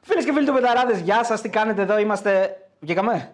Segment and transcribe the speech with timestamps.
[0.00, 1.40] Φίλες και φίλοι του Πεταράδες, γεια σας.
[1.40, 2.56] Τι κάνετε εδώ, είμαστε.
[2.80, 3.32] Βγήκαμε;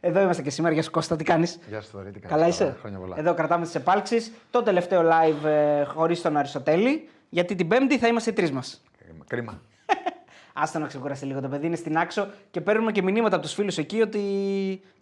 [0.00, 0.74] Εδώ είμαστε και σήμερα.
[0.74, 3.14] Γεια σου Κώστα, τι κάνεις; Γεια σου, Θοδωρή, τι κάνεις, Καλά είσαι; Χρόνια πολλά.
[3.18, 4.32] Εδώ κρατάμε τις επάλξεις.
[4.50, 7.08] Το τελευταίο live ε, χωρίς τον Αριστοτέλη.
[7.28, 8.82] Γιατί την Πέμπτη θα είμαστε οι τρεις μας.
[9.04, 9.24] Κρίμα.
[9.26, 9.60] Κρίμα.
[10.62, 13.54] Άστα να ξεκουραστεί λίγο το παιδί, είναι στην άξο και παίρνουμε και μηνύματα από τους
[13.54, 14.20] φίλους εκεί ότι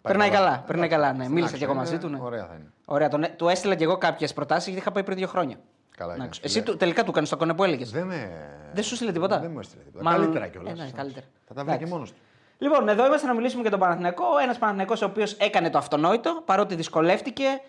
[0.01, 0.45] περνάει καλά.
[0.45, 0.63] καλά.
[0.67, 1.23] Περνάει καλά, ναι.
[1.23, 2.07] Στην Μίλησα άξο και εγώ είναι, μαζί του.
[2.07, 2.17] Ναι.
[2.21, 2.71] ωραία θα είναι.
[2.85, 5.57] Ωραία, τον, του έστειλα και εγώ κάποιες προτάσεις γιατί είχα πάει πριν δύο χρόνια.
[5.99, 6.45] Καλά Να έκανες, ξέρω.
[6.47, 6.71] Εσύ φίλε.
[6.71, 7.91] του, τελικά του κάνεις το κονέ που έλεγες.
[7.91, 8.31] Δεν με.
[8.73, 9.39] Δεν σου στείλε τίποτα.
[9.39, 10.03] Δεν μου έστειλε τίποτα.
[10.03, 10.79] Μάλλον- Καλύτερα κιόλας.
[10.79, 11.25] Ε, ναι, καλύτερα.
[11.47, 11.93] Θα τα βρει και Εντάξει.
[11.93, 12.17] μόνος του.
[12.57, 14.25] Λοιπόν, εδώ είμαστε να μιλήσουμε για τον Παναθηναϊκό.
[14.43, 17.61] Ένας Παναθηναϊκός ο οποίος έκανε το αυτονόητο παρότι δυσκολεύτηκε,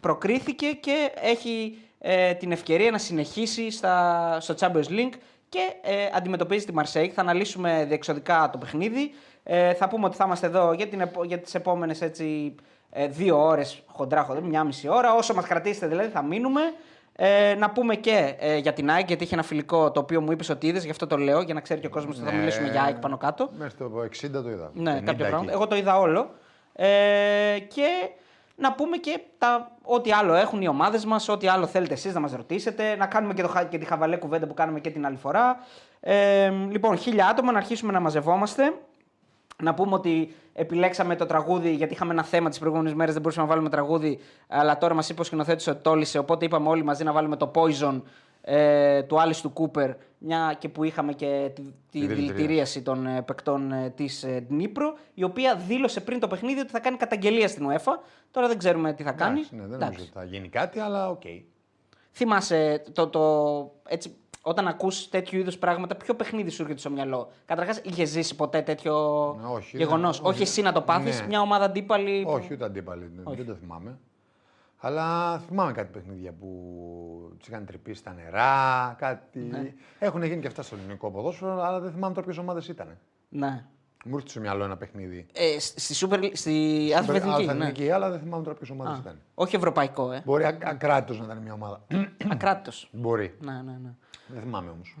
[0.00, 5.12] προκρίθηκε και έχει ε, την ευκαιρία να συνεχίσει στα, στο Champions League
[5.48, 7.08] και ε, αντιμετωπίζει τη Marseille.
[7.14, 9.14] Θα αναλύσουμε διεξοδικά το παιχνίδι.
[9.42, 12.54] Ε, θα πούμε ότι θα είμαστε εδώ για, την, επο- για τις επόμενες έτσι,
[12.90, 15.14] ε, δύο ώρες χοντρά, χοντρά, μια μισή ώρα.
[15.14, 16.60] Όσο μας κρατήσετε δηλαδή θα μείνουμε.
[17.18, 20.32] Ε, να πούμε και ε, για την ΑΕΚ, γιατί είχε ένα φιλικό το οποίο μου
[20.32, 22.32] είπες ότι είδες, γι' αυτό το λέω, για να ξέρει και ο κόσμος ότι θα
[22.32, 22.38] Ναι.
[22.38, 23.48] μιλήσουμε για ΑΕΚ πάνω κάτω.
[23.58, 24.70] Μέσα στο 60 το είδα.
[24.74, 25.42] Ναι, 50 κάποια πράγματα.
[25.44, 25.52] εκεί.
[25.52, 26.30] Εγώ το είδα όλο.
[26.72, 26.86] Ε,
[27.74, 27.86] και
[28.56, 32.20] να πούμε και τα, ό,τι άλλο έχουν οι ομάδες μας, ό,τι άλλο θέλετε εσείς να
[32.20, 32.96] μας ρωτήσετε.
[32.96, 35.56] Να κάνουμε και, το, χα- και τη χαβαλέ κουβέντα που κάναμε και την άλλη φορά.
[36.00, 38.72] Ε, λοιπόν, χίλια άτομα να αρχίσουμε να μαζευόμαστε.
[39.62, 43.46] Να πούμε ότι επιλέξαμε το τραγούδι γιατί είχαμε ένα θέμα τις προηγούμενες μέρες, δεν μπορούσαμε
[43.46, 44.18] να βάλουμε τραγούδι.
[44.48, 46.18] Αλλά τώρα μας είπε ο σκηνοθέτης ότι το 'λυσε.
[46.18, 48.02] Οπότε είπαμε όλοι μαζί να βάλουμε το Poison
[48.40, 49.90] ε, του Άλις του Κούπερ.
[50.18, 52.32] Μια και που είχαμε και τη, τη δηλητηρίαση.
[52.32, 56.70] δηλητηρίαση των ε, παικτών ε, της ε, Dnipro, η οποία δήλωσε πριν το παιχνίδι ότι
[56.70, 57.92] θα κάνει καταγγελία στην UEFA.
[58.30, 59.38] Τώρα δεν ξέρουμε τι θα κάνει.
[59.38, 59.92] Εντάξει, ναι, δεν Εντάξει.
[59.92, 61.22] νομίζω ότι θα γίνει κάτι, αλλά οκ.
[62.12, 63.22] Θυμάσαι το, το,
[63.88, 64.16] έτσι,
[64.48, 68.62] όταν ακούς τέτοιου είδους πράγματα, ποιο παιχνίδι σου έρχεται στο μυαλό; Καταρχάς, είχες ζήσει ποτέ
[68.62, 68.92] τέτοιο
[69.40, 70.42] Ναι, όχι, γεγονός; δεν- Όχι, όχι.
[70.42, 71.26] εσύ να το πάθεις, Ναι.
[71.26, 72.22] μια ομάδα αντίπαλη.
[72.22, 73.10] που- Όχι, ούτε αντίπαλοι.
[73.26, 73.98] Δεν το θυμάμαι.
[74.78, 76.46] Αλλά θυμάμαι κάτι παιχνίδια που
[77.38, 79.38] τους είχαν τρυπήσει στα νερά, κάτι.
[79.38, 79.72] Ναι.
[79.98, 82.98] Έχουν γίνει και αυτά στο ελληνικό ποδόσφαιρο, αλλά δεν θυμάμαι τώρα ποιες ομάδες ήταν.
[83.28, 83.64] Ναι.
[84.04, 85.26] Μου έρχεται στο μυαλό ένα παιχνίδι.
[85.32, 86.50] Ε, στη Super, στη
[86.96, 87.36] Άθλη Super- Εθνική.
[87.40, 87.64] Αλφα Ναι.
[87.64, 89.18] Εθνική, αλλά δεν θυμάμαι τώρα ποιες ομάδες Α, ήταν.
[89.34, 90.22] όχι ευρωπαϊκό, ε.
[90.24, 91.80] Μπορεί ακράτητος να ήταν μια ομάδα.
[92.30, 92.88] Ακράτητος.
[92.92, 93.36] Μπορεί.
[93.40, 93.90] ναι, ναι, ναι.
[94.26, 94.96] Δεν θυμάμαι όμως.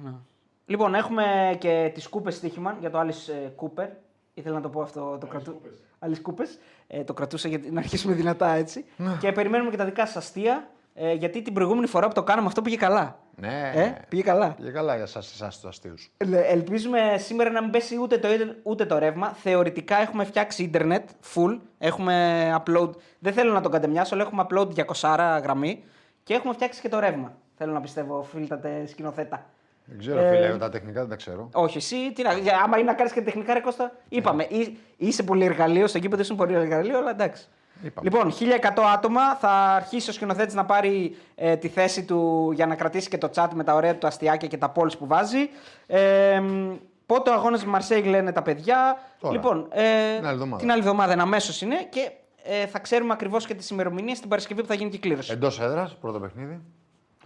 [0.66, 3.88] Λοιπόν, έχουμε και τις κούπες στοίχημα για το Alice Cooper.
[4.34, 5.18] Ήθελα να το πω αυτό.
[5.20, 5.60] Το κρατού...
[5.98, 6.58] Alice Coopers.
[6.86, 8.84] Ε, το κρατούσα για να αρχίσουμε δυνατά έτσι.
[8.96, 9.16] Ναι.
[9.20, 10.70] και περιμένουμε και τα δικά σας αστεία.
[10.94, 13.18] Ε, γιατί την προηγούμενη φορά που το κάναμε αυτό πήγε καλά.
[13.36, 13.72] Ναι.
[13.74, 14.54] Ε, πήγε καλά.
[14.54, 16.12] Πήγε καλά για εσάς τους αστείους.
[16.16, 18.28] Ε, Ελπίζουμε σήμερα να μην πέσει ούτε το,
[18.62, 19.28] ούτε το ρεύμα.
[19.28, 21.58] Θεωρητικά έχουμε φτιάξει ίντερνετ full.
[21.78, 22.90] Έχουμε upload.
[23.18, 24.68] Δεν θέλω να το κατεμιάσω, αλλά έχουμε upload
[25.00, 25.84] 200 γραμμή.
[26.22, 27.36] Και έχουμε φτιάξει και το ρεύμα.
[27.58, 29.44] Θέλω να πιστεύω, φίλτατε σκηνοθέτα.
[29.84, 31.48] Δεν ξέρω, Ε, φίλε, τα τεχνικά δεν τα ξέρω.
[31.52, 34.42] Όχι, εσύ, τι να, για- άμα είναι να κάνεις και τεχνικά ρε Κώστα, είπαμε.
[34.42, 37.48] Ή- είσαι πολύ εργαλείο, στο κήπεδο είσαι πολύ εργαλείο, αλλά εντάξει.
[37.82, 38.08] Είπαμε.
[38.10, 39.34] Λοιπόν, 1100 άτομα.
[39.34, 43.30] Θα αρχίσει ο σκηνοθέτης να πάρει ε, τη θέση του για να κρατήσει και το
[43.34, 45.48] chat με τα ωραία του αστιάκια και τα polls που βάζει.
[45.86, 46.74] Ε, μ,
[47.06, 48.98] πότε ο αγώνας Μαρσέγ λένε τα παιδιά.
[49.20, 49.34] Τώρα.
[49.34, 50.56] Λοιπόν, ε, Την άλλη εβδομάδα.
[50.62, 52.10] την άλλη εβδομάδα αμέσω είναι και
[52.44, 55.32] ε, θα ξέρουμε ακριβώς και τις ημερομηνίες την Παρασκευή που θα γίνει και η κλήρωση.
[55.32, 56.60] Εντός έδρας, πρώτο παιχνίδι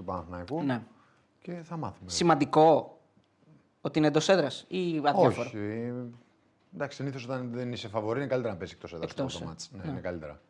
[0.00, 0.62] του Παναθηναϊκού.
[0.62, 0.82] Ναι.
[1.42, 2.10] Και θα μάθουμε.
[2.10, 2.98] Σημαντικό
[3.80, 5.56] ότι είναι εντός έδρας ή αδιάφορο; Όχι.
[5.56, 5.92] ε,
[6.74, 9.46] Εντάξει, συνήθως όταν δεν είσαι φαβορή είναι καλύτερα να παίζει εκτός έδρας Εκτός, το ε.
[9.46, 9.70] μάτς.
[9.72, 9.90] Ναι, Ναι.
[9.90, 10.40] είναι καλύτερα.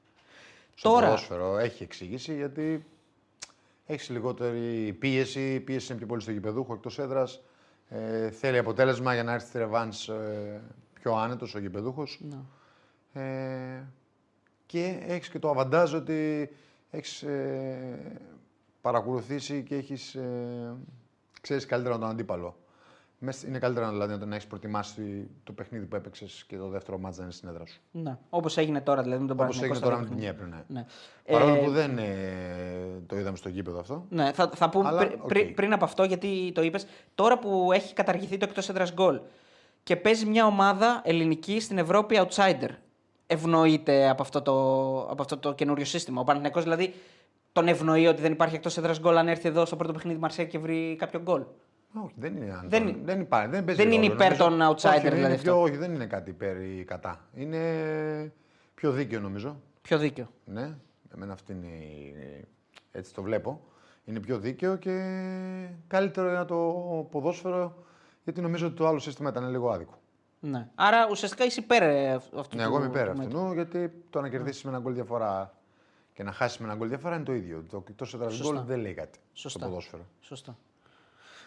[0.74, 2.86] Στο Τώρα- ποδόσφαιρο έχει εξήγηση γιατί
[3.86, 5.54] έχεις λιγότερη πίεση.
[5.54, 7.40] Η πίεση είναι πιο πολύ στο γηπεδούχο εκτός έδρας.
[7.88, 10.60] Ε, θέλει αποτέλεσμα για να έρθει στη ρεβάνς ε,
[10.94, 12.20] πιο άνετος ο γηπεδούχος.
[12.22, 12.38] Ναι.
[13.22, 13.82] Ε,
[14.66, 16.50] και έχεις και το αβαντάζ ότι
[16.90, 18.20] έχεις ε,
[18.80, 20.14] παρακολουθήσει και έχεις.
[20.14, 20.74] Ε,
[21.40, 22.56] ξέρεις καλύτερα τον αντίπαλο.
[23.22, 27.16] Μες- Είναι καλύτερα δηλαδή να έχεις προετοιμάσει το παιχνίδι που έπαιξες και το δεύτερο ματς
[27.16, 27.80] να είναι στην έδρα σου.
[27.90, 28.16] Ναι.
[28.30, 30.64] Όπως έγινε τώρα δηλαδή με τον Όπως Παναθηναϊκό έγινε στα τώρα με δύο την παιχνίδια.
[30.66, 30.74] Ντνίπρο.
[30.74, 30.80] Ναι.
[30.80, 31.38] Ναι.
[31.38, 34.06] Παρόλο Ε, που δεν ε, το είδαμε στο γήπεδο αυτό.
[34.08, 35.26] Ναι, θα, θα πούμε Αλλά, πρι- οκ.
[35.28, 39.20] πρι- πριν από αυτό, γιατί το είπες, τώρα που έχει καταργηθεί το εκτός έδρας γκολ
[39.82, 42.68] και παίζει μια ομάδα ελληνική στην Ευρώπη outsider.
[43.26, 44.52] Ευνοείται από αυτό το,
[45.10, 46.20] από αυτό το καινούριο σύστημα.
[46.20, 46.94] Ο Παναθηναϊκός δηλαδή
[47.52, 50.46] τον ευνοεί ότι δεν υπάρχει εκτός έδρας γκολ αν έρθει εδώ στο πρώτο παιχνίδι Μαρσέη
[50.46, 51.42] και βρει κάποιο γκολ.
[52.04, 52.52] Όχι, δεν είναι.
[52.52, 54.58] αν- Δεν είναι- δεν, υπάρχει, δεν, παίζει δεν είναι ρόλο, υπέρ νομίζω.
[54.58, 55.62] των outsider, όχι, δεν δηλαδή είναι πιο, αυτό.
[55.62, 57.20] όχι, δεν είναι κάτι υπέρ ή κατά.
[57.34, 58.32] Είναι
[58.74, 59.60] πιο δίκαιο νομίζω.
[59.82, 60.26] Πιο δίκαιο.
[60.44, 60.74] Ναι,
[61.14, 62.44] εμένα αυτή είναι η-
[62.92, 63.60] έτσι το βλέπω.
[64.04, 65.00] Είναι πιο δίκαιο και
[65.86, 66.56] καλύτερο για το
[67.10, 67.74] ποδόσφαιρο
[68.24, 69.98] γιατί νομίζω ότι το άλλο σύστημα ήταν λίγο άδικο.
[70.40, 70.68] Ναι.
[70.74, 73.38] Άρα ουσιαστικά είσαι υπέρ ε, αυτού Ναι, του εγώ είμαι υπέρ του μέτρου.
[73.40, 75.54] αυτού γιατί το να κερδίσεις με ένα γκολ διαφορά
[76.14, 77.64] και να χάσεις με ένα γκολ διαφορά είναι το ίδιο.
[77.70, 78.52] Το εκτό έδρα Σωστά.
[78.52, 79.58] γκολ δεν λέει κάτι Σωστά.
[79.58, 80.06] στο ποδόσφαιρο.
[80.20, 80.56] Σωστά.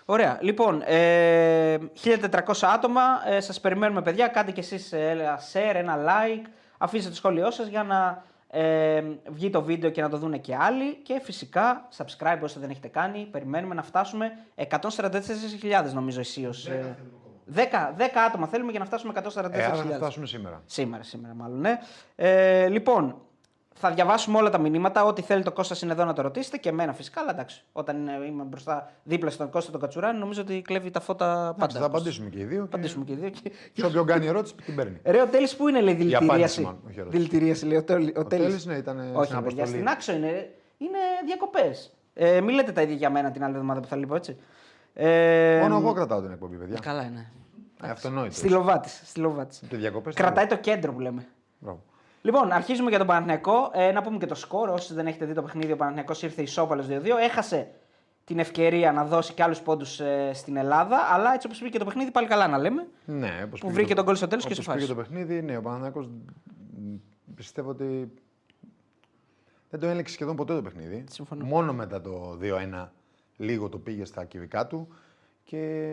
[0.05, 0.37] Ωραία.
[0.41, 3.01] Λοιπόν, ε, 1400 άτομα.
[3.25, 4.27] Ε, σας περιμένουμε, παιδιά.
[4.27, 6.47] Κάντε κι εσείς ε, ένα share, ένα like.
[6.77, 8.23] Αφήστε το σχόλιο σας για να
[8.59, 10.95] ε, βγει το βίντεο και να το δουν και άλλοι.
[10.95, 13.27] Και φυσικά, subscribe όσοι δεν έχετε κάνει.
[13.31, 16.67] Περιμένουμε να φτάσουμε 144.000 νομίζω εσείως.
[16.67, 16.95] Ε,
[17.55, 17.59] 10,
[17.97, 19.51] 10 άτομα θέλουμε για να φτάσουμε 144.000.
[19.51, 20.61] Ε, άρα θα φτάσουμε σήμερα.
[20.65, 21.79] Σήμερα, σήμερα μάλλον, ναι.
[22.15, 23.15] Ε, λοιπόν,
[23.73, 25.03] θα διαβάσουμε όλα τα μηνύματα.
[25.05, 27.21] Ό,τι θέλει το Κώστας είναι εδώ να το ρωτήσετε και εμένα φυσικά.
[27.21, 30.99] Αλλά εντάξει, όταν είναι- είμαι μπροστά δίπλα στον Κώστα τον Κατσουράνη, νομίζω ότι κλέβει τα
[30.99, 31.53] φώτα πάντα.
[31.57, 32.57] Εντάξει, θα απαντήσουμε και οι δύο.
[32.57, 32.63] Και...
[32.65, 33.29] Απαντήσουμε και οι δύο.
[33.29, 33.51] Και...
[33.73, 34.99] Σε όποιον κάνει ερώτηση την παίρνει.
[35.03, 37.17] Ρε, ο Τέλης που είναι, λέει, απάντηση, δηλητηρίαση; μάλλον, όχι ερώτηση.
[37.23, 38.45] Δηλητηρίαση, λέει, ο, Τέλης- ο Ο Τέλης.
[38.47, 39.67] Τέλης, ναι, ήταν Όχι, στην ρε, παιδιά, αποστολή.
[39.67, 41.93] στην Άξο είναι, είναι διακοπές.
[42.13, 44.37] Ε, μην λέτε τα ίδια για μένα την άλλη εβδομάδα που θα λείπω, έτσι.
[44.93, 46.77] Ε, Μόνο εγώ κρατάω την εκπομπή, παιδιά.
[46.81, 47.31] Καλά είναι.
[47.83, 48.37] Ε, αυτονόητος.
[48.37, 49.61] Στη Λοβάτης, στη Λοβάτης.
[49.69, 50.13] Και διακοπές.
[50.15, 51.25] Κρατάει το κέντρο που λέμε.
[51.59, 51.83] Μπράβο.
[52.25, 53.71] Λοιπόν, αρχίζουμε για τον Παναθηναϊκό.
[53.73, 54.69] Ε, να πούμε και το σκορ.
[54.69, 57.17] Όσοι δεν έχετε δει το παιχνίδι, ο Παναθηναϊκός ήρθε ισόπαλος 2-2.
[57.21, 57.71] Έχασε
[58.25, 60.01] την ευκαιρία να δώσει και άλλους πόντους
[60.33, 60.97] στην Ελλάδα.
[61.11, 62.87] Αλλά έτσι όπως πήγε το παιχνίδι, πάλι καλά να λέμε.
[63.05, 64.77] Ναι, όπως Που πήγε βρήκε το- τον γκολ στο τέλος και όπως σε φάση.
[64.85, 66.93] πήγε το παιχνίδι, ναι, ο Παναθηναϊκός μ,
[67.35, 68.11] πιστεύω ότι
[69.69, 71.03] δεν το έλεξε σχεδόν ποτέ το παιχνίδι.
[71.09, 71.45] Συμφωνώ.
[71.45, 72.91] Μόνο μετά το 2-1
[73.37, 74.87] λίγο το πήγε στα κυβικά του
[75.43, 75.85] και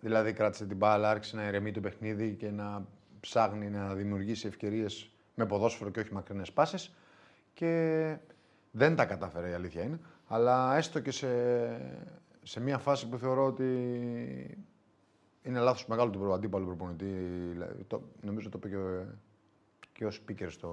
[0.00, 2.84] δηλαδή κράτησε την μπάλα, άρχισε να ηρεμεί το παιχνίδι και να
[3.20, 6.92] ψάχνει να δημιουργήσει ευκαιρίες με ποδόσφαιρο και όχι μακρινές πάσες
[7.54, 8.16] και
[8.70, 9.98] δεν τα κατάφερε η αλήθεια είναι,
[10.28, 11.28] αλλά έστω και σε,
[12.42, 13.66] σε μια φάση που θεωρώ ότι
[15.42, 17.04] είναι λάθος μεγάλο του αντίπαλου προπονητή.
[17.52, 19.06] δηλαδή, Το, νομίζω το είπε και, ο-
[19.92, 20.68] και ο speaker στο,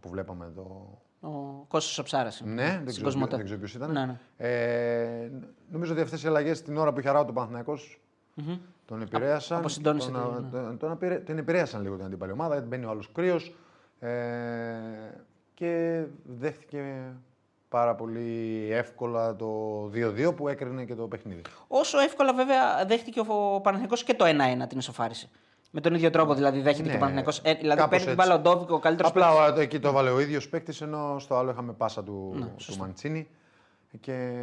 [0.00, 1.00] που βλέπαμε εδώ.
[1.20, 2.42] Ο Κώστας Οψάρας.
[2.44, 3.36] Ναι, δεν στην ξέρω, Κοσμοτέ.
[3.36, 3.92] δεν ξέρω ποιος ήταν.
[3.92, 4.18] Ναι, ναι.
[4.36, 5.30] Ε,
[5.70, 8.00] νομίζω ότι αυτές οι αλλαγές την ώρα που είχε ράω το Παναθηναϊκός
[8.84, 9.58] τον επηρέασαν.
[9.58, 12.52] αποσυντώνησε τον, τη- τον, τον επηρε- την επηρέασαν λίγο την αντίπαλη ομάδα.
[12.54, 13.54] γιατί Μπαίνει ο άλλος κρύος.
[14.00, 14.10] Ε,
[15.54, 17.12] και δέχτηκε
[17.68, 21.42] πάρα πολύ εύκολα το 2-2 που έκρινε και το παιχνίδι.
[21.68, 25.30] Όσο εύκολα βέβαια δέχτηκε ο Παναθηναϊκός και το 1-1 την ισοφάριση.
[25.70, 27.38] Με τον ίδιο τρόπο δηλαδή δέχεται Ναι, και ο Παναθηναϊκός.
[27.44, 28.28] Ε, δηλαδή κάπως παίρνει την έτσι.
[28.28, 31.36] μπάλα ο Ντόβικ, ο καλύτερος Απλά ο- εκεί το έβαλε ο ίδιος παίκτης, ενώ στο
[31.36, 33.28] άλλο είχαμε πάσα του, Ναι, του Μαντσίνη.
[34.00, 34.42] Και.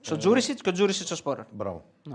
[0.00, 1.46] Στο Τζούρισιτς και ο Τζούρισιτς στο Σπόρα.
[1.50, 1.84] Μπράβο.
[2.02, 2.14] Ναι.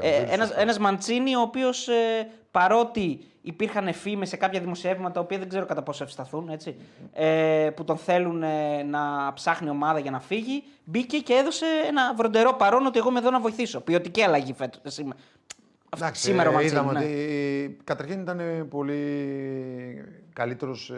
[0.00, 0.60] Ε, Ε, ο Τζούρισιτς ένας, σωστά.
[0.62, 5.66] ένας Μαντσίνη ο οποίος ε, παρότι υπήρχαν φήμες σε κάποια δημοσιεύματα τα οποία δεν ξέρω
[5.66, 6.76] κατά πόσο ευσταθούν έτσι,
[7.12, 12.14] ε, που τον θέλουν ε, να ψάχνει ομάδα για να φύγει μπήκε και έδωσε ένα
[12.14, 13.80] βροντερό παρόν ότι εγώ είμαι εδώ να βοηθήσω.
[13.80, 15.18] Ποιοτική αλλαγή φέτος, ε, σήμερα.
[15.88, 16.80] Αυτό- Εντάξει, σήμερα ο ε, Μαντσίνη.
[16.80, 17.04] είδαμε ναι.
[17.04, 19.00] ότι καταρχήν ήταν πολύ
[20.32, 20.92] καλύτερος.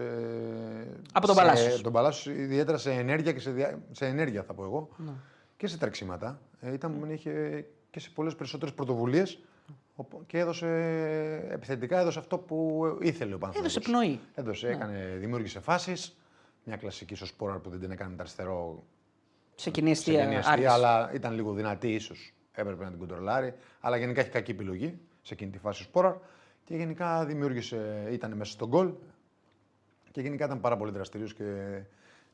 [1.13, 1.81] Από τον Παλάσιος.
[1.81, 4.89] Τον Παλάσιος, ιδιαίτερα σε ενέργεια και σε, δια- σε ενέργεια, θα πω εγώ.
[4.97, 5.11] Ναι.
[5.57, 6.41] Και σε τρεξίματα.
[6.61, 9.39] Ε, ήταν, είχε και σε πολλές περισσότερες πρωτοβουλίες.
[10.27, 10.67] Και έδωσε
[11.51, 13.77] επιθετικά έδωσε αυτό που ήθελε ο Παναθηναϊκός.
[13.77, 14.21] Έδωσε πνοή.
[14.35, 16.17] Έδωσε, έκανε, δημιούργησε φάσεις.
[16.65, 18.85] Μια κλασική στο σπόρα που δεν την έκανε με τα αριστερό
[19.55, 20.23] Σε κοινή σε αιστεία.
[20.25, 20.71] κοινή αστεία, άργησε.
[20.73, 22.33] αλλά ήταν λίγο δυνατή ίσως.
[22.53, 23.55] Έπρεπε να την κοντρολάρει.
[23.81, 26.15] Αλλά γενικά έχει κακή επιλογή σε εκείνη τη φάση ο Σπόραρ.
[26.65, 28.93] Και γενικά δημιούργησε, ήταν μέσα στον γκολ.
[30.11, 31.81] Και γενικά ήταν πάρα πολύ δραστηριο και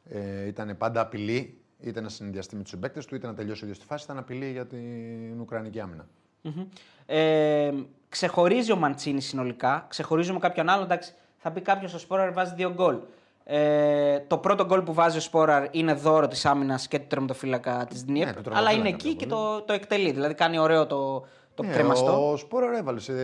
[0.04, 3.66] ε, ήταν πάντα απειλή είτε να συνδυαστεί με τους συμπαίκτες του, είτε να τελειώσει ο
[3.66, 4.04] ίδιος τη φάση.
[4.04, 6.08] Ήταν απειλή για την Ουκρανική άμυνα.
[6.44, 6.64] Μμμ.
[7.06, 7.72] Ε,
[8.08, 9.86] ξεχωρίζει ο Μαντσίνη συνολικά.
[9.88, 10.82] Ξεχωρίζουμε κάποιον άλλο.
[10.82, 12.98] Εντάξει, θα πει κάποιος ο Σπόραρ βάζει δύο γκολ.
[13.44, 17.86] Ε, το πρώτο γκολ που βάζει ο Σπόραρ είναι δώρο της άμυνας και του τερματοφύλακα
[17.88, 18.26] της Δνιέπ.
[18.26, 20.12] Ναι, του αλλά είναι τερματοφύλακα εκεί και πιο το, το εκτελεί.
[20.12, 22.30] Δηλαδή κάνει ωραίο το, το Ναι, κρεμαστό.
[22.30, 23.14] Ο Σπόραρ έβαλε σε,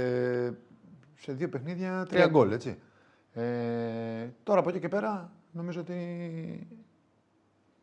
[1.19, 2.79] σε δύο παιχνίδια τρία γκολ, έτσι.
[3.33, 3.43] Ε,
[4.43, 5.97] τώρα από εκεί και πέρα νομίζω ότι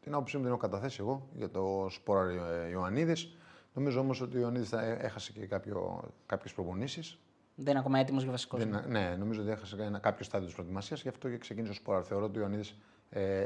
[0.02, 3.38] την άποψή μου την έχω καταθέσει εγώ για το Σπόραρ ε, Ιωαννίδης.
[3.78, 7.20] Νομίζω όμως ότι ο Ιωαννίδης θα ε- έχασε και κάποιο, κάποιες προπονήσεις.
[7.56, 8.58] Δεν είναι ακόμα έτοιμος για βασικό.
[8.58, 11.76] Δεν, ναι, νομίζω ότι έχασε ένα, κάποιο στάδιο της προετοιμασίας, γι' αυτό και ξεκίνησε ο
[11.76, 12.04] Σπόραρ.
[12.08, 12.76] Θεωρώ ότι ο Ιωαννίδης
[13.10, 13.46] ε,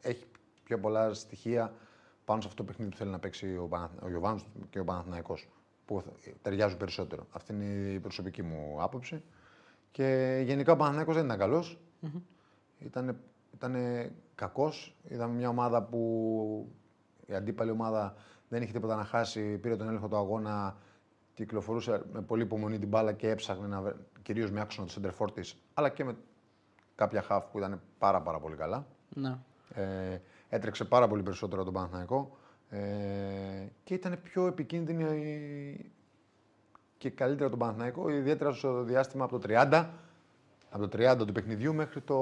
[0.00, 0.24] έχει
[0.64, 1.72] πιο πολλά στοιχεία
[2.24, 3.90] πάνω σε αυτό το παιχνίδι που θέλει να παίξει ο, Παναθ...
[4.02, 5.48] ο Γιωβάνος και ο Παναθηναϊκός,
[5.86, 7.26] που θα- ταιριάζουν περισσότερο.
[7.32, 9.22] Αυτή είναι η προσωπική μου άποψη.
[9.90, 11.78] Και γενικά ο Παναθηναϊκός δεν ήταν καλός.
[12.78, 13.16] Ήταν,
[13.54, 14.96] ήτανε κακός.
[15.08, 16.72] Είδαμε μια ομάδα που
[17.26, 18.14] η αντίπαλη ομάδα
[18.54, 20.76] δεν είχε τίποτα να χάσει, πήρε τον έλεγχο του αγώνα,
[21.34, 25.10] κυκλοφορούσε με πολύ υπομονή την μπάλα και έψαχνε να, βρε- κυρίως με άξονα του center
[25.18, 26.16] for της, αλλά και με
[26.94, 28.86] κάποια χαφ που ήταν πάρα, πάρα πολύ καλά.
[29.14, 29.36] Ναι.
[29.74, 32.36] Ε, έτρεξε πάρα πολύ περισσότερο από τον Παναθηναϊκό
[32.70, 32.78] ε,
[33.84, 35.90] και ήταν πιο επικίνδυνη η-
[36.98, 39.86] και καλύτερα τον Παναθηναϊκό, ιδιαίτερα στο διάστημα από το 30,
[40.70, 42.16] από το 30 του παιχνιδιού μέχρι το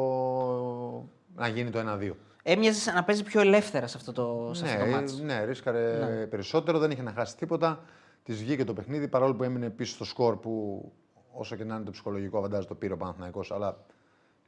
[1.37, 2.13] να γίνει το 1-2.
[2.43, 5.21] Έμοιαζες σαν να παίζει πιο ελεύθερα σε αυτό το, σε αυτό το Ναι, μάτς.
[5.21, 7.85] ναι, ρίσκαρε περισσότερο, δεν είχε να χάσει τίποτα.
[8.23, 10.85] Της βγήκε το παιχνίδι παρόλο που έμεινε πίσω στο σκορ που
[11.33, 13.85] όσο και να είναι το ψυχολογικό αβαντάζ το πήρε ο Παναθηναϊκός, αλλά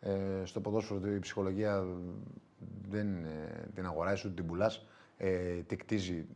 [0.00, 0.10] ε,
[0.44, 1.84] στο ποδόσφαιρο η ψυχολογία
[2.88, 4.86] δεν ε, την αγοράζει ούτε την πουλάς.
[5.16, 5.28] Ε,
[5.66, 6.26] την κτίζει,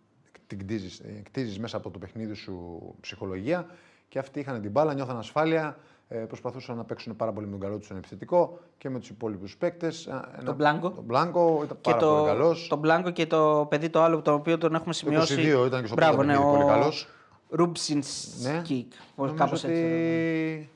[0.46, 3.66] την κτίζεις, ε, κτίζεις μέσα από το παιχνίδι σου ψυχολογία
[4.08, 7.60] και αυτοί είχαν την μπάλα, νιώθαν ασφάλεια, ε, προσπαθούσαν να παίξουν πάρα πολύ με τον
[7.60, 10.08] καλό τους στον επιθετικό και με τους υπόλοιπους παίκτες.
[10.44, 10.90] Τον Μπλάνκο.
[10.90, 12.66] Τον Μπλάνκο ήταν Και πάρα το, πολύ καλός.
[12.68, 15.34] το Μπλάνκο και το παιδί το άλλο το οποίο τον έχουμε σημειώσει.
[15.34, 17.08] 22 ήταν και στο Μπράβο, πρώτο ναι, παιχνίδι, ο πολύ καλός.
[17.48, 18.92] Ρούμπσινσκικ.
[19.16, 20.68] Νομίζω Κάπως ότι έτσι.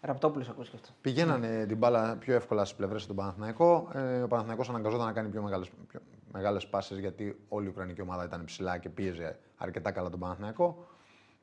[0.00, 0.88] Ραπτόπουλος ακούς και αυτό.
[1.00, 3.88] πηγαίνανε την μπάλα πιο εύκολα στις πλευρές του Παναθηναϊκό.
[3.94, 6.00] Ε, ο Παναθηναϊκός αναγκαζόταν να κάνει πιο μεγάλε πιο
[6.32, 10.86] μεγάλες πάσες γιατί όλη η Ουκρανική ομάδα ήταν ψηλά και πίεζε αρκετά καλά τον Παναθηναϊκό.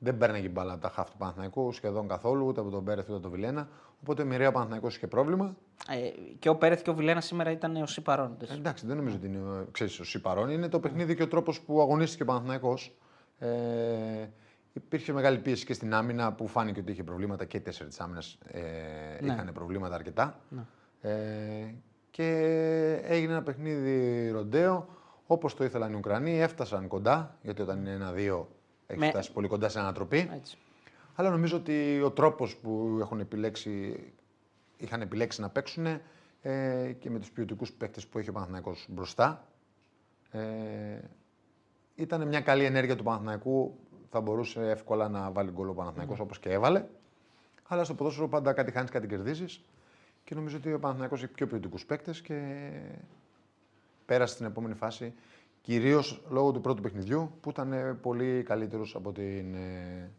[0.01, 3.03] Δεν παίρναγε την μπάλα από τα χάφη του Παναθηναϊκού σχεδόν καθόλου, ούτε από τον Πέρεθ
[3.05, 3.67] ούτε από τον Βιλένα.
[4.01, 5.55] Οπότε μοιραία ο Παναθηναϊκός είχε πρόβλημα.
[5.87, 8.37] Ε, και ο Πέρεθ και ο Βιλένα σήμερα ήταν ο παρόν.
[8.49, 9.39] Ε, εντάξει, δεν νομίζω ότι είναι
[9.71, 10.49] ξέρεις, ο Σιπαρών.
[10.49, 12.97] Είναι το παιχνίδι και ο τρόπος που αγωνίστηκε ο Παναθηναϊκός.
[13.39, 13.49] Ε,
[14.73, 18.03] υπήρχε μεγάλη πίεση και στην άμυνα που φάνηκε ότι είχε προβλήματα και οι τέσσερις τη
[18.03, 18.61] άμυνα ε,
[19.21, 19.33] Ναι.
[19.33, 20.39] είχαν προβλήματα αρκετά.
[21.01, 21.11] Ε,
[22.11, 22.27] και
[23.03, 24.87] έγινε ένα παιχνίδι ροντέο
[25.27, 26.41] όπως το ήθελαν οι Ουκρανοί.
[26.41, 28.47] Έφτασαν κοντά, γιατί όταν είναι ένα-δύο
[28.91, 30.29] έχει Με- φτάσει πολύ κοντά σε ανατροπή.
[30.33, 30.57] Έτσι.
[31.15, 33.99] Αλλά νομίζω ότι ο τρόπος που έχουν επιλέξει,
[34.77, 35.85] είχαν επιλέξει να παίξουν
[36.41, 39.47] ε, και με τους ποιοτικούς παίκτες που έχει ο Παναθηναϊκός μπροστά.
[40.31, 40.39] Ε,
[41.95, 43.79] ήταν μια καλή ενέργεια του Παναθηναϊκού.
[44.09, 46.85] Θα μπορούσε εύκολα να βάλει γκολ ο Παναθηναϊκός όπως και έβαλε.
[47.67, 49.63] Αλλά στο ποδόσφαιρο πάντα κάτι χάνεις, κάτι κερδίζεις.
[50.23, 52.69] Και νομίζω ότι ο Παναθηναϊκός έχει πιο ποιοτικούς παίκτες και
[54.05, 55.13] πέρασε στην επόμενη φάση.
[55.69, 60.11] Κυρίως λόγω του πρώτου παιχνιδιού που ήταν ε, πολύ καλύτερος από την ε,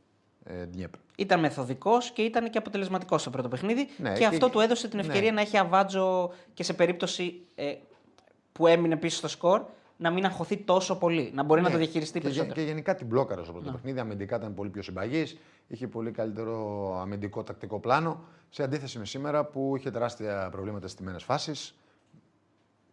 [0.44, 0.98] ε, Dnieper.
[1.16, 3.88] Ήταν μεθοδικός και ήταν και αποτελεσματικός στο πρώτο παιχνίδι.
[3.96, 5.06] Ναι, και, και- αυτό του έδωσε την ναι.
[5.06, 7.74] ευκαιρία να έχει αβάτζο και σε περίπτωση ε,
[8.52, 9.62] που έμεινε πίσω στο σκορ
[9.96, 11.30] να μην αγχωθεί τόσο πολύ.
[11.34, 12.54] Να μπορεί να Ναι, το διαχειριστεί και, περισσότερο.
[12.54, 13.72] Και γενικά την μπλόκαρε στο πρώτο Ναι.
[13.72, 13.98] παιχνίδι.
[14.00, 15.38] Αμυντικά ήταν πολύ πιο συμπαγής.
[15.68, 18.24] Είχε πολύ καλύτερο αμυντικό τακτικό πλάνο.
[18.50, 21.74] Σε αντίθεση με σήμερα που είχε τεράστια προβλήματα στις τιμένες φάσεις.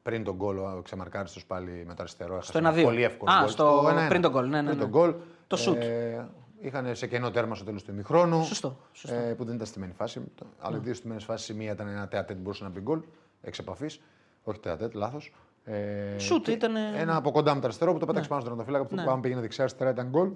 [0.08, 2.34] Πριν τον γκολ, ο ξεμαρκάριστος πάλι με το αριστερό.
[2.34, 2.84] έχασε Στο ένα 1-2.
[2.84, 3.50] Πολύ εύκολο Α, γκολ.
[3.50, 4.08] στο- 1-1.
[4.10, 4.82] πριν τον γκολ, ναι, ναι, Πριν ναι.
[4.82, 5.14] τον γκολ.
[5.48, 5.82] Το σουτ.
[5.82, 6.28] Ε,
[6.60, 8.44] είχαν σε κενό τέρμα στο τέλος του ημιχρόνου.
[8.44, 9.16] Σωστό, σωστό.
[9.18, 10.22] Ε, που δεν ήταν στημένη φάση.
[10.60, 11.50] Άλλε δύο στημένες φάσεις.
[11.50, 13.00] Η μία ήταν ένα τεατέτ που μπορούσε να μπει γκολ.
[13.42, 14.02] Εξ επαφής.
[14.44, 15.34] Όχι τεατέτ, λάθος.
[15.64, 18.56] Ε, Σουτ και ήτανε- Ένα από κοντά με το αριστερό που το πέταξε πάνω στον
[18.56, 18.96] τερματοφύλακα.
[18.96, 19.12] που Ναι.
[19.14, 20.30] αν πήγαινε δεξιά-αριστερά ήταν γκολ.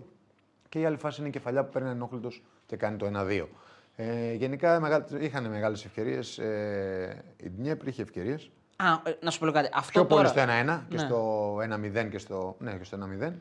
[0.70, 3.48] Και η άλλη φάση είναι η κεφαλιά που παίρνει ενόχλητος και κάνει το 1-2.
[3.96, 6.38] Ε, γενικά μεγα- είχαν μεγάλες ευκαιρίες.
[6.38, 8.52] Ε, η Ντνιέπρ είχε ευκαιρίες.
[8.86, 9.70] Α, ε, να σου πω λίγο κάτι.
[9.74, 10.44] Αυτό Πιο πολύ τώρα...
[10.44, 11.02] στο 1-1 και Ναι.
[11.02, 11.56] στο
[12.06, 13.32] 1-0 και στο, ναι, και στο 1-0.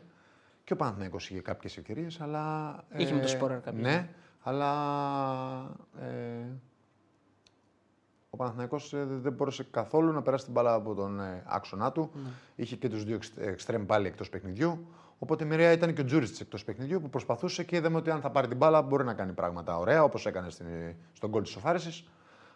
[0.65, 2.75] Και ο Παναθηναϊκός είχε κάποιες ευκαιρίες, αλλά.
[2.97, 3.83] Είχε με το Σπόραρ κάποιες.
[3.83, 4.09] Ναι,
[4.43, 4.73] αλλά.
[6.01, 6.45] Ε,
[8.31, 12.11] ο Παναθηναϊκός ε, δεν μπορούσε καθόλου να περάσει την μπάλα από τον ε, άξονά του.
[12.15, 12.31] Ναι.
[12.57, 14.87] Είχε και τους δύο εξ- εξτρέμ πάλι εκτός παιχνιδιού.
[15.19, 18.31] Οπότε μοιραία ήταν και ο Τζούρι εκτός παιχνιδιού που προσπαθούσε και είδαμε ότι αν θα
[18.31, 20.67] πάρει την μπάλα μπορεί να κάνει πράγματα ωραία όπως έκανε στην,
[21.13, 22.05] στον γκολ της Σοφάριση.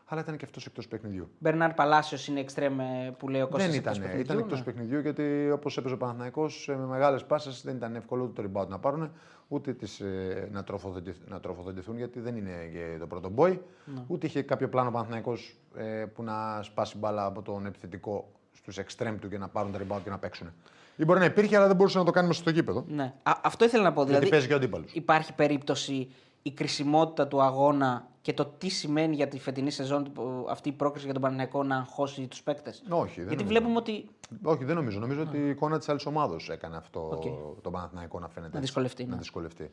[0.07, 1.29] Αλλά ήταν και αυτός εκτός παιχνιδιού.
[1.39, 4.03] Μπερνάρ Παλάσιος είναι εξτρέμ ε, που λέει ο Κώστας Δεν εκτός ήταν.
[4.03, 4.65] παιχνιδιού, Ήταν εκτός ναι.
[4.65, 8.69] παιχνιδιού γιατί όπως έπαιζε ο Παναθναϊκό με μεγάλες πάσες δεν ήταν εύκολο ούτε το rebound
[8.69, 9.11] να πάρουν
[9.49, 13.59] ούτε τις, ε, να, τροφοδοτηθ- να τροφοδοτηθούν γιατί δεν είναι και το πρώτο μπόι.
[13.85, 14.03] Ναι.
[14.07, 15.37] Ούτε είχε κάποιο πλάνο ο Παναθηναϊκό
[15.77, 19.79] ε, που να σπάσει μπάλα από τον επιθετικό στους εξτρέμ του και να πάρουν τα
[19.79, 20.53] rebound και να παίξουν.
[20.97, 22.85] Ή μπορεί να υπήρχε, αλλά δεν μπορούσε να το κάνει μέσα στο γήπεδο.
[22.89, 23.13] Ναι.
[23.23, 24.05] Α, αυτό ήθελα να πω.
[24.05, 24.93] Δηλαδή, παίζει και ο αντίπαλος.
[24.93, 26.11] Υπάρχει περίπτωση
[26.43, 30.73] η κρισιμότητα του αγώνα και το τι σημαίνει για τη φετινή σεζόν που αυτή η
[30.73, 32.83] πρόκριση για τον Παναθηναϊκό να αγχώσει τους παίκτες.
[32.89, 33.49] Όχι, δεν Γιατί νομίζω.
[33.49, 34.09] βλέπουμε ότι.
[34.43, 35.01] Όχι, δεν νομίζω.
[35.01, 37.23] Νομίζω ότι η εικόνα της άλλης ομάδος έκανε αυτό Οκ.
[37.63, 38.53] το Παναθηναϊκό να φαίνεται.
[38.53, 38.61] Να έτσι.
[38.61, 39.17] δυσκολευτεί, Να ναι.
[39.17, 39.71] δυσκολευτεί.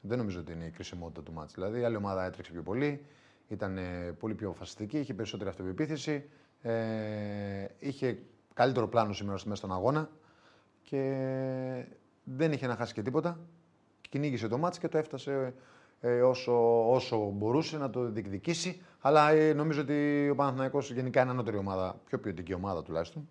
[0.00, 1.54] Δεν νομίζω ότι είναι η κρισιμότητα του μάτς.
[1.54, 3.04] Δηλαδή η άλλη ομάδα έτρεξε πιο πολύ,
[3.48, 6.28] ήταν ε, πολύ πιο αποφασιστική, είχε περισσότερη αυτοπεποίθηση,
[6.62, 6.72] ε,
[7.78, 8.22] είχε
[8.54, 10.10] καλύτερο πλάνο σήμερα μέσα στον αγώνα
[10.82, 11.86] και
[12.24, 13.38] δεν είχε να χάσει και τίποτα.
[14.08, 15.54] Κυνήγησε το μάτς και το έφτασε
[16.00, 18.82] ε, όσο, όσο μπορούσε να το διεκδικήσει.
[19.00, 23.28] Αλλά ε, νομίζω ότι ο Παναθηναϊκός γενικά είναι ανώτερη ομάδα, πιο ποιοτική ομάδα τουλάχιστον.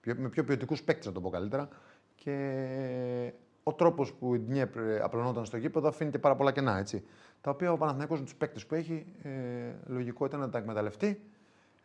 [0.00, 1.68] Πιο, με πιο ποιοτικούς παίκτες, να το πω καλύτερα.
[2.14, 6.78] Και ο τρόπος που η Ντνίπρο ε, απλωνόταν στο γήπεδο αφήνει και πάρα πολλά κενά.
[6.78, 7.04] Έτσι,
[7.40, 9.30] τα οποία ο Παναθηναϊκός με τους παίκτες που έχει, ε,
[9.86, 11.20] λογικό ήταν να τα εκμεταλλευτεί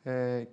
[0.03, 0.43] ε,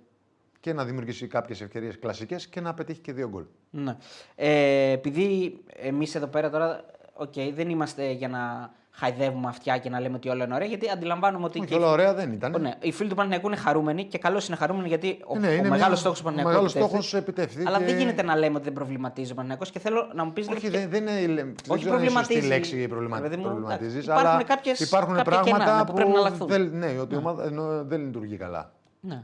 [0.59, 3.43] και να δημιουργήσει κάποιες ευκαιρίες κλασικές και να πετύχει και δύο γκολ.
[3.69, 3.97] Ναι.
[4.35, 9.99] Ε, επειδή εμείς εδώ πέρα τώρα, οκ, δεν είμαστε για να χαϊδεύουμε αυτιά και να
[9.99, 11.59] λέμε ότι όλα είναι ωραία, γιατί αντιλαμβάνουμε ότι.
[11.59, 12.55] Όχι, και όλα οι- ωραία δεν ήταν.
[12.61, 15.47] Ναι, οι φίλοι του Παναθηναϊκού είναι χαρούμενοι και καλώς είναι χαρούμενοι γιατί ο, Ε, ναι,
[15.47, 16.49] ο είναι μεγάλος μια- στόχος του ο Παναθηναϊκού.
[16.49, 17.03] μεγάλος επιτεύχθη.
[17.07, 20.11] στόχος επιτεύχθη Αλλά και- δεν γίνεται να λέμε ότι δεν προβληματίζει ο Παναγιακό και θέλω
[20.13, 20.47] να μου πεις.
[20.47, 21.15] Όχι, δεν, δεν είναι.
[21.43, 22.39] δεν ξέρω αν είναι προβληματίζει.
[22.39, 23.15] σωστή λέξη προβλημα...
[23.17, 26.11] Ρε παιδί μου, προβληματίζεις, εντάξει, υπάρχουν αλλά κάποιες- υπάρχουν κάποια πράγματα κενά, ναι, που πρέπει
[26.11, 26.47] να αλλάχθουν.
[26.47, 28.71] δεν, ναι, ότι η ομάδα ενώ δεν λειτουργεί καλά.
[28.99, 29.23] Ναι.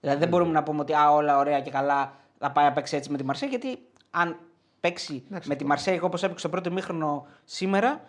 [0.00, 2.96] Δηλαδή δεν μπορούμε να πούμε ότι α, όλα ωραία και καλά θα πάει να παίξει
[2.96, 3.78] έτσι με τη Μαρσέη, γιατί
[4.10, 4.36] αν
[4.80, 8.00] παίξει Εντάξει, με τη Μαρσέη όπως έπαιξε στο πρώτο μήχρονο σήμερα,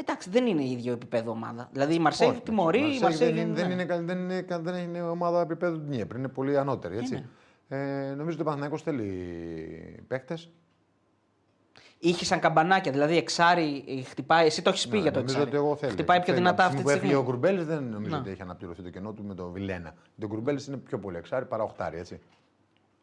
[0.00, 1.68] εντάξει δεν είναι ίδιο επίπεδο ομάδα.
[1.72, 3.72] Δηλαδή η Μαρσέη Όχι, τιμωρεί, η Μαρσέη Μαρσέη δεν, είναι, δεν, ναι.
[3.72, 6.96] είναι, καλ- δεν, είναι, καλ- δεν είναι ομάδα επίπεδου του Νιέπρ, είναι πολύ ανώτερη.
[6.96, 7.24] Έτσι.
[7.68, 7.76] Ε,
[8.16, 10.38] νομίζω ότι ο Παναθηναϊκός θέλει παίχτε.
[12.00, 14.46] Είχε σαν καμπανάκια, δηλαδή εξάρι ε, χτυπάει.
[14.46, 15.56] Εσύ το έχεις πει για το νομίζω εξάρι.
[15.56, 15.92] ότι εγώ θέλω.
[15.92, 16.36] Χτυπάει πιο Θέλει.
[16.38, 17.56] δυνατά Από αυτή τη τη στιγμή που έφυγε ο στιγμή.
[17.58, 18.18] Γκουρμπέλη δεν νομίζω Να.
[18.20, 19.94] ότι έχει αναπληρωθεί το κενό του με τον Βιλένα.
[20.18, 21.98] Το Γκουρμπέλη είναι πιο πολύ εξάρι παρά οχτάρι.
[21.98, 22.20] Έτσι.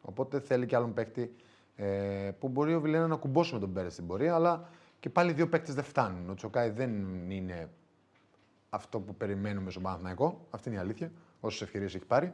[0.00, 1.34] Οπότε θέλει και άλλον παίχτη
[1.76, 1.84] ε,
[2.38, 4.68] που μπορεί ο Βιλένα να κουμπώσει με τον Πέρες στην πορεία, αλλά
[5.00, 6.30] και πάλι δύο παίχτε δεν φτάνουν.
[6.30, 6.90] Ο Τσοκάη δεν
[7.30, 7.68] είναι
[8.70, 10.46] αυτό που περιμένουμε στον Παναθηναϊκό.
[10.50, 11.12] Αυτή είναι η αλήθεια.
[11.40, 12.32] Όσες ευκαιρίες έχει πάρει.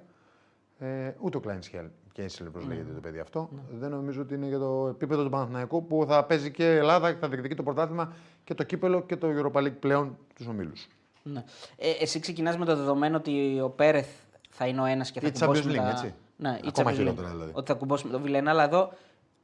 [0.79, 2.51] Ε, ούτε ο Κλάιν Σχέλ και έτσι Ναι.
[2.67, 3.49] λέγεται το παιδί αυτό.
[3.73, 7.13] Δεν νομίζω ότι είναι για το επίπεδο του Παναθηναϊκού που θα παίζει και η Ελλάδα
[7.13, 8.13] και θα διεκδικεί το πρωτάθλημα
[8.45, 10.87] και το κύπελο και το Europa League πλέον τους ομίλους.
[11.23, 11.45] Ναι.
[11.77, 14.09] Ε, εσύ ξεκινάς με το δεδομένο ότι ο Πέρεθ
[14.51, 15.89] θα είναι ο ένας και θα Ή κουμπώσει Champions με League, τα...
[15.91, 16.15] έτσι.
[16.37, 16.97] Ναι, ή Ακόμα Champions League.
[16.97, 17.51] χειρότερα, δηλαδή.
[17.55, 18.93] Ότι θα κουμπώσει με τον Βιλένα, αλλά εδώ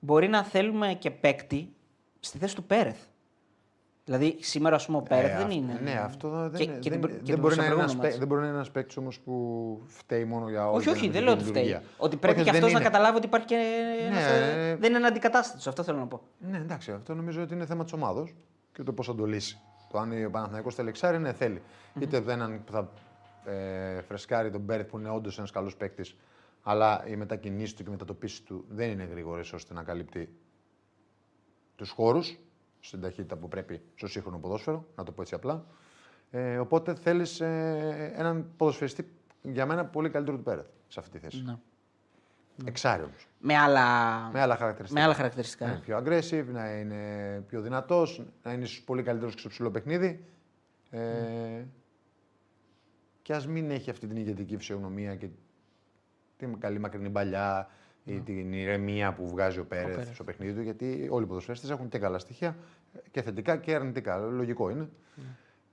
[0.01, 1.73] μπορεί να θέλουμε και παίκτη
[2.21, 2.99] στη θέση του Πέρεθ.
[4.05, 5.81] Δηλαδή σήμερα ας πούμε ο Πέρεθ δεν αυ- είναι.
[5.83, 7.83] Ναι, αυτό δεν, Και- είναι- και δεν, την- δεν και την μπορεί να είναι προηγούμενο
[7.83, 8.19] ένας παί- μάτς.
[8.19, 9.35] δεν μπορεί να είναι ένας παίκτης όμως που
[9.87, 11.63] φταίει μόνο για όλη Όχι, την όχι, δεν αμυντική λέω ότι φταίει.
[11.65, 11.89] λειτουργία.
[11.99, 12.89] Ότι πρέπει Όχι, και δεν αυτός να είναι.
[12.91, 13.57] καταλάβει ότι υπάρχει και.
[14.07, 15.67] ένας, Ναι, ε, δεν είναι αντικατάστατος.
[15.67, 16.21] Αυτό θέλω να πω.
[16.39, 18.35] Ναι, εντάξει, αυτό νομίζω ότι είναι θέμα της ομάδος
[18.73, 19.59] και το πώς θα το λύσει.
[19.91, 21.63] Το αν ο Παναθηναϊκός θέλει εξάρι, ναι, θέλει.
[22.01, 22.91] Είτε από έναν που θα
[23.53, 26.17] ε, φρεσκάρει τον Μπέρεθ που είναι όντως ένας καλός παίκτης,
[26.63, 30.29] αλλά οι μετακινήσει του και οι μετατοπίσει του δεν είναι γρήγορες ώστε να καλύπτει
[31.79, 32.39] τους χώρους
[32.81, 35.65] στην ταχύτητα που πρέπει στο σύγχρονο ποδόσφαιρο, να το πω έτσι απλά.
[36.31, 39.13] Ε, οπότε θέλεις ε, έναν ποδοσφαιριστή
[39.43, 41.43] για μένα πολύ καλύτερο του Πέρεθ σε αυτή τη θέση.
[41.43, 41.57] Ναι.
[42.65, 43.29] Εξάρι όμως.
[43.39, 43.85] Με άλλα,
[44.33, 45.01] Με άλλα χαρακτηριστικά.
[45.01, 45.67] με άλλα χαρακτηριστικά.
[45.67, 49.49] Να είναι πιο aggressive, να είναι πιο δυνατός, να είναι ίσως πολύ καλύτερος και στο
[49.49, 50.25] ψηλό παιχνίδι.
[50.91, 51.65] Ε,
[53.23, 55.29] και ας μην έχει αυτή την ηγετική φυσιογνωμία και
[56.37, 57.69] την καλή μακρινή παλιά
[58.15, 60.15] ή την ηρεμία που βγάζει ο Πέρεθ Πέρεθ.
[60.15, 60.61] στο παιχνίδι του.
[60.63, 62.57] Γιατί όλοι οι ποδοσφαίρε έχουν και καλά στοιχεία
[63.11, 64.17] και θετικά και αρνητικά.
[64.17, 64.89] Λογικό είναι.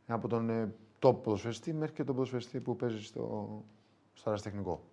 [0.08, 3.64] Από τον ε, top ποδοσφαιριστή μέχρι και τον ποδοσφαιριστή που παίζει στο,
[4.14, 4.84] στο αεραστεχνικό.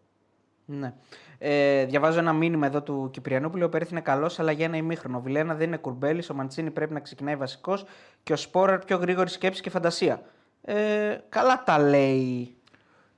[0.65, 0.95] Ναι.
[1.39, 3.65] Ε, διαβάζω ένα μήνυμα εδώ του Κυπριανόπουλου.
[3.65, 5.17] Ο Πέρεθ είναι καλός, αλλά για ένα ημίχρονο.
[5.19, 6.31] Ο Βιλένα δεν είναι κουρμπέλης.
[6.31, 7.85] Ο Μαντσίνη πρέπει να ξεκινάει βασικός
[8.23, 10.23] και ο Σπόραρ πιο γρήγορη σκέψη και φαντασία.
[10.63, 12.55] Ε, καλά τα λέει.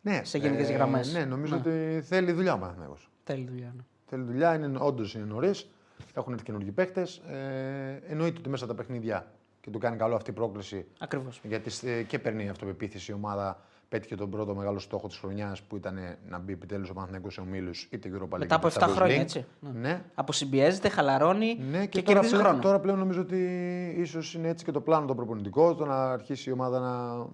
[0.01, 1.13] Ναι, Σε γενικές γραμμές.
[1.13, 1.61] Ναι, νομίζω Ναι.
[1.61, 3.11] ότι θέλει δουλειά ο Παναθηναϊκός.
[3.25, 3.73] Θέλει δουλειά.
[3.77, 3.83] ναι.
[4.15, 5.71] Θέλει δουλειά, είναι, όντως είναι νωρίς.
[6.15, 7.07] Έχουν έρθει καινούργιοι παίχτε.
[7.29, 9.27] Ε, εννοείται ότι μέσα από τα παιχνίδια
[9.61, 10.87] και του κάνει καλό αυτή η πρόκληση.
[10.99, 11.41] Ακριβώς.
[11.43, 13.61] Γιατί ε, και παίρνει αυτοπεποίθηση η ομάδα.
[13.89, 15.99] Πέτυχε τον πρώτο μεγάλο στόχο της χρονιάς που ήταν
[16.29, 18.39] να μπει επιτέλους ο Παναθηναϊκός σε ομίλου είτε Europa League.
[18.39, 19.21] Μετά από είτε 7 Champions χρόνια, League.
[19.21, 19.45] έτσι.
[19.61, 19.81] Ναι.
[19.81, 20.03] Ναι.
[20.15, 22.63] Αποσυμπιέζεται, χαλαρώνει Ναι, και, και, τώρα, κερδίζει πλέον, χρόνο.
[22.63, 23.39] τώρα πλέον νομίζω ότι
[23.99, 25.75] ίσως είναι έτσι και το πλάνο το προπονητικό.
[25.75, 27.27] Το να αρχίσει η ομάδα να,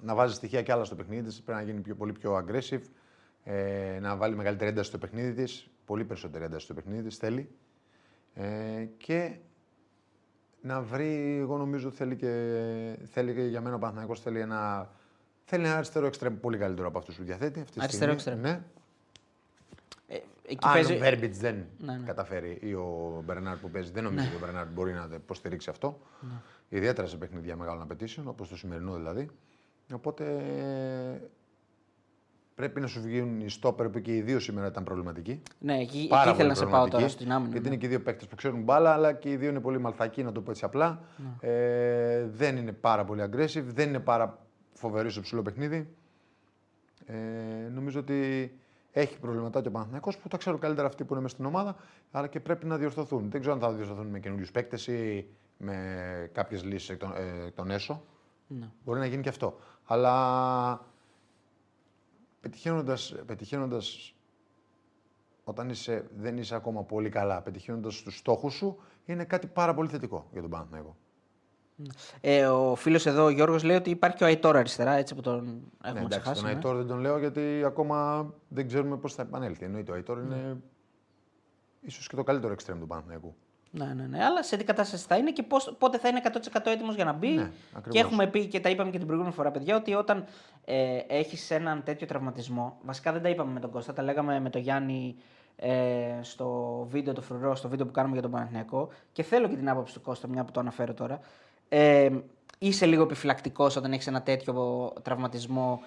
[0.00, 1.40] να βάζει στοιχεία και άλλα στο παιχνίδι τη.
[1.44, 2.82] Πρέπει να γίνει πιο, πολύ πιο aggressive.
[3.44, 5.70] Ε, να βάλει μεγαλύτερη ένταση στο παιχνίδι της.
[5.84, 7.48] Πολύ περισσότερη ένταση στο παιχνίδι της θέλει.
[8.34, 9.36] Ε, και
[10.60, 12.28] να βρει, εγώ νομίζω θέλει και,
[13.04, 14.90] θέλει και για μένα ο Παναθηναϊκός θέλει ένα,
[15.44, 17.60] θέλει ένα αριστερό εξτρέμ πολύ καλύτερο από αυτούς που διαθέτει.
[17.60, 18.38] Αυτή τη Αριστερό στιγμή.
[18.40, 18.60] εξτρέμ.
[18.60, 18.64] Ναι.
[20.16, 20.94] Ε, εκεί Αν παίζει...
[20.94, 22.06] ο Βέρμπιτ δεν Ναι, ναι.
[22.06, 25.70] καταφέρει ή ο Μπερνάρ που παίζει, δεν νομίζω ότι ο Μπερνάρ μπορεί να το υποστηρίξει
[25.70, 26.00] αυτό.
[26.20, 26.32] Ναι.
[26.68, 29.28] Ιδιαίτερα σε παιχνίδια μεγάλων απαιτήσεων, όπως το σημερινό δηλαδή.
[29.92, 30.24] Οπότε
[32.62, 35.42] πρέπει να σου βγουν οι στόπερ που και οι δύο σήμερα ήταν προβληματικοί.
[35.58, 37.50] Ναι, εκεί, Πάρα εκεί ήθελα να πολύ σε πάω τώρα προβληματικοί, στην άμυνα.
[37.50, 37.74] Γιατί ναι.
[37.74, 40.22] είναι και οι δύο παίκτες που ξέρουν μπάλα, αλλά και οι δύο είναι πολύ μαλθακοί,
[40.22, 41.00] να το πω έτσι απλά.
[41.16, 41.48] Ναι.
[41.50, 44.38] Ε, δεν είναι πάρα πολύ aggressive, δεν είναι πάρα
[44.72, 45.88] φοβεροί στο ψηλό παιχνίδι.
[47.06, 47.14] Ε,
[47.74, 48.52] νομίζω ότι
[48.92, 51.76] έχει προβληματάκια ο Παναθηναϊκός που τα ξέρουν καλύτερα αυτοί που είναι μέσα στην ομάδα,
[52.10, 53.30] αλλά και πρέπει να διορθωθούν.
[53.30, 55.76] Δεν ξέρω αν θα διορθωθούν με καινούριους παίκτες ή με
[56.32, 58.02] κάποιες λύσεις εκ, των- ε, εκ των έσω.
[58.46, 58.68] Ναι.
[58.84, 59.58] Μπορεί να γίνει και αυτό.
[59.84, 60.10] Αλλά
[62.42, 64.14] πετυχαίνοντας, πετυχαίνοντας
[65.44, 69.88] όταν είσαι, δεν είσαι ακόμα πολύ καλά, πετυχαίνοντας τους στόχους σου, είναι κάτι πάρα πολύ
[69.88, 70.96] θετικό για τον Παναθηναϊκό.
[72.20, 75.20] Ε, ο φίλος εδώ, ο Γιώργος, λέει ότι υπάρχει και ο Αϊτόρα αριστερά, έτσι που
[75.20, 76.40] τον έχουμε Ναι, εντάξει, ξεχάσει.
[76.40, 76.56] τον ναι.
[76.56, 79.64] Αϊτόρ δεν τον λέω γιατί ακόμα δεν ξέρουμε πώς θα επανέλθει.
[79.64, 80.56] Εννοείται, ο Αϊτόρ είναι
[81.80, 83.34] ίσως και το καλύτερο εξτρέμ του Παναθηναϊκού.
[83.74, 84.24] Ναι, ναι, ναι.
[84.24, 87.12] Αλλά σε τι κατάσταση θα είναι και πώς, πότε θα είναι 100% έτοιμος για να
[87.12, 87.28] μπει.
[87.28, 87.92] Ναι, ακριβώς.
[87.92, 90.24] και έχουμε πει και τα είπαμε και την προηγούμενη φορά, παιδιά, ότι όταν
[90.64, 92.78] ε, έχεις έναν τέτοιο τραυματισμό.
[92.82, 95.16] Βασικά δεν τα είπαμε με τον Κώστα, τα λέγαμε με τον Γιάννη
[95.56, 98.88] ε, στο βίντεο το φρουρό, στο βίντεο που κάνουμε για τον Παναθηναϊκό.
[99.12, 101.20] Και θέλω και την άποψη του Κώστα, μια που το αναφέρω τώρα.
[101.68, 102.10] Ε,
[102.58, 105.82] είσαι λίγο επιφυλακτικός όταν έχεις ένα τέτοιο τραυματισμό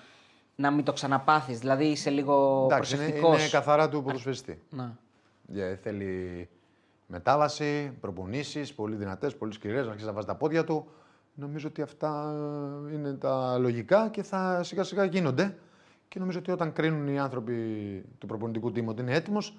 [0.56, 1.60] να μην το ξαναπάθεις.
[1.60, 3.40] Δηλαδή είσαι λίγο Εντάξει, είναι, προσεκτικός.
[3.40, 4.62] είναι καθαρά του ποδοσφαιριστή.
[4.70, 4.98] Να.
[5.54, 6.50] Yeah, θέλει
[7.08, 10.88] μετάβαση, προπονήσεις, πολύ δυνατές, πολύ σκληρές, να αρχίσει να βάζεις τα πόδια του.
[11.36, 12.34] Νομίζω ότι αυτά
[12.90, 15.58] ε, είναι τα λογικά και θα σιγά σιγά γίνονται.
[16.08, 17.54] Και νομίζω ότι όταν κρίνουν οι άνθρωποι
[18.18, 19.58] του προπονητικού τίμου ότι είναι έτοιμος,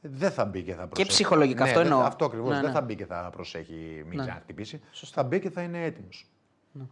[0.00, 1.08] δεν θα μπει και θα προσέχει.
[1.08, 2.00] ψυχολογικά, αυτό δεν- εννοώ.
[2.04, 2.48] Αυτό ακριβώς.
[2.48, 2.70] Ναι, Δεν ναι.
[2.72, 4.22] θα μπει και θα προσέχει, μην Ναι.
[4.24, 4.80] ξαναχτυπήσει.
[4.92, 6.30] Θα μπει και θα είναι έτοιμος.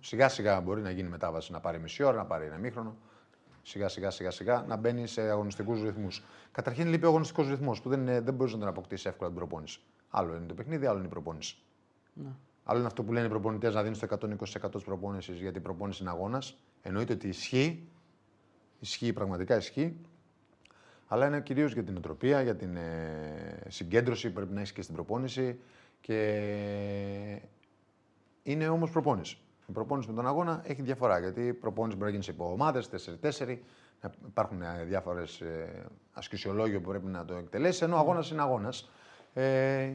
[0.00, 2.96] Σιγά σιγά μπορεί να γίνει μετάβαση, να πάρει μισή ώρα, να πάρει ένα μήχρονο.
[3.62, 6.22] Σιγά σιγά σιγά σιγά να μπαίνει σε αγωνιστικούς ρυθμούς.
[6.52, 9.38] Καταρχήν λείπει ο αγωνιστικός ρυθμός που δεν, είναι- δεν μπορείς να τον αποκτήσεις εύκολα την
[9.38, 9.80] προπόνηση.
[10.10, 11.56] Άλλο είναι το παιχνίδι, άλλο είναι η προπόνηση.
[12.68, 15.60] Άλλο είναι αυτό που λένε οι προπονητές να δίνεις το 120% της προπόνησης γιατί η
[15.60, 16.56] προπόνηση είναι αγώνας.
[16.82, 17.88] Εννοείται ότι ισχύει.
[18.80, 19.96] Ισχύει, πραγματικά ισχύει.
[21.06, 24.82] Αλλά είναι κυρίως για την νοοτροπία, για την ε, συγκέντρωση που πρέπει να έχεις και
[24.82, 25.60] στην προπόνηση.
[26.00, 27.42] Και
[28.42, 29.38] είναι όμως προπόνηση.
[29.68, 31.18] Η προπόνηση με τον αγώνα έχει διαφορά.
[31.18, 32.88] Γιατί η προπόνηση μπορεί να γίνει σε υποομάδες,
[33.20, 33.58] 4-4,
[34.00, 35.42] να υπάρχουν διάφορες
[36.12, 37.84] ασκησιολόγια που πρέπει να το εκτελέσει.
[37.84, 38.90] Ενώ ο αγώνας είναι αγώνας.
[39.34, 39.92] Ε,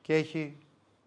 [0.00, 0.58] και έχει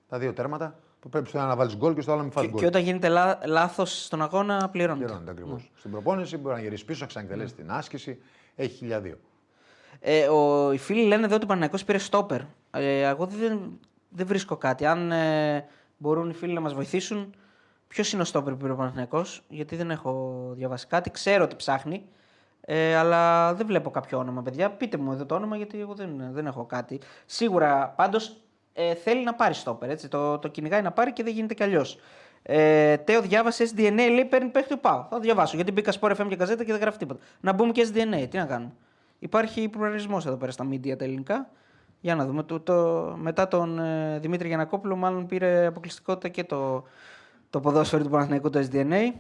[0.08, 2.34] τα δύο τέρματα που πρέπει στο ένα να βάλεις γκολ και στο άλλο να μην
[2.34, 2.60] φας Και, γκολ.
[2.60, 5.06] και όταν γίνεται λά, λάθος στον αγώνα, πληρώνεται.
[5.06, 5.72] Πληρώνεται ακριβώς.
[5.76, 8.22] Στην προπόνηση μπορεί να γυρίσεις πίσω, να ξαναεκτελέσει την άσκηση.
[8.56, 9.18] Έχει χιλιαδίο.
[10.00, 12.42] Ε, ο, οι φίλοι λένε εδώ ότι ο Παναγιακός πήρε στόπερ.
[12.72, 14.86] Ε, εγώ δεν, δεν βρίσκω κάτι.
[14.86, 15.66] Αν ε,
[15.98, 17.34] μπορούν οι φίλοι να μας βοηθήσουν,
[17.88, 21.12] ποιος είναι ο στόπερ που πήρε ο Παναγιακός, γιατί δεν έχω διαβάσει κάτι.
[21.12, 22.06] Ξέρω ότι ψάχνει,
[22.62, 24.72] ε, αλλά δεν βλέπω κάποιο όνομα, παιδιά.
[24.72, 27.00] Πείτε μου εδώ το όνομα, γιατί εγώ δεν, δεν έχω κάτι.
[27.26, 28.43] Σίγουρα πάντως
[28.74, 29.90] ε, θέλει να πάρει στόπερ.
[29.90, 32.00] Έτσι, το, το κυνηγάει να πάρει και δεν γίνεται κι αλλιώς.
[32.44, 35.02] Ε, Τέο διάβασε SDNA, λέει παίρνει παίχτη του Πάου.
[35.02, 37.20] Θα το διαβάσω γιατί μπήκα σπορ FM και καζέτα και δεν γράφει τίποτα.
[37.40, 38.72] Να μπούμε και SDNA, τι να κάνουμε.
[39.20, 41.50] Υπάρχει πλουραλισμός εδώ πέρα στα media τα ελληνικά.
[42.00, 42.44] Για να δούμε.
[42.44, 42.74] Το, το,
[43.18, 46.84] μετά τον ε, Δημήτρη Γιανακόπουλο, μάλλον πήρε αποκλειστικότητα και το,
[47.50, 49.14] το ποδόσφαιρο του Παναθηναϊκού το SDNA.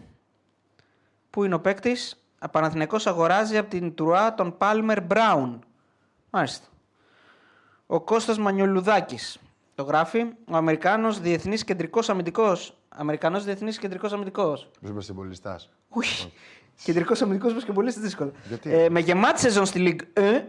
[1.29, 5.63] Πού είναι ο παίκτης; Παναθηναϊκός αγοράζει από την Τρουά τον Πάλμερ Μπράουν.
[6.29, 6.67] Μάλιστα.
[7.93, 9.37] Ο Κώστας Μανιολουδάκης.
[9.75, 10.21] Το γράφει.
[10.51, 12.77] Ο Αμερικάνος Διεθνής Κεντρικός Αμυντικός.
[12.89, 14.69] Αμερικανός Διεθνής Κεντρικός Αμυντικός.
[14.79, 15.35] Μη είσαι πολύ
[15.89, 16.05] Ουι.
[16.83, 18.31] Κεντρικός αμυντικός μπασκετμπολίστη δύσκολο.
[18.47, 20.41] Γιατί; Ε, με γεμάτη σεζόν στη Ligue 1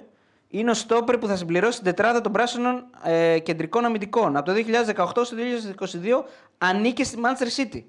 [0.49, 4.37] είναι ο στόπερ που θα συμπληρώσει την τετράδα των πράσινων ε, κεντρικών αμυντικών.
[4.37, 4.53] Από το
[4.97, 5.37] 2018 στο
[5.77, 6.25] 2022
[6.59, 7.83] ανήκε στη Manchester City.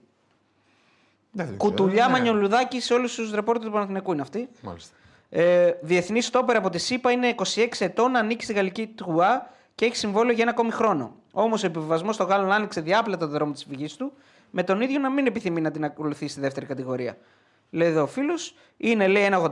[1.32, 2.12] Δεν ξέρω, Κουτουλιά ναι.
[2.12, 4.50] Μανιολουδάκη σε όλους τους ρεπόρτερ του Παναθηναϊκού είναι αυτή.
[4.62, 4.96] Μάλιστα.
[5.38, 9.95] Ε, Διεθνή στόπερ από τη ΣΥΠΑ είναι 26 ετών, ανήκει στη γαλλική Τρουά και έχει
[9.95, 11.15] συμβόλαιο για ένα ακόμη χρόνο.
[11.32, 14.13] Όμως ο επιβιβασμός των Γάλλων άνοιξε διάπλατα το δρόμο της φυγής του,
[14.52, 17.17] με τον ίδιο να μην επιθυμεί να την ακολουθεί στη δεύτερη κατηγορία.
[17.69, 19.50] Λέει εδώ ο φίλος, είναι λέει 1,86,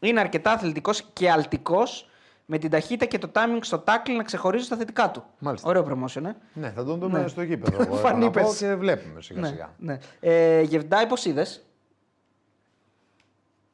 [0.00, 2.08] είναι αρκετά αθλητικός και αλτικός,
[2.46, 5.24] με την ταχύτητα και το timing στο τάκλι να ξεχωρίζει τα θετικά του.
[5.38, 5.68] Μάλιστα.
[5.68, 6.32] Ωραίο promotion, ε.
[6.52, 7.82] Ναι, θα τον δούμε στο γήπεδο.
[7.82, 8.58] εγώ Φανεί επαναπώ πες.
[8.58, 9.74] και βλέπουμε σιγά Ναι, σιγά.
[9.78, 9.98] ναι.
[10.20, 11.64] Ε, Γεβντάι, πώς είδες;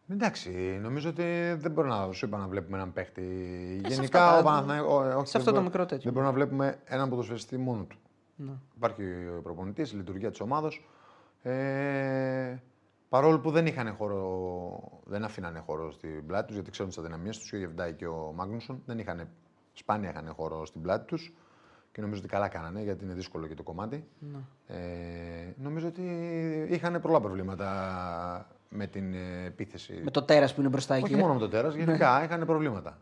[0.08, 0.50] Εντάξει,
[0.82, 3.22] νομίζω ότι δεν μπορώ να σου είπα να βλέπουμε έναν παίχτη.
[3.86, 6.02] σε Γενικά αυτά ο τα- Παναθηναϊκός- ο- όχι, σε δεν αυτό το μπορώ- μικρό τέτοιο.
[6.02, 7.96] Δεν μπορούμε να βλέπουμε έναν ποδοσφαιριστή μόνο του.
[8.36, 8.52] Ναι.
[8.76, 9.02] Υπάρχει
[9.38, 10.68] ο προπονητής, η λειτουργία της ομάδα.
[11.42, 12.56] Ε,
[13.08, 17.38] παρόλο που δεν είχαν χώρο, δεν αφήνανε χώρο στην πλάτη τους, γιατί ξέρουν τις αδυναμίες
[17.38, 18.82] τους και ο Γεβντάη και ο Μάγνουσον.
[18.86, 19.28] Δεν είχαν,
[19.72, 21.34] σπάνια είχαν χώρο στην πλάτη τους
[21.92, 24.04] και νομίζω ότι καλά κάνανε γιατί είναι δύσκολο και το κομμάτι.
[24.18, 24.38] Ναι.
[24.76, 26.02] Ε, νομίζω ότι
[26.70, 27.66] είχαν πολλά προβλήματα
[28.68, 30.00] με την ε, επίθεση.
[30.04, 31.04] Με το τέρας που είναι μπροστά εκεί.
[31.04, 31.16] Όχι ε.
[31.16, 32.98] μόνο με το τέρας, γενικά είχαν προβλήματα.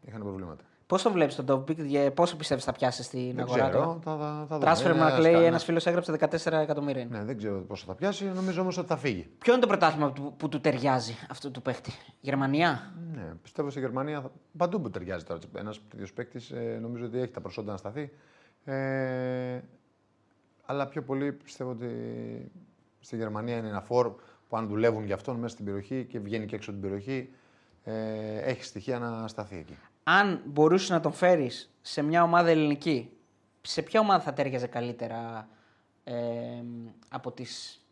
[0.00, 0.62] Είχαν προβλήματα.
[0.86, 3.84] Πώς το βλέπεις τον Topic, για πόσο πιστεύεις θα πιάσει στην Δεν αγορά ξέρω.
[3.84, 4.60] τώρα; Θα, θα, θα δούμε.
[4.60, 7.02] Τράσφερ Είναι να ένας λέει κα- ένας φίλος έγραψε 14 εκατομμύρια.
[7.02, 7.18] είναι.
[7.18, 8.24] Ναι, δεν ξέρω πόσο θα πιάσει.
[8.34, 9.28] Νομίζω όμως ότι θα φύγει.
[9.38, 13.80] Ποιο είναι το πρωτάθλημα που, που του ταιριάζει αυτό του παίχτη, Γερμανία; Ναι, πιστεύω στη
[13.80, 15.40] Γερμανία θα- παντού που ταιριάζει τώρα.
[15.56, 18.10] Ένας τέτοιος παίκτης ε, νομίζω ότι έχει τα προσόντα να σταθεί.
[18.64, 19.60] Ε,
[20.66, 21.88] αλλά πιο πολύ πιστεύω ότι
[23.00, 24.12] στη Γερμανία είναι ένα φόρ
[24.48, 27.30] που αν δουλεύουν για αυτόν μέσα στην περιοχή και βγαίνει και έξω από την περιοχή,
[27.84, 29.76] ε, έχει στοιχεία να σταθεί εκεί.
[30.04, 33.10] Αν μπορούσες να τον φέρεις σε μια ομάδα ελληνική,
[33.60, 35.48] σε ποια ομάδα θα τέριαζε καλύτερα
[36.04, 36.14] ε,
[37.10, 37.82] από τις.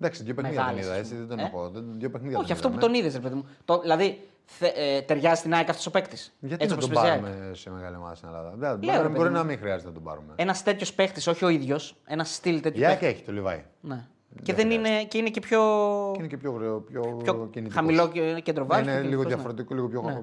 [0.00, 1.42] Εντάξει, δύο παιχνίδια δεν Μεγάλες, είδα, ας έτσι δεν τον πούμε.
[1.42, 1.68] Ε; έχω.
[1.70, 2.92] Δεν- Δύο παιχνίδια Όχι, δεν αυτό που είδαμε.
[2.92, 3.46] τον είδες, ρε παιδί μου.
[3.64, 6.34] Το, δηλαδή, θε, ε, ταιριάζει στην ΑΕΚ αυτός ο παίκτης.
[6.40, 9.40] Γιατί να τον πάρουμε σε μεγάλη ομάδα στην Ελλάδα; Δεν, μπορεί, ρε μπορεί παιδί να
[9.40, 9.46] μου.
[9.46, 10.32] μην χρειάζεται να τον πάρουμε.
[10.36, 13.14] Ένας τέτοιος παίκτης, όχι ο ίδιος, ένας στυλ τέτοιο Η ΑΕΚ παίκτη.
[13.14, 13.64] έχει το Λιβάη.
[13.80, 14.06] Ναι.
[14.42, 15.60] Και, δεν είναι, και είναι και πιο,
[16.12, 17.72] Και είναι και πιο, γρε- πιο, πιο κινητικός.
[17.74, 18.86] χαμηλό και- κέντρο Ναι, βάρους.
[18.86, 19.34] είναι πιο λίγο κινητικός, ναι.
[19.34, 20.22] διαφορετικό, λίγο πιο, Ναι.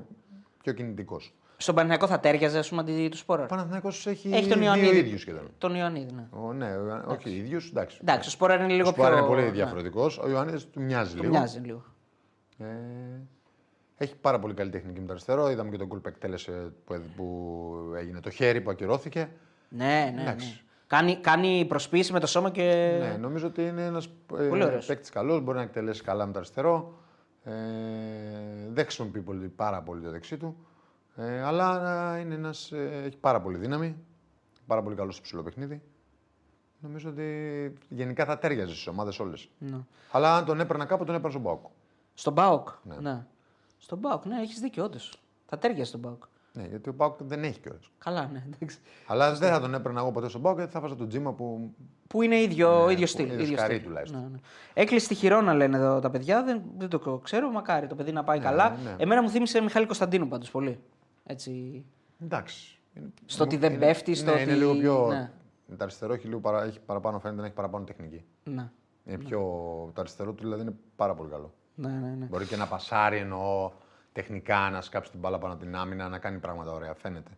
[0.63, 1.33] πιο κινητικός.
[1.57, 3.43] Στον Παναθηναϊκό θα τέριαζε, ας πούμε, αντί του Σπόραρ.
[3.43, 4.97] Ο Παναθηναϊκός έχει, Έχει τον δύο Ιωαννίδη.
[4.97, 5.49] ίδιους σχεδόν.
[5.57, 6.27] Τον Ιωαννίδη, ναι.
[6.29, 7.97] Ο, ναι, ο- όχι ίδιους, εντάξει.
[8.01, 9.17] Εντάξει, ο Σπόραρ είναι λίγο Ο Σπάρ πιο.
[9.17, 10.17] είναι πολύ ναι, διαφορετικός.
[10.17, 11.33] Ο Ιωάννη του μοιάζει Του λίγο.
[11.33, 11.83] μοιάζει λίγο.
[12.57, 12.65] Ε,
[13.97, 15.49] έχει πάρα πολύ καλή τεχνική με το αριστερό.
[15.49, 19.29] Είδαμε και τον γκολ που εκτέλεσε που, που έγινε το χέρι που ακυρώθηκε.
[19.69, 20.21] Ναι, ναι.
[20.23, 20.35] ναι.
[20.87, 21.15] Εντάξει.
[21.21, 22.97] Κάνει, κάνει προσποίηση με το σώμα και.
[22.99, 24.85] Ναι, νομίζω ότι είναι ένας Πολύ ε, ωραίος.
[24.85, 25.41] παίκτης καλός.
[25.41, 26.93] Μπορεί να εκτελέσει καλά με το αριστερό.
[27.43, 27.51] Ε,
[28.69, 30.55] δεν χρησιμοποιεί πολύ, πάρα πολύ το δεξί του.
[31.15, 33.95] Ε, αλλά ε, είναι ένας, ε, έχει πάρα πολύ δύναμη.
[34.67, 35.81] Πάρα πολύ καλός στο ψηλό παιχνίδι.
[36.79, 39.49] Νομίζω ότι γενικά θα τέριαζε στις ομάδες όλες.
[39.57, 39.77] Ναι.
[40.11, 41.65] Αλλά αν τον έπαιρνα κάπου, τον έπαιρνα στον Πάοκ.
[42.13, 42.95] Στον Μπάουκ; Ναι.
[42.95, 43.25] Ναι.
[43.77, 45.19] Στον Μπάουκ, ναι, έχεις δίκιο, όντως.
[45.45, 46.23] Θα τέριαζε στον Μπάουκ.
[46.55, 47.91] Ναι, γιατί ο Πάοκ δεν έχει κιόλας.
[47.97, 48.77] Καλά, ναι, εντάξει.
[49.07, 51.73] Αλλά δεν θα τον έπαιρνα εγώ ποτέ στον Πάοκ γιατί θα βάζα τον Τζίμα που.
[52.07, 53.25] Που είναι ίδιο, Ναι, ίδιο που στυλ.
[53.25, 53.87] ίδιο ίδιο σκαρί στυλ.
[53.87, 54.21] τουλάχιστον.
[54.21, 54.37] Ναι, ναι.
[54.73, 56.43] Έκλεισε τη χειρόνα, λένε εδώ τα παιδιά.
[56.43, 57.51] Δεν, δεν το ξέρω.
[57.51, 58.69] Μακάρι το παιδί να πάει καλά.
[58.83, 58.95] ναι.
[58.97, 60.79] Εμένα μου θύμισε Μιχάλη Κωνσταντίνου πάντως πολύ.
[61.25, 61.83] Έτσι.
[62.23, 62.79] Εντάξει.
[62.93, 65.07] Είναι- Στο ότι δεν είναι- πέφτει, στο ναι, ότι- είναι λίγο πιο.
[65.07, 65.31] ναι.
[65.77, 66.63] Το αριστερό έχει, λίγο παρα...
[66.63, 68.23] έχει παραπάνω, φαίνεται να έχει παραπάνω τεχνική.
[68.43, 68.69] Ναι.
[69.05, 69.39] Είναι πιο...
[69.93, 71.53] Το αριστερό του δηλαδή είναι πάρα πολύ καλό.
[71.75, 72.25] Ναι, ναι, ναι.
[72.25, 73.71] Μπορεί και να πασάρει εννοώ
[74.13, 76.93] τεχνικά, να σκάψει την μπάλα πάνω από την άμυνα, να κάνει πράγματα ωραία.
[76.93, 77.31] Φαίνεται.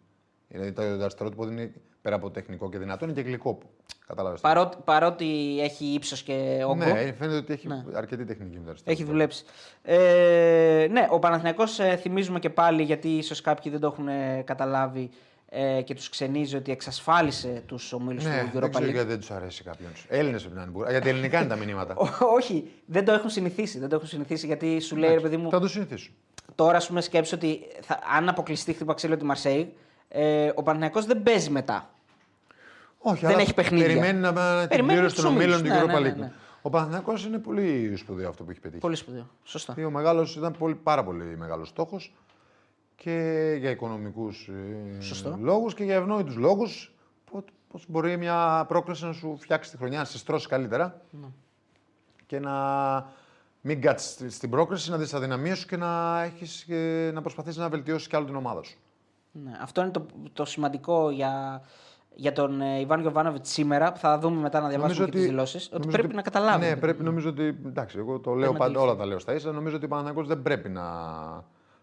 [0.47, 3.57] Δηλαδή το αριστερό του πόδι είναι πέρα από τεχνικό και δυνατό, είναι και γλυκό.
[4.07, 4.41] Κατάλαβες.
[4.41, 6.75] Παρότι, παρότι έχει ύψος και όγκο.
[6.75, 7.83] Ναι, φαίνεται ότι έχει Ναι.
[7.93, 8.91] αρκετή τεχνική με το αριστερό.
[8.95, 9.09] Έχει του.
[9.11, 9.43] δουλέψει.
[9.99, 14.41] Ε, ναι, ο Παναθηναϊκός ε, θυμίζουμε και πάλι γιατί ίσως κάποιοι δεν το έχουν ε,
[14.45, 15.09] καταλάβει
[15.49, 18.93] ε, και τους ξενίζει ότι εξασφάλισε τους ομίλους Ναι, του δεν Europa ξέρω League.
[18.93, 19.89] γιατί δεν τους αρέσει κάποιον.
[20.07, 20.71] Έλληνες πρέπει να είναι.
[20.71, 21.95] μπουρα- Γιατί ελληνικά είναι τα μηνύματα.
[22.37, 23.79] Όχι, δεν το έχουν συνηθίσει.
[23.79, 26.13] Δεν το έχουν συνηθίσει γιατί σου λέει ρε παιδί μου, Θα το συνηθίσουν.
[26.55, 29.73] Τώρα ας πούμε σκέψου ότι θα, αν αποκλειστεί χτύπα ξύλο τη Μαρσέη,
[30.07, 31.89] ε, ο Παναθηναϊκός δεν παίζει μετά.
[32.97, 33.85] Όχι, Δεν αλλά έχει παιχνίδια.
[33.87, 35.77] Περιμένει να να την Περιμένει πλήρωση τους των ομίλων ομίλους.
[35.79, 36.15] του Ναι, Europa ναι, League.
[36.15, 36.31] ναι, ναι.
[36.61, 38.81] Ο Παναθηναϊκός είναι πολύ σπουδαίο αυτό που έχει πετύχει.
[38.81, 39.27] Πολύ σπουδαίο.
[39.43, 39.75] Σωστά.
[39.85, 42.13] Ο μεγάλος ήταν πολύ, πάρα πολύ μεγάλος στόχος
[42.95, 43.11] και
[43.59, 44.49] για οικονομικούς
[44.99, 45.37] Σωστό.
[45.41, 46.93] λόγους και για ευνόητους λόγους.
[47.71, 51.27] Πώς μπορεί μια πρόκληση να σου φτιάξει τη χρονιά, να σε στρώσει καλύτερα Ναι.
[52.25, 52.53] και να
[53.67, 57.57] μην κάτσεις στην πρόκληση, να δεις τα αδυναμίε σου και να, έχεις, ε, να προσπαθήσεις
[57.59, 58.77] να βελτιώσεις κι άλλο την ομάδα σου.
[59.31, 61.61] Ναι, αυτό είναι το, το σημαντικό για,
[62.15, 63.91] για τον ε, Ιβάν Γιοβάνοβιτ σήμερα.
[63.91, 65.65] που Θα δούμε μετά να διαβάσουμε και τις δηλώσεις.
[65.65, 66.65] Ότι νομίζω πρέπει να καταλάβει.
[66.65, 67.43] Ναι, πρέπει νομίζω ότι.
[67.65, 68.87] Εντάξει, εγώ το λέω να πάντα, αντιληφθεί.
[68.87, 69.51] όλα τα λέω στα ίσα.
[69.51, 70.83] Νομίζω ότι ο Παναθηναϊκός δεν πρέπει να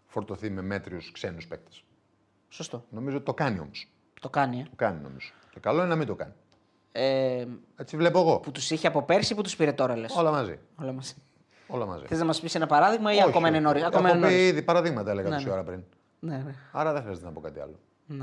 [0.07, 1.85] φορτωθεί με μέτριους ξένους παίκτες.
[2.49, 2.85] Σωστό.
[2.91, 3.89] Νομίζω ότι το κάνει όμως.
[4.21, 4.61] Το κάνει.
[4.61, 4.63] Ε.
[4.63, 5.33] Το κάνει νομίζω.
[5.51, 6.33] Και καλό είναι να μην το κάνει.
[6.93, 8.39] Ε, Έτσι βλέπω εγώ.
[8.39, 10.17] που τους είχε από πέρσι που τους πήρε τώρα λες.
[10.17, 10.59] Όλα μαζί.
[10.81, 11.15] Όλα μαζί.
[11.67, 12.05] Όλα μαζί.
[12.07, 13.67] Θες να μας πεις ένα παράδειγμα ή Όχι, ακόμα είναι όχι.
[13.67, 13.79] νωρί.
[13.79, 14.49] Έχω Ακόμα είναι πει νωρίς.
[14.49, 15.53] ήδη παραδείγματα έλεγα Ναι, τόση ναι.
[15.53, 15.83] ώρα πριν.
[16.21, 16.55] Ναι, ναι.
[16.73, 17.79] Άρα δεν χρειάζεται να πω κάτι άλλο.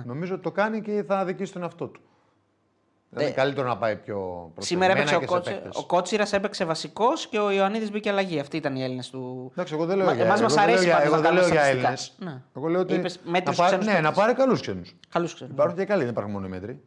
[0.06, 2.02] Νομίζω ότι το κάνει και θα αδικήσει τον εαυτό του.
[3.12, 5.78] Δεν Ε, είναι καλύτερο να πάει πιο προσεγμένα Σήμερα έπαιξε ο, και σε Κότση, παίκτες.
[5.78, 8.40] ο Κότσιρας έπαιξε βασικός και ο Ιωαννίδης μπήκε αλλαγή.
[8.40, 9.50] Αυτοί ήταν οι Έλληνες του.
[9.52, 11.28] Εντάξει, εγώ δεν λέω Μα- για εμάς μας εγώ δεν αρέσει λέω για- πάντως να
[11.28, 12.22] Εγώ δεν λέω κάνουμε για στατιστικά.
[12.22, 12.36] Έλληνες.
[12.36, 12.42] Ναι.
[12.62, 12.94] Εγώ λέω ότι.
[12.94, 14.18] Είπες να μέτριους πάρει, ξένους ναι, να παίκτες.
[14.24, 14.96] πάρει καλούς ξένους.
[15.10, 15.52] Καλούς ξέρει.
[15.52, 16.82] Υπάρχουν και καλοί, δεν υπάρχουν μόνο οι μέτροι.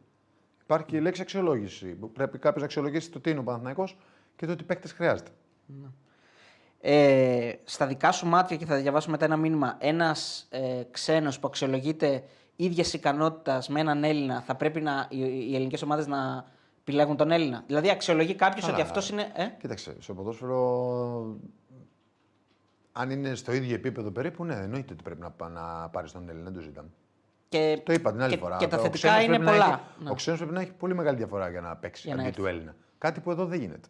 [0.63, 1.85] Υπάρχει και η λέξη αξιολόγηση.
[1.85, 3.97] που Πρέπει κάποιος να αξιολογήσει το τι είναι ο Παναθηναϊκός
[4.35, 5.31] και το τι παίκτες χρειάζεται.
[6.85, 9.75] Ε, στα δικά σου μάτια και θα διαβάσω μετά ένα μήνυμα.
[9.79, 12.23] Ένας ε, ξένος που αξιολογείται
[12.55, 15.17] ίδιας ικανότητας με έναν Έλληνα, θα πρέπει να, οι,
[15.49, 16.45] οι ελληνικές ομάδες να
[16.79, 17.63] επιλέγουν τον Έλληνα.
[17.67, 18.73] Δηλαδή, αξιολογεί κάποιος Καλά.
[18.73, 19.31] ότι αυτός είναι.
[19.35, 21.37] Ε; Κοίταξε, στο ποδόσφαιρο.
[22.91, 26.29] Αν είναι στο ίδιο επίπεδο περίπου, ναι, εννοείται ότι πρέπει να, πα- να πάρεις τον
[26.29, 26.89] Έλληνα, δεν το ζητάμε.
[27.49, 28.57] Και, Το είπα την άλλη και, φορά.
[28.57, 29.65] Και τα Ο θετικά ξένος είναι πρέπει να πολλά.
[29.65, 30.09] έχει- Ναι.
[30.09, 32.41] Ο ξένος πρέπει να έχει πολύ μεγάλη διαφορά για να παίξει Για να αντί έρθει.
[32.41, 32.75] του Έλληνα.
[32.97, 33.87] Κάτι που εδώ δεν γίνεται.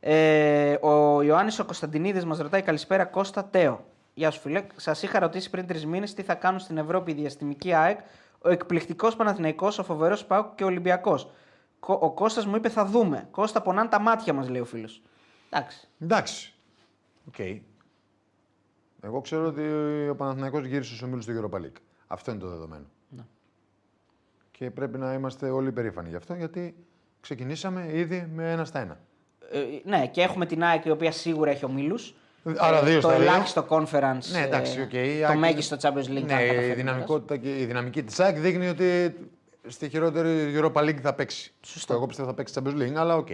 [0.00, 3.84] Ε, ο Ιωάννης ο Κωνσταντινίδης μας ρωτάει καλησπέρα Κώστα Τέο.
[4.14, 4.66] Γεια σου φίλε.
[4.76, 8.00] Σας είχα ρωτήσει πριν τρεις μήνες τι θα κάνουν στην Ευρώπη η διαστημική ΑΕΚ,
[8.38, 11.30] ο εκπληκτικός Παναθηναϊκός, ο φοβερός Πάουκ και ο Ολυμπιακός.
[11.80, 13.28] Ο Κώστας μου είπε θα δούμε.
[13.30, 15.02] Κώστα πονάνε τα μάτια μας, λέει ο φίλος.
[15.50, 15.88] Εντάξει.
[16.00, 16.54] Εντάξει.
[17.28, 17.38] Οκ.
[19.00, 19.62] Εγώ ξέρω ότι
[20.08, 21.80] ο Παναθηναϊκός γύρισε στους ομίλους του Europa League.
[22.06, 22.84] Αυτό είναι το δεδομένο.
[23.08, 23.22] Ναι.
[24.50, 26.86] Και πρέπει να είμαστε όλοι περήφανοι γι' αυτό, γιατί
[27.20, 29.00] ξεκινήσαμε ήδη με ένα στα ένα.
[29.52, 32.14] Ε, ναι, και έχουμε την ΑΕΚ η οποία σίγουρα έχει ομίλους.
[32.56, 33.22] Άρα δύο το στα δύο.
[33.28, 34.24] ελάχιστο conference.
[34.32, 34.92] Ναι, εντάξει, ε, οκ.
[34.92, 36.24] η το ΑΕΚ- μέγιστο Champions League.
[36.24, 39.14] Ναι, αν η, καταφέρει να δυναμικότητα και η δυναμική της ΑΕΚ δείχνει ότι
[39.68, 41.52] στη χειρότερη Europa League θα παίξει.
[41.66, 41.92] Σωστό.
[41.94, 43.28] Εγώ πιστεύω θα παίξει Champions League, αλλά οκ.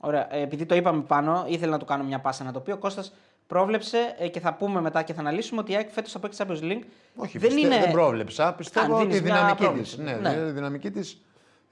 [0.00, 0.34] Ωραία.
[0.34, 2.70] Ε, επειδή το είπαμε πάνω, ήθελα να του κάνω μια πάσα να το πει.
[2.70, 3.12] Ο Κώστας
[3.46, 6.42] πρόβλεψε ε, και θα πούμε μετά και θα αναλύσουμε ότι η ΑΕΚ φέτος θα παίξει
[6.46, 6.82] Champions League.
[7.16, 7.80] Όχι, δεν πιστε- είναι.
[7.80, 8.52] δεν πρόβλεψα.
[8.52, 9.96] Πιστεύω Α, ότι η δίνεις μια δυναμική πρόβλεψη.
[9.96, 10.02] τη.
[10.02, 10.30] Ναι, Ναι.
[10.48, 11.16] η δυναμική της, ε,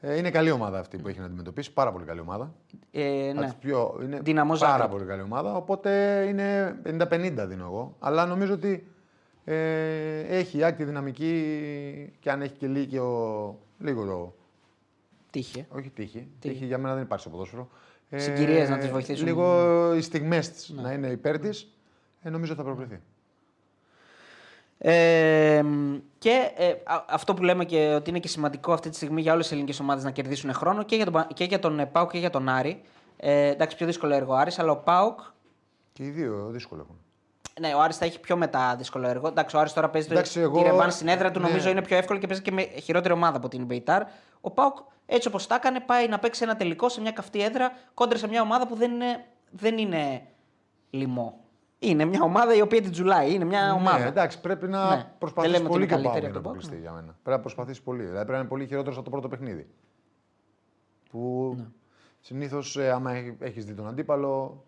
[0.02, 1.72] είναι καλή ομάδα αυτή που έχει να αντιμετωπίσει.
[1.72, 2.54] Πάρα πολύ καλή ομάδα.
[2.90, 3.46] Ε, Από ναι.
[3.46, 4.90] τις Πιο, είναι Δυναμό πάρα Ζάγκρεπ.
[4.90, 5.54] πολύ καλή ομάδα.
[5.56, 7.96] Οπότε είναι 50-50 δίνω εγώ.
[7.98, 8.86] Αλλά νομίζω ότι
[9.44, 14.34] ε, έχει η ΑΕΚ τη δυναμική και αν έχει και λίγο, λίγο το,
[15.30, 15.66] Τύχε.
[15.68, 16.28] όχι τύχη.
[16.38, 17.68] Τύχη για μένα δεν υπάρχει στο ποδόσφαιρο.
[18.10, 19.24] Ε, Συγκυρίες να τις βοηθήσουν.
[19.24, 19.30] Ναι.
[19.30, 21.74] Λίγο οι στιγμές της να είναι υπέρ της,
[22.22, 23.00] ε, νομίζω θα προκριθεί.
[24.82, 25.62] Ε,
[26.18, 29.32] και ε, α- αυτό που λέμε και ότι είναι και σημαντικό αυτή τη στιγμή για
[29.32, 31.86] όλες τις ελληνικές ομάδες να κερδίσουν χρόνο και για τον, Πα- και για τον ε,
[31.86, 32.82] Πάουκ και για τον Άρη.
[33.16, 35.20] Ε, εντάξει, πιο δύσκολο έργο ο Άρης, αλλά ο Πάουκ.
[35.92, 36.98] Και οι δύο δύσκολο έχουν.
[37.60, 39.28] Ναι, ο Άρης θα έχει πιο μετά δύσκολο έργο.
[39.28, 41.48] Εντάξει, ο Άρης τώρα παίζει Εντάξει, το, εγώ- τη ρεβάνς στην έδρα του, ναι.
[41.48, 44.02] νομίζω είναι πιο εύκολο και παίζει και με χειρότερη ομάδα από την Μπεϊτάρ.
[44.40, 47.72] Ο Πάουκ, έτσι όπως τα έκανε, πάει να παίξει ένα τελικό σε μια καυτή έδρα
[47.94, 50.22] κόντρα σε μια ομάδα που δεν είναι, δεν είναι
[50.90, 51.38] λοιμό.
[51.82, 53.34] Είναι μια ομάδα η οποία την τζουλάει.
[53.34, 53.98] Είναι μια ομάδα.
[53.98, 54.96] Ναι, εντάξει, πρέπει να Ναι.
[54.96, 56.80] Δεν προσπαθήσει λέμε ότι πολύ είναι και ο καλύτερη Πάουκ για από να τον αποκλειστεί
[56.80, 57.16] για μένα.
[57.22, 57.98] Πρέπει να προσπαθήσει πολύ.
[58.02, 59.66] Δηλαδή πρέπει να είναι πολύ χειρότερος από το πρώτο παιχνίδι.
[61.10, 61.64] Που Ναι.
[62.20, 64.64] συνήθως, άμα έχεις δει τον αντίπαλο,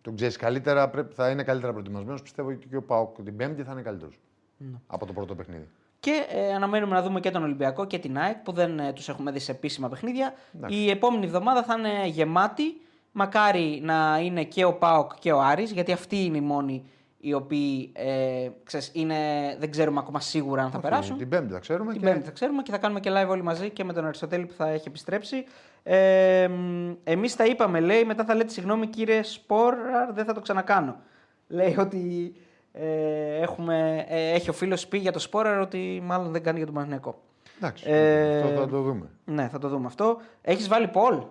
[0.00, 2.22] τον ξέρεις καλύτερα, πρέπει, θα είναι καλύτερα προετοιμασμένος.
[2.22, 4.20] Πιστεύω ότι και ο Πάουκ την Πέμπτη θα είναι καλύτερος
[4.56, 4.76] Ναι.
[4.86, 5.68] από το πρώτο παιχνίδι.
[6.00, 9.08] Και ε, αναμένουμε να δούμε και τον Ολυμπιακό και την ΑΕΚ που δεν ε, τους
[9.08, 10.34] έχουμε δει σε επίσημα παιχνίδια.
[10.56, 10.78] Εντάξει.
[10.78, 12.80] Η επόμενη εβδομάδα θα είναι γεμάτη.
[13.12, 16.84] Μακάρι να είναι και ο ΠΑΟΚ και ο Άρης, γιατί αυτοί είναι οι μόνοι
[17.22, 19.16] οι οποίοι ε, ξέρεις, είναι,
[19.58, 21.16] δεν ξέρουμε ακόμα σίγουρα αν θα Όχι, περάσουν.
[21.18, 21.92] Την Πέμπτη θα ξέρουμε.
[21.92, 22.06] Την και...
[22.06, 24.52] Πέμπτη θα ξέρουμε και θα κάνουμε και live όλοι μαζί και με τον Αριστοτέλη που
[24.52, 25.44] θα έχει επιστρέψει.
[25.82, 26.48] Ε,
[27.04, 30.96] Εμείς τα είπαμε, λέει, μετά θα λέτε συγγνώμη κύριε Σπόραρ, δεν θα το ξανακάνω.
[31.48, 32.34] Λέει ότι
[32.72, 36.66] ε, έχουμε, ε, έχει ο φίλος πει για το Σπόραρ ότι μάλλον δεν κάνει για
[36.66, 37.20] τον Παναγενικό.
[37.58, 39.08] Εντάξει, Ε, αυτό θα το δούμε.
[39.24, 40.16] Ναι, θα το δούμε αυτό.
[40.42, 41.22] Έχεις βάλει Πολ;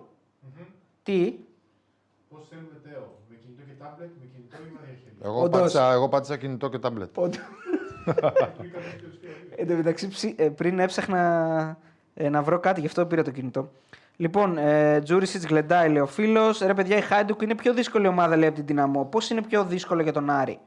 [1.02, 1.34] Τι;
[2.34, 5.60] Πώς θέλουμε Τέο, με κινητό και τάμπλετ, με κινητό ή με διαχείριση; Εγώ Όντως.
[5.60, 7.16] πάτησα, εγώ πάτησα κινητό και τάμπλετ.
[9.56, 11.78] Εν τω μεταξύ, ψη- ε, πριν έψαχνα
[12.14, 13.70] ε, να βρω κάτι, γι' αυτό πήρα το κινητό.
[14.16, 16.54] Λοιπόν, ε, Τζούρισιτ γλεντάει, λέει ο φίλο.
[16.66, 19.04] Ρε παιδιά, η Χάιντουκ είναι πιο δύσκολη ομάδα, λέει από την Δυναμό.
[19.04, 20.58] Πώς είναι πιο δύσκολο για τον Άρη;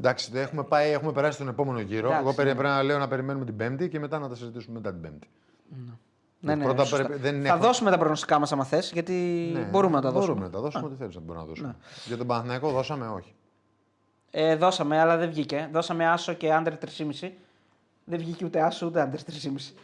[0.00, 2.06] Εντάξει, δεν έχουμε, πάει, έχουμε περάσει στον επόμενο γύρο.
[2.06, 2.54] Εντάξει, Εγώ περι- ναι.
[2.54, 5.28] πρέπει να λέω να περιμένουμε την Πέμπτη και μετά να τα συζητήσουμε μετά την Πέμπτη.
[5.86, 5.92] Ναι,
[6.40, 7.04] ναι, Πρώτα σωστά.
[7.06, 9.12] πρέπει- δεν θα έχω- δώσουμε τα προγνωστικά μας, άμα θες, γιατί
[9.54, 10.26] Ναι, μπορούμε να τα δώσουμε.
[10.32, 11.76] Μπορούμε να τα δώσουμε, ό,τι θέλεις να μπορούμε να δώσουμε.
[12.06, 13.34] Για τον Παναθηναϊκό δώσαμε, όχι.
[14.30, 15.68] Ε, δώσαμε, αλλά δεν βγήκε.
[15.72, 17.38] Δώσαμε άσο και άντρε 3,5.
[18.04, 19.74] Δεν βγήκε ούτε άσο ούτε άντρε 3,5.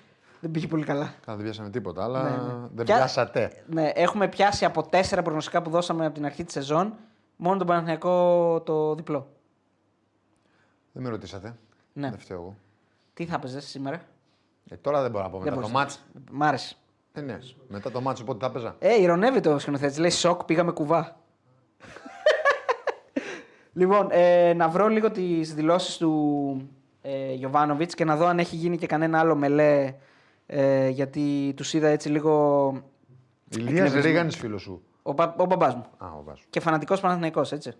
[0.40, 1.14] Δεν πήγε πολύ καλά.
[1.24, 2.52] Καλά, δεν πιάσαμε τίποτα, αλλά Ναι, ναι.
[2.74, 3.62] δεν Ποια- πιάσατε.
[3.66, 6.94] Ναι, έχουμε πιάσει από τέσσερα προγνωστικά που δώσαμε από την αρχή της σεζόν
[7.36, 9.26] μόνο τον Παναθηναϊκό το διπλό.
[10.92, 11.54] Δεν με ρωτήσατε.
[11.92, 12.10] Ναι.
[12.10, 12.56] Δεν φταίω εγώ.
[13.14, 14.00] Τι θα παίζε σήμερα;
[14.70, 15.74] Ε, τώρα δεν μπορώ να πω Δεν μετά το μπορείς.
[15.74, 16.04] μάτς.
[16.30, 16.76] Μ' άρεσε.
[17.12, 17.38] Ε, ναι.
[17.68, 18.76] Μετά το μάτς, οπότε θα παίζα.
[18.78, 20.00] Ε, ηρωνεύεται ο σκηνοθέτη.
[20.00, 21.16] Λέει σοκ, πήγαμε κουβά.
[23.72, 26.70] λοιπόν, ε, να βρω λίγο τις δηλώσεις του
[27.02, 29.94] ε, Γιωβάνοβιτς και να δω αν έχει γίνει και κανένα άλλο μελέ.
[30.46, 32.72] Ε, γιατί τους είδα έτσι λίγο.
[33.48, 34.04] Ηλίας εκνευρισμένο.
[34.06, 34.82] Ρίγανης φίλος σου.
[35.02, 35.84] Ο, πα, ο μπαμπάς μου.
[35.98, 36.44] Α, ο Βάσο.
[36.50, 37.72] Και φανατικός Παναθηναϊκός, έτσι.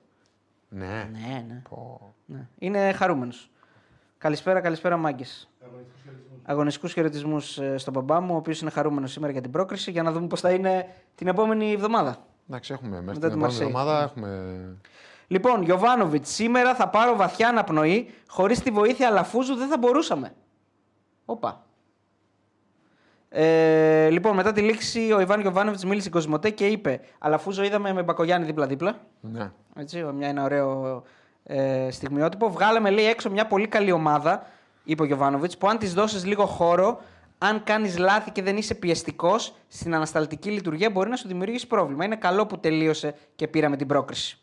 [0.69, 1.11] Ναι.
[1.13, 1.63] Ναι, ναι.
[1.69, 2.15] Πω.
[2.27, 2.49] ναι.
[2.59, 3.51] Είναι χαρούμενος.
[4.19, 5.25] Καλησπέρα, καλησπέρα, μάγκε.
[6.47, 10.13] Αγωνιστικούς χαιρετισμούς στον μπαμπά μου, ο οποίος είναι χαρούμενος σήμερα για την πρόκριση, για να
[10.13, 12.17] δούμε πώς θα είναι την επόμενη εβδομάδα.
[12.49, 13.67] Εντάξει, έχουμε μέσα Μετά στην τη επόμενη Μαρσέη.
[13.67, 14.79] εβδομάδα έχουμε.
[15.27, 18.11] Λοιπόν, Γιωβάνοβιτς, σήμερα θα πάρω βαθιά αναπνοή.
[18.29, 20.33] Χωρίς τη βοήθεια Αλαφούζου δεν θα μπορούσαμε.
[21.25, 21.65] Όπα.
[23.29, 27.93] Ε, λοιπόν, μετά τη λήξη, ο Ιβάν Γιωβάνοβιτς μίλησε στην Κοσμοτέ και είπε: Αλαφούζο είδαμε
[27.93, 28.97] με Μπακογιάννη δίπλα-δίπλα.
[29.21, 29.51] Ναι.
[29.77, 31.03] Έτσι, μια, ένα ωραίο
[31.43, 32.51] ε, στιγμιότυπο.
[32.51, 34.47] Βγάλαμε, λέει, έξω μια πολύ καλή ομάδα,
[34.85, 37.01] είπε ο Γιωβάνοβιτς, που αν της δώσεις λίγο χώρο,
[37.39, 42.05] αν κάνεις λάθη και δεν είσαι πιεστικός στην ανασταλτική λειτουργία, μπορεί να σου δημιουργήσει πρόβλημα.
[42.05, 44.39] Είναι καλό που τελείωσε και πήραμε την πρόκριση.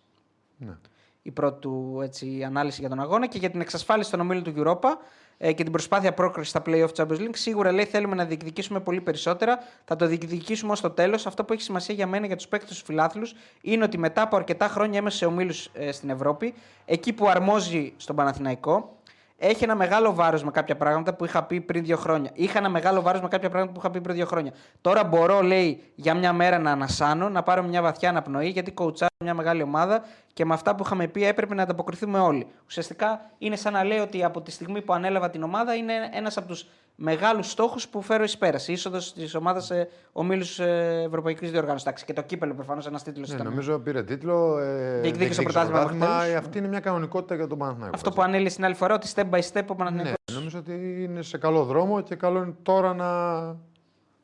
[0.58, 0.78] ναι.
[1.24, 4.54] Η πρώτη του έτσι, ανάλυση για τον αγώνα και για την εξασφάλιση των ομίλων του
[4.58, 4.90] Europa
[5.38, 7.36] ε, και την προσπάθεια πρόκρισης στα playoff Champions League.
[7.36, 9.60] Σίγουρα λέει θέλουμε να διεκδικήσουμε πολύ περισσότερα.
[9.86, 11.26] Θα το διεκδικήσουμε ως το τέλος.
[11.26, 14.36] Αυτό που έχει σημασία για μένα για τους παίκτες τους φιλάθλους είναι ότι μετά από
[14.36, 16.54] αρκετά χρόνια είμαστε σε ομίλους ε, στην Ευρώπη,
[16.86, 19.01] εκεί που αρμόζει στον Παναθηναϊκό,
[19.44, 22.32] έχει ένα μεγάλο βάρος με κάποια πράγματα που είχα πει πριν δύο χρόνια.
[22.34, 24.52] Είχα ένα μεγάλο βάρος με κάποια πράγματα που είχα πει πριν δύο χρόνια.
[24.82, 29.12] Τώρα μπορώ, λέει, για μια μέρα να ανασάνω, να πάρω μια βαθιά αναπνοή, γιατί κοουτσάρω
[29.24, 30.04] μια μεγάλη ομάδα
[30.34, 32.48] και με αυτά που είχαμε πει έπρεπε να ανταποκριθούμε όλοι.
[32.66, 36.38] Ουσιαστικά είναι σαν να λέει ότι από τη στιγμή που ανέλαβα την ομάδα είναι ένας
[36.38, 36.66] από τους
[36.96, 38.68] μεγάλους στόχους που φέρω εις πέρας.
[38.68, 41.86] Η είσοδος της ομάδας σε ομίλους Ευρωπαϊκής Διοργάνωσης.
[41.88, 43.48] Εντάξει, και το κύπελο προφανώς ένας τίτλος Ναι, ήταν.
[43.48, 44.58] νομίζω πήρε τίτλο.
[44.58, 46.16] Ε, Διεκδίκησε πρωτάθλημα πρωτάθλημα.
[46.16, 46.36] επιτέλους.
[46.46, 47.96] Αυτή είναι μια κανονικότητα για τον Παναθηναϊκό.
[47.96, 48.20] Αυτό έτσι.
[48.22, 51.22] που ανέλησε την άλλη φορά, ότι step by step ο Παναθηναϊκός Ναι, νομίζω ότι είναι
[51.22, 53.42] σε καλό δρόμο και καλό είναι τώρα να,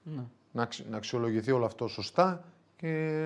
[0.03, 0.23] Ναι.
[0.51, 2.43] να, αξι- να αξιολογηθεί όλο αυτό σωστά
[2.75, 3.19] και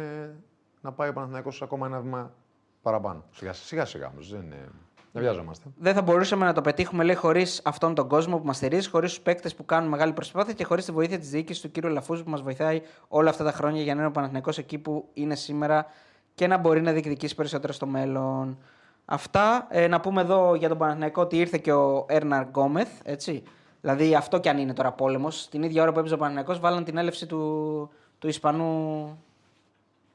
[0.81, 2.33] να πάει ο Παναθηναϊκός ακόμα ένα βήμα
[2.81, 3.23] παραπάνω.
[3.31, 4.69] Σιγά σιγά, σιγά όμως, δεν, είναι...
[5.11, 5.69] δεν βιάζομαστε.
[5.77, 9.09] Δεν θα μπορούσαμε να το πετύχουμε, λέει, χωρίς αυτόν τον κόσμο που μας στηρίζει, χωρίς
[9.09, 12.23] τους παίκτες που κάνουν μεγάλη προσπάθεια και χωρίς τη βοήθεια της διοίκησης του κύριου Λαφούζου
[12.23, 15.35] που μας βοηθάει όλα αυτά τα χρόνια για να είναι ο Παναθηναϊκός εκεί που είναι
[15.35, 15.85] σήμερα
[16.33, 18.57] και να μπορεί να διεκδικήσει περισσότερο στο μέλλον.
[19.05, 19.67] Αυτά.
[19.69, 23.43] Ε, να πούμε εδώ για τον Παναθηναϊκό ότι ήρθε και ο Έρναρ Γκόμεθ, έτσι.
[23.81, 25.49] Δηλαδή αυτό κι αν είναι τώρα πόλεμος.
[25.49, 29.23] Την ίδια ώρα που έπαιζε ο Παναθηναϊκός βάλαν την έλευση του, του Ισπανού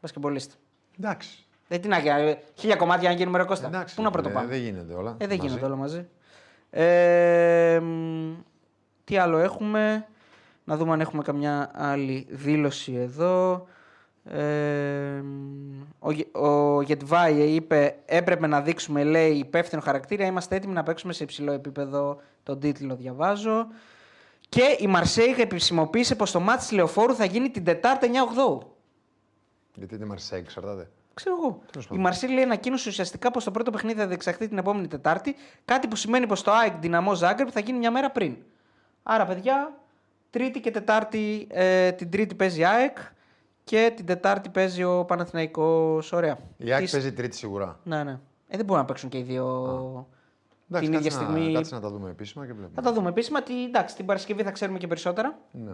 [0.00, 0.54] μπασκεμπολίστα.
[0.98, 1.45] Εντάξει.
[1.68, 3.66] Δεν τι να γίνει, ε, χίλια κομμάτια να γίνουμε ρε Κώστα.
[3.66, 4.46] Εντάξει, Πού να ε, πρωτοπάμε.
[4.48, 5.16] Δεν γίνεται όλα.
[5.18, 5.48] Ε, δεν μαζί.
[5.48, 6.08] γίνεται όλα μαζί.
[6.70, 8.34] Ε, μ,
[9.04, 10.06] τι άλλο έχουμε;
[10.64, 13.66] Να δούμε αν έχουμε καμιά άλλη δήλωση εδώ.
[14.24, 20.24] Ε, μ, ο, Γε- ο Γετβάιε είπε έπρεπε να δείξουμε λέει υπεύθυνο χαρακτήρα.
[20.26, 23.66] Είμαστε έτοιμοι να παίξουμε σε υψηλό επίπεδο τον τίτλο διαβάζω.
[24.48, 28.66] Και η Μαρσέιγ επισημοποίησε πως το μάτι της Λεωφόρου θα γίνει την Τετάρτη 9 8
[29.74, 30.90] Γιατί είναι Μαρσέη, εξαρτάται.
[31.16, 31.60] Ξέρω εγώ.
[31.70, 32.02] Τέλος Η πάντων.
[32.04, 35.34] Μαρσίλη ανακοίνωσε ουσιαστικά πως το πρώτο παιχνίδι θα διεξαχθεί την επόμενη Τετάρτη.
[35.64, 38.36] Κάτι που σημαίνει πως το ΑΕΚ Δυναμό Ζάγκρεπ θα γίνει μια μέρα πριν.
[39.02, 39.78] Άρα, παιδιά,
[40.30, 41.46] Τρίτη και Τετάρτη.
[41.50, 42.96] Ε, την Τρίτη παίζει η ΑΕΚ
[43.64, 46.12] και την Τετάρτη παίζει ο Παναθηναϊκός.
[46.12, 46.38] Ωραία.
[46.56, 47.78] Η Άκη Τις- παίζει τρίτη σίγουρα.
[47.82, 48.18] Ναι, ναι.
[48.48, 50.06] Ε, δεν μπορούν να παίξουν και οι δύο
[50.70, 51.46] Εντάξει, την ίδια κάτσε στιγμή.
[51.52, 52.74] Να, κάτσε να τα δούμε επίσημα και βλέπουμε.
[52.74, 53.42] Θα τα δούμε επίσημα.
[53.42, 55.38] Τι, εντάξει, την Παρασκευή θα ξέρουμε και περισσότερα.
[55.50, 55.72] Ναι.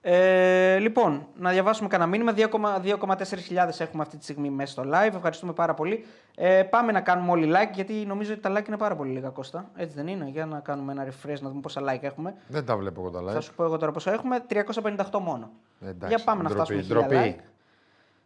[0.00, 2.32] Ε, λοιπόν, να διαβάσουμε κανένα μήνυμα.
[2.36, 5.14] 2,4 έχουμε αυτή τη στιγμή μέσα στο live.
[5.14, 6.04] Ευχαριστούμε πάρα πολύ.
[6.34, 9.28] Ε, πάμε να κάνουμε όλοι like, γιατί νομίζω ότι τα like είναι πάρα πολύ λίγα
[9.28, 9.70] Κώστα.
[9.76, 12.34] Έτσι δεν είναι; Για να κάνουμε ένα refresh να δούμε πόσα like έχουμε.
[12.48, 13.42] Δεν τα βλέπω εγώ τα Θα live.
[13.42, 14.44] σου πω εγώ τώρα πόσο έχουμε.
[14.48, 15.50] 358 μόνο.
[15.80, 17.36] Εντάξει, Για πάμε να ντροπή, φτάσουμε 1000 ντροπή.
[17.38, 17.42] like.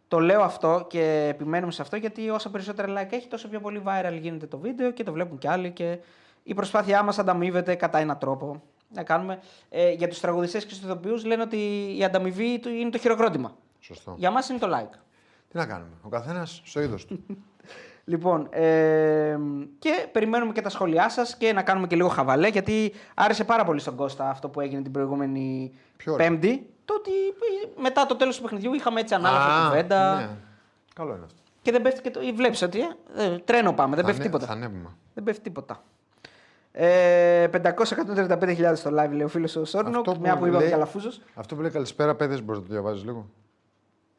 [0.07, 3.81] Το λέω αυτό και επιμένουμε σε αυτό γιατί όσα περισσότερα like έχει, τόσο πιο πολύ
[3.85, 5.97] viral γίνεται το βίντεο και το βλέπουν κι άλλοι και
[6.43, 8.61] η προσπάθειά μας ανταμείβεται κατά έναν τρόπο.
[8.93, 9.39] Να κάνουμε.
[9.69, 11.57] Ε, για τους τραγουδιστές και του ηθοποιούς λένε ότι
[11.97, 13.55] η ανταμοιβή του είναι το χειροκρότημα.
[13.79, 14.13] Σωστό.
[14.17, 14.97] Για μας είναι το like.
[15.49, 15.91] Τι να κάνουμε.
[16.01, 17.23] Ο καθένας στο είδος του.
[18.05, 19.37] Λοιπόν, ε,
[19.79, 23.63] και περιμένουμε και τα σχόλιά σας και να κάνουμε και λίγο χαβαλέ γιατί άρεσε πάρα
[23.63, 26.69] πολύ στον Κώστα αυτό που έγινε την προηγούμενη Ποιο ρε; Πέμπτη.
[26.85, 27.11] Το ότι
[27.81, 30.15] μετά το τέλος του παιχνιδιού είχαμε έτσι ανάλαφρα Α, κουβέντα.
[30.15, 30.29] ναι.
[30.95, 31.37] Καλό είναι αυτό.
[31.61, 32.19] Και δεν πέφτει και το.
[32.35, 32.79] Βλέπεις ότι.
[33.15, 34.45] Ε, ε, τρένο πάμε, δεν Θα πέφτει ανέ- τίποτα.
[34.45, 34.97] Θα ανέβημα.
[35.13, 35.83] Δεν πέφτει τίποτα.
[36.75, 39.95] Ε, 535.000 στο live λέει ο φίλος ο Σόρνοκ.
[40.07, 41.09] Αυτό Μια που είπαμε λέει- και αλαφούζο.
[41.33, 43.29] Αυτό που λέει καλησπέρα, παιδες, μπορείς να το διαβάζεις λίγο.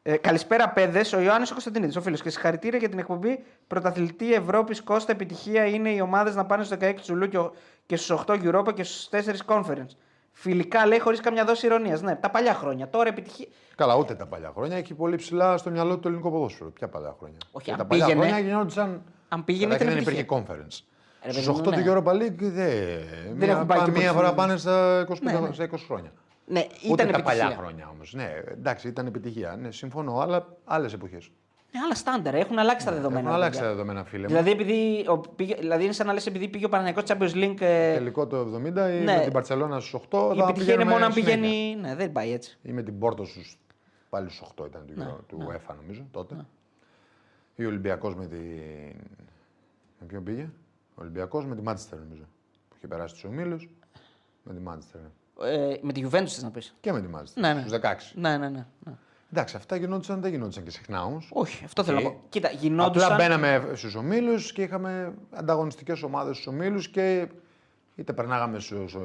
[0.03, 1.13] Ε, καλησπέρα, παιδες.
[1.13, 2.21] Ο Ιωάννης Κωνσταντινίδη, ο φίλος.
[2.21, 3.43] Και συγχαρητήρια για την εκπομπή.
[3.67, 5.11] Πρωταθλητή Ευρώπης Κώστα.
[5.11, 7.53] Επιτυχία είναι οι ομάδες να πάνε στο 16 Τσουλού και, ο-
[7.85, 9.95] και στους 8 Europa και στους 4 Conference.
[10.31, 12.01] Φιλικά λέει χωρίς καμιά δόση ηρωνίας.
[12.01, 12.89] Ναι, τα παλιά χρόνια.
[12.89, 13.47] Τώρα επιτυχία.
[13.75, 14.77] Καλά, ούτε τα παλιά χρόνια.
[14.77, 16.69] Έχει πολύ ψηλά στο μυαλό του το ελληνικό ποδόσφαιρο.
[16.69, 17.37] Ποια παλιά χρόνια.
[17.51, 19.01] Όχι, Και αν τα παλιά πήγαινε- χρόνια γινόντουσαν.
[19.29, 20.65] αν πήγαινε, Καταρχήν ήταν δεν υπήρχε επιτυχία.
[20.65, 20.94] conference.
[21.25, 21.83] Ρε Στους παιδί μου, 8 του ναι.
[21.87, 23.35] Europa League δεν.
[23.35, 24.07] μία, έχουν πάει πά- και μία ποτέ.
[24.07, 25.53] φορά πάνε στα 25, Ναι, ναι.
[25.53, 26.11] στα 20 χρόνια.
[26.47, 27.23] Ναι, Ούτε ήταν τα επιτυχία.
[27.23, 28.13] παλιά χρόνια όμως.
[28.13, 29.55] Ναι, εντάξει, ήταν επιτυχία.
[29.61, 31.31] Ναι, συμφωνώ, αλλά άλλες εποχές.
[31.71, 32.35] Ναι, άλλα στάνταρ.
[32.35, 33.19] Έχουν αλλάξει τα δεδομένα.
[33.19, 33.75] Έχουν ρε αλλάξει τα παιδιά.
[33.81, 34.27] δεδομένα, φίλε μου.
[34.27, 37.61] Δηλαδή, επειδή, ο, πήγε, δηλαδή είναι σαν να λες επειδή πήγε ο Παναγιακό Champions League.
[37.61, 39.15] Ε, Τελικό το 70 ή Ναι.
[39.15, 40.33] με την Παρσελόνα στους 8.
[40.35, 41.77] η επιτυχία είναι μόνο αν πηγαίνει.
[41.81, 42.57] Ναι, δεν πάει έτσι.
[42.61, 43.39] Ή με την Πόρτο στου
[44.09, 46.35] Πάλι στους 8 ήταν του, Ναι, Euro- του UEFA νομίζω τότε.
[47.55, 48.39] Ή ο Ολυμπιακός με την.
[49.99, 50.49] Με ποιον πήγε;
[50.95, 52.23] Ο Ολυμπιακός με τη Μάντσεστερ νομίζω.
[52.69, 53.69] Που είχε περάσει τους ομίλους.
[54.43, 55.01] Με τη Μάντσεστερ.
[55.41, 56.75] Ε, με τη Juventus θες να πεις.
[56.81, 57.43] Και με τη Μάντσεστερ.
[57.43, 57.59] Ναι, ναι.
[57.67, 58.11] Στους 16.
[58.13, 58.65] Ναι, ναι, ναι.
[58.79, 58.93] ναι.
[59.31, 61.29] Εντάξει, αυτά γινόντουσαν, δεν γινόντουσαν και συχνά όμως.
[61.33, 62.13] Όχι, αυτό θέλω να Οκ.
[62.13, 62.21] πω.
[62.29, 63.15] Κοίτα, Απλά γινόντουσαν.
[63.15, 67.27] μπαίναμε στους ομίλους και είχαμε ανταγωνιστικές ομάδες στους ομίλους και
[67.95, 68.95] είτε περνάγαμε στους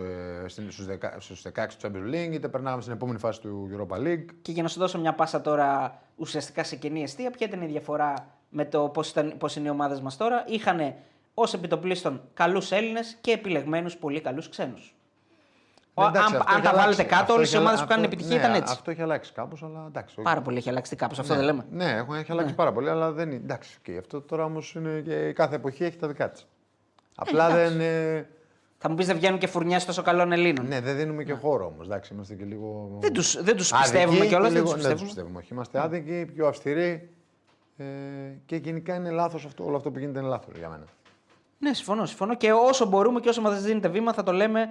[1.45, 4.25] 16 του Champions League, είτε περνάγαμε στην επόμενη φάση του Europa League.
[4.43, 7.67] Και για να σου δώσω μια πάσα τώρα ουσιαστικά σε κενή αιστεία, ποια ήταν η
[7.67, 8.15] διαφορά
[8.49, 8.93] με το
[9.39, 10.45] πώς είναι οι ομάδες μας τώρα.
[10.49, 10.95] Είχαν
[11.41, 14.95] ως επιτοπλίστων καλούς Έλληνες και επιλεγμένους πολύ καλούς ξένους.
[15.95, 16.85] Εντάξει, αν αυτό αν έχει τα αλλάξει.
[16.85, 18.73] βάλετε κάτω, Αυτό όλες έχει οι ομάδες αλλα- που κάνουν αυτό- επιτυχία ναι, ήταν έτσι.
[18.77, 20.15] Αυτό έχει αλλάξει κάπως, αλλά εντάξει.
[20.19, 20.25] όχι.
[20.29, 21.39] Πάρα πολύ έχει αλλάξει κάπως, αυτό ναι.
[21.39, 21.65] δεν λέμε.
[21.71, 23.41] Ναι, έχουν- έχει αλλάξει πάρα πολύ, αλλά δεν είναι.
[23.43, 26.47] Εντάξει, okay, αυτό τώρα όμως είναι και κάθε εποχή έχει τα δικά της.
[27.15, 27.81] Απλά δεν.
[27.81, 28.29] ε,
[28.79, 30.67] Θα μου πεις δεν βγαίνουν και φουρνιά τόσο καλών Ελλήνων.
[30.67, 31.87] ναι, δεν δίνουμε και χώρο όμως.
[31.87, 32.97] Εντάξει, είμαστε και λίγο.
[33.01, 34.53] Δεν του δεν τους άδικοι πιστεύουμε και κιόλας.
[34.53, 34.99] Δεν λίγο- τους ναι, πιστεύουμε.
[34.99, 35.39] τους πιστεύουμε.
[35.39, 37.11] Όχι, είμαστε άδικοι, πιο αυστηροί.
[37.77, 37.85] Ε,
[38.47, 39.65] και γενικά είναι λάθος αυτό.
[39.65, 40.85] Όλο αυτό που γίνεται είναι λάθος για μένα.
[41.63, 42.35] Ναι, συμφωνώ, συμφωνώ.
[42.35, 44.69] Και όσο μπορούμε και όσο μας δίνετε βήμα θα το λέμε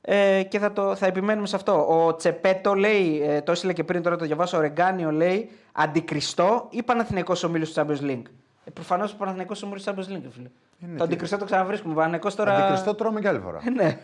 [0.00, 2.04] ε, και θα, το, θα επιμένουμε σε αυτό.
[2.04, 6.66] Ο Τσεπέτο λέει, ε, το έστειλε και πριν τώρα το διαβάσω, ο Ρεγκάνιο λέει Αντικριστό
[6.70, 8.22] ή Παναθηναϊκός ομίλου του Champions League.
[8.64, 10.48] Ε, Προφανώς ο Παναθηναϊκός ομίλου του Champions League, φίλε.
[10.78, 11.92] Είναι το και- αντικριστό το ξαναβρίσκουμε.
[11.92, 12.54] Ο Παναθηναϊκός τώρα.
[12.56, 13.60] Αντικριστό τρώμε κι άλλη φορά.
[13.76, 13.98] ναι.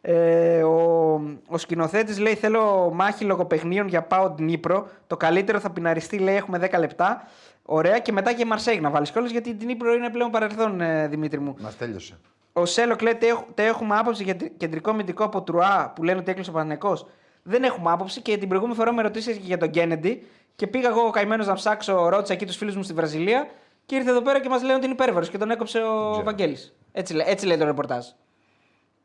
[0.00, 1.12] Ε, ο
[1.48, 4.88] ο σκηνοθέτης λέει: Θέλω μάχη λογοπαιχνίων για πάω Νύπρο.
[5.06, 7.22] Το καλύτερο θα πειναριστεί, λέει: Έχουμε 10 λεπτά.
[7.68, 11.08] Ωραία, και μετά και Μαρσέγ να βάλει κιόλα γιατί την Νύπρο είναι πλέον παρελθόν, ε,
[11.08, 11.56] Δημήτρη μου.
[11.60, 12.18] Μας τέλειωσε.
[12.52, 16.02] Ο Σέλοκ λέει: «Τε έχ- τε έχουμε άποψη για τε- κεντρικό αμυντικό από Τρουά που
[16.04, 17.08] λένε ότι έκλεισε ο Παναγενικό.
[17.42, 20.26] Δεν έχουμε άποψη και την προηγούμενη φορά με ρωτήσατε και για τον Κέννεντι.
[20.56, 23.46] Και πήγα εγώ καημένος να ψάξω, ρώτησα εκεί τους φίλους μου στη Βραζιλία
[23.86, 26.24] και ήρθε εδώ πέρα και μας λέει ότι είναι υπέρβαρος και τον έκοψε ο ξέρω.
[26.24, 26.74] Βαγγέλης.
[26.92, 28.06] Έτσι, λέ- έτσι λέει το ρεπορτάζ.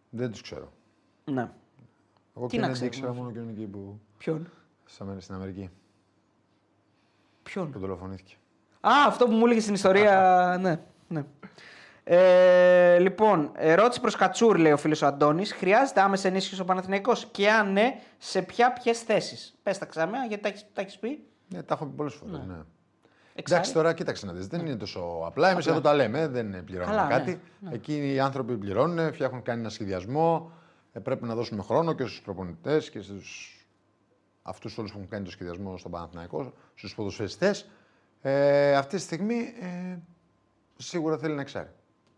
[0.10, 0.72] Δεν τους ξέρω.
[1.26, 1.50] Ναι.
[2.38, 4.00] Εγώ Τι και να δεν ξέρουμε, ήξερα μόνο και είναι εκεί που.
[4.18, 4.50] Ποιον;
[4.86, 5.70] στα μέρη στην Αμερική.
[7.44, 8.36] Ποιον; Που δολοφονήθηκε.
[8.82, 10.58] Α, αυτό που μου έλεγες στην ιστορία.
[10.62, 11.24] ναι, ναι.
[12.04, 15.54] Ε, λοιπόν, ερώτηση προς Κατσούρ, λέει ο φίλος ο Αντώνης.
[15.54, 20.26] Χρειάζεται άμεσα ενίσχυση ο Παναθηναϊκός και αν ναι, σε ποια ποιες θέσεις; Πες τα ξαμέα,
[20.26, 21.24] γιατί τα έχεις- τα έχεις πει.
[21.48, 22.34] Ναι, τα έχω πει πολλές φορές.
[22.34, 22.40] Ναι.
[22.44, 22.64] Εξάρι.
[23.60, 24.48] Εντάξει, τώρα κοίταξε να δεις.
[24.48, 25.50] Δεν είναι τόσο απλά.
[25.50, 27.42] Εμείς εδώ τα λέμε, δεν πληρώνουμε Καλά, ναι, κάτι.
[27.72, 30.52] Εκεί οι άνθρωποι πληρώνουν, φτιάχνουν κάνει ένα σχεδιασμό.
[30.94, 33.16] Ε, πρέπει να δώσουμε χρόνο και στους προπονητές και στου
[34.42, 37.70] αυτούς όλους που έχουν κάνει το σχεδιασμό στον Παναθηναϊκό, στους ποδοσφαιριστές.
[38.22, 39.98] Ε, αυτή τη στιγμή ε,
[40.78, 41.70] σίγουρα θέλει να εξάρει.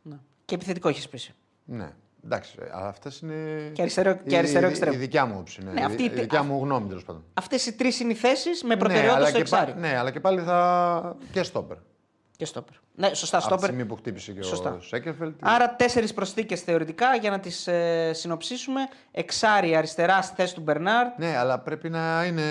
[0.01, 0.15] Ναι.
[0.45, 1.19] Και επιθετικό έχεις πει.
[1.65, 1.89] Ναι.
[2.25, 3.69] Εντάξει, ε, αλλά αυτές είναι.
[3.73, 4.93] Και αριστερό- και η- αριστερό η, εξτρέμ.
[4.93, 5.63] η, δικιά μου όψη.
[5.63, 7.23] Ναι, Ναι, η, αυτή η- η δικιά μου γνώμη τέλος πάντων.
[7.33, 9.79] Αυτές οι τρεις είναι οι θέσεις με Ναι, προτεραιότητα αλλά στο και πα- εξάρι.
[9.79, 11.15] ναι, αλλά και πάλι θα.
[11.31, 11.77] και στόπερ.
[12.37, 12.75] Και στόπερ.
[12.95, 13.69] Ναι, σωστά, Από τη στόπερ.
[13.69, 14.71] στιγμή που χτύπησε και Σωστά.
[14.73, 15.35] ο Σέκερφελτ.
[15.41, 18.81] Άρα τέσσερις προσθήκες θεωρητικά για να τις ε, συνοψίσουμε.
[19.11, 21.07] Εξάρι αριστερά στη θέση του Μπερνάρ.
[21.17, 22.43] Ναι, αλλά πρέπει να είναι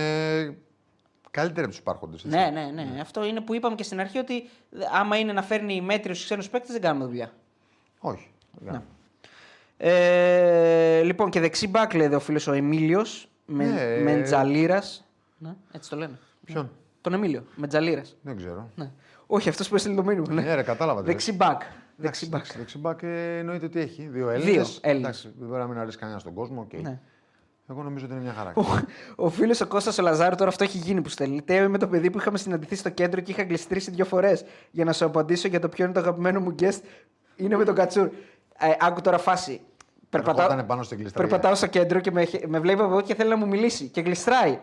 [1.33, 2.25] καλύτερη από τους υπάρχοντες.
[2.25, 4.49] Ναι, ναι, ναι, Αυτό είναι που είπαμε και στην αρχή ότι
[4.93, 7.33] άμα είναι να φέρνει μέτριους ξένους παίκτες δεν κάνουμε δουλειά.
[8.01, 8.31] Όχι.
[8.59, 8.83] δεν κάνω.
[9.77, 13.29] Ε, λοιπόν και δεξί μπακ λέει εδώ ο φίλος ο Εμίλιος.
[13.47, 14.03] Με, Ναι.
[14.03, 14.83] Μεντζαλίρα.
[15.39, 16.19] Ναι, έτσι το λένε.
[16.45, 16.71] Ποιον;
[17.01, 17.45] Τον Εμίλιο.
[17.57, 18.03] Μεντζαλίρα.
[18.23, 18.71] Δεν ξέρω.
[18.75, 18.91] Ναι.
[19.27, 20.33] Όχι, αυτός που έστειλε το μήνυμα.
[20.33, 20.43] Ναι.
[20.43, 21.01] Ναι, ρε, κατάλαβα.
[21.01, 21.37] τι Δεξί λες.
[21.39, 21.61] μπακ.
[21.61, 22.41] Εντάξει, Δεξί μπακ.
[22.41, 24.03] εντάξει, Δεξί μπακ ε, εννοείται ότι έχει.
[24.09, 24.53] Δύο Έλληνες.
[24.71, 25.09] Δύο Έλληνες.
[25.09, 26.61] Εντάξει, δεν μπορεί να μην αρέσει κανένας στον κόσμο.
[26.61, 26.81] οκ.
[26.81, 27.01] Ναι.
[27.73, 28.53] Εγώ νομίζω ότι είναι μια χαρά.
[28.57, 28.63] Ο,
[29.25, 31.43] ο φίλος ο Κώστας ο Λαζάρου τώρα αυτό έχει γίνει που στέλνει.
[31.43, 34.45] Τέο είμαι το παιδί που είχαμε συναντηθεί στο κέντρο και είχα γλιστρήσει δύο φορές.
[34.71, 36.81] Για να σου απαντήσω για το ποιο είναι το αγαπημένο μου guest.
[37.37, 38.07] Είναι με τον Κατσούρ.
[38.59, 39.61] Ε, άκου τώρα φάση.
[40.11, 41.29] Ερχότανε πάνω στην κλειστραγιά.
[41.31, 43.89] περπατάω στο κέντρο και με, με βλέπει από εδώ και θέλει να μου μιλήσει.
[43.89, 44.59] Και γλιστράει.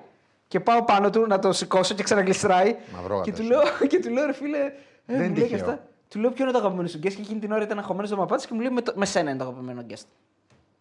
[0.47, 2.75] Και πάω πάνω του να το σηκώσω και ξαναγλιστράει.
[2.95, 3.33] Μαυρόγατος.
[3.33, 4.57] Και του, λέω, και του λέω, ρε φίλε.
[4.57, 4.71] Ε,
[5.05, 5.69] Δεν μου είναι λέει και τυχαίο.
[5.69, 5.87] αυτά.
[6.07, 7.13] Του λέω ποιο είναι το αγαπημένο σου guest.
[7.13, 9.29] Και εκείνη την ώρα ήταν αγχωμένος στο μαπάτι και μου λέει με, το, με σένα
[9.29, 10.05] είναι το αγαπημένο guest.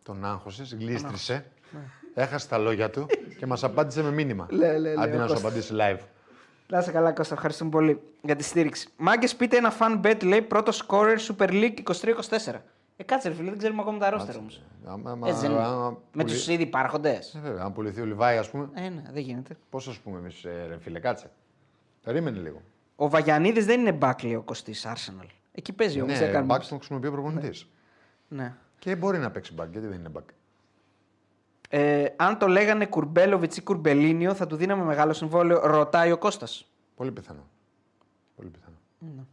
[0.03, 1.45] Τον άγχωσες, γλίστρισε,
[2.15, 3.07] έχασε τα λόγια του
[3.39, 4.47] και μας απάντησε με μήνυμα.
[4.51, 5.41] Λέ, λέ, λέ, Αντί ο να σου Κώστας.
[5.41, 5.99] απαντήσει live.
[6.69, 7.35] Να είσαι καλά, Κώστα.
[7.35, 8.89] Ευχαριστούμε πολύ για τη στήριξη.
[8.97, 12.55] Μάγκες, πείτε ένα fan bet, λέει πρώτο scorer Super League 23-24.
[12.97, 14.63] Ε, κάτσε, ρε φίλε, δεν ξέρουμε ακόμα τα ρόστερ όμως.
[14.87, 15.61] Άμα- άμα- Έτσι δεν είναι.
[15.63, 17.35] άμα Με πουλη- τους ήδη υπάρχοντες.
[17.35, 18.69] Ε, βέβαια, αν πουληθεί ο Λιβάη, ας πούμε.
[18.75, 19.57] Ε, ναι, δεν γίνεται.
[19.71, 21.31] Πώς ας πούμε εμείς, ρε φίλε, κάτσε.
[22.03, 22.63] Περίμενε λίγο.
[22.97, 25.27] Ο Βαγιανίδης δεν είναι back, λέει ο Κωστής Arsenal.
[25.53, 26.21] Εκεί παίζει όμως.
[26.21, 27.67] Ναι, μπακ τον χρησιμοποιεί ο προπονητής.
[28.29, 28.55] ναι.
[28.79, 30.25] Και μπορεί να παίξει μπακ, γιατί δεν είναι μπακ.
[31.69, 36.71] Ε, αν το λέγανε Κουρμπέλοβιτς ή Κουρμπελίνιο, θα του δίναμε μεγάλο συμβόλαιο, ρωτάει ο Κώστας.
[36.97, 37.47] Πολύ πιθανό.
[38.37, 39.27] Πολύ πιθανό.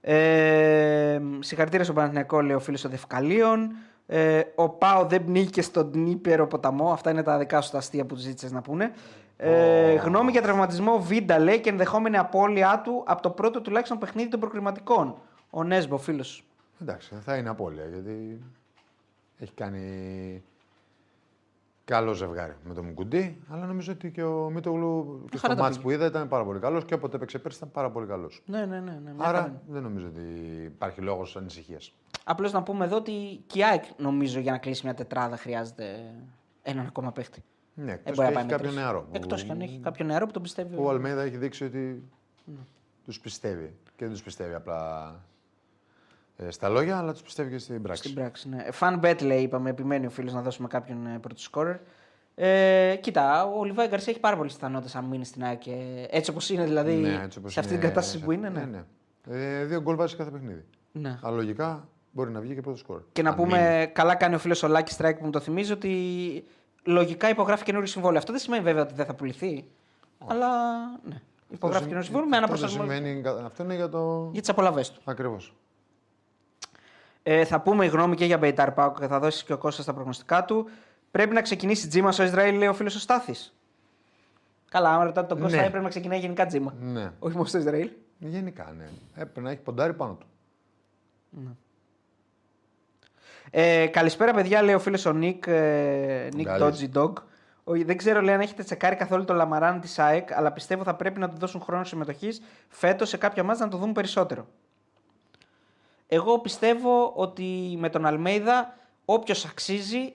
[0.00, 3.70] Ε, συγχαρητήρια στον Παναθηναϊκό, λέει ο φίλος των Δευκαλίων.
[4.06, 6.92] Ε, ο Πάο δεν πνίγηκε στον Νίπερο ποταμό.
[6.92, 8.92] Αυτά είναι τα δικά σου τα αστεία που τους ζήτησες να πούνε.
[9.36, 14.28] Ε, γνώμη για τραυματισμό Βίντα λέει και ενδεχόμενη απώλειά του από το πρώτο τουλάχιστον παιχνίδι
[14.28, 15.16] των προκριματικών.
[15.50, 16.44] Ο Νέσμπο, φίλος.
[16.82, 18.40] Εντάξει, δεν θα είναι απώλεια γιατί
[19.38, 20.42] έχει κάνει
[21.90, 25.68] Καλό ζευγάρι με τον Μουκουντή, αλλά νομίζω ότι και ο Μίτογλου και χαρά στο τα
[25.68, 25.82] μάτς πήγε.
[25.88, 28.42] που είδα ήταν πάρα πολύ καλός και όποτε έπαιξε πέρσι ήταν πάρα πολύ καλός.
[28.46, 28.90] Ναι, ναι, ναι.
[29.04, 29.60] ναι μια χαρά Άρα είναι.
[29.68, 30.20] δεν νομίζω ότι
[30.64, 31.92] υπάρχει λόγος ανησυχίας.
[32.24, 35.84] Απλώς να πούμε εδώ ότι και η ΑΕΚ νομίζω για να κλείσει μια τετράδα χρειάζεται
[36.62, 37.42] έναν ακόμα παίχτη.
[37.74, 38.76] Ναι, Δεν εκτός μπορεί και να έχει πάει με κάποιο τρεις.
[38.82, 39.00] νεαρό.
[39.00, 40.74] που- Εκτός και αν έχει κάποιο νεαρό που τον πιστεύει.
[40.76, 42.02] που Ο Αλμέιδα έχει δείξει ότι
[43.04, 43.74] τους πιστεύει.
[43.96, 45.29] Και δεν τους πιστεύει απλά ε,
[46.48, 48.02] στα λόγια, αλλά τους πιστεύει και στην πράξη.
[48.02, 48.66] Στην πράξη, ναι.
[48.72, 51.76] Fun bet λέει, είπαμε, επιμένει ο φίλος να δώσουμε κάποιον ε, πρώτο σκόρερ.
[52.34, 55.58] Ε, κοίτα, ο Λιβάι Γκαρσία έχει πάρα πολλές πιθανότητες αν μείνει στην ΑΕΚ.
[55.58, 56.94] και Έτσι όπως είναι, δηλαδή.
[56.94, 58.82] Ναι, έτσι όπως σε αυτή είναι, την κατάσταση σε που αυτή- είναι, ναι.
[59.26, 59.60] ναι.
[59.60, 60.64] Ε, δύο γκολ βάζει κάθε παιχνίδι.
[60.92, 61.18] ναι.
[61.22, 63.00] Αλλά λογικά μπορεί να βγει και πρώτος σκόρερ.
[63.12, 63.86] Και να Αν πούμε, μείνει.
[63.86, 66.44] καλά κάνει ο φίλος ο Λάκης Στράικ που μου το θυμίζει ότι
[66.84, 68.18] λογικά υπογράφει καινούριο συμβόλαιο.
[68.18, 69.64] Αυτό δεν σημαίνει βέβαια ότι δεν θα πουληθεί.
[70.26, 70.48] Αλλά
[71.04, 71.20] ναι.
[71.52, 74.28] Υπογράφει Αυτό καινούριο συμβόλαιο με ένα αυτό δεν προσαρμογή σημαίνει- Αυτό είναι για το.
[74.32, 75.00] για τις απολαυές του.
[75.04, 75.54] Ακριβώς.
[77.22, 79.84] Ε, θα πούμε η γνώμη και για Μπεϊτάρ Πάουκ και θα δώσει και ο Κώστας
[79.84, 80.68] τα προγνωστικά του.
[81.10, 83.54] Πρέπει να ξεκινήσει τζίμα στο Ισραήλ, λέει ο φίλος ο Στάθης.
[84.70, 85.62] Καλά, άμα ρωτάτε τον Κώστα, Ναι.
[85.66, 86.74] έπρεπε να ξεκινάει γενικά τζίμα.
[86.80, 87.10] Ναι.
[87.18, 87.90] Όχι μόνο στο Ισραήλ.
[88.18, 88.88] Γενικά, ναι.
[89.14, 90.26] Έπρεπε να έχει ποντάρει πάνω του.
[93.50, 96.88] Ε, καλησπέρα, παιδιά, λέει ο φίλος ο Νικ, ε, Νικ Καλής.
[96.92, 97.12] Dodgy Dog.
[97.64, 100.94] Ο- δεν ξέρω, λέει, αν έχετε τσεκάρει καθόλου το Λαμαράν της ΑΕΚ, αλλά πιστεύω θα
[100.94, 104.46] πρέπει να του δώσουν χρόνο συμμετοχής φέτος σε κάποια μάτια να το δούμε περισσότερο.
[106.12, 110.12] Εγώ πιστεύω ότι με τον Αλμέιδα, όποιος αξίζει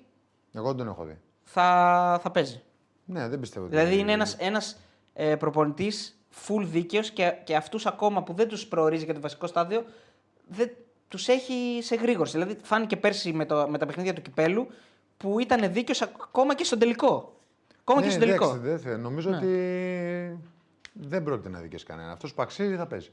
[0.53, 1.17] Εγώ δεν τον έχω δει.
[1.43, 2.61] θα, θα παίζει.
[3.05, 3.65] Ναι, δεν πιστεύω.
[3.65, 4.77] ότι- Δηλαδή είναι ένας, ένας
[5.13, 9.47] ε, προπονητής full δίκαιος και, και αυτούς ακόμα που δεν τους προορίζει για το βασικό
[9.47, 9.85] στάδιο
[10.47, 10.71] δεν
[11.07, 12.37] τους έχει σε γρήγορση.
[12.37, 14.67] Δηλαδή φάνηκε πέρσι με, το, με τα παιχνίδια του Κυπέλου
[15.17, 17.35] που ήταν δίκαιος ακόμα και στον τελικό.
[17.79, 18.45] Ακόμα και Ναι, στον τελικό.
[18.45, 19.35] εντάξει, δεν θε- Νομίζω Ναι.
[19.37, 20.39] ότι
[20.93, 22.13] δεν πρόκειται να δικαιώσει κανένας.
[22.13, 23.09] Αυτός που αξίζει θα παίζει.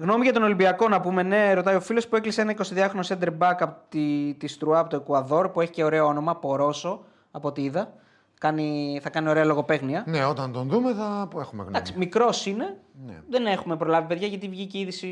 [0.00, 3.28] Γνώμη για τον Ολυμπιακό να πούμε, ναι, ρωτάει ο φίλος που έκλεισε ένα 22χρονο center
[3.38, 7.48] back από τη, τη Στρουά από το Εκουαδόρ που έχει και ωραίο όνομα, Πορόσο, από
[7.48, 7.92] ό,τι είδα.
[8.40, 10.04] Κάνει, θα κάνει ωραία λογοπαίγνια.
[10.06, 11.68] Ναι, όταν τον δούμε θα έχουμε γνώμη.
[11.68, 12.76] Εντάξει, μικρός είναι.
[13.06, 13.20] Ναι.
[13.28, 15.06] Δεν έχουμε προλάβει, παιδιά, γιατί βγήκε η είδηση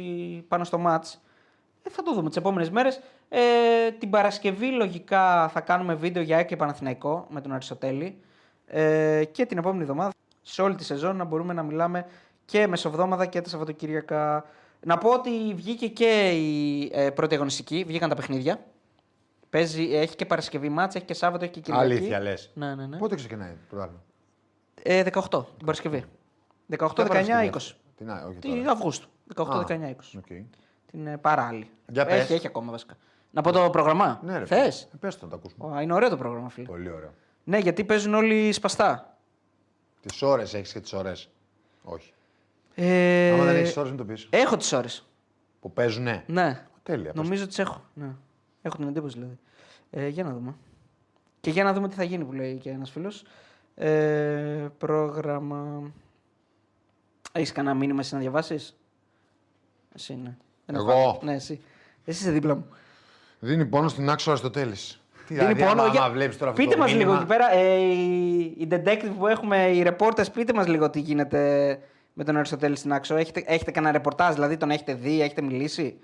[0.49, 1.05] πάνω στο μάτ.
[1.83, 3.01] Ε, θα το δούμε τις επόμενες μέρες.
[3.29, 3.41] Ε,
[3.99, 8.19] την Παρασκευή, λογικά, θα κάνουμε βίντεο για ΑΕΚ και Παναθηναϊκό με τον Αριστοτέλη.
[8.67, 10.11] Ε, και την επόμενη εβδομάδα,
[10.43, 12.07] σε όλη τη σεζόν, να μπορούμε να μιλάμε
[12.45, 14.45] και μεσοβδόμαδα και τα Σαββατοκύριακα.
[14.85, 18.65] Να πω ότι βγήκε και η ε, πρώτη αγωνιστική, βγήκαν τα παιχνίδια.
[19.51, 21.85] Παίζει, έχει και Παρασκευή μάτς, έχει και Σάββατο, έχει και Κυριακή.
[21.85, 22.51] Αλήθεια λες.
[22.55, 22.97] Ναι, ναι, ναι.
[22.97, 24.03] Πότε ξεκινάει το πρωτάθλημα.
[24.83, 26.05] Ε, 18 την Παρασκευή.
[26.79, 27.75] 18, 19, 20.
[27.97, 28.71] Τι να, όχι Τι τώρα.
[28.71, 29.09] Αυγούστου.
[29.35, 29.95] 18, Α, 19, 20.
[30.17, 30.27] οκ.
[30.91, 31.71] Την ε, παράλληλη.
[31.89, 32.21] Για πες.
[32.23, 32.97] έχει, έχει ακόμα βασικά.
[33.31, 34.21] Να πω το πρόγραμμα.
[34.23, 34.45] Ναι, ρε.
[34.45, 35.83] Θες; Ε, Πες το να το ακούσουμε.
[35.83, 36.67] Είναι ωραίο το πρόγραμμα, φίλε.
[36.67, 37.15] Πολύ ωραίο.
[37.45, 39.17] Ναι, γιατί παίζουν όλοι σπαστά.
[40.01, 41.29] Τις ώρες έχεις και τις ώρες.
[41.83, 42.13] Όχι.
[42.75, 44.27] Ε, Άμα δεν έχεις ώρες, μην το πεις.
[44.31, 45.05] Έχω τις ώρες.
[45.61, 46.23] Που παίζουνε.
[46.27, 46.67] Ναι.
[46.83, 47.13] Τέλεια.
[47.13, 47.83] πες Νομίζω τις έχω.
[47.95, 48.09] Ναι.
[48.63, 49.39] Έχω την εντύπωση δηλαδή.
[49.91, 50.55] Ε, για να δούμε.
[51.41, 53.25] Και για να δούμε τι θα γίνει που λέει και ένας φίλος.
[53.75, 55.91] Ε, πρόγραμμα.
[57.33, 58.77] Έχεις κανένα μήνυμα εσύ να διαβάσεις;
[59.95, 60.37] Εσύ, ναι.
[60.67, 61.21] Δεν έχω Εγώ; άλλο.
[61.23, 61.61] Ναι, εσύ.
[62.05, 62.67] Εσύ είσαι δίπλα μου.
[63.39, 65.01] Δίνει πόνο στην άξο Αριστοτέλης.
[65.27, 65.83] Τι Δίνει δηλαδή, πόνο.
[65.83, 68.39] άμα, για- άμα βλέπεις τώρα αυτό πείτε το μας λίγο μήνυμα- εκεί πέρα, ε, οι,
[68.59, 71.81] οι detective που έχουμε, οι reporters, πείτε μας λίγο τι γίνεται
[72.15, 73.17] με τον Αριστοτέλη στην Άξο.
[73.17, 75.99] Έχετε, έχετε κανένα ρεπορτάζ, δηλαδή τον έχετε δει, έχετε μιλήσει;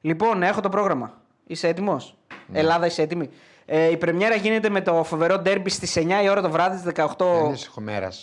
[0.00, 1.20] Λοιπόν, έχω το πρόγραμμα.
[1.46, 2.58] Είσαι έτοιμος; Ναι.
[2.58, 3.30] Ελλάδα, είσαι έτοιμη;
[3.64, 6.92] Ε, η πρεμιέρα γίνεται με το φοβερό ντέρμπι στις 9 η ώρα το βράδυ στις
[6.94, 7.42] 18.
[7.42, 8.10] Δεν είσαι χομέρα.
[8.10, 8.18] 18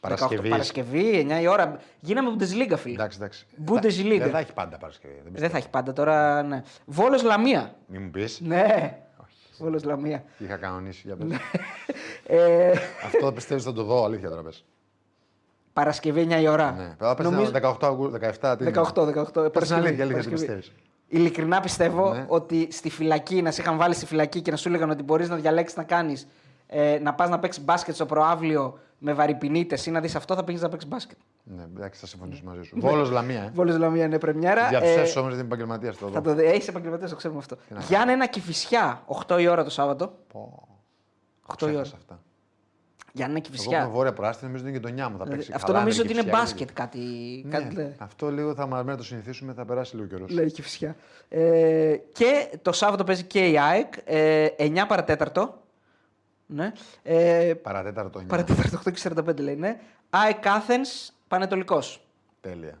[0.00, 0.50] Παρασκευής.
[0.50, 1.78] Παρασκευή, 9 η ώρα.
[2.00, 2.94] Γίναμε Bundesliga, φίλε.
[2.94, 3.46] Εντάξει, εντάξει.
[3.66, 4.18] Bundesliga.
[4.18, 5.20] Δεν θα έχει πάντα Παρασκευή.
[5.24, 6.42] Δεν, Δεν θα έχει πάντα τώρα.
[6.42, 6.62] Ναι.
[6.84, 7.74] Βόλος Λαμία.
[7.86, 8.40] Μην μου πεις.
[8.40, 8.98] Ναι.
[9.58, 10.24] Βόλος Λαμία.
[10.38, 11.26] Είχα κανονίσει για πες.
[11.26, 11.36] Ναι.
[12.26, 12.72] Ε,
[13.04, 14.64] Αυτό πιστεύεις θα το δω, αλήθεια τώρα πες.
[15.74, 16.70] Παρασκευή 9 η ώρα.
[16.72, 16.94] Ναι.
[16.98, 18.56] Θα πες Νομίζω- 18 Αυγούστου, 17.
[18.56, 18.70] τι είναι.
[18.70, 19.14] 18, 18.
[19.32, 20.34] Πες την Παρασκευή, αλήθεια, αλήθεια, τι Παρασκευή.
[20.34, 20.72] πιστεύεις.
[21.08, 22.24] Ειλικρινά πιστεύω Ναι.
[22.28, 25.28] ότι στη φυλακή, να σε είχαν βάλει στη φυλακή και να σου έλεγαν ότι μπορείς
[25.28, 26.26] να διαλέξεις να κάνεις
[26.66, 30.44] ε, να πας να παίξεις μπάσκετ στο προάβλιο με βαρυπινίτες ή να δεις αυτό, θα
[30.44, 31.16] πήγε να παίξεις μπάσκετ.
[31.44, 32.76] Ναι, εντάξει, θα συμφωνήσω μαζί σου.
[32.80, 33.42] Βόλος Λαμία.
[33.42, 33.50] Ε.
[33.54, 34.68] Βόλος Λαμία είναι πρεμιέρα.
[34.68, 36.20] Για του Ε, έσου όμως δεν είναι επαγγελματία το θα δω.
[36.20, 36.44] το δει.
[36.44, 37.56] Έχει επαγγελματίε, το ξέρουμε αυτό.
[37.68, 40.12] να Γιάννη ένα κυφισιά 8 η ώρα το Σάββατο.
[40.32, 40.68] Πω,
[41.46, 41.82] 8 η ώρα.
[41.82, 42.20] ξέχασα αυτά.
[43.16, 43.78] Γιάννη ένα Εγώ κυφισιά.
[43.82, 45.16] είμαι βόρεια προάστια, νομίζω ότι είναι γειτονιά μου.
[45.18, 46.98] Θα Δηλαδή, παίξει αυτό καλά, νομίζω ότι είναι Κυφσιά, μπάσκετ κάτι.
[47.44, 47.94] Ναι, κάτι λέει.
[47.98, 50.30] αυτό λίγο θα μας να το συνηθίσουμε, θα περάσει λίγο καιρός.
[50.30, 50.96] Λέει και φυσικά.
[51.28, 53.94] Ε, και το Σάββατο παίζει και η ΑΕΚ.
[54.04, 55.62] Ε, 9 παρατέταρτο.
[56.46, 56.72] Ναι.
[57.02, 58.26] Ε, Παρατέταρτο 9.
[58.26, 59.56] παρατέταρτο 8 και 45 λέει.
[59.56, 59.80] Ναι.
[60.10, 62.00] ΑΕΚ Athens Πανετολικός.
[62.40, 62.78] Τέλεια.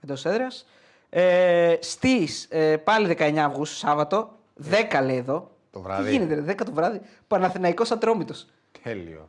[0.00, 0.66] Εντός έδρας.
[1.10, 4.38] Ε, Στις ε, πάλι 19 Αυγούστου Σάββατο.
[4.70, 5.50] 10 λέει εδώ.
[5.70, 6.04] Το βράδυ.
[6.04, 7.00] Τι γίνεται, ρε, 10 το βράδυ.
[7.26, 8.46] Παναθηναϊκός Ατρόμητος.
[8.82, 9.28] Τέλειο.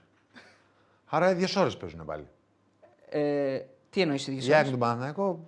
[1.16, 2.28] Άρα ίδιε ώρες παίζουν πάλι.
[3.09, 3.59] Ε,
[3.89, 5.39] τι εννοείς οι Η ίδιε ΑΕΚ του Παναθηναϊκό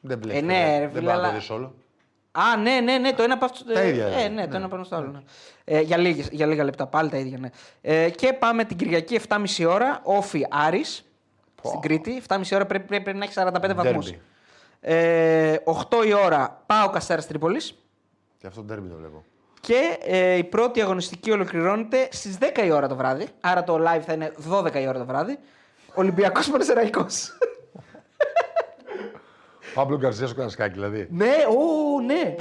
[0.00, 0.38] δεν βλέπει.
[0.38, 1.74] Ε, ναι, ρε, δεν φίλε, πάει να το αλλά- δεις όλο.
[2.32, 3.64] Α, ναι, ναι, ναι, το ένα από αυτού.
[3.72, 4.34] Τα ε, ίδια, Ε, δηλαδή.
[4.34, 4.56] ναι, το Ναι.
[4.56, 5.10] ένα πάνω στο άλλο.
[5.10, 5.20] Ναι.
[5.64, 7.48] Ε, για, λίγες, για λίγα λεπτά, πάλι τα ίδια, ναι.
[7.80, 11.04] Ε, και πάμε την Κυριακή 7.30 ώρα, όφι Άρης,
[11.62, 12.22] στην Κρήτη.
[12.28, 14.02] 7.30 ώρα πρέπει, πρέπει, πρέπει να έχει 45 βαθμού.
[14.02, 14.14] Derby.
[14.80, 17.74] Ε, 8 η ώρα πάω Καστέρα Τρίπολης.
[18.38, 19.24] Και αυτό το τέρμι το βλέπω.
[19.66, 23.26] Και ε, η πρώτη αγωνιστική ολοκληρώνεται στις 10 η ώρα το βράδυ.
[23.40, 25.38] Άρα το live θα είναι 12 η ώρα το βράδυ.
[25.94, 27.06] Ολυμπιακός Πανεσαιραϊκό.
[29.74, 31.08] Παύλο Γκαρσίας στο Καρασκάκι, δηλαδή.
[31.10, 32.34] ναι, ου, ναι.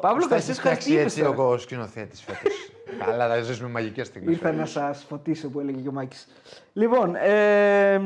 [0.00, 1.48] Παύλο Πώς τα Γκαρσίας έχεις φτιάξει Καρασκή έτσι είπες τώρα.
[1.48, 2.52] ο σκηνοθέτης φέτος.
[3.06, 4.34] Καλά, θα ζήσουμε μαγικές στιγμές.
[4.34, 6.28] Ήρθα να σας φωτίσω που έλεγε και ο Μάκης.
[6.72, 8.00] Λοιπόν, ε,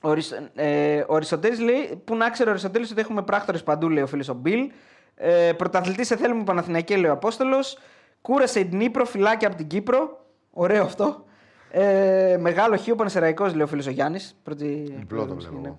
[0.00, 3.88] ο, Ρισ- ε, ο Αριστοτέλης λέει, που να ξέρει ο Αριστοτέλης ότι έχουμε πράκτορες παντού,
[3.88, 4.70] λέει ο φίλος ο Μπιλ.
[5.16, 7.78] Ε, Πρωταθλητή σε θέλουμε Παναθηναϊκή, λέει ο Απόστολος.
[8.20, 10.24] Κούρασε η Ντνίπρο, φυλάκια από την Κύπρο.
[10.50, 11.24] Ωραίο αυτό.
[11.70, 14.36] Ε, μεγάλο χείο Πανεσαιραϊκός, λέει ο φίλος ο Γιάννης.
[14.42, 14.64] Πρώτη,
[14.98, 15.78] Διπλό το πρώτη βλέπω μουσική, εγώ.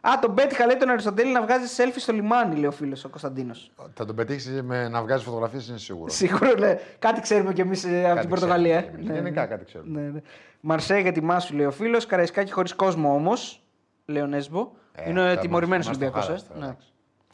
[0.00, 3.08] Α, τον πέτυχα, λέει τον Αριστοτέλη να βγάζει selfie στο λιμάνι, λέει ο φίλος ο
[3.08, 3.70] Κωνσταντίνος.
[3.94, 6.10] Θα τον πετύχεις με να βγάζεις φωτογραφίες, είναι σίγουρο.
[6.12, 6.78] Σίγουρα, ναι.
[6.98, 8.76] Κάτι ξέρουμε κι εμείς από την Κάτι Πορτογαλία.
[8.80, 9.08] ξέρουμε κι εμείς.
[9.10, 9.46] Ναι, Γενικά ναι.
[9.46, 10.00] κάτι ξέρουμε.
[10.00, 10.20] Ναι, ναι.
[10.60, 12.06] Μαρσέη για τη Μάσου, λέει ο φίλος.
[12.06, 13.62] Καραϊσκάκι χωρίς κόσμο όμως.
[14.06, 14.70] Λέει ο Νέσμπο.
[14.92, 16.26] Ε, Είναι θα τιμωρημένος μας- μας το Ολυμπιακός.
[16.26, 16.68] χάλασε τώρα, Ε.
[16.68, 16.76] Ναι.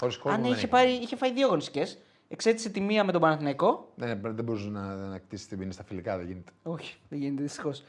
[0.02, 0.18] Εντάξει.
[0.18, 0.70] Χωρίς κόσμο Α, ναι, δεν είχε, έγινε.
[0.70, 1.86] πάρει, είχε φάει δύο αγωνιστικές.
[2.28, 3.92] Εξέτισε τη μία με τον Παναθηναϊκό.
[3.94, 6.52] Ναι, δεν μπορούσε να, να εκτίσει την ποινή στα φιλικά, δεν γίνεται.
[6.62, 7.84] Όχι, δεν γίνεται δυστυχώς.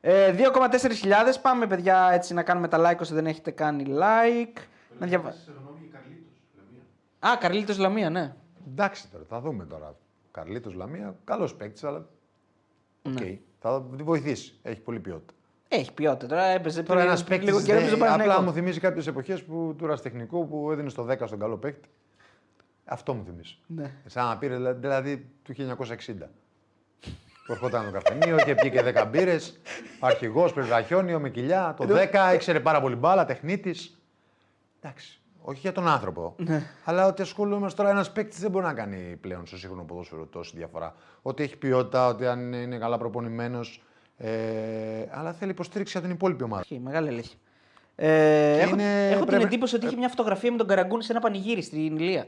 [0.00, 4.60] Ε, 2,4 Πάμε, παιδιά, έτσι να κάνουμε τα like όσοι δεν έχετε κάνει like.
[4.98, 5.30] Να διαβα...
[5.30, 6.18] Συγγνώμη, Καρλίτος,
[6.56, 7.32] Λαμία.
[7.32, 8.34] Α, Καρλίτος Λαμία, ναι.
[8.68, 9.96] Εντάξει τώρα, θα δούμε τώρα.
[10.30, 12.08] Καρλίτος Λαμία, καλός παίκτης, αλλά.
[13.02, 13.38] Οκ, Ναι.
[13.58, 14.58] θα τη βοηθήσει.
[14.62, 15.32] Έχει πολλή ποιότητα.
[15.74, 16.26] Έχει ποιότητα.
[16.26, 17.54] Τώρα έπαιζε Τώρα πριν- ένας πριν παίκτης.
[17.54, 18.42] λίγο καιρό έπαιζε τον Απλά Παναθηναϊκό.
[18.44, 21.88] μου θυμίζει κάποιες εποχές που του τεχνικού που έδινε στο 10 στον καλό παίκτη.
[22.84, 23.56] Αυτό μου θυμίζει.
[23.66, 23.90] Ναι.
[24.06, 26.28] Σαν να πήρε δηλαδή, δηλαδή του 1960.
[27.46, 29.60] Που ερχόταν το καφενείο και πήγε 10 μπύρες.
[30.00, 31.74] Αρχηγός, Περβραχιόνιο, με κοιλιά.
[31.78, 34.00] Το 10 ήξερε πάρα πολύ μπάλα, τεχνίτης.
[34.80, 35.20] Εντάξει.
[35.42, 36.34] Όχι για τον άνθρωπο.
[36.38, 36.62] Ναι.
[36.84, 40.56] Αλλά ότι ασχολούμαστε τώρα, ένας παίκτης δεν μπορεί να κάνει πλέον στο σύγχρονο ποδόσφαιρο τόση
[40.56, 40.94] διαφορά.
[41.22, 43.82] Ότι έχει ποιότητα, ότι αν είναι καλά προπονημένος.
[44.24, 46.62] Ε, αλλά θέλει υποστήριξη από την υπόλοιπη ομάδα.
[46.64, 47.36] Έχει, μεγάλη ελέγχη.
[47.96, 51.12] Ε, έχω είναι- έχω την πρέπει- εντύπωση ότι είχε μια φωτογραφία με τον Καραγκούνη σε
[51.12, 52.26] ένα πανηγύρι στην Ηλία.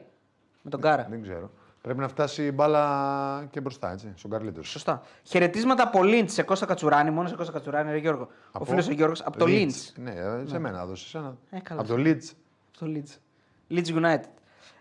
[0.62, 1.06] Με τον Κάρα.
[1.10, 1.50] Δεν ξέρω.
[1.82, 4.62] Πρέπει να φτάσει η μπάλα και μπροστά, έτσι, στον Καρλίτο.
[4.62, 5.02] Σωστά.
[5.22, 7.10] Χαιρετίσματα από Λίντς σε Κώστα Κατσουράνη.
[7.10, 8.28] Μόνο σε Κώστα Κατσουράνη, ρε Γιώργο.
[8.52, 9.72] Ο φίλος ο Γιώργος από το Λίντ.
[9.96, 11.36] Ναι, ε, σε μένα έδωσε ένα.
[11.50, 11.80] Ε, καλά.
[11.80, 12.30] από το Leeds.
[12.70, 13.18] Στο Leeds.
[13.74, 14.20] Leeds United.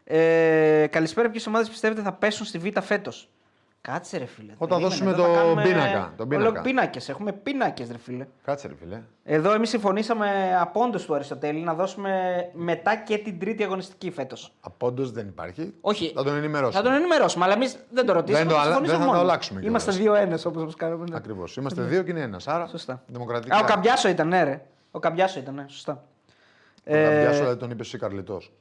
[0.04, 1.30] Ε, καλησπέρα.
[1.30, 3.30] Ποιες ομάδες πιστεύετε θα πέσουν στη Β φέτος;
[3.88, 4.52] Κάτσε ρε φίλε.
[4.58, 6.62] Όταν Περίμενε, δώσουμε εδώ το θα κάνουμε πίνακα, τον πίνακα.
[6.62, 7.10] Πίνακες.
[7.10, 8.28] Έχουμε πίνακες, ρε φίλε.
[8.44, 9.02] Κάτσε, ρε φίλε.
[9.24, 14.54] Εδώ εμείς συμφωνήσαμε απόντο του Αριστοτέλη να δώσουμε μετά και την τρίτη αγωνιστική φέτος.
[14.62, 15.74] Απόντο δεν υπάρχει.
[15.82, 16.12] Όχι.
[16.16, 16.78] Θα τον ενημερώσουμε.
[16.84, 18.44] Θα τον ενημερώσουμε, αλλά εμείς δεν το ρωτήσαμε.
[18.46, 19.30] Δεν το το αλλα- συμφωνήσαμε δεν θα το μόνοι.
[19.30, 19.84] αλλάξουμε κιόλας.
[19.84, 21.06] Είμαστε δύο-ένας όπως μας κάναμε.
[21.10, 21.16] Ναι.
[21.16, 21.44] Ακριβώ.
[21.58, 22.48] Είμαστε δύο και είναι ένας.
[22.48, 22.68] Άρα.
[22.68, 23.04] Σωστά.
[23.08, 23.56] Δημοκρατικά.
[23.56, 24.62] Α, ο Καμπιάσο ήταν, ναι, ρε.
[24.92, 26.04] Ο Καμπιάσο ήταν, ναι, σωστά.
[26.88, 28.52] Ο Ε, Καμπιάσο, δηλαδή τον είπε εσύ Καρλιτός.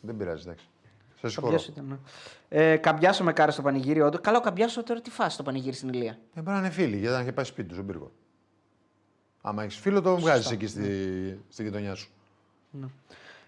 [0.00, 0.68] Δεν πειράζει, εντάξει.
[1.20, 1.52] Σε συγχωρώ.
[1.52, 1.96] Καμπιάσο ήταν, ναι.
[2.72, 4.20] Ε, Καμπιάσο με κάρα στο πανηγύρι, όντως.
[4.20, 6.18] Καλά, ο Καμπιάσο τώρα τι φάση στο πανηγύρι στην Ηλεία.
[6.34, 8.10] Ε, μπορεί να είναι φίλοι, γιατί να είχε πάει σπίτι του στον Πύργο.
[9.40, 12.10] Άμα έχεις φίλο, το βγάζεις εκεί στη, στη γειτονιά σου.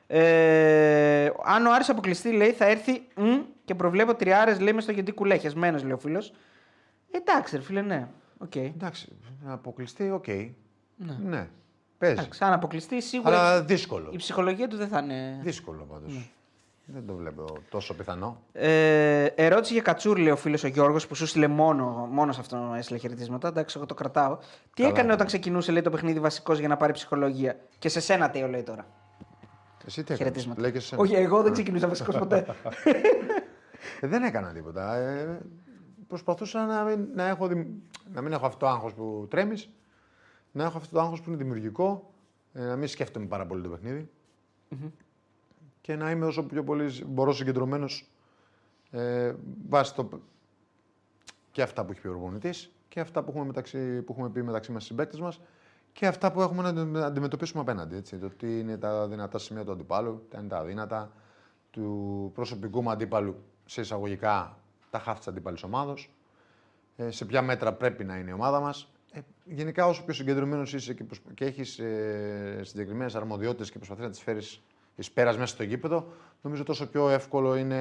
[0.06, 4.92] Ε, αν ο Άρης αποκλειστεί, λέει, θα έρθει μ, και προβλέπω τριάρα, λέει, μες στο
[4.92, 5.36] Γεντί Κουλέ.
[5.36, 6.32] Χεσμένο, λέει ο φίλος.
[7.10, 8.08] Εντάξει, ρε φίλε, ναι.
[8.38, 8.56] Οκ.
[8.56, 9.08] Εντάξει,
[9.44, 10.26] να αποκλειστεί, οκ.
[11.24, 11.48] Ναι.
[11.98, 12.16] Παίζει.
[12.20, 14.10] Εντάξει, αν αποκλειστεί, σίγουρα Αλλά δύσκολο.
[14.12, 15.38] η ψυχολογία του δεν θα είναι.
[15.42, 16.30] Δύσκολο πάντως.
[16.86, 18.42] Δεν το βλέπω τόσο πιθανό.
[18.52, 22.40] Ε, ερώτηση για Κατσούρ, λέει ο φίλος ο Γιώργος, που σου στείλε μόνο, μόνος σε
[22.40, 23.48] αυτόν έστειλε χαιρετίσματα.
[23.48, 24.36] Εντάξει, εγώ το κρατάω.
[24.74, 25.12] Τι έκανε έκανε.
[25.12, 28.62] όταν ξεκινούσε, λέει, το παιχνίδι βασικός για να πάρει ψυχολογία; Και σε σένα, Τέο, λέει
[28.62, 28.86] τώρα;
[29.86, 30.60] Εσύ τι έκανες, Χαιρετίσματα.
[30.60, 31.02] λέει και σε σένα.
[31.02, 32.46] Όχι, εγώ δεν ξεκινούσα βασικός ποτέ.
[34.00, 34.94] Ε, δεν έκανα τίποτα.
[34.96, 35.40] Ε,
[36.08, 37.66] προσπαθούσα να μην, να, έχω, δημ-
[38.12, 39.70] να μην έχω αυτό το άγχος που τρέμεις,
[40.52, 42.10] να έχω αυτό το άγχος που είναι δημιουργικό,
[42.52, 44.10] ε, να μην σκέφτομαι πάρα πολύ το παιχνιδι
[45.82, 48.10] και να είμαι όσο πιο πολύ μπορώ συγκεντρωμένος
[48.90, 49.34] ε,
[49.68, 50.08] βάσει το,
[51.50, 54.42] και αυτά που έχει πει ο προπονητής και αυτά που έχουμε, μεταξύ, που έχουμε πει
[54.42, 55.40] μεταξύ μας συμπαίκτες μας
[55.92, 57.96] και αυτά που έχουμε να αντι- αντιμετωπίσουμε απέναντι.
[57.96, 58.16] Έτσι.
[58.16, 61.12] Το τι είναι τα δυνατά σημεία του αντιπάλου, τα είναι τα αδύνατα,
[61.70, 64.58] του προσωπικού μου αντίπαλου σε εισαγωγικά
[64.90, 66.10] τα χάφη της αντίπαλη ομάδος.
[66.96, 68.92] Ε, σε ποια μέτρα πρέπει να είναι η ομάδα μας.
[69.12, 74.00] Ε, γενικά, όσο πιο συγκεντρωμένος είσαι και, προσπ- και έχεις ε, συγκεκριμένες αρμοδιότητες και προσπαθεί
[74.02, 74.62] να τις φέρεις
[74.96, 76.06] ει πέρας μέσα στο γήπεδο,
[76.42, 77.78] νομίζω τόσο πιο εύκολο είναι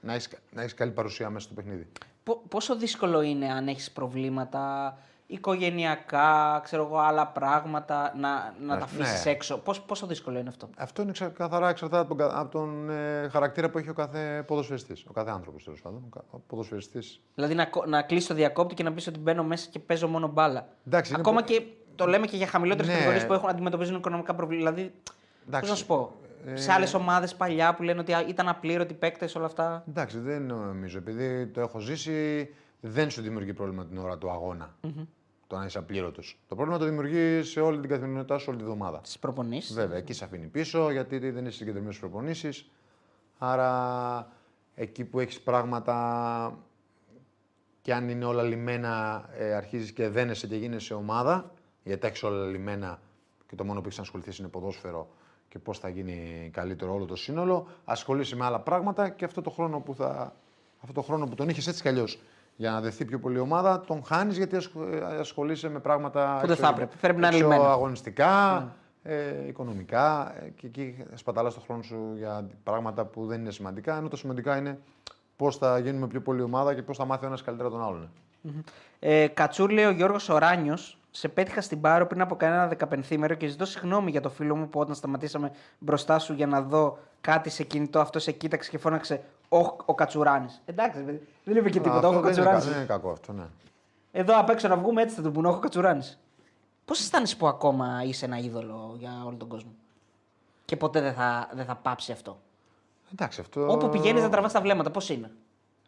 [0.00, 1.86] να έχεις να έχεις καλή παρουσία μέσα στο παιχνίδι.
[2.24, 8.84] Πο- πόσο δύσκολο είναι αν έχεις προβλήματα οικογενειακά, ξέρω εγώ, άλλα πράγματα, να, να τα
[8.84, 9.30] αφήσεις ναι.
[9.30, 12.50] έξω; Πώς, πόσο δύσκολο είναι αυτό; Αυτό είναι ξα- καθαρά εξαρτάται από τον, κα- από
[12.50, 16.02] τον ε, χαρακτήρα που έχει ο κάθε ποδοσφαιριστής, ο κάθε άνθρωπος τέλος πάντων.
[16.06, 19.18] Ο, κα- ο ποδοσφαιριστής Δηλαδή να, κο- να κλείσει το διακόπτη και να πεις ότι
[19.18, 20.68] μπαίνω μέσα και παίζω μόνο μπάλα.
[20.86, 21.62] Εντάξει, είναι Ακόμα πο- και
[21.94, 22.92] το λέμε και για χαμηλότερε Ναι.
[22.92, 24.72] κατηγορίες που έχουν αντιμετωπίζουν οικονομικά προβλήματα.
[24.72, 25.18] Δηλαδή, Εντάξει.
[25.58, 26.12] Πώς να σου πω.
[26.46, 29.84] Ε, Σε άλλες ομάδες παλιά που λένε ότι α, ήταν απλήρωτοι παίκτες όλα αυτά.
[29.88, 30.98] Εντάξει, δεν νομίζω.
[30.98, 32.48] Επειδή το έχω ζήσει,
[32.80, 34.74] δεν σου δημιουργεί πρόβλημα την ώρα του αγώνα.
[35.46, 36.40] Το να είσαι απλήρωτος.
[36.48, 39.00] Το πρόβλημα το δημιουργεί σε όλη την καθημερινότητά σου, όλη τη βδομάδα.
[39.02, 39.74] Στις προπονήσεις.
[39.74, 42.70] Βέβαια, εκεί σε αφήνει πίσω γιατί δεν είσαι συγκεντρωμένος στις προπονήσεις.
[43.38, 44.32] Άρα
[44.74, 46.58] εκεί που έχεις πράγματα
[47.82, 51.52] και αν είναι όλα λιμένα, ε, αρχίζεις και δένεσαι και γίνεσαι ομάδα.
[51.82, 53.00] Γιατί έχεις όλα λιμένα
[53.48, 55.08] και το μόνο που έχεις να ασχοληθείς είναι ποδόσφαιρο
[55.50, 57.66] και πώς θα γίνει καλύτερο όλο το σύνολο.
[57.84, 60.32] Ασχολείσαι με άλλα πράγματα και αυτό το χρόνο που, θα,
[60.80, 62.18] αυτό το χρόνο που τον είχες έτσι κι αλλιώς
[62.56, 66.38] για να δεθεί πιο πολύ η ομάδα, τον χάνεις γιατί ασχο- ε, ασχολείσαι με πράγματα
[66.40, 66.96] Που δεν θα έπρεπε.
[67.00, 67.70] Πρέπει να είναι έξω λυμμένα.
[67.70, 68.68] αγωνιστικά,
[69.02, 73.96] ε, οικονομικά ε, και εκεί σπαταλάς το χρόνο σου για πράγματα που δεν είναι σημαντικά.
[73.96, 74.78] Ενώ το σημαντικά είναι
[75.36, 78.10] πώς θα γίνουμε πιο πολύ ομάδα και πώς θα μάθει ο ένας καλύτερα τον άλλον.
[78.98, 80.98] Ε, Κατσούρ λέει ο Γιώργος Οράνιος.
[81.10, 84.68] Σε πέτυχα στην Πάρο πριν από κανένα δεκαπενθήμερο και ζητώ συγγνώμη για το φίλο μου
[84.68, 88.78] που όταν σταματήσαμε μπροστά σου για να δω κάτι σε κινητό, αυτός σε κοίταξε και
[88.78, 90.62] φώναξε Όχ, ο Κατσουράνης.
[90.64, 92.08] Εντάξει, ρε παιδί, δεν είπε και τίποτα.
[92.08, 92.70] Αυτό Όχι, ο δεν, είναι, κα- Κατσουράνη.
[92.70, 93.42] δεν είναι κακό αυτό, ναι.
[94.12, 96.18] Εδώ απ' έξω να βγούμε έτσι θα τον πούνε Όχι, ο Κατσουράνης.
[96.84, 99.70] Πώς αισθάνεσαι που ακόμα είσαι ένα είδωλο για όλο τον κόσμο;
[100.64, 102.38] Και ποτέ δεν θα, δεν θα πάψει αυτό;
[103.12, 103.70] Εντάξει, αυτό...
[103.72, 105.30] Όπου πηγαίνεις να τραβάς τα βλέμματα, πώς είναι;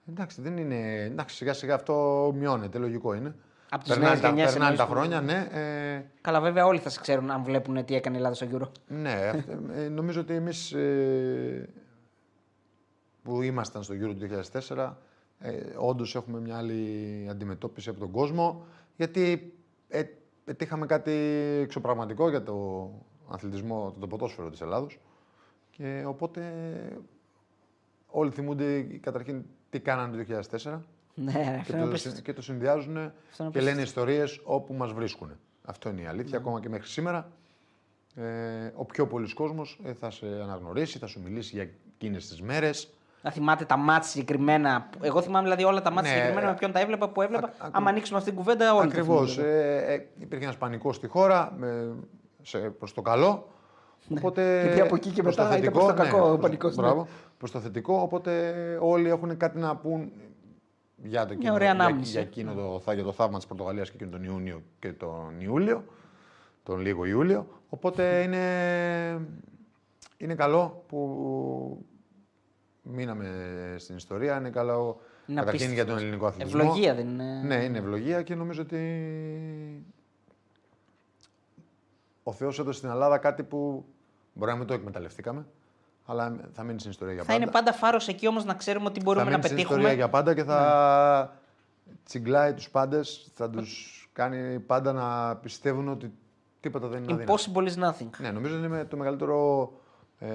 [0.09, 1.03] Εντάξει, δεν είναι...
[1.05, 3.35] Εντάξει, σιγά σιγά αυτό μειώνεται, λογικό είναι.
[3.75, 5.49] Απ' τις περνάνε νέες τα, γενιές περνάνε τα εννοείς που- χρόνια, ναι.
[5.97, 8.69] Ε, Καλά, βέβαια όλοι θα σε ξέρουν αν βλέπουν τι έκανε η Ελλάδα στο Euro.
[8.87, 11.69] ναι, αυτό- ε, νομίζω ότι εμείς ε,
[13.23, 14.99] που ήμασταν στο Euro του 2004,
[15.39, 18.65] ε, όντως έχουμε μια άλλη αντιμετώπιση από τον κόσμο,
[18.97, 19.53] γιατί
[19.89, 20.03] ε,
[20.45, 21.13] πετύχαμε κάτι
[21.63, 22.89] εξωπραγματικό για το
[23.29, 25.01] αθλητισμό, το ποδόσφαιρο της Ελλάδος.
[25.71, 26.43] Και οπότε
[28.07, 30.81] όλοι θυμούνται καταρχήν τι κάνανε το 2004
[31.15, 32.21] Ναι, και αυτό είναι το, απίστευτο.
[32.21, 33.61] και το συνδυάζουν είναι και απίστευτο.
[33.61, 35.31] λένε ιστορίες όπου μας βρίσκουν.
[35.65, 36.09] Αυτό είναι η Ναι.
[36.09, 37.31] αλήθεια, ακόμα και μέχρι σήμερα.
[38.15, 38.23] Ε,
[38.75, 42.93] ο πιο πολλής κόσμος ε, θα σε αναγνωρίσει, θα σου μιλήσει για εκείνες τις μέρες.
[43.23, 44.89] Να θυμάται τα μάτια συγκεκριμένα.
[45.01, 47.47] Εγώ θυμάμαι δηλαδή όλα τα μάτια Ναι, συγκεκριμένα ε, με ποιον τα έβλεπα, που έβλεπα.
[47.47, 48.87] ακ- ακ- Άμα ανοίξουμε αυτή την κουβέντα, όλοι.
[48.93, 49.35] τα Ακριβώς.
[49.35, 49.85] θυμούνται.
[49.87, 51.95] Ε, ε, υπήρχε ένας πανικός στη χώρα με,
[52.43, 53.47] σε, προς το καλό.
[54.17, 54.63] Οπότε, Ναι.
[54.63, 56.83] Γιατί από εκεί και προς μετά το ήταν προς το κακό ο προς- πανικός, ναι.
[56.83, 57.07] Μπράβο,
[57.39, 60.13] προς το θετικό, οπότε όλοι έχουν κάτι να πούν
[61.03, 62.11] για, το εκείνο, ωραία για, ανάμνηση.
[62.11, 65.41] για, εκείνο το, θα- για το θαύμα της Πορτογαλίας και εκείνο τον Ιούνιο και τον
[65.41, 65.85] Ιούλιο,
[66.63, 67.47] τον λίγο Ιούλιο.
[67.69, 69.27] Οπότε είναι,
[70.17, 71.87] είναι καλό που
[72.83, 73.29] μείναμε
[73.79, 75.75] στην ιστορία, είναι καλό Είναι καταρχήν απίστευτο.
[75.75, 76.61] για τον ελληνικό αθλητισμό.
[76.63, 77.43] Ευλογία δεν είναι.
[77.45, 78.81] Ναι, είναι ευλογία και νομίζω ότι
[82.23, 83.85] ο Θεός έδωσε στην Ελλάδα κάτι που
[84.33, 85.47] μπορεί να μην το εκμεταλλευτήκαμε,
[86.13, 87.43] αλλά θα μείνει στην ιστορία για Θα πάντα.
[87.43, 89.79] είναι πάντα φάρος εκεί όμως να ξέρουμε ότι μπορούμε θα να μείνει στην πετύχουμε.
[89.81, 91.33] ιστορία για πάντα και θα
[91.85, 91.93] Ναι.
[92.05, 96.13] τσιγκλάει τους πάντες, θα τους κάνει πάντα να πιστεύουν ότι
[96.61, 97.35] τίποτα δεν είναι αδύνατο.
[97.35, 98.09] Impossible is nothing.
[98.19, 99.71] Ναι, νομίζω ότι είναι το μεγαλύτερο
[100.19, 100.29] ε,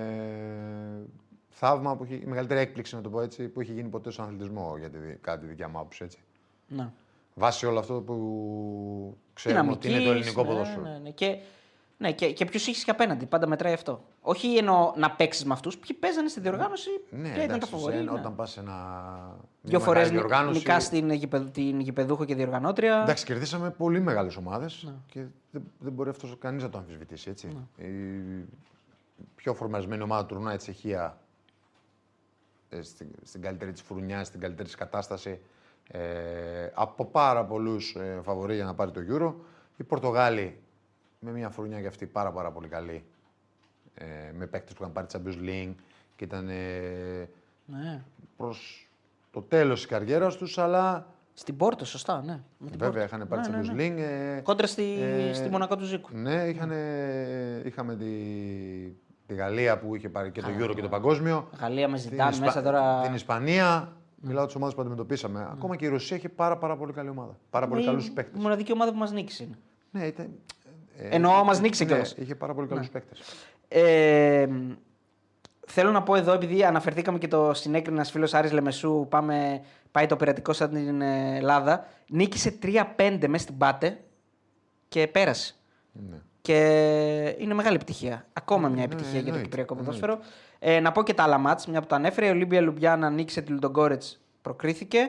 [1.50, 4.26] θαύμα, που έχει, η μεγαλύτερη έκπληξη, να το πω έτσι, που έχει γίνει ποτέ στον
[4.26, 6.04] αθλητισμό, για τη, κατά τη δικιά μου άποψη.
[6.04, 6.18] Έτσι.
[6.68, 6.90] Ναι.
[7.34, 10.82] Βάσει όλο αυτό που ξέρουμε ότι είναι το Δυναμικής, ελληνικό ναι, ποδόσφαιρο.
[10.82, 11.10] Ναι, ναι.
[11.10, 11.38] Και,
[11.98, 13.26] ναι, και, και ποιου έχεις και απέναντι.
[13.26, 14.04] Πάντα μετράει αυτό.
[14.22, 15.78] Όχι εννοώ να παίξεις με αυτούς.
[15.78, 17.96] Ποιοι παίζανε στη διοργάνωση Ναι, και ήταν τα εντάξει, φοβορή.
[17.96, 18.12] σε- ναι.
[18.12, 18.74] όταν πας σε ένα.
[19.62, 20.58] Δύο μια φορές μεγάλη διοργάνωση.
[20.58, 23.02] νικά στην γηπεδ- την γηπεδούχο και διοργανώτρια.
[23.02, 24.92] Εντάξει, κερδίσαμε πολύ μεγάλες ομάδες Ναι.
[25.08, 27.30] και δεν, δεν μπορεί αυτός κανείς να το αμφισβητήσει.
[27.30, 27.48] Έτσι.
[27.78, 27.86] Η
[29.36, 31.18] πιο φορμαρισμένη ομάδα του τουρνουά η Τσεχία
[32.70, 35.40] ε, στην, στην καλύτερη της φουρνιά, στην καλύτερη της κατάσταση.
[35.92, 36.00] Ε,
[36.74, 39.34] από πάρα πολλούς ε, φαβορεί για να πάρει το Euro.
[39.78, 40.60] Οι Πορτογάλοι
[41.20, 43.04] με μια φουρνιά και αυτή πάρα, πάρα πολύ καλή.
[43.94, 44.06] Ε,
[44.38, 45.76] με παίκτες που είχαν πάρει Champions League
[46.16, 47.30] και ήταν ε,
[47.66, 48.02] Ναι.
[48.38, 48.90] προς
[49.32, 52.40] το τέλος της καριέρας τους, αλλά Στην Πόρτο, σωστά, ναι.
[52.58, 53.16] Με την βέβαια Πόρτο.
[53.16, 53.88] είχαν πάρει Ναι, ναι, Champions ναι.
[53.88, 54.36] League.
[54.38, 56.10] ε, Κόντρα στη, ε, στη Μονακό του Ζήκου.
[56.14, 56.72] Ναι, είχαν,
[57.66, 58.06] είχαμε τη,
[59.28, 61.50] τη Γαλλία που είχε πάρει και το Euro και το Παγκόσμιο.
[61.60, 63.02] Γαλλία με Την, ζητάνε Ισπα- μέσα τώρα.
[63.02, 63.92] την Ισπανία.
[64.22, 65.48] Μιλάω τις ομάδες που αντιμετωπίσαμε.
[65.52, 67.38] Ακόμα και η Ρωσία είχε πάρα, πάρα πολύ καλή ομάδα.
[67.50, 68.42] Πάρα πολύ Η καλούς παίκτες.
[68.42, 69.58] μοναδική ομάδα που μας νίκησε είναι.
[69.92, 70.30] Ναι, ήταν.
[70.98, 72.14] Ε, Εννοώ, μας νίκησε ναι, κιόλας.
[72.18, 72.92] Είχε πάρα πολύ καλούς ναι.
[72.92, 73.20] παίκτες.
[73.68, 74.48] Ε,
[75.68, 80.06] θέλω να πω εδώ, επειδή αναφερθήκαμε και το συνέκρινε ένας φίλος Άρης Λεμεσού, πάμε, πάει
[80.06, 81.86] το πειρατικό σαν την ε, Ελλάδα.
[82.08, 84.00] Νίκησε 3-5 μέσα στην Πάτε
[84.88, 85.56] και πέρασε.
[85.92, 86.18] Ναι.
[86.42, 88.26] Και είναι μεγάλη επιτυχία.
[88.34, 90.00] Ακόμα μια Ναι, επιτυχία για το εννοείται, Κυπριακό εννοείται.
[90.00, 90.32] ποδόσφαιρο.
[90.60, 92.28] Ε, να πω και τα άλλα μάτς, μια που το ανέφερε.
[92.28, 95.00] Η Ολύμπια Λουμπιάννα νίκησε τη Λουντογκόρετς, προκρίθηκε.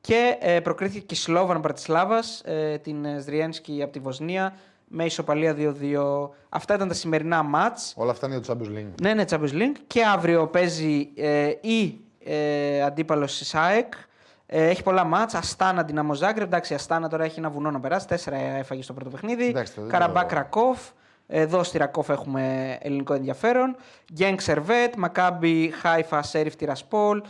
[0.00, 4.54] Και ε, προκρίθηκε και η Σλόβαν Μπρατισλάβα, ε, την ε, Σδριένσκι από τη Βοσνία,
[4.94, 6.30] με ισοπαλία 2-2.
[6.48, 7.92] Αυτά ήταν τα σημερινά ματς.
[7.96, 8.94] Όλα αυτά είναι για το Champions League.
[9.02, 9.76] Ναι, ναι, Champions League.
[9.86, 13.92] Και αύριο παίζει ε, η ε, αντίπαλος της ΑΕΚ.
[14.46, 15.38] Ε, έχει πολλά ματς.
[15.38, 16.46] Αστάνα Δυναμό Ζάγκρεπ.
[16.46, 18.06] Εντάξει, η Αστάνα τώρα έχει ένα βουνό να περάσει.
[18.06, 19.46] Τέσσερα έφαγε στο πρώτο παιχνίδι.
[19.46, 20.78] Εντάξει, το δεν Καραμπάγκ το- Ρακόφ.
[21.26, 23.76] Εδώ στη Ρακόφ έχουμε ελληνικό ενδιαφέρον.
[24.12, 27.22] Γκενκ Σερβέτ, Μακάμπι Χάιφα Σέριφ Τυρασπόλ,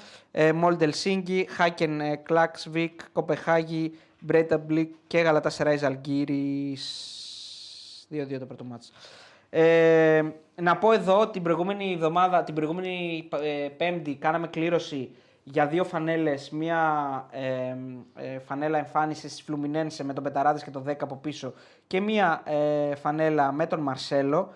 [0.54, 6.76] Μόλντε Ελσίνκι, Χάκεν ε, Κλάξβικ, Κοπεγχάγη, Μπρέινταμπλικ και Γαλατασαράι Ζαλγκίρις.
[8.12, 8.92] 2-2 το πρώτο ματς.
[9.50, 10.22] Ε,
[10.54, 15.10] να πω εδώ την προηγούμενη εβδομάδα, την προηγούμενη ε, Πέμπτη, κάναμε κλήρωση
[15.44, 16.50] για δύο φανέλες.
[16.50, 16.80] Μία
[17.30, 17.76] ε,
[18.14, 21.52] ε, φανέλα εμφάνισης τη Φλουμινένσε με τον Πεταράδε και το 10 από πίσω
[21.86, 24.54] και μία ε, φανέλα με τον Μαρσέλο.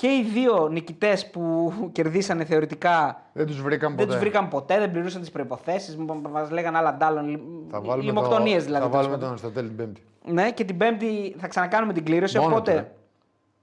[0.00, 4.12] Και οι δύο νικητές που κερδίσανε θεωρητικά Δεν τους βρήκαν δεν ποτέ.
[4.18, 5.96] τους βρήκαν ποτέ, δεν πληρούσαν τις προϋποθέσεις,
[6.30, 7.40] μας λέγανε άλλα αντ' άλλων.
[7.70, 8.84] Θα βάλουμε Λιμοκτονίες το, δηλαδή.
[8.84, 9.20] Θα τέλος βάλουμε πάντων.
[9.20, 10.02] τον Αριστοτέλη την Πέμπτη.
[10.24, 12.38] Ναι, και την Πέμπτη θα ξανακάνουμε την κλήρωση.
[12.38, 12.70] Μόνο οπότε.
[12.72, 12.76] του,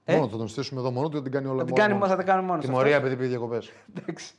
[0.04, 0.12] ρε.
[0.12, 1.86] Ε; Μόνο θα τον στήσουμε εδώ μόνο του, θα την κάνει όλα Θα την μόνος
[1.86, 3.10] κάνει- μόνος θα τα κάνουμε μόνος Τιμωρία αυτός.
[3.10, 3.72] επειδή πήγε διακοπές.
[3.98, 4.32] Εντάξει.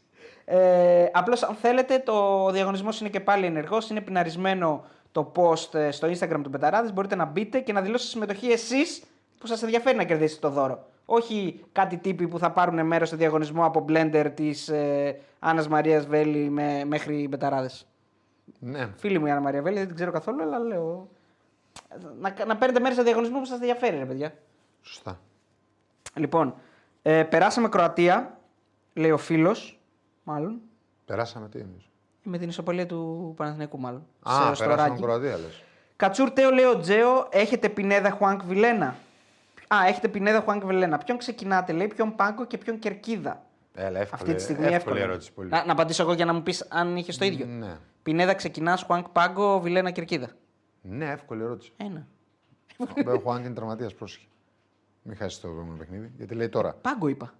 [0.45, 3.89] Ε, Απλώς, αν θέλετε, ο διαγωνισμός είναι και πάλι ενεργός.
[3.89, 6.91] Είναι πιναρισμένο το post ε, στο Instagram του Πεταράδε.
[6.91, 9.03] Μπορείτε να μπείτε και να δηλώσετε συμμετοχή εσείς
[9.39, 10.87] που σας ενδιαφέρει να κερδίσετε το δώρο.
[11.05, 16.05] Όχι κάτι τύποι που θα πάρουν μέρος στο διαγωνισμό από blender της ε, Άννας Μαρίας
[16.05, 17.69] Βέλη με, μέχρι Πεταράδε.
[18.59, 18.89] Ναι.
[18.97, 21.09] Φίλη μου η Άννα Μαρία Βέλη, δεν την ξέρω καθόλου, αλλά λέω.
[22.19, 24.33] Να, να παίρνετε μέρος στο διαγωνισμό που σας ενδιαφέρει, ρε παιδιά.
[24.81, 25.19] Σωστά.
[26.13, 26.55] Λοιπόν,
[27.01, 28.37] ε, περάσαμε Κροατία,
[28.93, 29.79] λέει ο φίλος,
[30.23, 30.61] μάλλον.
[31.05, 31.85] Περάσαμε τι εμεί.
[32.23, 34.05] Με την ισοπαλία του Παναθηναϊκού, μάλλον.
[34.29, 35.01] Α, στο περάσαμε Ράκι.
[35.01, 35.63] Κροατία λες.
[35.95, 38.95] Κατσούρ Τέο, λέει ο Τζέο, έχετε Πινέδα Χουάνκ Βιλένα;
[39.67, 40.97] Α, έχετε Πινέδα Χουάνκ Βιλένα.
[40.97, 44.99] Ποιον ξεκινάτε, λέει, ποιον Πάγκο και ποιον Κερκίδα; Έλα, εύκολη, Αυτή τη στιγμή εύκολη εύκολο.
[44.99, 45.49] ερώτηση πολύ.
[45.49, 47.45] Να, να απαντήσω εγώ για να μου πεις αν είχες το ίδιο.
[47.45, 47.77] Ναι.
[48.03, 50.29] Πινέδα ξεκινάς, Χουάνκ Πάγκο, Βιλένα Κερκίδα.
[50.81, 51.71] ναι, εύκολη ερώτηση.
[51.77, 52.07] Ένα.
[53.15, 54.25] Ο Χουάνκ είναι τραυματίας, πρόσεχε.
[55.01, 56.11] Μην χάσεις το επόμενο παιχνίδι.
[56.17, 56.73] Γιατί λέει τώρα.
[56.73, 57.33] Πάγκο είπα.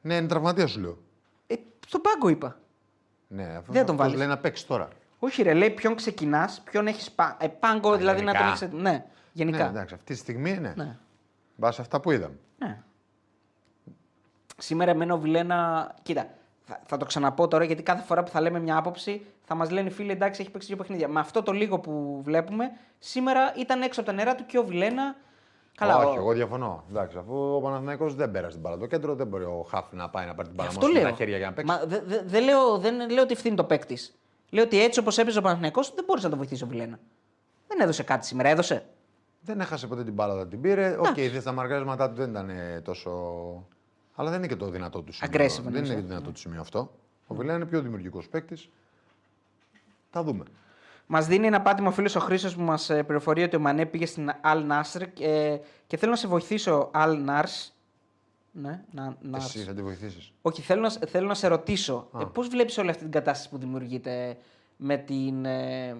[0.00, 0.98] Ναι, είναι τραυματίας σου λέω.
[1.46, 1.54] Ε,
[1.86, 2.58] στον πάγκο είπα.
[3.28, 4.16] Ναι, αυτό Δεν τον αυτός βάλεις.
[4.18, 4.88] λέει να παίξεις τώρα.
[5.18, 7.36] Όχι, ρε, λέει ποιον ξεκινάς, ποιον έχεις πα...
[7.40, 8.64] ε, πάγκο, δηλαδή να τον γενικά.
[8.64, 8.74] έχει.
[8.76, 9.58] Ναι, γενικά.
[9.64, 10.72] Ναι, εντάξει, αυτή τη στιγμή ναι.
[10.76, 10.96] Ναι.
[11.56, 12.38] Βάσει αυτά που είδαμε.
[12.58, 12.78] Ναι.
[14.58, 15.90] Σήμερα εμένα ο Βιλένα.
[16.02, 16.26] Κοίτα,
[16.64, 19.70] θα, θα το ξαναπώ τώρα γιατί κάθε φορά που θα λέμε μια άποψη θα μας
[19.70, 21.08] λένε οι φίλοι εντάξει έχει παίξει δύο παιχνίδια.
[21.08, 24.64] Με αυτό το λίγο που βλέπουμε, σήμερα ήταν έξω από τα νερά του και ο
[24.64, 25.16] Βιλένα.
[25.76, 26.84] Καλά, Όχι, ο- εγώ διαφωνώ.
[26.90, 30.08] Εντάξει, αφού ο Παναθηναϊκός δεν πέρασε την μπάλα στο κέντρο, δεν μπορεί ο Χαφ να
[30.10, 31.10] πάει να πάρει την μπάλα αυτό μόνο με λέω.
[31.10, 31.72] τα χέρια για να παίξει.
[31.72, 34.14] Μα, δε- δε- δεν λέω, δεν λέω ότι ευθύνει το παίκτης.
[34.50, 36.98] Λέω ότι έτσι όπως έπαιζε ο Παναθηναϊκός δεν μπορούσε να το βοηθήσεις ο Βιλένα.
[37.68, 38.84] Δεν έδωσε κάτι σήμερα, έδωσε.
[39.44, 40.96] Δεν έχασε ποτέ την μπάλα, δεν την πήρε.
[40.98, 43.10] Ok, okay, τα μαρκαρίσματά του δεν ήταν ε, τόσο.
[44.14, 45.30] Αλλά δεν είναι και το δυνατό του σημείο.
[45.32, 45.94] Aggressive, δεν εννοείς, είναι ε.
[45.94, 46.90] και το δυνατό του σημείο αυτό.
[47.26, 48.68] Ο Βιλένα είναι πιο δημιουργικός παίκτης.
[50.10, 50.44] Θα δούμε.
[51.06, 54.06] Μας δίνει ένα πάτημα ο φίλος ο Χρήσος που μας πληροφορεί ότι ο Μανέ πήγε
[54.06, 57.70] στην Al Nasr και, και θέλω να σε βοηθήσω, Al Nars.
[58.52, 59.36] Ναι, να, Nars.
[59.36, 60.32] Εσύ θα τη βοηθήσεις.
[60.42, 62.08] Όχι, θέλω να, θέλω να σε ρωτήσω.
[62.20, 64.36] Ε, Πώς βλέπεις όλη αυτή την κατάσταση που δημιουργείται
[64.76, 65.44] με την.
[65.44, 65.96] ε,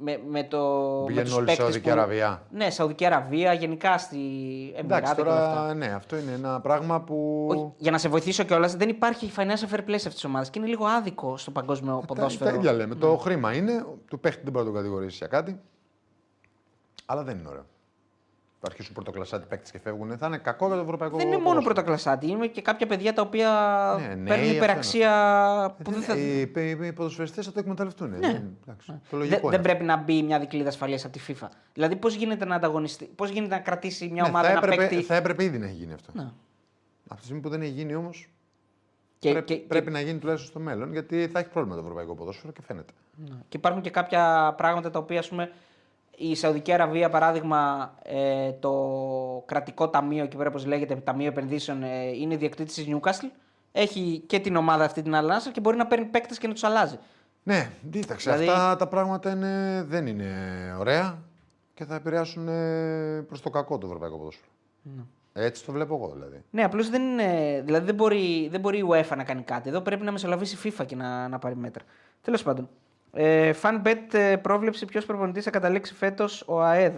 [0.00, 0.58] με, με το.
[1.00, 2.42] με Πηγαίνουν τους όλοι παίκτες Σαουδική που- Αραβία.
[2.50, 4.16] Ναι, Σαουδική Αραβία, γενικά στη
[4.76, 5.60] Εντάξει, Εμμυράτα και όλα αυτά.
[5.60, 7.46] τώρα ναι, αυτό είναι ένα πράγμα που.
[7.50, 10.50] Όχι, για να σε βοηθήσω κιόλας, δεν υπάρχει financial fair play σε αυτές τις ομάδες
[10.50, 12.50] και είναι λίγο άδικο στο παγκόσμιο Τα, ποδόσφαιρο.
[12.50, 12.94] τα ίδια λέμε.
[12.94, 15.60] Το χρήμα είναι, του παίχτη δεν μπορεί να τον κατηγορήσει για κάτι.
[17.06, 17.64] Αλλά δεν είναι ωραίο.
[18.62, 20.18] Θα αρχίσουν πρωτοκλασσάτι παίκτες και φεύγουν.
[20.18, 21.74] Θα είναι κακό για το ευρωπαϊκό Δεν είναι μόνο ποδόσφαιρο.
[21.74, 23.50] πρωτοκλασάτη, είναι και κάποια παιδιά τα οποία
[24.00, 25.10] Ναι, νέοι, παίρνουν αυτό υπεραξία
[25.84, 26.16] που δεν θα.
[26.16, 28.10] Οι, οι, οι ποδοσφαιριστές θα το εκμεταλλευτούν.
[28.10, 29.62] Δεν, εντάξει, Το Δεν, λογικό δεν είναι.
[29.62, 31.46] πρέπει να μπει μια δικλίδα ασφαλείας από τη FIFA.
[31.74, 34.76] Δηλαδή, πώς γίνεται να ανταγωνιστεί, πώς γίνεται να κρατήσει μια Ναι, ομάδα θα, να έπρεπε,
[34.86, 35.02] παίκτη.
[35.02, 36.12] θα έπρεπε ήδη να έχει γίνει αυτό.
[36.14, 36.28] Ναι.
[37.08, 38.28] Από τη στιγμή που δεν έχει γίνει όμως,
[39.18, 42.14] Και, πρέπει, και, πρέπει να γίνει τουλάχιστον στο μέλλον γιατί θα έχει πρόβλημα το ευρωπαϊκό
[42.14, 42.92] ποδόσφαιρο και φαίνεται.
[43.16, 43.36] Ναι.
[43.48, 45.50] Και υπάρχουν και κάποια πράγματα τα οποία, ας πούμε,
[46.22, 48.72] η Σαουδική Αραβία, παράδειγμα, ε, το
[49.46, 53.30] κρατικό ταμείο, εκεί πέρα όπως λέγεται, ταμείο επενδύσεων, ε, είναι διεκτήτης της Newcastle.
[53.72, 56.64] Έχει και την ομάδα αυτή την Al-Nassr και μπορεί να παίρνει παίκτες και να τους
[56.64, 56.98] αλλάζει.
[57.42, 58.30] Ναι, κοίταξε.
[58.30, 60.28] Δηλαδή- Αυτά τα πράγματα είναι, δεν είναι
[60.78, 61.18] ωραία
[61.74, 62.44] και θα επηρεάσουν
[63.26, 64.48] προς το κακό το ευρωπαϊκό ποδόσφαιρο.
[64.82, 65.02] Ναι.
[65.32, 66.42] Έτσι το βλέπω εγώ δηλαδή.
[66.50, 67.62] Ναι, απλώς δεν είναι.
[67.64, 69.68] Δηλαδή δεν μπορεί, δεν μπορεί η UEFA να κάνει κάτι.
[69.68, 71.84] Εδώ πρέπει να μεσολαβήσει η FIFA και να, να πάρει μέτρα.
[72.22, 72.68] Τέλος πάντων.
[73.12, 76.94] Ε, FanBet ε, πρόβλεψε ποιος προπονητής θα καταλήξει φέτος ο ΑΕΔ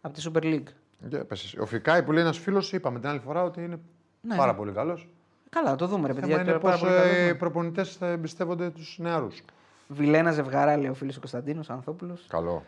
[0.00, 0.72] από τη Super League.
[1.08, 1.58] Για πες εσύ.
[1.60, 3.78] Ο Φικάη που λέει ένας φίλος, είπαμε την άλλη φορά ότι είναι
[4.20, 4.58] Ναι, πάρα ναι.
[4.58, 5.08] πολύ καλός.
[5.50, 6.28] Καλά, το δούμε, ρε παιδιά.
[6.28, 7.26] Θέμα είναι είναι πάρα πώς πολύ καλός, ναι.
[7.26, 9.42] οι προπονητές θα εμπιστεύονται τους νεαρούς.
[9.88, 12.26] Βιλένα ζευγαρά, λέει ο φίλος ο Κωνσταντίνος Ανθόπουλος.
[12.28, 12.64] Καλό.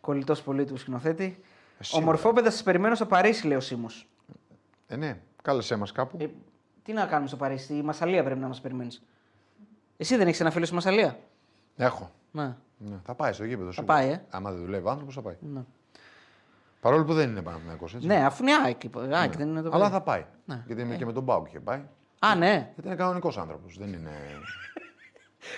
[0.00, 1.42] Κολλητός πολύ του σκηνοθέτη.
[1.80, 2.06] σίγουρα.
[2.06, 3.86] Ομορφόπεδα σας περιμένω στο Παρίσι, λέει ο Σίμω.
[4.86, 6.16] Ε, ναι, κάλεσέ μας κάπου.
[6.20, 6.26] Ε,
[6.82, 9.02] τι να κάνουμε στο Παρίσι, στη Μασαλία πρέπει να μας περιμένεις.
[9.96, 11.18] Εσύ δεν έχεις ένα φίλο στη Μασαλία;
[11.76, 12.10] Έχω.
[12.30, 12.54] Ναι.
[12.78, 13.72] Ναι, θα πάει στο γήπεδο.
[13.72, 13.94] σίγουρα.
[13.94, 14.22] πάει, ε.
[14.30, 15.36] Άμα δεν δουλεύει ο άνθρωπος, θα πάει.
[15.40, 15.60] ναι.
[16.80, 17.86] Παρόλο που δεν είναι Παναθυνακό.
[18.00, 18.84] Ναι, αφού είναι ΑΕΚ.
[18.84, 19.00] είπα.
[19.12, 19.92] ΑΕΚ δεν είναι το Αλλά παιδί.
[19.92, 20.24] θα πάει.
[20.44, 20.62] Ναι.
[20.66, 21.82] Γιατί και με τον Μπάουκ είχε πάει.
[22.18, 22.70] Α, ναι.
[22.74, 23.76] Γιατί είναι κανονικός άνθρωπος.
[23.78, 24.10] Δεν είναι.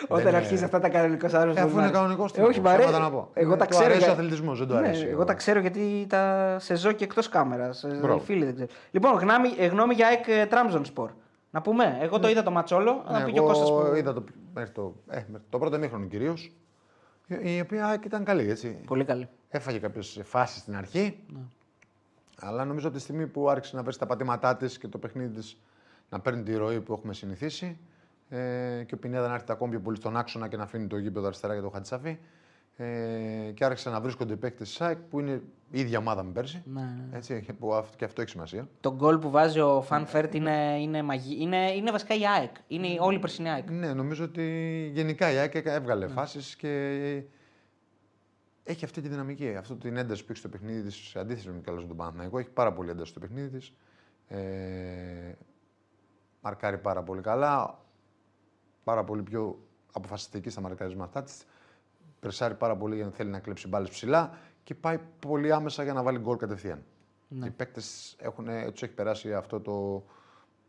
[0.09, 1.61] Όταν Δεν αρχίζει είναι- αυτά τα κανονικός άρρωστο.
[1.61, 2.89] Ε, αφού είναι κανονικός Ε, όχι, τύπος, μ' αρέσει.
[2.89, 3.31] ψέματα να πω.
[3.35, 3.85] Εγώ Ε, τα του ξέρω.
[3.85, 6.75] αρέσει ο για- αθλητισμός, δεν του Ναι, αρέσει Εγώ ο- τα ξέρω γιατί τα σε
[6.77, 7.85] ζω και εκτός κάμερας.
[8.01, 8.17] Μπράβο.
[8.17, 8.71] Οι φίλοι δεν ξέρω.
[8.91, 11.11] Λοιπόν, γνώμη, ε, γνώμη για ΑΕΚ Τραμζον Σπορ.
[11.55, 11.99] Να πούμε.
[12.01, 13.03] Εγώ το είδα το ματσόλο.
[13.11, 14.25] Να Ναι, πει και ο Κώστας εγώ που- είδα το,
[14.55, 16.53] μέχρι το, ε, μέχρι το πρώτο μήχρονο κυρίως.
[17.27, 18.79] Η οποία ήταν καλή, έτσι.
[18.87, 19.29] Πολύ καλή.
[19.49, 21.19] Έφαγε κάποιες φάσεις στην αρχή.
[21.33, 21.39] Ναι.
[22.41, 25.35] Αλλά νομίζω από τη στιγμή που άρχισε να βρει τα πατήματά της και το παιχνίδι
[25.35, 25.57] της
[26.11, 27.79] να παίρνει τη ροή που έχουμε συνηθίσει
[28.29, 30.97] ε, και ο Πινέδα να έρχεται ακόμη πιο πολύ στον άξονα και να αφήνει το
[30.99, 32.19] γήπεδο αριστερά για το Χατσαφή.
[32.77, 36.33] Ε, και άρχισαν να βρίσκονται οι παίκτες της ΣΑΕΚ που είναι η ίδια ομάδα με
[36.33, 36.63] πέρσι.
[36.67, 37.17] Ναι, ναι.
[37.17, 38.69] Έτσι, που αυ- και αυτό έχει σημασία.
[38.81, 41.43] Το γκολ που βάζει ο Φαν Φέρτ είναι, είναι, μαγι...
[41.43, 42.57] είναι, είναι βασικά η ΑΕΚ.
[42.69, 43.71] Είναι η όλη η περσινή ΑΕΚ.
[43.71, 46.69] Ναι, νομίζω ότι γενικά η ΑΕΚ έβγαλε φάσεις και
[48.63, 51.61] έχει αυτή τη δυναμική, αυτή την ένταση που έχει στο παιχνίδι της, σε αντίθεση με
[51.61, 52.39] τον τον Παναθηναϊκό.
[52.39, 53.73] Έχει πάρα πολύ ένταση στο παιχνίδι της.
[54.29, 55.33] Ε,
[56.41, 57.79] μαρκάρει πάρα πολύ καλά.
[58.85, 59.59] Πάρα πολύ πιο
[59.93, 61.45] αποφασιστική στα μαρκαρίσματά της.
[62.25, 65.93] Περσάρει πάρα πολύ για να θέλει να κλέψει μπάλες ψηλά και πάει πολύ άμεσα για
[65.93, 66.85] να βάλει γκολ κατευθείαν.
[67.29, 68.17] Οι παίκτες
[68.73, 70.05] τους έχει περάσει αυτό το.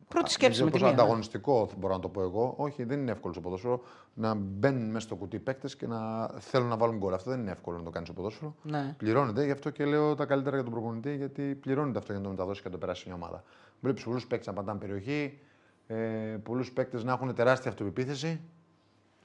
[0.08, 1.02] Πρώτη Α, σκέψη δεν με ξέρω τη πόσο μία, ναι.
[1.02, 2.54] ανταγωνιστικό μπορώ να το πω εγώ.
[2.58, 3.82] Όχι, δεν είναι εύκολο στο ποδόσφαιρο
[4.14, 7.14] να μπαίνουν μέσα στο κουτί παίκτες και να θέλουν να βάλουν γκολ.
[7.14, 8.56] Αυτό δεν είναι εύκολο να το κάνεις στο ποδόσφαιρο.
[8.64, 8.96] Ναι.
[8.98, 12.28] Πληρώνεται, γι' αυτό και λέω τα καλύτερα για τον προπονητή, γιατί πληρώνεται αυτό για να
[12.28, 13.44] το μεταδώσει και να το περάσει μια ομάδα.
[13.80, 15.40] Βλέπεις πολλούς παίκτες να πατάνε περιοχή,
[15.88, 15.96] ε,
[16.44, 18.42] πολλούς παίκτες να έχουν τεράστια αυτοπεποίθηση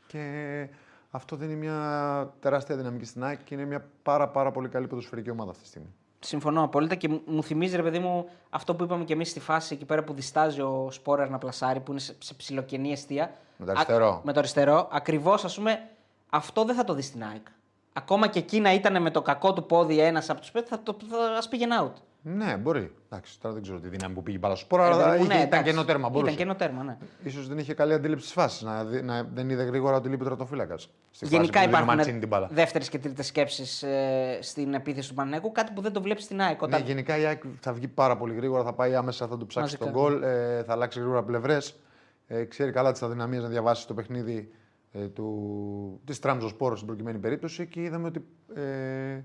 [0.07, 0.68] και
[1.11, 5.31] αυτό δίνει μια τεράστια δυναμική στην ΑΕΚ και είναι μια πάρα, πάρα πολύ καλή ποδοσφαιρική
[5.31, 5.89] ομάδα αυτή τη στιγμή.
[6.21, 9.41] Συμφωνώ απόλυτα και μου- μου θυμίζει, ρε παιδί μου, αυτό που είπαμε και εμείς στη
[9.41, 13.35] φάση εκεί πέρα που διστάζει ο Σπόρερ να πλασάρει, που είναι σε, σε ψηλοκενή αιστεία.
[13.57, 14.09] Με το αριστερό.
[14.09, 14.89] Α, με το αριστερό.
[14.93, 15.89] Ακριβώς, ας πούμε,
[16.31, 17.47] αυτό δεν θα το δει στην ΑΕΚ.
[17.93, 20.81] Ακόμα και εκεί να ήταν με το κακό του πόδι ένας από τους πέντε, θα
[20.83, 21.93] το θα, ας πήγαινε out.
[22.23, 22.93] Ναι, μπορεί.
[23.11, 25.25] Εντάξει, τώρα δεν ξέρω τη δύναμη που πήγε μπάλα στο σπόρο, Ε, αλλά παιδί μου,
[25.25, 25.71] είχε- ναι, ήταν εντάξει.
[25.71, 26.09] κενό τέρμα.
[26.09, 26.33] Μπορούσε.
[26.33, 26.97] Ήταν κενό τέρμα, ναι.
[27.23, 28.62] Ίσως δεν είχε καλή αντίληψη της φάσης.
[28.62, 30.75] Να, δει- να, δεν είδε γρήγορα ότι λείπει τρατοφύλακα.
[31.21, 31.85] Γενικά την μπάλα.
[31.85, 36.25] υπάρχουν δεύτερες και τρίτες σκέψεις ε, στην επίθεση του Παναγιακού, κάτι που δεν το βλέπεις
[36.25, 36.61] στην ΑΕΚ.
[36.61, 36.83] Ναι, Όταν...
[36.83, 39.85] γενικά η ΑΕΚ θα βγει πάρα πολύ γρήγορα, θα πάει άμεσα, θα του ψάξει Μαζικά.
[39.85, 41.79] τον γκολ, ε, θα αλλάξει γρήγορα πλευρές.
[42.27, 44.51] Ε, ξέρει καλά τις αδυναμίες να διαβάσει το παιχνίδι
[44.93, 49.21] ε, του, της Τραμζο Σπόρο στην προκειμένη περίπτωση και είδαμε ότι ε,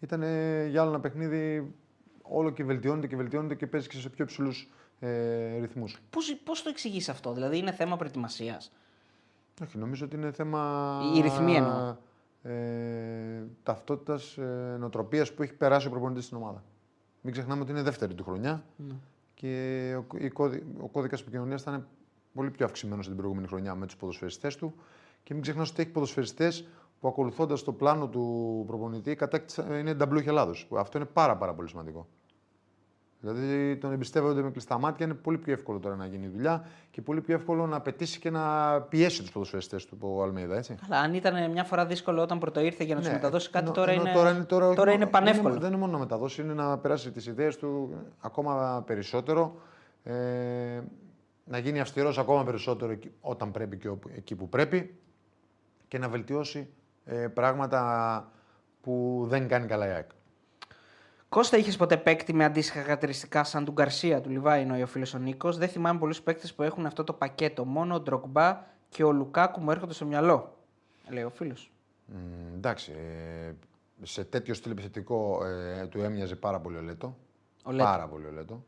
[0.00, 1.74] ήταν ε, για άλλο ένα παιχνίδι
[2.30, 4.70] όλο και βελτιώνεται και βελτιώνεται και παίζει και σε πιο υψηλούς
[5.00, 5.98] ε, ρυθμούς.
[6.10, 8.72] Πώς, πώς το εξηγείς αυτό, δηλαδή είναι θέμα προετοιμασίας;
[9.62, 11.00] Όχι, νομίζω ότι είναι θέμα.
[11.16, 11.96] Η ρυθμή εννοώ.
[12.42, 16.62] Ε, Ταυτότητας, ε, νοοτροπίας που έχει περάσει ο προπονητής στην ομάδα.
[17.22, 18.94] Μην ξεχνάμε ότι είναι δεύτερη του χρονιά Ναι.
[19.34, 21.86] και ο, η κώδη, ο κώδικας επικοινωνίας ήταν
[22.34, 24.74] πολύ πιο αυξημένος την προηγούμενη χρονιά με τους ποδοσφαιριστές του.
[25.22, 26.66] Και μην ξεχνάς ότι έχει ποδοσφαιριστές
[27.00, 30.68] που ακολουθώντας το πλάνο του προπονητή κατέκτησαν, είναι νταμπλούχοι Ελλάδος.
[30.76, 32.06] Αυτό είναι πάρα, πάρα πολύ σημαντικό.
[33.22, 35.06] Δηλαδή τον εμπιστεύονται με κλειστά μάτια.
[35.06, 38.18] Είναι πολύ πιο εύκολο τώρα να γίνει η δουλειά και πολύ πιο εύκολο να απαιτήσει
[38.18, 40.56] και να πιέσει τους ποδοσφαιριστές του ο Αλμέιδα.
[40.56, 40.74] Έτσι.
[40.86, 43.90] Αλλά αν ήταν μια φορά δύσκολο όταν πρωτοήρθε για να τους μεταδώσει κάτι, ενώ- τώρα,
[43.92, 45.42] ενώ είναι, τώρα είναι, τώρα, όχι τώρα μόνο- είναι πανεύκολο.
[45.42, 49.54] Δεν είναι, δεν είναι μόνο να μεταδώσει, είναι να περάσει τις ιδέες του ακόμα περισσότερο.
[50.04, 50.80] Ε,
[51.44, 54.94] να γίνει αυστηρός ακόμα περισσότερο εκεί- όταν πρέπει και όπου- εκεί που πρέπει
[55.88, 56.79] και να βελτιώσει ε,
[57.34, 58.30] πράγματα
[58.80, 60.10] που δεν κάνει καλά η ΑΕΚ.
[61.28, 65.14] Κώστα, είχες ποτέ παίκτη με αντίστοιχα χαρακτηριστικά σαν του Γκαρσία του Λιβάη, εννοεί ο φίλος
[65.14, 67.64] ο Νίκος; Δεν θυμάμαι πολλούς παίκτες που έχουν αυτό το πακέτο.
[67.64, 70.56] Μόνο ο Ντρογκμπά και ο Λουκάκου μου έρχονται στο μυαλό.
[71.08, 71.72] Λέει ο φίλος.
[72.06, 73.52] Μ, εντάξει, ε,
[74.02, 77.16] σε τέτοιο στυλ επιθετικό ε, του έμοιαζε πάρα πολύ ο Λέτο.
[77.64, 77.84] Ο Λέτο.
[77.84, 78.64] Πάρα πολύ ο Λέτο.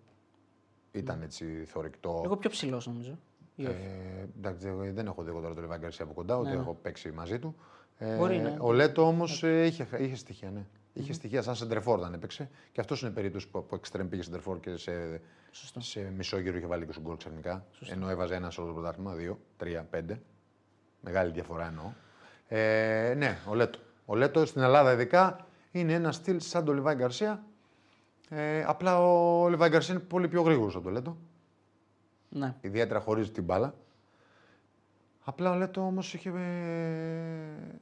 [0.93, 2.23] Ήταν έτσι θορυκτό.
[2.25, 3.19] Εγώ πιο ψηλός νομίζω.
[3.55, 3.75] Ή όχι.
[3.75, 6.55] Ε, εντάξει, εγώ δεν έχω δει εγώ τώρα τον Λεβάη Γκαρσία από κοντά, ούτε Ναι,
[6.55, 6.61] ναι.
[6.61, 7.57] έχω παίξει μαζί του.
[8.05, 8.57] Ε, Μπορεί, ναι.
[8.61, 10.65] Ο Λέτο όμως είχε, είχε στοιχεία, ναι.
[10.93, 12.51] Είχε στοιχεία σαν σεντερφόρ όταν έπαιξε.
[12.73, 15.21] Και αυτός είναι περίπτωση που από εξτρέμ πήγε σεντερφόρ και σε,
[15.79, 17.67] σε μισό γύρο είχε βάλει και στον γκολ ξαφνικά.
[17.89, 20.21] Ενώ έβαζε ένα σε όλο το πρωτάθλημα, δύο, τρία, πέντε.
[21.01, 21.93] Μεγάλη διαφορά εννοώ.
[22.49, 23.79] Ε, ναι, ο Λέτο.
[24.41, 27.45] Ο στην Ελλάδα ειδικά είναι ένα στυλ σαν τον Λιβάη Γκαρσία.
[28.29, 31.17] Ε, απλά ο Λιβάη Γκαρσία είναι πολύ πιο γρήγορος από τον Λέτο
[32.29, 32.55] Ναι.
[32.61, 33.75] ιδιαίτερα χωρί την μπάλα.
[35.25, 37.77] Απλά ο Λέτο όμως είχε, ε,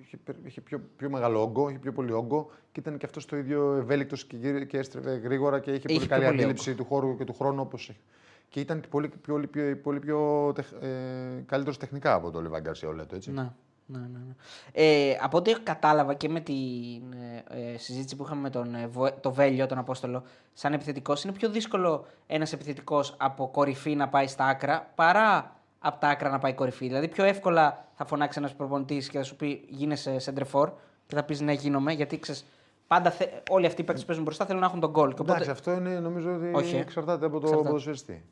[0.00, 3.26] είχε, πε- είχε πιο, πιο μεγάλο όγκο, είχε πιο πολύ όγκο και ήταν και αυτός
[3.26, 6.38] το ίδιο ευέλικτος και, γύρι- και έστρεφε γρήγορα και είχε, Είχε πολύ πιο καλή πολύ
[6.38, 7.98] αντίληψη του χώρου και του χρόνου όπως έχει.
[8.48, 12.60] Και ήταν και πολύ, πολύ, πιο, πολύ πιο τεχ, ε, καλύτερος τεχνικά από τον Λεβάη
[12.60, 13.14] Γκαρσία ο Λέτο.
[13.16, 13.30] Έτσι.
[13.32, 13.50] Ναι.
[13.90, 14.34] Ναι, ναι, ναι.
[14.72, 16.54] Ε, από ό,τι κατάλαβα και με την
[17.12, 20.22] ε, ε, συζήτηση που είχαμε με τον ε, Βο- το Βέλιο, τον Απόστολο,
[20.52, 26.00] σαν επιθετικός, είναι πιο δύσκολο ένας επιθετικός από κορυφή να πάει στα άκρα παρά από
[26.00, 26.86] τα άκρα να πάει κορυφή.
[26.86, 30.72] Δηλαδή, πιο εύκολα θα φωνάξει ένας προπονητής και θα σου πει γίνεσαι σεντρεφόρ
[31.06, 32.44] και θα πεις ναι, γίνομαι, γιατί ξέρεις.
[32.86, 33.24] Πάντα θε...
[33.50, 35.08] όλοι αυτοί οι παίκτες που παίζουν μπροστά θέλουν να έχουν τον γκολ.
[35.08, 36.80] Και οπότε- Εντάξει, αυτό είναι, νομίζω ότι Όχι, ε.
[36.80, 37.68] εξαρτάται από το Εξαρτάται.
[37.68, 38.24] ποδοσφαιριστή.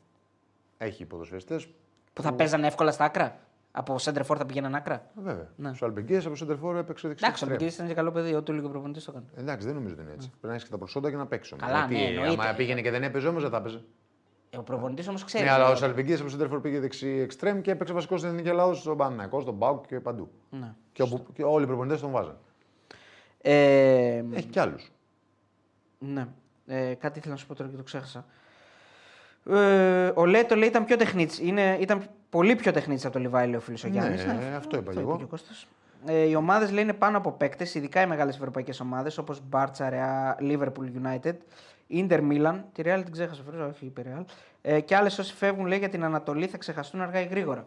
[0.77, 1.67] Έχει ποδοσφαιριστές
[2.13, 3.37] Που θα παίζανε εύκολα στα άκρα;
[3.71, 5.47] Από center for θα πήγαιναν άκρα; Βέβαια.
[5.55, 5.67] Ναι.
[5.67, 7.25] Στους Αλμπεγκίε από σεντερφόρ έπαιξε δεξί.
[7.25, 7.49] Εντάξει, ο εξτρέμ.
[7.57, 9.25] Μπικίδη ήταν και καλό παιδί, ό,τι λίγο προπονητής το έκανε.
[9.35, 10.29] Εντάξει, δεν νομίζω ότι είναι έτσι.
[10.29, 11.51] Πρέπει να έχεις και τα προσόντα και να παίξεις.
[11.53, 11.65] όμως.
[11.65, 12.41] Καλά, Γιατί ναι, εννοείται.
[12.43, 13.81] άμα πήγαινε και δεν έπαιζε όμως δεν θα έπαιζε.
[14.49, 15.43] Ε, ο προπονητής όμως ξέρει.
[15.43, 15.81] Ναι, αλλά ο δηλαδή.
[15.85, 19.53] Σαλπιγκίδη από σεντερφόρ πήγε δεξί εξτρέμ και έπαιξε βασικός στην εθνική Ελλάδα στον Παναγιακό, στον
[19.53, 20.29] Μπάουκ και παντού.
[20.49, 20.73] Ναι.
[20.91, 22.37] Και, όπου, και όλοι οι προπονητές τον βάζαν.
[23.41, 24.91] Ε, Έχει κι άλλους.
[25.99, 26.27] ναι.
[26.69, 28.25] Ε, κάτι ήθελα να σου πω τώρα και το ξέχασα.
[29.49, 31.39] Ε, ο Λέτο λέει ήταν πιο τεχνίτης.
[31.79, 34.25] Ήταν πολύ πιο τεχνίτης από το Λιβάη, λέει ο φίλος ο Γιάννης.
[34.25, 35.09] Ναι, αυτό είπα και εγώ.
[35.09, 35.67] είπε και ο Κώστας.
[36.05, 39.89] Ε, οι ομάδες λέει είναι πάνω από παίκτες, ειδικά οι μεγάλες ευρωπαϊκές ομάδες όπως Μπάρτσα,
[39.89, 41.33] Ρεά, Liverpool United,
[41.89, 42.59] Inter Milan.
[42.73, 44.23] Τη Real την ξέχασα, φέρω, όχι η Real.
[44.61, 47.65] Ε, και άλλες όσοι φεύγουν λέει για την Ανατολή θα ξεχαστούν αργά ή γρήγορα.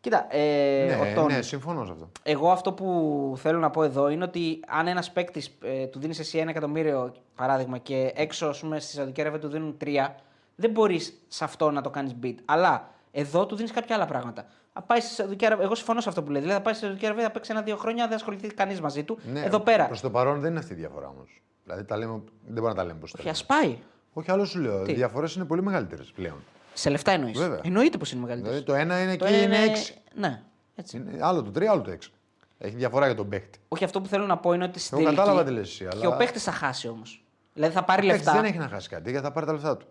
[0.00, 1.34] Κοίτα, ε, ο ναι, Τόνι.
[1.34, 2.10] ναι, συμφωνώ σε αυτό.
[2.22, 6.18] Εγώ αυτό που θέλω να πω εδώ είναι ότι αν ένας παίκτης ε, του δίνεις
[6.18, 10.16] εσύ ένα εκατομμύριο παράδειγμα και έξω ας πούμε, στη Σαουδική Αραβία του δίνουν τρία,
[10.54, 12.34] δεν μπορείς σε αυτό να το κάνεις beat.
[12.44, 14.46] Αλλά εδώ του δίνεις κάποια άλλα πράγματα.
[14.72, 16.40] Θα πάει στη Σαουδική Αραβία, εγώ συμφωνώ σε αυτό που λέει.
[16.40, 19.18] Δηλαδή θα πάει στη Σαουδική Αραβία, θα παίξει ένα-δύο χρόνια, δεν ασχοληθεί κανείς μαζί του.
[19.32, 19.86] Ναι, εδώ πέρα.
[19.86, 21.42] Προς το παρόν δεν είναι αυτή η διαφορά όμως.
[21.64, 22.22] Δηλαδή τα λέμε, δεν
[22.52, 23.78] μπορούμε να τα λέμε πώ Όχι, α πάει.
[24.12, 24.82] Όχι, άλλο σου λέω.
[24.82, 26.36] Τι; Οι διαφορές είναι πολύ μεγαλύτερες πλέον.
[26.72, 27.60] Σε λεφτά εννοείς; Βέβαια.
[27.64, 28.50] Εννοείται πως είναι μεγαλύτερο.
[28.54, 29.94] Δηλαδή το ένα είναι εκεί είναι έξι.
[30.14, 30.42] Ναι,
[30.74, 30.96] έτσι.
[30.96, 32.10] Είναι άλλο το τρία, άλλο το έξι.
[32.58, 33.58] Έχει διαφορά για τον παίχτη.
[33.68, 35.22] Όχι, αυτό που θέλω να πω είναι ότι στην Εγώ τελική.
[35.24, 37.24] κατάλαβα τι λες εσύ, αλλά- Και ο παίχτης θα χάσει όμως.
[37.54, 38.40] Δηλαδή θα πάρει Ο παίκτης λεφτά.
[38.40, 39.86] δεν έχει να χάσει κάτι γιατί θα πάρει τα λεφτά του.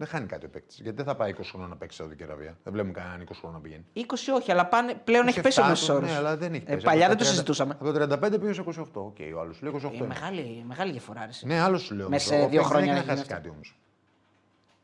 [0.00, 0.80] Δεν χάνει κάτι ο παίκτης.
[0.80, 2.56] Γιατί δεν θα πάει 20 χρόνια να παίξει στη Σαουδική Αραβία.
[2.64, 3.84] Δεν βλέπουμε κανέναν 20 χρόνια να πηγαίνει.
[3.94, 4.00] 20
[4.34, 6.06] όχι, αλλά πάνε, πλέον έχει πέσει ο 27 μέσος όρος.
[6.06, 6.84] Ναι, αλλά δεν έχει Ε, πέσει.
[6.84, 7.72] παλιά Από δεν τα το 30 συζητούσαμε.
[7.80, 8.84] Από το 35 πήγε σε 28.
[8.92, 9.90] Οκ, ο άλλο σου λέει 28.
[9.92, 10.06] Ε, είναι.
[10.06, 11.20] μεγάλη, μεγάλη διαφορά.
[11.20, 11.46] Αρέσει.
[11.46, 12.08] Ναι, άλλος σου λέω.
[12.08, 12.40] Μέσα όμως.
[12.40, 13.78] σε Ο δύο παίκτης χρόνια δεν έχει να να χάσεις γίνει κάτι όμως.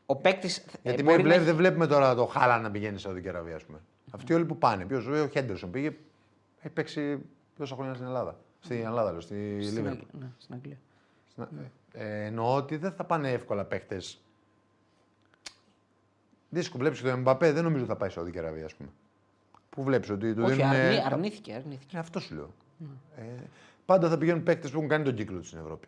[0.05, 0.49] Ο παίκτη.
[0.81, 3.79] Γιατί με βλέπ- δεν βλέπουμε τώρα το Χάλα να πηγαίνει στη Σαουδική Αραβία, ας πούμε.
[4.11, 4.85] Αυτοί όλοι που πάνε.
[4.85, 5.87] Ποιος ο Χέντερσον πήγε.
[6.61, 7.19] Έχει παίξει
[7.57, 8.35] πόσα χρόνια στην Ελλάδα.
[8.59, 9.89] Στην Ελλάδα, λέω, στη Στην, Λίβερπουλ.
[9.91, 10.77] Αγγλία- ναι, στην Αγγλία.
[11.93, 14.01] Ε, εννοώ ότι δεν θα πάνε εύκολα παίχτε.
[16.55, 16.83] Δύσκολο.
[16.83, 18.89] Βλέπεις το Εμπαπέ, δεν νομίζω ότι θα πάει στη Σαουδική Αραβία, ας πούμε.
[19.69, 20.71] Που βλέπεις ότι του Όχι, δίνουν.
[20.71, 21.53] αρνή, αρνήθηκε.
[21.53, 21.95] αρνήθηκε.
[21.97, 22.53] Ε, αυτό σου λέω.
[23.17, 23.21] Ε,
[23.85, 25.87] πάντα θα πηγαίνουν παίκτες που έχουν κάνει τον κύκλο τους στην Ευρώπη.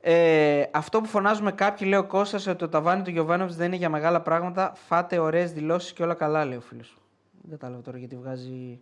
[0.00, 3.76] Ε, αυτό που φωνάζουμε κάποιοι, λέει ο Κώστας, ότι το ταβάνι του Γιωβάνοβιτς δεν είναι
[3.76, 4.72] για μεγάλα πράγματα.
[4.74, 6.98] Φάτε ωραίες δηλώσεις και όλα καλά, λέει ο φίλος.
[7.42, 8.80] Δεν κατάλαβα τώρα γιατί βγάζει.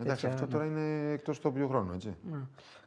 [0.00, 0.52] Εντάξει, τέτοια- αυτό ναι.
[0.52, 2.16] τώρα είναι εκτός το πιο χρόνο, έτσι.
[2.30, 2.38] Ναι.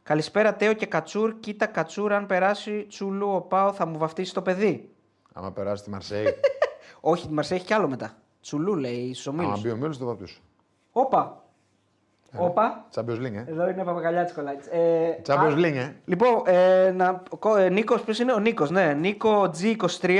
[0.02, 1.40] Καλησπέρα, Τέο και Κατσούρ.
[1.40, 4.90] Κοίτα, Κατσούρ, αν περάσει τσουλού ο Πάο, θα μου βαφτίσει το παιδί.
[5.32, 6.24] Άμα περάσει τη Μαρσέη,
[7.00, 8.12] Όχι, τη Μαρσέη έχει κι άλλο μετά.
[8.40, 9.60] Τσουλού λέει στους άμα ομίλου.
[9.62, 10.40] μπει ο Μέλο, το βαπτίσω.
[10.92, 11.44] Όπα.
[12.36, 12.86] Όπα.
[12.94, 13.44] Champions League, ε.
[13.48, 14.68] Εδώ είναι Παπαγαλιάτη Κολάκη.
[14.70, 15.92] Ε, Champions α- League, ε.
[16.04, 20.10] Λοιπόν, ε, να, ο, ε, Νίκος, ποιος είναι; Ο Νίκος, ναι, Νίκο G23.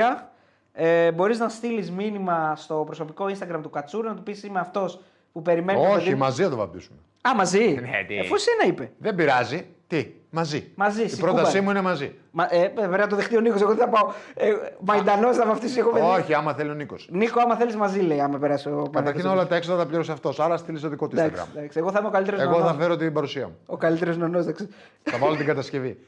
[0.73, 5.01] Ε, μπορείς να στείλεις μήνυμα στο προσωπικό Instagram του Κατσούρα να του πεις είμαι αυτός
[5.33, 6.19] που περιμένει το παιδί Όχι, μου».
[6.19, 6.99] μαζί θα το βαπτίσουμε.
[7.29, 7.75] Α, μαζί.
[7.75, 8.19] Ναι, τι.
[8.19, 8.93] Εφού εσένα είπε.
[8.99, 9.67] Δεν πειράζει.
[9.87, 10.71] Τι, μαζί.
[10.75, 11.33] Μαζί, Η σηκούβα.
[11.33, 12.15] πρότασή μου είναι μαζί.
[12.31, 14.13] Μα, ε, πρέπει να το δεχτεί ο Νίκος, εγώ δεν θα πάω.
[14.35, 14.51] Ε,
[14.81, 16.05] Μαϊντανός θα βαφτίσει, εγώ παιδί.
[16.07, 17.09] Όχι, άμα θέλει ο Νίκος.
[17.13, 19.31] Νίκο, άμα θέλεις μαζί, λέει, άμα περάσει ο Καταρχήν Παναγιώτης.
[19.31, 20.41] όλα τα έξοδα τα πλήρωσε αυτός.
[20.41, 21.57] Άρα στείλεις το δικό του Εντάξει, Instagram.
[21.57, 22.77] εντάξει, εγώ θα είμαι ο καλύτερος Εγώ θα νονός.
[22.77, 23.57] φέρω την παρουσία μου.
[23.67, 24.69] Ο καλύτερος νονός, εντάξει.
[25.03, 25.99] θα βάλω την κατασκευή.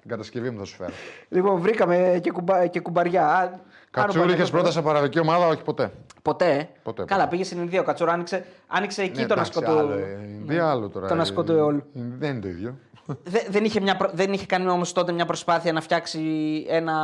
[0.00, 0.90] την κατασκευή μου θα σου φέρω.
[1.28, 3.26] Λοιπόν, βρήκαμε και, κουμπα, και κουμπαριά.
[3.28, 3.48] Α,
[3.90, 5.90] Κατσούρι Άνω και πρώτα σε παραδική ομάδα, όχι ποτέ.
[6.22, 6.50] Ποτέ.
[6.50, 6.68] ε.
[6.82, 7.30] Ποτέ, Καλά, ποτέ.
[7.30, 7.80] πήγες στην Ινδία.
[7.80, 9.78] Ο Κατσούρα άνοιξε, άνοιξε εκεί Ναι, τον εντάξει, ασκό του.
[9.78, 11.08] άλλο, ε, Ινδία, άλλο τώρα.
[11.08, 11.82] Τον ε, ασκό του αιώλου.
[11.94, 12.74] ε, Δεν είναι το ίδιο.
[13.06, 16.20] Δε- δεν, είχε μια, προ- δεν είχε κάνει όμως τότε μια προσπάθεια να φτιάξει
[16.68, 16.94] ένα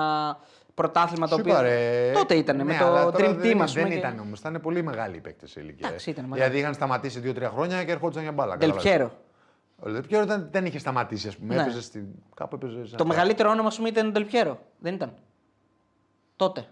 [0.74, 1.52] πρωτάθλημα το Σου οποίο.
[1.52, 3.82] είπα, ρε, Τότε ήταν με ναι, το αλλά τώρα Dream δεν, Team, ας πούμε.
[3.82, 4.38] Δεν και- ήταν όμως.
[4.38, 5.88] Ήταν πολύ μεγάλοι οι παίκτες σε ηλικία.
[5.88, 6.40] Εντάξει, ήταν μεγάλοι.
[6.42, 8.54] Δηλαδή είχαν σταματήσει 2-3 χρόνια και ερχόντουσαν για μπάλα.
[8.54, 8.84] Del καταλάβες.
[8.92, 9.08] Piero.
[9.76, 11.54] Ο Del Piero δεν, δεν είχε σταματήσει, ας πούμε.
[11.54, 11.60] Ναι.
[11.62, 12.04] Έπαιζε στην...
[12.34, 12.74] Κάπου έπαιζε.
[12.74, 13.04] σε Το αυτά.
[13.06, 14.56] μεγαλύτερο όνομα, ας πούμε, ήταν ο Del Piero.
[14.78, 15.14] Δεν ήταν;
[16.36, 16.64] Τότε.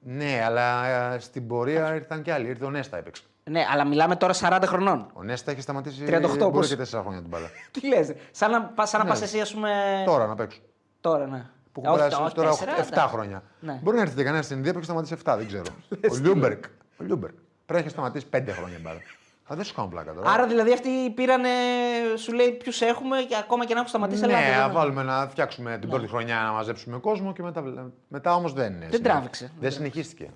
[0.00, 2.48] Ναι, αλλά ε, στην πορεία ήρθαν κι άλλοι.
[2.48, 3.22] Ήρθε ο Νέστα έπαιξε.
[3.50, 5.06] Ναι, αλλά μιλάμε τώρα 40 χρονών.
[5.12, 6.68] Ο Νέστα είχε σταματήσει 38 μπορεί πώς.
[6.68, 7.46] και 4 χρόνια την μπάλα.
[7.80, 9.10] Τι λες, σαν να, πας- σαν να Ναι.
[9.12, 10.02] πας εσύ, ας πούμε.
[10.06, 10.60] Τώρα να παίξω.
[11.00, 11.46] Τώρα, ναι.
[11.72, 13.08] Που Ε, έχουν όχι, περάσει όχι, τώρα τέσσερα, 7 εντάξει.
[13.14, 13.42] χρόνια.
[13.60, 13.78] Ναι.
[13.82, 15.62] Μπορεί να έρθει κανένας στην Ινδία που έχει σταματήσει 7, δεν ξέρω.
[16.12, 16.64] ο Λιούνγκμπεργκ.
[17.00, 17.32] Ο Λιούνγκμπεργκ.
[17.66, 18.98] Πρέπει να έχει σταματήσει 5 χρόνια μπάλα.
[19.52, 20.30] Α, δεν σου κάνω πλάκα τώρα.
[20.30, 21.48] Άρα δηλαδή αυτοί πήρανε,
[22.16, 24.20] σου λέει ποιους έχουμε και ακόμα και να έχουν σταματήσει.
[24.26, 24.60] ναι, ελάτε εδώ.
[24.60, 28.72] να βάλουμε να φτιάξουμε την πρώτη χρονιά να μαζέψουμε κόσμο και μετά, μετά όμως δεν.
[28.72, 29.52] συνεχ- τράβηξε.
[29.60, 30.30] Δεν συνεχίστηκε.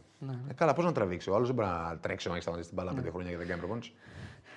[0.49, 2.79] Ε, καλά, πώς να τραβήξει; Ο άλλος δεν μπορεί να τρέξει όταν έχει σταματήσει την
[2.79, 3.93] μπάλα 5 χρόνια και δεν κάνει προπόνηση.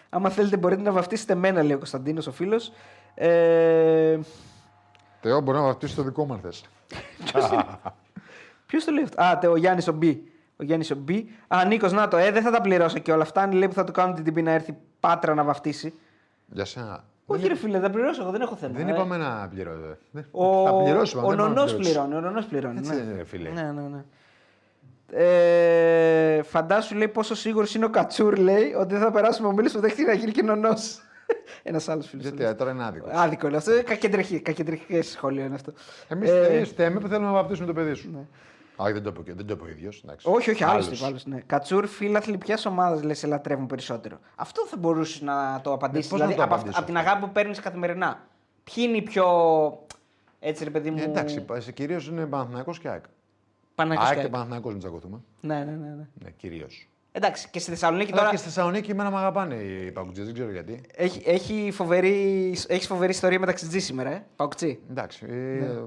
[0.10, 2.72] Άμα θέλετε μπορείτε να βαφτίσετε μένα, λέει ο Κωνσταντίνος ο φίλος.
[3.14, 4.20] Ε,
[5.22, 6.66] Θεό, μπορεί να βαφτίσει το δικό μου αν θες.
[8.66, 10.24] Ποιος το λέει αυτό; Α, τε, ο Γιάννης ο Μπι.
[10.58, 11.30] Ο Γιάννης ο Μπι.
[11.48, 13.42] Α, Νίκος, να το, ε, δεν θα τα πληρώσω και όλα αυτά.
[13.42, 15.94] Αν λέει που θα του κάνουν την τιμή να έρθει πάτρα να βαφτίσει.
[16.46, 17.04] Για σένα.
[17.26, 18.74] Όχι, ρε φίλε, θα πληρώσω εγώ, δεν έχω θέμα.
[18.78, 18.92] Δεν ε.
[18.92, 19.98] είπαμε να πληρώσουμε.
[20.32, 21.24] Ο, Θα πληρώσουμε.
[21.24, 21.94] ο δεν είπαμε να νονός πληρώσεις.
[21.94, 22.16] πληρώνει.
[22.16, 22.78] Ο νονός πληρώνει.
[22.78, 23.02] Έτσι ναι.
[23.02, 23.50] είναι, ρε φίλε.
[23.50, 24.04] Ναι, ναι, ναι.
[25.14, 29.72] Ε, φαντάσου λέει πόσο σίγουρος είναι ο Κατσούρ λέει ότι δεν θα περάσουμε ο Μίλης
[29.72, 30.74] που δέχτηκε να γίνει και νονό.
[31.64, 32.26] Ένας άλλος φίλος.
[32.26, 33.10] Γιατί ε, τώρα είναι άδικος.
[33.14, 33.72] Άδικο είναι αυτό.
[33.84, 35.74] Κακεντρεχή, κακεντρεχικές σχόλιο είναι αυτό.
[36.08, 38.28] Εμείς Ε, φταίμε που θέλουμε να βαπτίσουμε το παιδί σου.
[38.76, 40.04] Όχι, δεν το είπε, δεν το είπε ο ίδιος.
[40.24, 41.04] Όχι, όχι, άλλος τύπος.
[41.04, 41.42] Άλλος, ναι.
[41.46, 44.20] Κατσούρ, φίλαθλοι ποια ομάδας λε σε λατρεύουν περισσότερο.
[44.36, 46.10] Αυτό θα μπορούσες να το απαντήσεις.
[46.10, 48.20] πώς να δηλαδή, το από, απαντήσω από την αυτό; αγάπη που παίρνεις καθημερινά.
[48.64, 49.26] Ποιοι είναι οι πιο.
[50.40, 50.98] Έτσι, ρε παιδί μου.
[51.00, 53.04] Ε, εντάξει, κυρίως είναι Παναθηναϊκός και ΑΕΚ.
[53.82, 55.20] Παναγιώτης ΑΕΚ και- και Παναθηναϊκός μην τσακωθούμε.
[55.42, 55.88] Ναι, ναι, ναι.
[55.88, 56.08] ναι.
[56.24, 56.90] Ναι, κυρίως.
[57.12, 60.34] Εντάξει, και στη Θεσσαλονίκη Αλλά τώρα και στη Θεσσαλονίκη εμένα με αγαπάνε οι παγκοτζέ, δεν
[60.34, 60.82] ξέρω γιατί.
[60.96, 64.26] έχει, έχει, φοβερή, έχεις φοβερή ιστορία μεταξύ Τζι σήμερα, ε.
[64.36, 64.80] Παουκτσί.
[64.90, 65.26] Εντάξει.
[65.26, 65.66] Ναι.
[65.66, 65.84] Ε,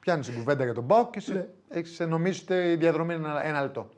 [0.00, 3.44] Πιάνεις την κουβέντα για τον Μπάουκ και εσύ έχεις νομίζεις ότι η διαδρομή είναι ένα,
[3.46, 3.88] ένα λεπτό.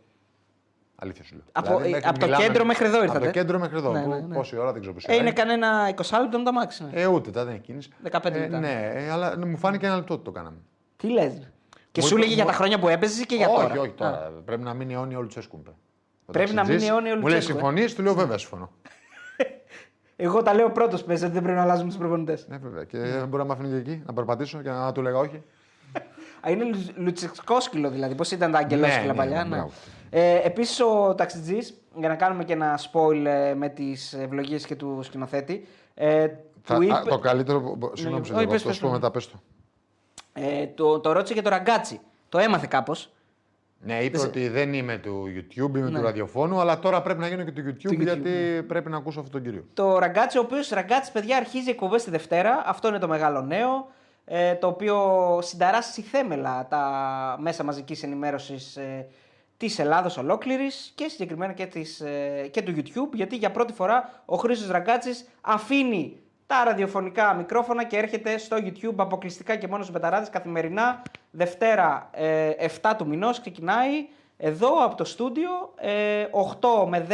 [0.95, 1.45] Αλήθεια σου λέω.
[1.53, 3.25] Από- μέχρι από το μιλάμε- κέντρο μέχρι εδώ Από ήρθατε.
[3.25, 3.93] το κέντρο μέχρι εδώ.
[3.93, 4.35] Ναι, Πού- ναι, ναι.
[4.35, 6.85] Πόση ώρα δεν ξέρω πόση Ε, ώρα είναι κανένα 20 λεπτό με τα μάξι.
[6.85, 6.91] Ναι.
[7.01, 7.91] Ε, ούτε τα δεν έχει κίνηση.
[8.03, 8.57] 15 λεπτά.
[8.57, 10.57] Ε, ναι, ε, αλλά μου φάνηκε ένα λεπτό ότι το κάναμε.
[10.97, 11.49] Τι λες.
[11.93, 13.81] Και Μου σου είπε- λέγε για μου- τα χρόνια που έπαιζες και για όχι, τώρα.
[13.81, 14.33] όχι τώρα.
[14.45, 15.57] Πρέπει να μείνει αιώνιο ο Λουτσέσκου.
[15.61, 15.71] είπε.
[16.27, 17.61] Ο Πρέπει να ταξιτζής μείνει αιώνιο ο Μου λέει Λουτσέσκου, ε.
[17.61, 18.71] συμφωνείς, του λέω βέβαια συμφωνώ.
[20.17, 22.47] Εγώ τα λέω πρώτος πες ότι δεν πρέπει να αλλάζουμε του προπονητές.
[22.49, 22.85] Ναι, βέβαια.
[22.85, 25.43] Και δεν μπορεί να με αφήνει και εκεί να περπατήσω και να του λέγα όχι.
[26.47, 28.15] Α, είναι λου- λουτσεκσκόσκυλο δηλαδή.
[28.15, 29.37] Πώς ήταν τα αγγελόσκυλα Ναι, ναι, παλιά.
[29.37, 29.71] ναι, Ναι, μπράβο.
[30.11, 34.75] Ε, Επίσης ο ταξιτζής, για να κάνουμε και ένα spoil ε, με τις ευλογίες και
[34.77, 35.67] του σκηνοθέτη.
[35.95, 36.29] Ε,
[36.63, 37.79] Θα- του α, είπε, το καλύτερο.
[37.93, 38.93] Συγγνώμη, όχι, σε διακόπτω, πες, θα πες, σου πω ναι.
[38.93, 39.41] μετά, πες το.
[40.33, 42.01] Ε, το, το ρώτησε για το ραγκάτσι.
[42.29, 43.13] Το έμαθε κάπως.
[43.85, 45.99] Ναι, είπε Δεν- ότι δεν είμαι του YouTube, είμαι Ναι.
[45.99, 48.03] του ραδιοφώνου, αλλά τώρα πρέπει να γίνω και του YouTube, YouTube, ναι.
[48.03, 49.67] γιατί πρέπει να ακούσω αυτόν τον κύριο.
[49.75, 52.63] Το ραγκάτσι, ο οποίος ραγκάτσι, παιδιά, αρχίζει εκπομπές τη Δευτέρα.
[52.67, 53.91] Αυτό είναι το μεγάλο νέο.
[54.25, 54.99] Ε, το οποίο
[55.43, 56.83] συνταράσσει θέμελα τα
[57.41, 59.07] μέσα μαζικής ενημέρωσης ε,
[59.57, 63.13] της Ελλάδα ολόκληρης και συγκεκριμένα και, της, ε, και του YouTube.
[63.15, 66.17] Γιατί για πρώτη φορά ο Χρήσο Ραγκάτσης αφήνει
[66.53, 71.03] τα ραδιοφωνικά μικρόφωνα και έρχεται στο YouTube αποκλειστικά και μόνος στου μπεταράδες καθημερινά.
[71.31, 72.51] Δευτέρα ε,
[72.83, 76.27] 7 του μηνός ξεκινάει εδώ από το στούντιο ε,
[76.83, 77.13] 8 με 10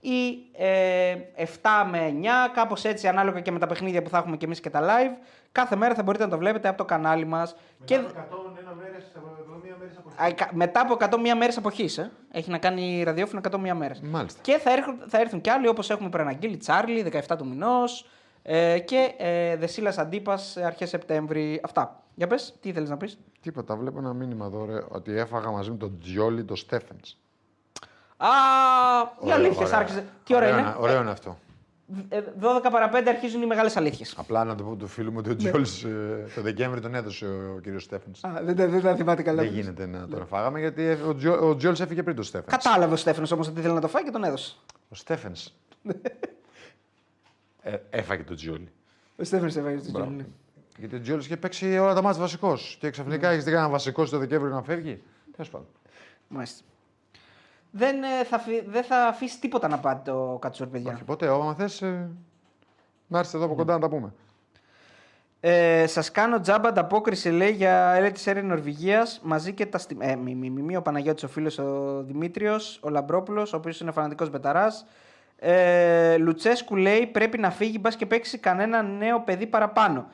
[0.00, 1.44] ή ε, 7
[1.90, 4.70] με 9, κάπως έτσι ανάλογα και με τα παιχνίδια που θα έχουμε και εμείς και
[4.70, 5.16] τα live.
[5.52, 7.56] Κάθε μέρα θα μπορείτε να το βλέπετε από το κανάλι μας.
[7.84, 7.96] Και...
[7.98, 8.36] Μετά από
[8.72, 12.10] 101 μέρες, 71 μέρες από Α, κα- Μετά από 101 μέρες αποχής, ε.
[12.32, 14.00] έχει να κάνει ραδιόφωνο 101 μέρες.
[14.00, 14.40] Μάλιστα.
[14.42, 18.06] Και θα έρθουν, θα έρθουν κι άλλοι όπως έχουμε προαναγγείλει, Τσάρλι, 17 του μηνός
[18.46, 21.60] ε, και ε, Δεσίλας Αντίπας ε, αρχές Σεπτέμβρη.
[21.64, 22.02] Αυτά.
[22.14, 25.70] Για πες, τι ήθελες να πεις; Τίποτα, βλέπω ένα μήνυμα εδώ ρε, ότι έφαγα μαζί
[25.70, 27.16] με τον Τζιόλι το Στέφενς.
[28.16, 28.28] Α,
[29.26, 30.04] οι αλήθειες άρχισε.
[30.24, 30.74] Τι ώρα είναι.
[30.78, 31.38] Ωραίο είναι αυτό.
[32.08, 34.14] Ε, 12 παρα 5 αρχίζουν οι μεγάλες αλήθειες.
[34.18, 35.86] Απλά να το πω του φίλου μου ότι ο Τζιόλις
[36.34, 38.24] το Δεκέμβρη τον έδωσε ο κύριος Στέφενς.
[38.24, 39.42] Α, δεν, τα- δεν τα θυμάται καλά.
[39.42, 42.64] Δεν γίνεται να τον φάγαμε γιατί ο, Τζιο, ο Τζιόλις έφυγε πριν το Στέφενς.
[42.64, 44.56] Κατάλαβε ο Στέφανο όμως ότι ήθελε να το φάει και τον έδωσε.
[44.88, 45.52] Ο Στέφενς.
[47.64, 48.72] Ε, έφαγε τον Τζιόλι.
[49.16, 50.08] Ο Στέφανο έφαγε στο Μπράβο.
[50.08, 50.26] Τζόνι.
[50.78, 52.76] Γιατί ο Τζιόλις είχε παίξει όλα τα μάτια βασικός.
[52.80, 55.02] Και ξαφνικά έχεις δει κανένα βασικός το Δεκέμβριο να φεύγει.
[55.32, 55.66] Τέλος πάντων.
[56.28, 56.64] Μάλιστα.
[57.70, 60.92] Δεν, ε, θα, αφη- δεν θα αφήσει τίποτα να πάτε το Κατσούρ, παιδιά.
[60.92, 61.28] Όχι ποτέ.
[61.28, 62.10] Άμα θες, ε,
[63.06, 64.12] να έρθεις εδώ από κοντά να τα πούμε.
[65.40, 69.96] Ε, Σας κάνω τζάμπα ανταπόκριση, λέει, για έλε της αίρε Νορβηγίας μαζί και τα στη...
[70.00, 73.80] Ε, μη, μη, μη, μη, ο Παναγιώτης ο φίλος ο Δημήτριος, ο Λαμπρόπουλος, ο οποίος
[73.80, 74.86] είναι φανατικός μπεταράς.
[75.38, 80.06] Ε, Λουτσέσκου λέει πρέπει να φύγει, μπας και παίξει κανένα νέο παιδί παραπάνω.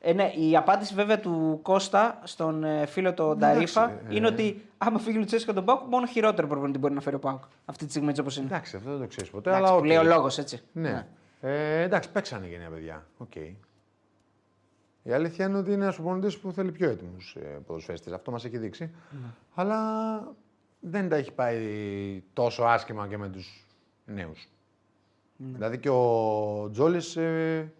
[0.00, 4.26] Ε, ναι, η απάντηση βέβαια του Κώστα στον ε, φίλο τον Εντάξει, Νταρίφα ε, είναι
[4.26, 7.18] ότι άμα φύγει ο Λουτσέσκου από τον ΠΑΟΚ, μόνο χειρότερο προπονητή μπορεί να φέρει ο
[7.18, 7.42] ΠΑΟΚ.
[7.64, 8.46] Αυτή τη στιγμή έτσι όπως είναι.
[8.46, 9.50] Εντάξει, αυτό δεν το ξέρεις ποτέ.
[9.50, 9.86] Εντάξει, αλλά που οκ.
[9.86, 10.62] λέει ο λόγος, έτσι.
[10.72, 11.06] Ναι.
[11.40, 13.06] Ε, εντάξει, παίξανε και νέα παιδιά.
[13.18, 13.34] Οκ.
[15.02, 18.12] Η αλήθεια είναι ότι είναι ένας προπονητής που θέλει πιο έτοιμους ε, ποδοσφαίστες.
[18.12, 18.94] Αυτό μας έχει δείξει.
[19.54, 19.78] Αλλά
[20.80, 21.58] δεν τα έχει πάει
[22.32, 23.66] τόσο άσχημα και με τους
[24.04, 24.48] νέους.
[25.38, 27.72] Δηλαδή και ο Τζόλης ε,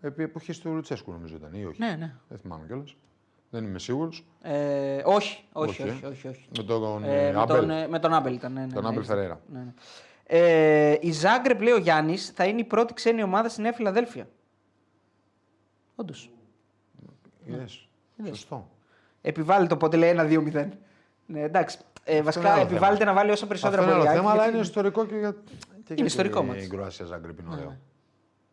[0.00, 2.14] επί εποχής του Λουτσέσκου νομίζω ήταν ή όχι; Ναι, ναι.
[2.28, 2.96] Δεν θυμάμαι κιόλας.
[3.50, 4.24] Δεν είμαι σίγουρος.
[4.42, 5.92] Ε, όχι, όχι, Όχι, ε.
[5.92, 6.48] όχι, όχι, όχι.
[6.56, 7.56] Με τον Ε, ε, με, Άμπελ.
[7.60, 8.52] τον, ε, με τον Άμπελ ήταν.
[8.52, 9.14] Ναι, ναι, Τον ναι, Άμπελ ήρθε.
[9.14, 9.40] Φερέιρα.
[9.52, 9.72] Ναι, ναι.
[10.26, 14.28] Ε, η Ζάγκρεπ, λέει ο Γιάννης, θα είναι η πρώτη ξένη ομάδα στη Νέα Φιλαδέλφια.
[15.94, 16.30] Όντως.
[17.46, 17.88] Είδες.
[18.26, 18.68] Σωστό.
[19.20, 20.68] Επιβάλλεται οπότε λέει 1-2-0.
[21.26, 21.78] Ναι, εντάξει.
[22.04, 23.10] Ε, βασικά άλλο επιβάλλεται θέμα.
[23.12, 24.16] να βάλει όσο Αυτό περισσότερα είναι άλλο μπορεί.
[24.16, 25.36] θέμα, αλλά είναι ιστορικό και για.
[25.88, 26.66] Και για ιστορικό την μάτς.
[26.66, 27.76] Κροασία Ζάγκρεπ είναι ωραίο.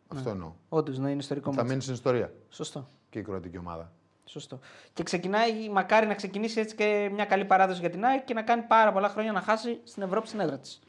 [0.08, 0.52] Αυτό εννοώ.
[0.68, 1.68] Όντως, ναι, είναι ιστορικό Θα μάτς.
[1.68, 2.88] μείνει στην ιστορία Σωστό.
[3.10, 3.92] και η κροατική ομάδα.
[4.24, 4.58] Σωστό.
[4.92, 8.42] Και ξεκινάει, μακάρι να ξεκινήσει έτσι και μια καλή παράδοση για την ΑΕΚ και να
[8.42, 10.80] κάνει πάρα πολλά χρόνια να χάσει στην Ευρώπη στην έδρα της.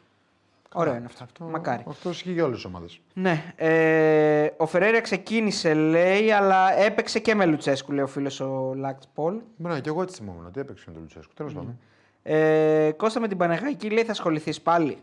[0.73, 1.45] Ωραίο είναι αυτό.
[1.45, 1.83] Μακάρι.
[1.87, 2.99] Αυτό ισχύει για όλες τις ομάδες.
[3.13, 3.53] Ναι.
[3.55, 9.03] Ε, ο Φεραίρα ξεκίνησε, λέει, αλλά έπαιξε και με Λουτσέσκου, λέει ο φίλος ο Λάκτ
[9.13, 9.41] Πολ.
[9.57, 11.33] Μπράβο, και εγώ έτσι θυμόμουν ότι έπαιξε με τον Λουτσέσκου.
[11.33, 11.79] Τέλος πάντων.
[12.23, 14.97] Ε, Κώστα με την Πανεγάκη λέει θα ασχοληθείς πάλι.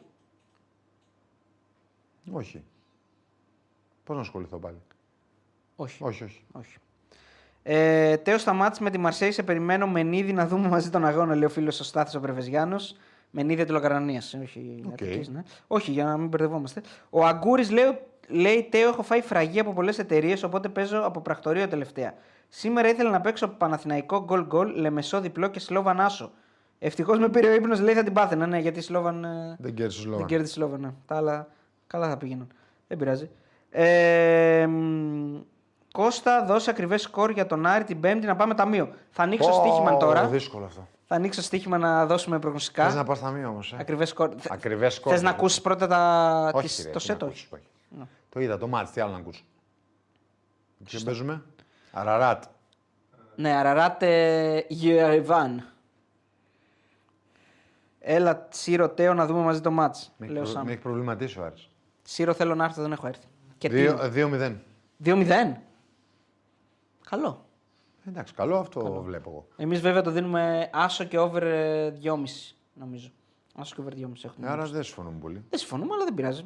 [2.32, 2.62] Όχι.
[4.04, 4.76] Πώς να ασχοληθώ πάλι;
[5.76, 6.04] Όχι.
[6.04, 6.44] Όχι, όχι.
[6.52, 6.76] Όχι.
[7.62, 9.30] Ε, Τέο σταμάτησε με τη Μαρσέη.
[9.30, 12.96] Σε περιμένω Μενίδη να δούμε μαζί τον αγώνα, λέει ο φίλος ο Στάθης ο Πρεβεζιάνος.
[13.30, 14.22] Μενίδη του Λογαρανία.
[14.42, 14.92] Όχι, Οκ.
[14.92, 15.42] Αττικής, ναι.
[15.66, 16.82] όχι, για να μην μπερδευόμαστε.
[17.10, 17.98] Ο Αγκούρης λέει,
[18.28, 22.14] λέει Τέο, έχω φάει φραγή από πολλές εταιρείες, οπότε παίζω από πρακτορείο τελευταία.
[22.48, 26.32] Σήμερα ήθελα να παίξω Παναθηναϊκό γκολ γκολ, Λεμεσό διπλό και Σλόβαν Άσο.
[26.78, 28.46] Ευτυχώς με πήρε ο ύπνος, λέει θα την πάθαινα.
[28.46, 29.24] Ναι, γιατί η Σλόβαν.
[29.24, 30.24] ε, Δεν κέρδισε δεν λόγο.
[30.24, 30.80] κέρδισε η Σλόβαν.
[30.80, 30.92] Ναι.
[31.06, 31.48] Τα άλλα
[31.86, 32.48] καλά θα πήγαιναν.
[32.88, 33.30] Δεν πειράζει.
[33.70, 35.40] Ε, μ,
[35.92, 38.94] Κώστα, δώσε ακριβές σκορ για τον Άρη την Πέμπτη να πάμε ταμείο.
[39.10, 40.26] Θα ανοίξω στοίχημα τώρα.
[40.28, 40.88] Δύσκολο αυτό.
[41.06, 42.94] Θα ανοίξω στοίχημα να δώσουμε Θες προγνωστικά.
[42.94, 43.72] να πα ταμείο όμως.
[43.72, 44.30] Ε; Ακριβές σκορ.
[44.48, 45.12] Ακριβές σκορ.
[45.12, 45.38] Θες να δηλαδή.
[45.38, 46.50] ακούσεις πρώτα τα...
[46.54, 47.48] Όχι, τις- ρε, το τι σετ, να όχι.
[47.52, 47.66] ακούσεις,
[48.28, 49.42] Το είδα, το μάτς, τι άλλο να ακούσω.
[50.84, 51.42] Ποιο παίζουμε;
[51.92, 52.44] Αραράτ.
[53.36, 55.68] Ναι, Αραράτε Γεωριβάν.
[58.00, 60.12] Έλα, Σύρο Τέο να δούμε μαζί το μάτς.
[60.16, 60.52] Με Λέω έχει, προ...
[60.52, 60.64] Σάμ.
[60.66, 61.68] με έχει προβληματίσει ο Άρης.
[62.06, 63.26] Σύρο θέλω να έρθω, δεν έχω έρθει.
[63.58, 64.56] Και τι Δύο- είναι; 2-0.
[65.04, 65.56] 2-0.
[67.10, 67.44] Καλό.
[68.08, 69.46] Εντάξει, καλό αυτό βλέπω εγώ.
[69.56, 72.14] Εμείς βέβαια το δίνουμε άσο και over ε, 2,5
[72.74, 73.08] νομίζω.
[73.54, 74.48] Άσο και over 2,5 έχουμε.
[74.48, 75.44] Άρα δεν συμφωνούμε πολύ.
[75.50, 76.44] Δεν συμφωνούμε, αλλά δεν πειράζει.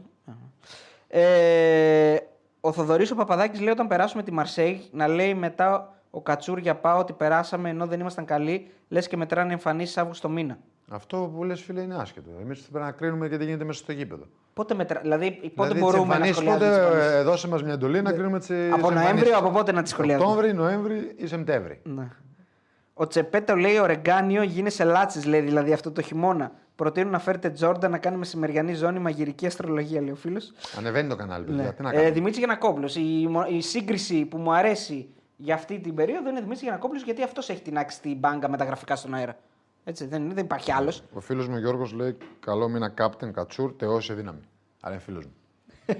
[1.08, 2.16] Ε,
[2.60, 6.76] ο Θοδωρής ο Παπαδάκης λέει όταν περάσουμε τη Μαρσέη να λέει μετά ο Κατσούρ για
[6.76, 10.58] πάω ότι περάσαμε ενώ δεν ήμασταν καλοί, λες και μετράνε εμφανίσεις Αύγουστο μήνα.
[10.90, 12.30] Αυτό που λες, φίλε, είναι άσχετο.
[12.42, 14.24] Εμείς πρέπει να κρίνουμε και τι γίνεται μέσα στο γήπεδο.
[14.54, 15.00] Πότε, μετρα...
[15.00, 16.68] δηλαδή, πότε Δηλαδή, τις μπορούμε να εμφανίσεις, σχολιάζουμε.
[16.68, 18.50] τις Πότε εμφανίσεις; ε, δώσε μας μια εντολή να κρίνουμε τις.
[18.72, 21.80] από Νοέμβριο, από πότε να τις σχολιάζουμε; Οκτώβρη, Νοέμβρη ή Σεπτέμβρη.
[21.84, 22.08] Ναι.
[22.94, 26.52] Ο Τσεπέτο λέει: Ο Ρεγκάνιο γίνεσαι λάτσες, λέει δηλαδή αυτό το χειμώνα.
[26.76, 30.52] Προτείνω να φέρετε Τζόρντα να κάνουμε μεσημεριανή ζώνη μαγειρική αστρολογία, λέει ο φίλος.
[30.78, 31.62] Ανεβαίνει το κανάλι, παιδιά.
[31.62, 31.72] Ναι.
[31.72, 32.10] Τι να Ε, κάνουμε.
[32.10, 32.96] Δημήτρης Γιανακόπουλος.
[32.96, 37.22] Η, μο- η σύγκριση που μου αρέσει για αυτή την περίοδο είναι Δημήτρης Γιανακόπουλος γιατί
[37.22, 39.36] αυτός έχει τεινάξει την μπάγκα με τα γραφικά στον αέρα.
[39.88, 41.02] Έτσι, δεν, είναι, δεν υπάρχει άλλος.
[41.12, 44.40] Ο φίλος μου Γιώργος λέει: Καλό μήνα κάπτεν, κατσούρ, θεώσει δύναμη.
[44.80, 45.32] Άρα είναι φίλος μου.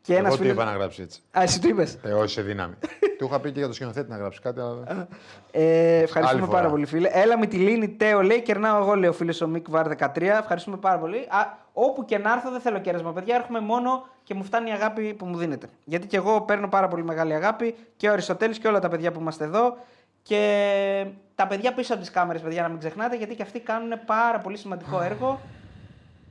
[0.00, 0.52] Και ένας Εγώ τι φίλο.
[0.52, 1.20] είπα να γράψει έτσι.
[1.38, 1.94] Α, εσύ το είπες.
[2.02, 2.74] Θεώσει δύναμη.
[3.18, 5.08] Του είχα πει και για το σκηνοθέτη να γράψει κάτι, αλλά.
[5.50, 6.70] Ε, ευχαριστούμε Άλλη πάρα φορά.
[6.70, 7.08] πολύ, φίλε.
[7.12, 8.42] Έλα με τη Λίνη Τέο, λέει.
[8.42, 10.22] Κερνάω εγώ, λέει ο φίλος ο Μικ Βάρ 13.
[10.22, 11.16] Ευχαριστούμε πάρα πολύ.
[11.18, 13.34] Α, όπου και να έρθω, δεν θέλω κέρασμα, παιδιά.
[13.36, 15.66] Έρχομαι μόνο και μου φτάνει η αγάπη που μου δίνετε.
[15.84, 19.12] Γιατί και εγώ παίρνω πάρα πολύ μεγάλη αγάπη και ο Αριστοτέλης και όλα τα παιδιά
[19.12, 19.76] που είμαστε εδώ.
[20.28, 23.92] Και τα παιδιά πίσω από τις κάμερες, παιδιά, να μην ξεχνάτε, γιατί και αυτοί κάνουν
[24.06, 25.40] πάρα πολύ σημαντικό έργο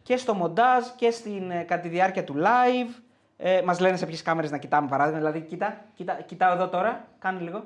[0.04, 3.02] και στο μοντάζ και στην, ε, κατά τη διάρκεια του live.
[3.38, 5.20] Ε, Μας λένε σε ποιες κάμερες να κοιτάμε, παράδειγμα.
[5.20, 7.64] Δηλαδή, κοίτα, κοίτα, κοιτάω εδώ τώρα, κάνε λίγο.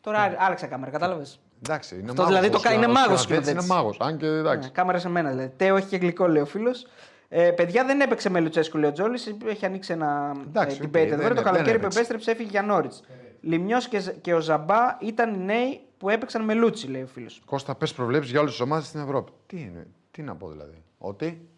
[0.00, 0.36] Τώρα Ναι.
[0.38, 1.40] άλλαξα κάμερα, κατάλαβες.
[1.66, 3.98] Εντάξει, είναι Αυτό μάγος, δηλαδή το ο κα- είναι σκηνα- μάγος ο σκηνοθέτης Είναι σκηνοθέτης.
[3.98, 4.12] μάγος.
[4.12, 4.68] Αν και εντάξει.
[4.68, 5.52] Ναι, κάμερα σε μένα δηλαδή.
[5.56, 6.86] Τέο έχει και γλυκό, λέει ο φίλος.
[7.28, 9.34] Ε, παιδιά δεν έπαιξε με Λουτσέσκου, λέει ο Τζόλης.
[9.46, 11.14] Έχει ανοίξει ένα Εντάξει, ε, ok, debate δεν εδώ.
[11.14, 11.98] είναι- Το δεν καλοκαίρι που έπαιξε.
[11.98, 13.02] επέστρεψε έφυγε για Νόριτς.
[13.40, 17.06] Λημνιός και, Ζ- και ο Ζαμπά ήταν οι νέοι που έπαιξαν με Λούτσι, λέει ο
[17.06, 17.42] φίλος.
[17.46, 19.32] Κώστα, πες προβλέψεις για όλες τις ομάδες στην Ευρώπη.
[19.46, 20.82] Τι είναι, τι να πω δηλαδή.
[20.98, 21.48] Ότι.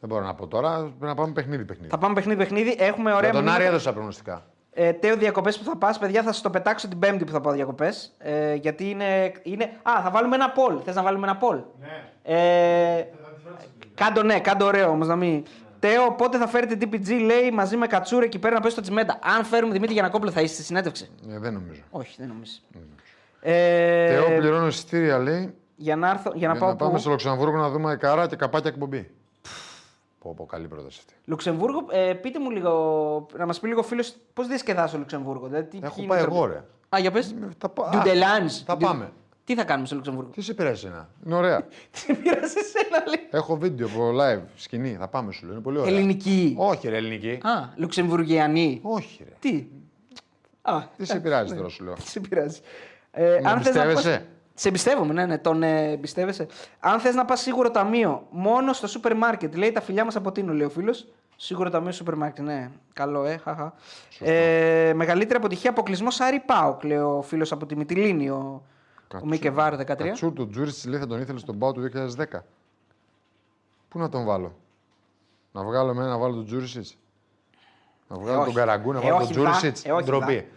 [0.00, 1.88] Δεν μπορώ να πω τώρα, πρέπει να πάμε παιχνίδι-παιχνίδι.
[1.90, 2.76] Θα πάμε παιχνίδι-παιχνίδι.
[2.78, 3.60] Έχουμε Για ωραία τον μηνύματα.
[3.62, 4.46] Άρη έδωσα προγνωστικά.
[4.74, 7.40] Ε, Τέο, διακοπές που θα πας, παιδιά, θα σα το πετάξω την Πέμπτη που θα
[7.40, 8.14] πάω διακοπές.
[8.18, 9.64] Ε, γιατί είναι, είναι.
[9.82, 10.80] Α, θα βάλουμε ένα poll.
[10.84, 12.10] Θες να βάλουμε ένα poll; Ναι.
[12.22, 13.06] Ε,
[13.94, 15.42] κάντο ναι, κάντο ωραίο όμως να μην.
[15.82, 19.18] Τέο, πότε θα φέρετε DPG, λέει, μαζί με Κατσούρ εκεί πέρα να πέσει στο Τσιμέντα.
[19.22, 21.10] Αν φέρουμε Δημήτρη Γιανακόπουλο, θα είστε στη συνέντευξη.
[21.30, 21.80] Ε, δεν νομίζω.
[21.90, 22.52] Όχι, δεν νομίζω.
[23.40, 26.98] Ε, Θεό πληρώνω εισιτήρια λέει για να, έρθω, για να για πάω να πάμε πού;
[26.98, 29.10] στο Λουξεμβούργο να δούμε καρά και καπάκια εκπομπή.
[30.18, 31.14] Πω, πω, καλή πρόταση αυτή.
[31.24, 35.46] Λουξεμβούργο, ε, πείτε μου λίγο, να μας πει λίγο φίλος πώς διασκεδάζεις ο Λουξεμβούργο.
[35.46, 36.60] Δηλαδή, τι, Έχω ποιοι πάει είναι οι εγώ, τρόποι.
[36.90, 36.96] ρε.
[36.96, 37.34] Α, για πες.
[37.58, 38.62] Θα πα- Του Α, Ντελάνς.
[38.66, 39.12] Θα Ντου- πάμε.
[39.44, 41.08] Τι θα κάνουμε στο Λουξεμβούργο; Τι σε πειράζει ένα.
[41.26, 41.62] Είναι ωραία.
[42.06, 43.28] Τι πήρασε εσένα, λέει.
[43.30, 44.96] Έχω βίντεο από live, σκηνή.
[45.00, 45.52] Θα πάμε σου λέω.
[45.54, 45.94] Είναι πολύ ωραία.
[45.94, 46.54] Ελληνική.
[46.58, 47.30] Όχι, ρε, ελληνική.
[47.42, 48.78] Α, Λουξεμβουργιανή.
[48.82, 49.32] Όχι, ρε.
[49.40, 49.66] Τι;
[50.62, 51.94] Α, Τι σε πειράζει τώρα, σου λέω.
[51.94, 52.60] τι σε πειράζει.
[53.10, 56.46] Ε, Με αν θες να εμπιστεύεσαι; πας- Σε εμπιστεύομαι, ναι, ναι, τον ε, εμπιστεύεσαι.
[56.80, 60.32] Αν θες να πας σίγουρο ταμείο, μόνο στο σούπερ μάρκετ, λέει τα φιλιά μας από
[60.32, 61.06] Τίνο, λέει ο φίλος.
[61.36, 62.70] Σίγουρο ταμείο σούπερ μάρκετ, ναι.
[62.92, 63.74] Καλό, ε, χαχα.
[64.20, 68.62] Ε, μεγαλύτερη αποτυχία αποκλεισμό Άρη ΠΑΟΚ, λέει ο φίλος από τη Μυτιλίνη, ο,
[69.22, 69.84] ο Mike Var 13.
[69.84, 72.24] Κατσούρ τον Τζούρι λέει θα τον ήθελε στον ΠΑΟ του 2010.
[73.88, 74.54] Πού να τον βάλω;
[75.52, 76.86] Να βγάλω εμένα να βάλω τον Τζούρισιτς.
[78.08, 78.46] Να βγάλω όχι.
[78.46, 79.50] τον Καραγκού να Ε, βάλω όχι, τον βα.
[79.50, 79.86] Τζούρισιτς.
[79.86, 80.48] Ε, όχι, Ντροπή.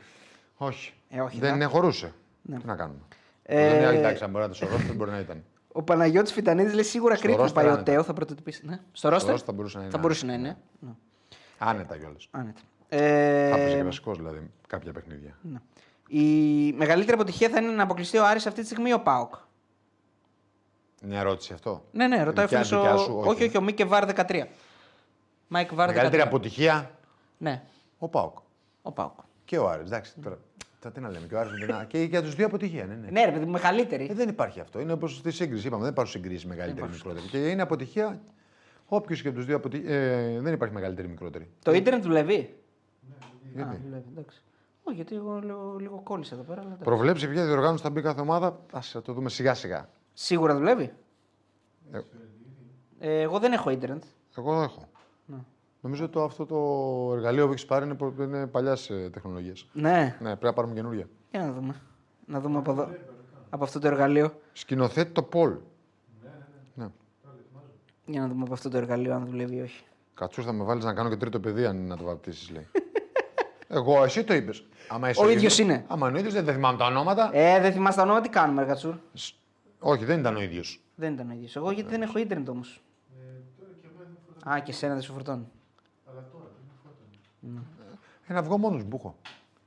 [0.57, 0.93] Όχι.
[1.09, 1.55] Ε, όχι, δεν βα.
[1.55, 2.13] είναι χωρούσε.
[2.59, 2.99] Τι να κάνουμε;
[3.43, 5.43] Ε, Δεν είναι εντάξει, αν μπορεί να το σωρώσει, δεν μπορεί να ήταν.
[5.71, 7.91] Ο Παναγιώτης Φιτανίδης λέει σίγουρα Στο Κρήτη θα ρόστερ πάει ο άνετα.
[7.91, 8.65] Τέο, θα πρωτοτυπήσει.
[8.65, 8.79] Ναι.
[8.91, 10.57] Στο ρόστερ ρόστερ θα μπορούσε να είναι Θα μπορούσε να είναι.
[10.79, 10.89] ναι.
[11.57, 12.27] Άνετα κιόλας.
[12.31, 12.59] Άνετα.
[12.89, 15.37] Ε, Θα έπαιζε και βασικός δηλαδή κάποια παιχνίδια.
[15.41, 15.57] ναι.
[16.07, 19.33] Η μεγαλύτερη αποτυχία θα είναι να αποκλειστεί ο Άρης αυτή τη στιγμή ο Πάοκ.
[21.03, 21.85] Μια ερώτηση αυτό.
[21.91, 22.97] Ναι, ναι, ρωτάει ο Δικιά- φίλος δικιά ο...
[22.97, 23.43] σου, όχι.
[23.43, 24.43] όχι, ο Μίκε Βάρ 13.
[25.47, 25.93] Μάικ Βάρ 13.
[25.93, 26.91] Μεγαλύτερη αποτυχία;
[27.37, 27.63] Ναι,
[27.97, 28.37] ο Πάοκ.
[28.81, 29.19] ο Πάοκ.
[29.45, 29.85] Και ο Άρης.
[29.85, 30.37] Εντάξει, τώρα.
[30.79, 31.27] τώρα τι να λέμε.
[31.27, 32.85] Και ο Άρης με την Α- Και για τους δύο αποτυχία.
[32.85, 33.09] Ναι, ναι.
[33.11, 34.07] Ναι, ρε παιδί μου, μεγαλύτερη.
[34.09, 34.79] Ε, δεν υπάρχει αυτό.
[34.79, 35.67] Είναι όπως στη σύγκριση.
[35.67, 37.25] Είπαμε, δεν υπάρχουν συγκρίσει μεγαλύτερη ή μικρότερη.
[37.27, 38.21] Και είναι αποτυχία.
[38.87, 39.95] Όποιος και από τους δύο αποτυχία.
[39.95, 41.49] Ε, δεν υπάρχει μεγαλύτερη ή μικρότερη.
[41.63, 42.55] Το ίντερνετ δουλεύει;
[43.53, 44.41] Γιατί; Α, δουλεύει, εντάξει.
[44.87, 46.59] Όχι, γιατί εγώ λίγο, λίγο κόλλησα εδώ πέρα.
[46.59, 46.69] Αλλά...
[46.69, 46.83] εντάξει.
[46.85, 48.47] Προβλέψει ποια διοργάνωση θα μπει κάθε ομάδα.
[48.47, 49.89] Α το δούμε σιγά σιγά.
[50.13, 50.93] Σίγουρα δουλεύει.
[51.91, 51.99] Ε,
[52.99, 54.03] Ε, εγώ δεν έχω ίντερνετ.
[54.37, 54.87] εγώ έχω.
[55.25, 55.37] Ναι.
[55.81, 56.55] Νομίζω το, αυτό το
[57.13, 59.53] εργαλείο που έχεις πάρει είναι, προ- είναι παλιάς τεχνολογία.
[59.73, 61.07] Ναι, Ναι, πρέπει να πάρουμε καινούργια.
[61.31, 61.81] για να δούμε.
[62.25, 62.89] Να δούμε από εδώ.
[63.49, 64.33] Από αυτό το εργαλείο.
[64.53, 65.55] Σκηνοθέτει το Πολ.
[66.75, 66.87] Ναι.
[68.05, 69.83] Για να δούμε από αυτό το εργαλείο αν δουλεύει ή όχι.
[70.13, 72.67] Κατσούς θα με βάλεις να κάνω και τρίτο παιδί αν να το βαπτίσεις, λέει.
[73.67, 74.65] Εγώ, εσύ το είπες.
[75.17, 75.85] Ο ίδιος είναι.
[75.87, 77.29] Άμα είναι ο ίδιος, δεν θυμάμαι τα ονόματα.
[77.33, 78.95] Ε, δεν θυμάσαι τα ονόματα, τι κάνουμε, ρε Κατσούρ.
[79.79, 80.79] Όχι, δεν ήταν ο ίδιος.
[80.95, 81.55] Δεν ήταν ο ίδιος.
[81.55, 82.81] Εγώ γιατί δεν έχω ίντερνετ όμως.
[84.49, 85.47] Α, και σένα δεν σου φορτώνει.
[88.27, 89.15] Ένα αυγό μόνος που έχω.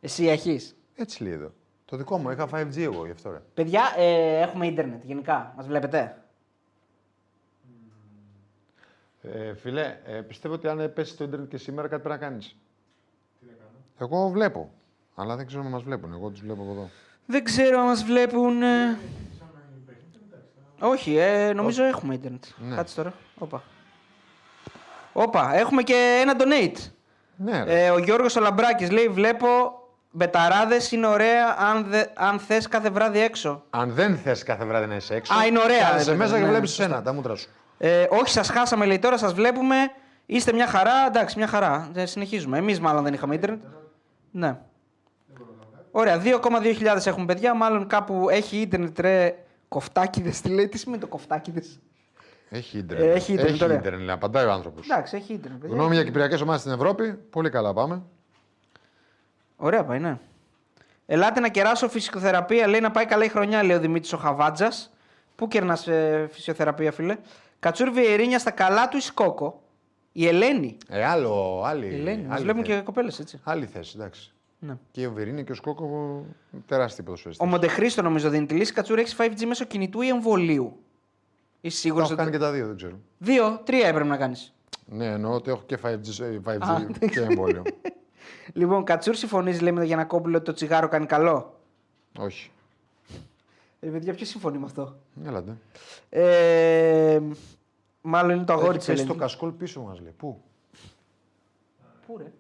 [0.01, 1.53] Εσύ έχεις; Έτσι λέει εδώ.
[1.85, 3.43] Το δικό μου, είχα 5G εγώ γι' αυτό ρε.
[3.55, 5.53] Παιδιά, ε, έχουμε ίντερνετ γενικά.
[5.57, 6.23] Μας βλέπετε;
[9.23, 12.57] Ε, φιλέ, ε, πιστεύω ότι αν πέσει το Ιντερνετ και σήμερα κάτι πρέπει να κάνεις.
[13.99, 14.71] Εγώ βλέπω.
[15.15, 16.13] Αλλά δεν ξέρω αν μας βλέπουν.
[16.13, 16.89] Εγώ τους βλέπω από εδώ.
[17.27, 18.63] Δεν ξέρω αν μας βλέπουν.
[18.63, 18.99] ε.
[20.81, 22.45] Όχι, ε, νομίζω έχουμε ίντερνετ.
[22.57, 22.77] Ναι.
[22.77, 23.13] Κάτσε τώρα.
[23.39, 23.63] Όπα.
[25.13, 26.91] Όπα, έχουμε και ένα donate.
[27.37, 27.85] Ναι, ρε.
[27.85, 29.47] Ε, ο Γιώργος ο Λαμπράκης λέει: Βλέπω
[30.11, 33.63] μπεταράδες είναι ωραία αν, δε, αν θες κάθε βράδυ έξω.
[33.71, 35.35] Αν δεν θες κάθε βράδυ να είσαι έξω.
[35.35, 36.85] Α, είναι ωραία, κάθεσαι ρε, μέσα ναι, και ναι, βλέπεις σωστά.
[36.85, 37.49] εσένα, τα μούτρα σου.
[37.79, 39.77] Ε, όχι, σας χάσαμε λέει τώρα, σας βλέπουμε.
[40.27, 41.07] Είστε μια χαρά.
[41.07, 41.91] Εντάξει, μια χαρά.
[41.95, 42.59] Ε, συνεχίζουμε.
[42.59, 43.61] Εμείς μάλλον δεν είχαμε ίντερνετ.
[44.39, 44.59] Ναι.
[45.91, 47.55] Ωραία, 2,2 έχουμε παιδιά.
[47.55, 49.45] Μάλλον κάπου έχει ίντερνετ ρε.
[49.69, 51.81] Κοφτάκιδες, τι λέει, τι σημαίνει το κοφτάκιδες;
[52.49, 53.07] Έχει ίντερνετ.
[53.07, 53.77] Ε, έχει ίντερνετ, ωραία.
[53.77, 54.89] ίντερνετ, λέει, απαντάει ο άνθρωπος.
[54.91, 55.61] Εντάξει, έχει ίντερνετ.
[55.61, 55.77] παιδιά.
[55.77, 57.13] Γνώμη για κυπριακές ομάδες στην Ευρώπη.
[57.31, 58.03] Πολύ καλά πάμε.
[59.57, 60.19] Ωραία πάει, ναι.
[61.07, 62.67] Ελάτε να κεράσω φυσικοθεραπεία.
[62.67, 64.93] Λέει να πάει καλά η χρονιά, λέει ο Δημήτρης ο Χαβάτζας.
[65.35, 67.17] Πού κερνάς ε, φυσιοθεραπεία, φίλε;
[67.59, 69.63] Κατσούρ Βιερίνια στα καλά του η Σκόκο.
[70.13, 70.77] Η Ελένη.
[70.89, 71.87] Ε, άλλο, άλλη.
[71.87, 72.23] Η Ελένη.
[72.23, 72.77] Μας άλλη βλέπουν θέση.
[72.79, 73.41] και κοπέλες, έτσι.
[73.45, 74.33] Άλλη θέση, εντάξει.
[74.59, 74.77] Ναι.
[74.91, 76.25] Και ο Βερίνη και ο Σκόκο
[76.67, 77.47] τεράστιοι ποδοσφαιριστές.
[77.47, 78.73] Ο Μοντεχρίστο νομίζω δίνει τη λύση.
[78.73, 80.77] Κατσούρ έχει 5G μέσω κινητού ή εμβολίου.
[81.61, 82.39] Είσαι Τα σίγουρος έχω κάνει ότι.
[82.39, 82.99] και τα δύο, δεν ξέρω.
[83.19, 84.53] Δύο, τρία έπρεπε να κάνεις.
[84.87, 87.63] Ναι, εννοώ ότι έχω και 5G, ε, 5G Α, και εμβόλιο.
[88.53, 91.61] Λοιπόν, Κατσούρ συμφωνείς, λέει με τον Γιανακόπουλο ότι το τσιγάρο κάνει καλό;
[92.19, 92.51] Όχι.
[93.81, 95.57] Ε, παιδιά, ποιος συμφωνεί με αυτό; Έλατε.
[96.11, 97.21] Ε,
[98.09, 99.17] μάλλον είναι το αγόρι Έχει της πέσει Ελένης.
[99.17, 100.15] το κασκόλ πίσω μας λέει.
[100.17, 100.43] Πού;
[102.07, 102.33] Πού ρε;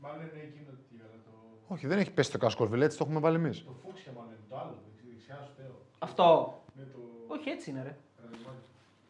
[0.00, 1.30] Μάλλον είναι εκείνο τι αλλά το,
[1.74, 3.64] Όχι, δεν έχει πέσει το κασκόλ, φίλε, έτσι το έχουμε βάλει εμείς.
[3.64, 5.74] το φούξια μάλλον είναι το άλλο, δεξι- δεξιά σου τέο.
[5.98, 6.58] Αυτό.
[6.76, 6.98] Ναι, το
[7.28, 7.96] Όχι, έτσι είναι, ρε.
[8.22, 8.64] ραδιμάκι.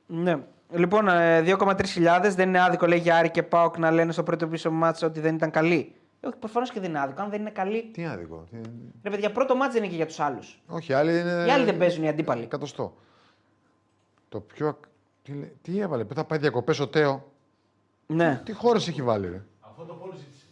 [0.06, 0.46] Ναι.
[0.78, 2.34] Λοιπόν, ε, 2,3 χιλιάδες.
[2.34, 5.20] Δεν είναι άδικο, λέει για Άρη και Πάοκ να λένε στο πρώτο πίσω μάτς ότι
[5.20, 5.94] δεν ήταν καλή.
[6.20, 7.22] Ε, όχι, προφανώς και δεν είναι άδικο.
[7.22, 7.90] Αν δεν είναι καλή.
[7.92, 8.44] Τι άδικο.
[8.50, 8.56] Τι...
[9.02, 10.62] Ρε παιδιά, πρώτο μάτς δεν είναι και για τους άλλους.
[10.66, 11.44] Όχι, άλλοι είναι.
[11.46, 12.42] Οι άλλοι δεν παίζουν οι αντίπαλοι.
[12.42, 12.96] Εκατοστό.
[14.28, 14.78] Το πιο.
[15.22, 17.32] Ακ- Τι, λέ- τι έβαλε, που θα πάει διακοπές ο Τέο.
[18.06, 18.40] Ναι.
[18.44, 20.44] Τι χώρες έχει βάλει, ρε; Αυτό το πόλο ζήτησε.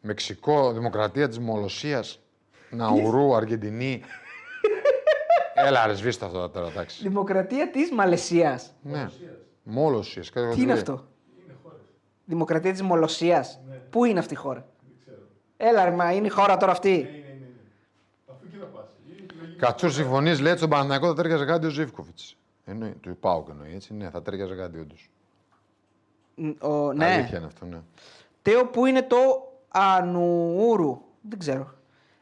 [0.00, 2.20] Μεξικό, Δημοκρατία της Μολοσίας,
[2.70, 4.02] Ναουρού, Αργεντινή.
[5.54, 7.02] Έλα, ρε, σβήστε αυτό τώρα, εντάξει.
[7.08, 8.74] Δημοκρατία της Μαλαισίας.
[8.82, 9.08] ναι.
[9.62, 10.22] Μόλοσία.
[10.54, 11.04] Τι είναι αυτό;
[12.24, 13.60] Δημοκρατία της Μολοσίας.
[13.90, 14.66] Πού είναι αυτή η χώρα;
[15.56, 16.90] Έλα, ρε, μα είναι η χώρα τώρα αυτή.
[16.90, 17.34] Ναι, ναι, ναι.
[17.38, 17.46] ναι.
[18.26, 18.84] Αφού εκεί θα πας.
[19.08, 19.58] Είναι και λογική.
[19.58, 22.36] Κατσούρ συμφωνείς, λέει στον Παναγιώτο θα τέριαζε κάτι ο Ζήφκοβιτς.
[22.64, 23.94] Εννοεί, του Πάουκ εννοεί, έτσι.
[23.94, 25.10] Ναι, θα τέριαζε κάτι όντως.
[26.34, 27.04] Ν- Ο, ναι.
[27.04, 27.80] Αλήθεια είναι αυτό, ναι.
[28.42, 29.16] Τέο, πού είναι το
[29.68, 31.02] Ανουούρου.
[31.20, 31.74] Δεν ξέρω.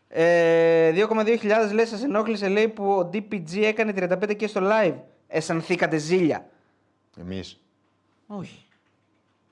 [0.08, 4.94] Ε, 2,2 χιλιάδες λέει σας ενόχλησε λέει που ο DPG έκανε 35 και στο live.
[5.26, 6.46] Αισθανθήκατε ζήλια.
[7.20, 7.60] Εμείς.
[8.26, 8.66] Όχι.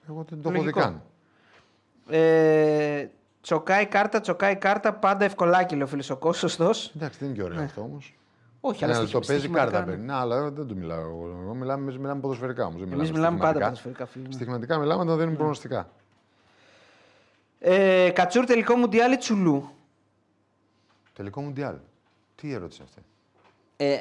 [0.08, 0.80] Εγώ δεν το έχω δει Λογικό.
[0.80, 1.02] καν.
[2.10, 3.06] Ε,
[3.40, 6.92] τσοκάει κάρτα, τσοκάει κάρτα, πάντα ευκολάκι λέει ο φίλος ο Κώστος, σωστός.
[6.96, 8.14] Εντάξει, δεν είναι και ωραίο αυτό όμως.
[8.60, 9.90] Όχι, αλλά Ναι, στοιχ- το παίζει στοιχηματικά, κάρτα ναι.
[9.92, 10.06] παίρνει.
[10.06, 11.38] Ναι, αλλά δεν το μιλάω εγώ.
[11.42, 12.82] εγώ μιλάμε, εμείς μιλάμε ποδοσφαιρικά όμως.
[12.82, 14.26] Εμείς μιλάμε πάντα ποδοσφαιρικά, φίλε.
[14.26, 14.32] ναι.
[14.32, 15.90] Στοιχηματικά μιλάμε, όταν δίνουμε προγνωστικά.
[17.60, 19.70] Ε, Κατσούρ τελικό μουντιάλ ή τσουλού;
[21.12, 21.76] Τελικό Μουντιάλ.
[22.34, 23.02] Τι ερώτηση αυτή;
[23.76, 23.96] Ε,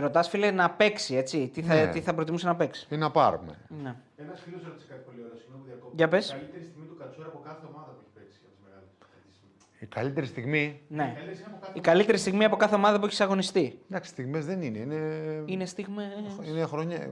[0.00, 1.86] ρωτάς φίλε να παίξει, έτσι; Τι θα, Ναι.
[1.92, 3.58] τι θα προτιμούσε να παίξει; Τι να πάρουμε.
[3.82, 3.94] Ναι.
[4.16, 5.36] Ένας φίλος ρώτησε κάτι πολύ ωραίο.
[5.38, 5.92] Συγγνώμη που διακόπτω.
[5.96, 6.26] Για πες.
[6.28, 8.86] Η καλύτερη στιγμή του Κατσούρα από κάθε ομάδα που έχει παίξει από τι μεγάλε.
[9.84, 10.80] Η καλύτερη στιγμή.
[10.88, 11.14] ναι.
[11.22, 13.78] Έλεγε από κάθε Η καλύτερη στιγμή από κάθε ομάδα που έχεις αγωνιστεί.
[13.90, 14.78] Εντάξει, στιγμές δεν είναι.
[14.78, 14.94] Είναι,
[15.46, 16.06] Είναι στιγμές.
[16.48, 16.96] είναι, χρονιέ...
[16.96, 17.10] ε,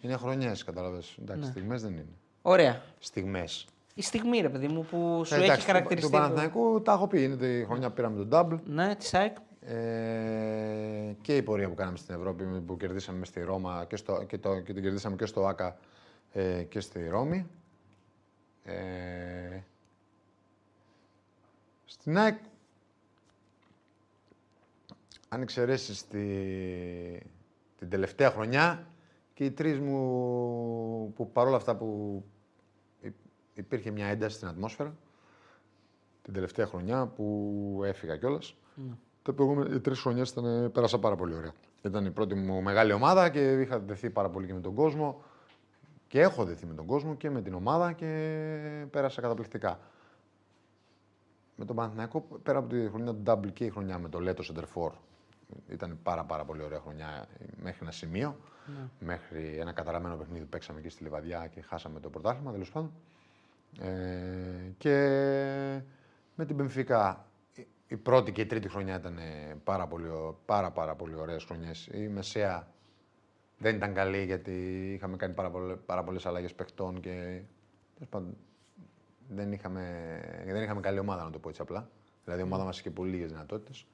[0.00, 1.16] είναι χρονιές, καταλαβες.
[1.22, 1.50] Εντάξει, Ναι.
[1.50, 2.06] στιγμές δεν είναι.
[2.42, 2.82] Ωραία.
[2.98, 3.66] Στιγμές.
[3.94, 6.10] Η στιγμή, ρε παιδί μου, που σου Ε, έχει εντάξει, χαρακτηριστεί.
[6.10, 7.22] Του Παναθηναϊκού τα έχω πει.
[7.22, 8.60] Είναι η χρονιά που πήραμε τον double.
[8.66, 9.36] Ναι, της ΣΑΕΚ.
[9.60, 14.38] Ε, και η πορεία που κάναμε στην Ευρώπη που κερδίσαμε στη Ρώμα και, στο, και,
[14.38, 15.76] το, και την κερδίσαμε και στο ΆΚΑ
[16.32, 17.46] ε, και στη Ρώμη.
[18.64, 18.72] Ε,
[22.06, 22.38] στην ΑΕΚ,
[25.28, 26.18] αν εξαιρέσεις τη,
[27.78, 28.86] την τελευταία χρονιά
[29.34, 32.22] και οι τρεις μου που παρόλα αυτά που
[33.00, 33.14] υ-
[33.54, 34.96] υπήρχε μια ένταση στην ατμόσφαιρα
[36.22, 38.56] την τελευταία χρονιά που έφυγα κιόλας.
[39.22, 41.52] Τα προηγούμενα οι τρεις χρονιές ήταν, πέρασα πάρα πολύ ωραία.
[41.82, 45.22] Ήταν η πρώτη μου μεγάλη ομάδα και είχα δεθεί πάρα πολύ και με τον κόσμο.
[46.08, 48.06] Και έχω δεθεί με τον κόσμο και με την ομάδα και
[48.90, 49.78] πέρασα καταπληκτικά.
[51.56, 54.42] Με τον Παναθηναϊκό, πέρα από τη χρονιά του Double και η χρονιά με το Λέτο
[54.42, 54.92] Σεντερφόρ,
[55.68, 57.26] ήταν πάρα, πάρα πολύ ωραία χρονιά
[57.62, 58.36] μέχρι ένα σημείο.
[58.98, 62.92] Μέχρι ένα καταραμένο παιχνίδι που παίξαμε εκεί στη Λιβαδιά και χάσαμε το πρωτάθλημα, τέλος πάντων.
[63.80, 64.94] Ε, και
[66.34, 69.18] με την Πενφύκα η- η πρώτη και η τρίτη χρονιά ήταν
[69.64, 71.86] πάρα, πολύ, ω- πάρα, πάρα πολύ ωραίες χρονιές.
[71.86, 72.68] Η μεσαία
[73.58, 74.52] δεν ήταν καλή γιατί
[74.94, 77.40] είχαμε κάνει πάρα, πολλέ, πάρα πολλές αλλαγές παιχτών και
[77.94, 78.36] τέλος πάντων,
[79.28, 79.82] δεν είχαμε,
[80.46, 81.88] δεν είχαμε καλή ομάδα να το πω έτσι απλά.
[82.24, 83.86] Δηλαδή η ομάδα μας είχε πολύ λίγες δυνατότητες.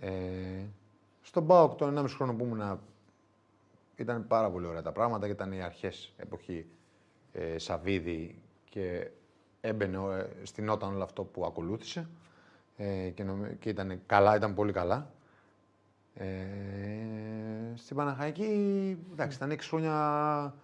[0.00, 0.10] Ε,
[1.22, 2.80] στον ΠΑΟΚ τον 1,5 χρόνο που ήμουν
[3.96, 6.66] ήταν πάρα πολύ ωραία τα πράγματα και ήταν οι αρχές εποχή
[7.32, 9.10] ε, Σαββίδη και
[9.60, 12.08] έμπαινε ο- ε, στην όταν όλο αυτό που ακολούθησε
[12.76, 15.10] ε, και, νομι- και ήταν καλά, ήταν πολύ καλά.
[16.14, 16.26] Ε,
[17.74, 18.44] στην Παναχαϊκή,
[19.12, 20.54] εντάξει, ήταν 6 χρόνια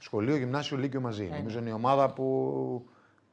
[0.00, 1.28] σχολείο, γυμνάσιο, λύκειο μαζί.
[1.32, 2.86] Ε, Νομίζω είναι η ομάδα που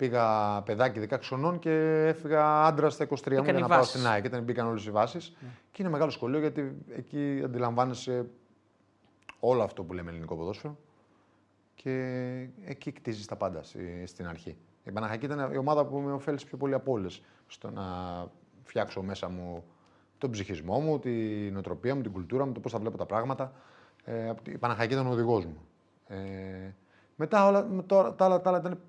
[0.09, 1.71] πήγα παιδάκι 16 χρονών και
[2.07, 3.93] έφυγα άντρα στα 23 μου Έκανε για να πάω βάσεις.
[3.93, 4.25] στην ΑΕΚ.
[4.25, 5.35] Ήταν, μπήκαν όλες οι βάσεις.
[5.71, 8.25] Και είναι μεγάλο σχολείο γιατί εκεί αντιλαμβάνεσαι
[9.39, 10.77] όλο αυτό που λέμε ελληνικό ποδόσφαιρο
[11.75, 11.93] και
[12.65, 14.57] εκεί κτίζεις τα πάντα στη- στην αρχή.
[14.83, 17.83] Η Παναχαϊκή ήταν η ομάδα που με ωφέλησε πιο πολύ από όλες στο να
[18.63, 19.63] φτιάξω μέσα μου
[20.17, 23.51] τον ψυχισμό μου, την νοοτροπία μου, την κουλτούρα μου, το πώς θα βλέπω τα πράγματα.
[24.03, 25.57] Ε, απ' τη- η Παναχαϊκή ήταν ο οδηγός μου.
[26.07, 26.17] Ε,
[27.15, 28.79] μετά όλα, με τώρα, τα, άλλα, τα άλλα ήταν,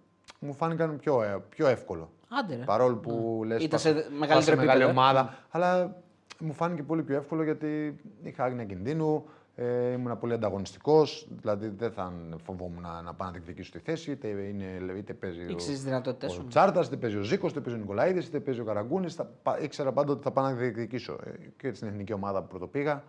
[0.41, 2.11] μου φάνηκαν πιο, ε, πιο εύκολο.
[2.29, 2.65] Άντε ρε.
[2.65, 5.05] Παρόλο που λες Ήταν πας- σε πας μεγαλύτερο μεγάλη επίπεδο, ε.
[5.05, 5.39] ομάδα.
[5.51, 5.97] Αλλά
[6.39, 9.25] μου φάνηκε πολύ πιο εύκολο γιατί είχα άγνοια κινδύνου.
[9.55, 11.29] Ε, ήμουν πολύ ανταγωνιστικός.
[11.41, 12.13] Δηλαδή δεν θα
[12.45, 14.11] φοβόμουν να, να πάω να διεκδικήσω τη θέση.
[14.11, 17.51] Είτε, είναι, είτε παίζει Ήξερες τις ο, δυνατότητές ο σου; Τσάρτας, είτε παίζει ο Ζήκος,
[17.51, 19.21] είτε παίζει ο Νικολαίδης, είτε παίζει ο Καραγκούνης.
[19.63, 21.19] Ήξερα πάντα ότι θα πάω να διεκδικήσω.
[21.25, 23.05] Ε, και στην εθνική ομάδα που πρωτοπήγα.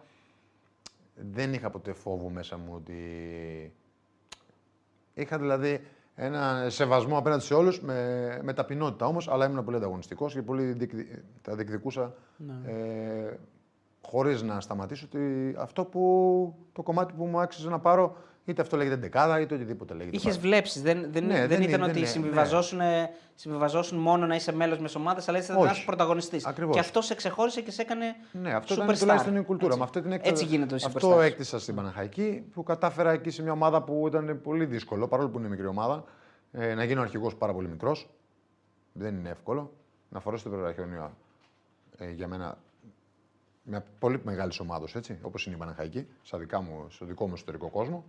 [1.32, 2.94] Δεν είχα ποτέ φόβο μέσα μου ότι
[5.14, 5.82] Είχα δηλαδή
[6.16, 10.64] ένα σεβασμό απέναντι σε όλους με, με ταπεινότητα όμως, αλλά ήμουν πολύ ανταγωνιστικός και πολύ
[10.64, 11.24] διεκδι...
[11.42, 12.14] τα διεκδικούσα
[12.66, 13.34] ε,
[14.02, 18.16] χωρίς να σταματήσω ότι αυτό που το κομμάτι που μου άξιζε να πάρω,
[18.46, 20.16] είτε αυτό λέγεται δεκάδα, είτε οτιδήποτε λέγεται.
[20.16, 20.42] Είχες πάρω.
[20.42, 20.82] βλέψεις.
[20.82, 22.80] Δεν, δεν, Ναι, δεν, δεν ήταν είναι, ότι δεν είναι, συμβιβαζόσουν,
[23.36, 25.76] συμβιβαζόσουν μόνο να είσαι μέλος μιας ομάδας, αλλά ήσασταν Όχι.
[25.76, 26.46] ένα πρωταγωνιστής.
[26.46, 26.74] Ακριβώς.
[26.74, 28.16] Και αυτό σε ξεχώρισε και σε έκανε.
[28.32, 28.84] Ναι, αυτό superstar.
[28.84, 29.66] ήταν τουλάχιστον η κουλτούρα.
[29.68, 29.78] Έτσι.
[29.78, 30.30] Με αυτή την έκτα...
[30.30, 31.22] Έτσι γίνεται ο Αυτό superstar.
[31.22, 35.40] έκτισα στην Παναχαϊκή που κατάφερα εκεί σε μια ομάδα που ήταν πολύ δύσκολο, παρόλο που
[35.40, 36.04] είναι μικρή ομάδα,
[36.52, 38.10] ε, να γίνω αρχηγός πάρα πολύ μικρός.
[38.94, 39.74] Δεν είναι εύκολο.
[40.10, 41.18] Να φορέσω το πρωταρχιόνιο
[41.98, 42.58] ε, για μένα
[43.64, 47.34] μια πολύ μεγάλης ομάδα, έτσι, όπως είναι η Παναχαϊκή, στα δικά μου, στο δικό μου
[47.34, 48.06] εσωτερικό κόσμο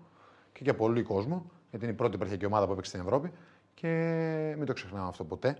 [0.52, 3.32] και για πολύ κόσμο, γιατί είναι η πρώτη επαρχιακή ομάδα που έπαιξε στην Ευρώπη.
[3.74, 5.58] Και μην το ξεχνάμε αυτό ποτέ,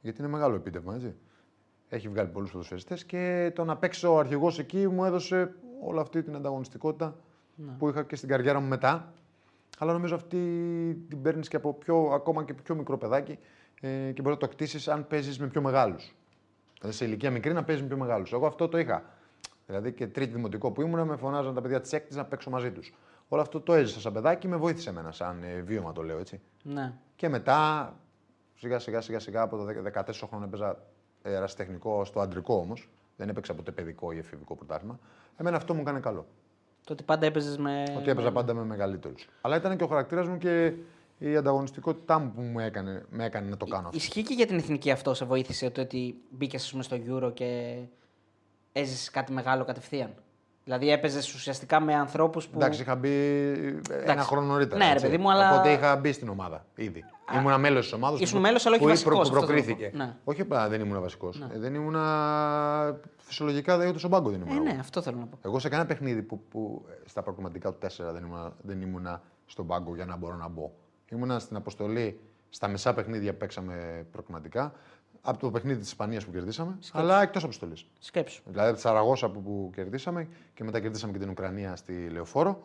[0.00, 1.14] γιατί είναι μεγάλο επίτευγμα, έτσι.
[1.88, 6.22] Έχει βγάλει πολλούς ποδοσφαιριστές και το να παίξω ο αρχηγός εκεί μου έδωσε όλη αυτή
[6.22, 7.16] την ανταγωνιστικότητα
[7.78, 9.12] που είχα και στην καριέρα μου μετά.
[9.78, 10.38] Αλλά νομίζω αυτή
[11.08, 13.38] την παίρνεις και από πιο, ακόμα και πιο μικρό παιδάκι
[13.80, 16.14] ε, και μπορεί να το κτίσει αν παίζεις με πιο μεγάλους.
[16.78, 18.32] Δηλαδή σε ηλικία μικρή να παίζεις με πιο μεγάλους.
[18.32, 19.04] Εγώ αυτό το είχα.
[19.66, 22.70] Δηλαδή και τρίτη δημοτικό που ήμουν, με φωνάζαν τα παιδιά της έκτη να παίξω μαζί
[22.70, 22.92] τους.
[23.28, 26.40] Όλο αυτό το έζησα σαν παιδάκι, με βοήθησε εμένα, σαν ε, βίωμα το λέω έτσι.
[26.62, 26.92] Ναι.
[27.16, 27.92] Και μετά,
[28.54, 29.64] σιγά σιγά σιγά, σιγά από το
[29.94, 30.78] 14 χρόνο έπαιζα
[31.22, 32.88] ε, ερασιτεχνικό στο αντρικό όμως.
[33.16, 34.98] Δεν έπαιξα ποτέ παιδικό ή εφηβικό πρωτάθλημα.
[35.36, 36.26] Εμένα αυτό μου έκανε καλό.
[36.84, 37.82] Το ότι πάντα έπαιζες με.
[37.96, 39.28] Ότι έπαιζα πάντα με μεγαλύτερους.
[39.40, 40.72] Αλλά ήταν και ο χαρακτήρας μου και
[41.18, 43.96] η ανταγωνιστικότητά μου που μου έκανε, με έκανε να το κάνω αυτό.
[43.96, 47.78] Ισχύει και για την εθνική αυτό σε βοήθησε το ότι μπήκες στο Euro και
[48.72, 50.14] έζησες κάτι μεγάλο κατευθείαν;
[50.68, 52.58] Δηλαδή έπαιζες ουσιαστικά με ανθρώπους που.
[52.58, 53.08] Εντάξει, είχα μπει
[54.04, 54.76] ένα χρόνο νωρίτερα.
[54.78, 55.04] Ναι, ρε έτσι.
[55.04, 57.04] παιδί μου, αλλά- Οπότε είχα μπει στην ομάδα ήδη.
[57.36, 58.20] Ήμουν μέλος της ομάδας.
[58.20, 59.88] Ήσουν μέλος, αλλά όχι βασικός, αυτό Που θέλω να προκρίθηκε.
[59.90, 59.96] πω.
[59.96, 60.16] Ναι.
[60.24, 61.42] Όχι απλά δεν ήμουν βασικός.
[61.54, 61.94] Δεν ήμουν.
[63.16, 64.52] Φυσιολογικά δεν ούτε στον πάγκο δεν ήμουν.
[64.52, 64.64] Ε, εγώ.
[64.64, 65.38] ναι, αυτό θέλω να πω.
[65.42, 69.22] Εγώ σε κανένα παιχνίδι που, που ε, στα προκριματικά του 4 δεν ήμουν, δεν ήμουνα
[69.46, 70.70] στον πάγκο για να μπορώ να μπω.
[71.08, 74.72] Ήμουνα στην αποστολή στα μισά παιχνίδια που παίξαμε προκριματικά.
[75.28, 77.86] Από το παιχνίδι της Ισπανίας που κερδίσαμε, αλλά εκτός αποστολής.
[77.98, 78.42] Σκέψου.
[78.46, 82.62] Δηλαδή από τη Σαραγώσα που, που κερδίσαμε και μετά κερδίσαμε και την Ουκρανία στη Λεωφόρο.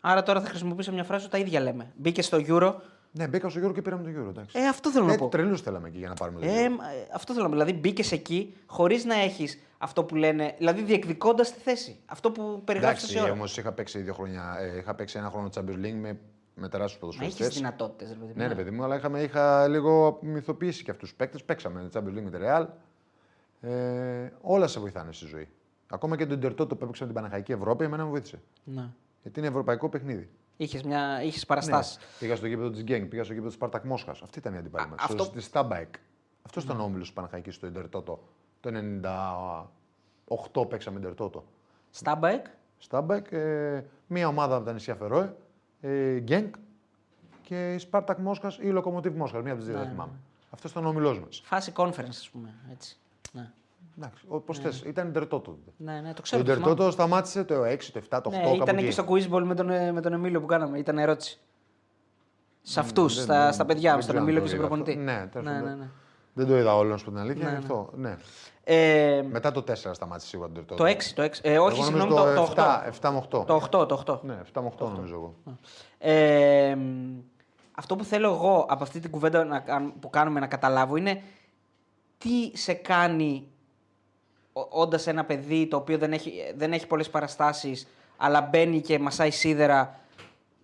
[0.00, 1.92] Άρα τώρα θα χρησιμοποιήσω μια φράση που τα ίδια λέμε.
[1.96, 2.74] Μπήκε στο Euro.
[3.12, 4.28] Ναι, μπήκα στο Euro και πήραμε το Euro.
[4.28, 4.58] Εντάξει.
[4.58, 5.28] Ε, αυτό θέλω να Ε, πω.
[5.28, 6.70] τρελούς θέλαμε εκεί για να πάρουμε το Ε, Euro.
[6.70, 7.56] μ, ε, αυτό θέλω να πω.
[7.58, 10.54] Δηλαδή μπήκες εκεί χωρίς να έχεις αυτό που λένε.
[10.58, 11.96] Δηλαδή διεκδικώντας τη θέση.
[12.06, 13.32] Αυτό που περιγράφεις Εντάξει, τόση ώρα.
[13.40, 14.56] όμως είχα παίξει δύο χρόνια.
[14.60, 16.18] Ε, είχα παίξει ένα χρόνο Champions League με,
[16.54, 17.48] με τεράστιου Μα είχε ποδοσφαιριστέ.
[17.60, 18.36] δυνατότητες, ρε παιδί μου.
[18.36, 21.44] Ναι, ρε παιδί μου, αλλά είχαμε, είχα λίγο μυθοποιήσει και αυτούς τους παίκτες.
[21.44, 22.66] Παίξαμε Champions League με τη Real.
[23.60, 25.48] Ε, όλα σε βοηθάνε στη ζωή.
[25.90, 28.40] Ακόμα και το Ιντερτότο που έπαιξε με την Παναχαϊκή Ευρώπη, εμένα μου βοήθησε.
[28.64, 28.88] Ναι.
[29.22, 30.30] Γιατί είναι ευρωπαϊκό παιχνίδι.
[30.56, 31.22] Είχες μια...
[31.22, 31.46] είχες Ναι.
[31.46, 31.98] παραστάσεις.
[32.18, 34.22] Πήγα στο γήπεδο της Γκέγκ, πήγα στο γήπεδο της Σπαρτάκ Μόσχας.
[34.22, 34.98] Αυτή ήταν η αντίπαλη Α, μας.
[35.02, 35.94] αυτό- Στη Στάμπαϊκ.
[36.42, 38.22] Αυτός ήταν ο όμιλος της Παναχαϊκής στο Ιντερτότο.
[38.60, 41.44] Το 98 παίξαμε Ιντερτότο.
[41.90, 42.46] Στάμπαεκ;
[42.78, 45.34] Στάμπαϊκ, ε, μία ομάδα από τα νησιά Φερόε,
[45.88, 46.52] ε, Γκέγκ
[47.42, 49.40] και η Σπάρτακ Μόσχα ή η Λοκομοτίβ Μόσχα.
[49.42, 50.12] Μία από τις δύο δεν θυμάμαι.
[50.50, 51.42] Αυτός ήταν ο όμιλός μας.
[51.44, 52.54] Φάση conference, ας πούμε.
[52.72, 52.96] Έτσι.
[53.32, 53.50] Ναι.
[53.98, 54.82] Εντάξει, όπω θες.
[54.86, 55.50] Ήταν Ιντερτότο.
[55.50, 55.70] τότε.
[55.76, 56.42] Ναι, ναι, το Το ξέρω.
[56.42, 56.64] το θυμάμαι.
[56.70, 58.32] Ιντερτότο σταμάτησε το 6, το 7, το 8.
[58.32, 58.84] Ναι, κάπου ήταν εκεί.
[58.84, 60.78] και στο quizball με τον, ε, με τον Εμίλιο που κάναμε.
[60.78, 61.38] Ήταν ερώτηση.
[62.62, 64.64] Σε αυτούς, Δεν- στα, δεν- στα παιδιά, δεν στον ξέρω αν Εμίλιο το και στον
[64.64, 64.84] είδα αυτό.
[64.92, 65.20] προπονητή.
[65.20, 65.68] Ναι, τέλος ναι, πάντων.
[65.78, 65.88] ναι, ναι.
[66.34, 67.42] Δεν το είδα όλο, να σου πω την αλήθεια.
[67.44, 67.62] Ναι, γι' ναι.
[67.62, 68.16] αυτό, ναι.
[68.66, 70.84] Ε, Μετά το 4 σταμάτησε σίγουρα το Ιντερτότο.
[70.84, 71.28] το 6, το 6.
[71.42, 72.64] Ε, όχι, Εγώ συγγνώμη, νομίζω το, το 8.
[73.00, 73.46] 7, 7 με 8.
[73.46, 74.20] Το 8, το 8.
[74.22, 75.34] Ναι, 7 με 8 νομίζω εγώ.
[75.98, 77.18] Ε, μ,
[77.72, 81.22] αυτό που θέλω εγώ από αυτή την κουβέντα να, κάν- που κάνουμε να καταλάβω είναι
[82.18, 83.46] τι σε κάνει
[84.52, 87.86] όντας ένα παιδί το οποίο δεν έχει, δεν έχει πολλές παραστάσεις
[88.16, 89.98] αλλά μπαίνει και μασάει σίδερα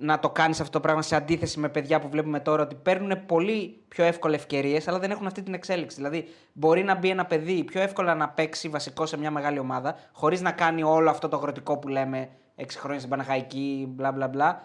[0.03, 3.27] να το κάνεις αυτό το πράγμα σε αντίθεση με παιδιά που βλέπουμε τώρα ότι παίρνουν
[3.27, 5.97] πολύ πιο εύκολα ευκαιρίες, αλλά δεν έχουν αυτή την εξέλιξη.
[5.97, 9.97] Δηλαδή, μπορεί να μπει ένα παιδί πιο εύκολα να παίξει βασικό σε μια μεγάλη ομάδα,
[10.13, 14.29] χωρίς να κάνει όλο αυτό το αγροτικό που λέμε 6 χρόνια στην Παναχαϊκή, μπλα μπλα
[14.29, 14.63] μπλα.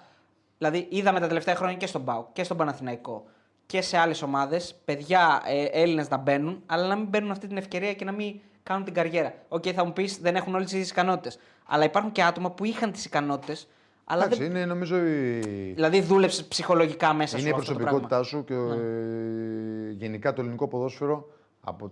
[0.58, 3.24] Δηλαδή, είδαμε τα τελευταία χρόνια και στον ΠΑΟΚ και στον Παναθηναϊκό
[3.66, 7.58] και σε άλλες ομάδες παιδιά ε, Έλληνες να μπαίνουν, αλλά να μην παίρνουν αυτή την
[7.58, 9.34] ευκαιρία και να μην κάνουν την καριέρα.
[9.48, 11.40] Οκ, θα μου πεις δεν έχουν όλες τις ίδιες ικανότητες.
[11.66, 13.68] Αλλά υπάρχουν και άτομα που είχαν τις ικανότητες,
[14.06, 15.40] αλλά Εντάξει, δεν είναι νομίζω η,
[15.74, 18.00] Δηλαδή δούλεψε ψυχολογικά μέσα είναι σου η αυτό το πράγμα.
[18.00, 18.08] Ναι.
[18.08, 18.54] προσωπικότητά σου και
[19.90, 21.28] ε, γενικά το ελληνικό ποδόσφαιρο
[21.62, 21.92] από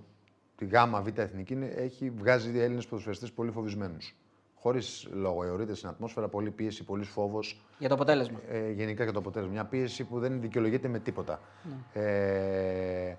[0.55, 4.15] τη Γάμα, Β' Εθνική είναι- έχει βγάζει Έλληνες ποδοσφαιριστές πολύ φοβισμένους.
[4.55, 7.65] Χωρίς λόγο, αιωρείται στην ατμόσφαιρα, πολλή πίεση, πολύς φόβος.
[7.77, 8.39] Για το αποτέλεσμα.
[8.49, 9.53] Ε, γενικά και το αποτέλεσμα.
[9.53, 11.39] Μια πίεση που δεν δικαιολογείται με τίποτα.
[11.63, 12.01] Ναι.
[12.01, 13.17] Ε,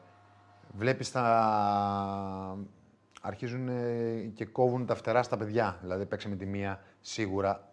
[0.77, 2.59] βλέπεις τα...
[3.21, 5.79] αρχίζουν ε, και κόβουν τα φτερά στα παιδιά.
[5.83, 7.69] Δηλαδή παίξε με τη μία σίγουρα.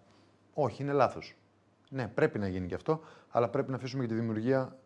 [0.53, 1.35] Όχι, είναι λάθος.
[1.89, 4.77] Ναι, πρέπει να γίνει και αυτό, αλλά πρέπει να αφήσουμε και τη δημιουργία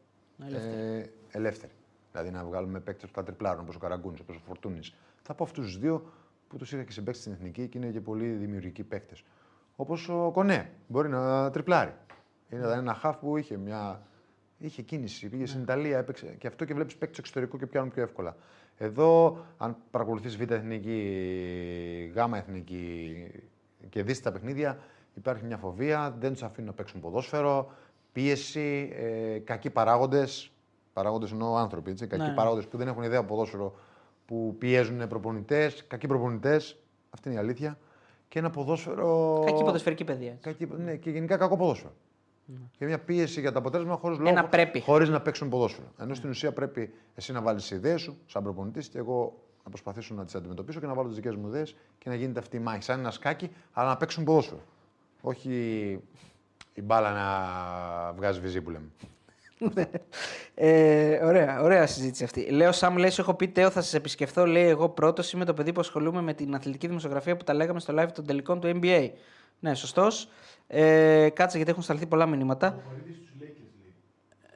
[0.46, 0.82] ελεύθερη.
[0.82, 1.72] Ε, ελεύθερη.
[2.12, 4.94] Δηλαδή να βγάλουμε παίκτες που θα τριπλάρουν, όπως ο Καραγκούνης, όπως ο Φορτούνης.
[5.22, 6.12] Θα πω αυτούς τους δύο
[6.48, 9.24] που τους είχα και συμπαίκτη στην εθνική και είναι και πολύ δημιουργικοί παίκτες.
[9.76, 11.94] Όπως ο Κονέ, μπορεί να τριπλάρει.
[12.50, 14.02] Είναι δηλαδή ένα χαφ που είχε μια.
[14.58, 18.04] Είχε κίνηση, πήγε στην Ιταλία, έπαιξε και αυτό και βλέπεις παίκτες εξωτερικού και πιάνουν πιο
[18.04, 18.36] εύκολα.
[18.78, 23.32] Εδώ, αν παρακολουθείς Β' Εθνική, Γ' Εθνική
[23.90, 24.80] και δεις τα παιχνίδια,
[25.16, 27.72] υπάρχει μια φοβία, δεν τους αφήνουν να παίξουν ποδόσφαιρο,
[28.12, 30.50] πίεση, ε, κακοί παράγοντες.
[30.94, 32.34] Παράγοντες εννοώ άνθρωποι, έτσι, κακοί Ναι.
[32.34, 33.76] παράγοντες που δεν έχουν ιδέα από ποδόσφαιρο,
[34.26, 36.78] που πιέζουν προπονητές, κακοί προπονητές.
[37.10, 37.78] Αυτή είναι η αλήθεια.
[38.28, 39.42] Και ένα ποδόσφαιρο.
[39.46, 40.32] Κακή ποδοσφαιρική παιδεία.
[40.32, 40.42] έτσι.
[40.50, 41.94] Κακή, ναι, και γενικά κακό ποδόσφαιρο.
[42.78, 44.30] Και μια πίεση για το αποτέλεσμα χωρίς λόγο.
[44.30, 44.80] Ένα πρέπει.
[44.80, 45.88] Χωρίς να παίξουν ποδόσφαιρο.
[46.00, 49.70] Ενώ στην ουσία πρέπει εσύ να βάλεις τι ιδέες σου σαν προπονητής και εγώ να
[49.70, 52.58] προσπαθήσω να τις αντιμετωπίσω και να βάλω τις δικές μου ιδέες και να γίνεται αυτή
[52.58, 52.82] η μάχη.
[52.82, 54.60] Σαν ένας σκάκι, αλλά να παίξουν ποδόσφαιρο.
[55.28, 55.50] Όχι
[56.74, 58.90] η μπάλα να βγάζει βυζί που λέμε.
[60.56, 62.52] Ε, ωραία, ωραία συζήτηση αυτή.
[62.52, 64.46] Λέω, Σαμ, λέει, σου έχω πει Τέο, θα σας επισκεφθώ.
[64.46, 67.80] Λέει, εγώ πρώτος είμαι το παιδί που ασχολούμαι με την αθλητική δημοσιογραφία που τα λέγαμε
[67.80, 69.10] στο live των τελικών του NBA.
[69.60, 70.30] Ναι, σωστός.
[70.68, 72.82] Ε, κάτσε γιατί έχουν σταλθεί πολλά μηνύματα.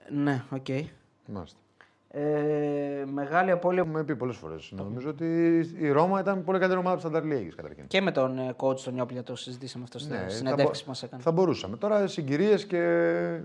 [0.10, 0.68] Ναι, οκ.
[1.26, 1.58] Μάλιστα.
[2.12, 4.72] Ε, μεγάλη απώλεια Έχουμε πει πολλές φορές.
[4.76, 7.88] Νομίζω ότι η Ρώμα ήταν πολύ καλύτερη ομάδα από τη Σανταρλίγε καταρχήν.
[7.88, 10.80] και με τον ε, coach τον Νιόπλια το συζητήσαμε αυτό στην Ναι, θα συνεντεύξη μπο-
[10.84, 11.22] που μας έκανε.
[11.22, 11.78] Θα μπορούσαμε.
[11.78, 13.42] Τώρα συγκυρίες και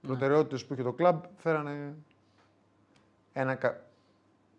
[0.00, 1.94] προτεραιότητες που είχε το κλαμπ φέρανε
[3.32, 3.80] ένα, κα-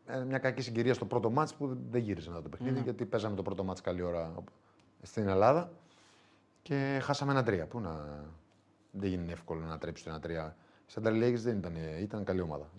[0.06, 3.36] ε, μια κακή συγκυρία στο πρώτο μάτς που δεν γύρισε μετά το παιχνίδι γιατί παίζαμε
[3.36, 4.32] το πρώτο μάτς καλή ώρα
[5.02, 5.72] στην Ελλάδα
[6.62, 7.66] και χάσαμε ένα τρία.
[7.66, 8.24] Πού να...
[8.92, 10.56] Δεν γίνει εύκολο να τρέψει το ένα τρία.
[10.92, 12.70] Σαν Ανταρλίγες δεν ήταν, ήταν καλή ομάδα.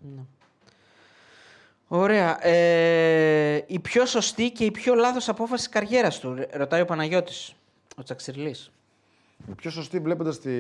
[1.88, 2.46] Ωραία.
[2.46, 7.54] Ε, η πιο σωστή και η πιο λάθος απόφαση της καριέρας του, ρωτάει ο Παναγιώτης,
[7.96, 8.72] ο Τσαξιρλής.
[9.48, 10.50] Η πιο σωστή βλέποντας τη.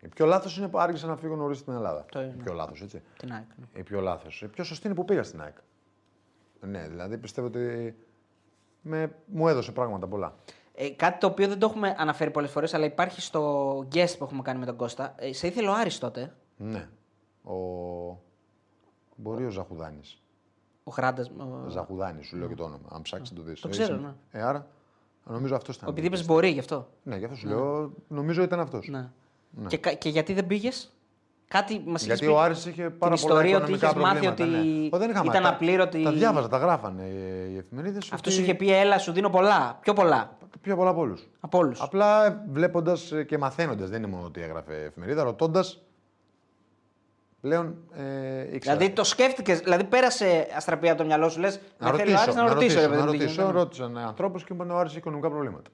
[0.00, 2.06] Η πιο λάθος είναι που άργησα να φύγω νωρίς στην Ελλάδα.
[2.10, 2.34] Το είναι.
[2.38, 3.02] Η πιο λάθος, έτσι.
[3.18, 3.44] Την ΑΕΚ.
[3.56, 3.80] ναι.
[3.80, 4.42] Η πιο λάθος.
[4.42, 5.56] Η πιο σωστή είναι που πήγα στην ΑΕΚ.
[6.60, 7.94] Ναι, δηλαδή πιστεύω ότι
[8.80, 9.14] με...
[9.26, 10.34] μου έδωσε πράγματα πολλά.
[10.76, 14.24] Ε, κάτι το οποίο δεν το έχουμε αναφέρει πολλές φορές, αλλά υπάρχει στο guest που
[14.24, 15.14] έχουμε κάνει με τον Κώστα.
[15.16, 16.88] Ε, σε ήθελε ο Άρης τότε, Ναι.
[17.44, 17.54] Ο...
[19.16, 20.22] Μπορεί ο Ζαχουδάνης.
[20.84, 21.28] ο Χράντας.
[21.28, 21.68] Ο...
[21.68, 22.88] Ζαχουδάνης, σου λέω και το όνομα.
[22.90, 23.60] Αν ψάξεις το δεις.
[23.60, 24.14] Το ξέρω, ναι.
[24.30, 24.66] Ε, άρα
[25.24, 25.88] νομίζω αυτός ήταν.
[25.88, 26.88] Επειδή είπες μπορεί γι' αυτό.
[27.02, 27.92] Ναι, γι' αυτό σου λέω.
[28.08, 28.88] Νομίζω ήταν αυτός.
[28.88, 29.08] Ναι.
[29.66, 30.92] Και, κα- και γιατί δεν πήγες;
[31.48, 32.38] Κάτι μας είχες Γιατί πει.
[32.38, 34.66] ο Άρης είχε πάρα την πολλά ιστορία ότι οικονομικά είχες μάθει προβλήματα.
[34.66, 34.88] ότι ναι.
[34.92, 35.42] Ω, δεν είχα ήταν μάθει.
[35.42, 37.02] Τα- απλήρωτη- Τα διάβαζα, τα γράφανε
[37.52, 38.12] οι εφημερίδες.
[38.12, 39.78] Αυτός σου είχε πει, έλα, σου δίνω πολλά.
[39.80, 40.36] Πιο πολλά.
[40.60, 41.28] Πιο πολλά από όλους.
[41.40, 41.80] Από όλους.
[41.80, 45.82] Απλά βλέποντας και μαθαίνοντας, δεν είναι μόνο ότι έγραφε εφημερίδα, ρωτώντας.
[47.40, 48.76] Πλέον ε, ήξερα.
[48.76, 51.60] Δηλαδή το σκέφτηκες, δηλαδή πέρασε αστραπία από το μυαλό σου, λες.
[51.78, 52.54] να θέλει ο ρωτήσω, Άρης να ρωτήσω.
[52.60, 53.40] ρωτήσω, ρε παιδί να μου, τι ρωτήσω.
[53.40, 53.58] γίνεται.
[53.58, 55.70] Ρώτησαν ανθρώπους και είπαν ο Άρης έχει οικονομικά προβλήματα.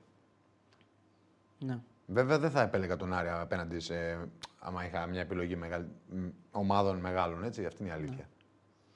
[1.58, 1.78] Ναι.
[2.12, 3.94] Βέβαια δεν θα επέλεγα τον Άρη απέναντι σε.
[4.58, 5.82] άμα είχα μια επιλογή μεγαλ...
[6.08, 7.66] μ, ομάδων μεγάλων, έτσι.
[7.66, 8.28] Αυτή είναι η αλήθεια.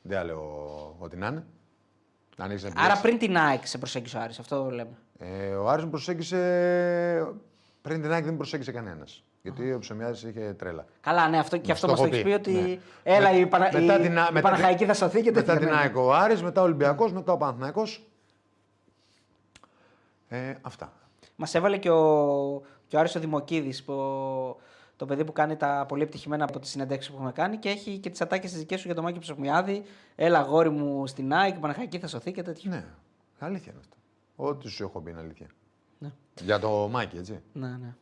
[0.03, 1.45] Δεν θα λέω ό,τι να είναι.
[2.37, 3.03] Αν έχεις να Άρα επιλέξεις.
[3.03, 4.97] πριν την ΑΕΚ σε προσέγγισε ο Άρης, αυτό λέμε.
[5.19, 6.39] Ε, ο Άρης μου προσέγγισε
[7.83, 9.25] Πριν την ΑΕΚ δεν προσέγγισε κανένας.
[9.43, 10.85] Γιατί ο Ψωμιάδης είχε τρέλα.
[11.01, 12.53] Καλά, ναι, αυτό, και αυτό το μας το έχω έχεις πει ότι.
[12.53, 12.79] Ναι.
[13.03, 13.65] Έλα, Με- η, Πανα...
[13.73, 14.01] μετά η...
[14.03, 15.59] την- η μετά την- Παναχαϊκή θα σωθεί και Μετά τέτοια.
[15.67, 15.81] την ναι.
[15.81, 18.09] ΑΕΚ ο Άρης, μετά ο Ολυμπιακός, μετά ο Παναθηναϊκός.
[20.29, 20.93] Ε, αυτά.
[21.37, 22.63] Μας έβαλε και ο,
[22.95, 23.93] και ο Άρης ο Δημοκίδης, που,
[24.97, 27.99] το παιδί που κάνει τα πολύ επιτυχημένα από τις συνεντεύξεις που έχουμε κάνει και έχει
[27.99, 29.83] και τις ατάκες τι δικές σου για το Μάκη Ψωμιάδη.
[30.17, 32.71] Έλα, γόρι μου στην ΑΕΚ, η Παναχαϊκή θα σωθεί και τέτοια.
[32.71, 32.85] Ναι,
[33.39, 33.97] αλήθεια είναι αυτό.
[34.37, 35.47] Ό,τι σου έχω πει είναι αλήθεια.
[35.99, 36.11] Ναι.
[36.43, 37.41] Για το Μάκη, έτσι.
[37.53, 37.95] Ναι, ναι.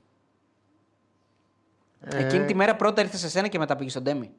[2.00, 4.32] Ε, Εκείνη τη μέρα πρώτα ήρθε σε σένα και μετά πήγε στον Ντέμι.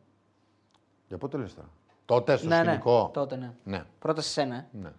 [1.08, 1.70] Για πότε λες τώρα;
[2.06, 2.64] Τότε στο Ναι, ναι.
[2.64, 3.52] σκηνικό; Τότε, ναι.
[3.64, 3.84] Ναι.
[4.00, 4.56] Πρώτα σε σένα.
[4.56, 4.66] Ε.
[4.72, 4.92] ναι.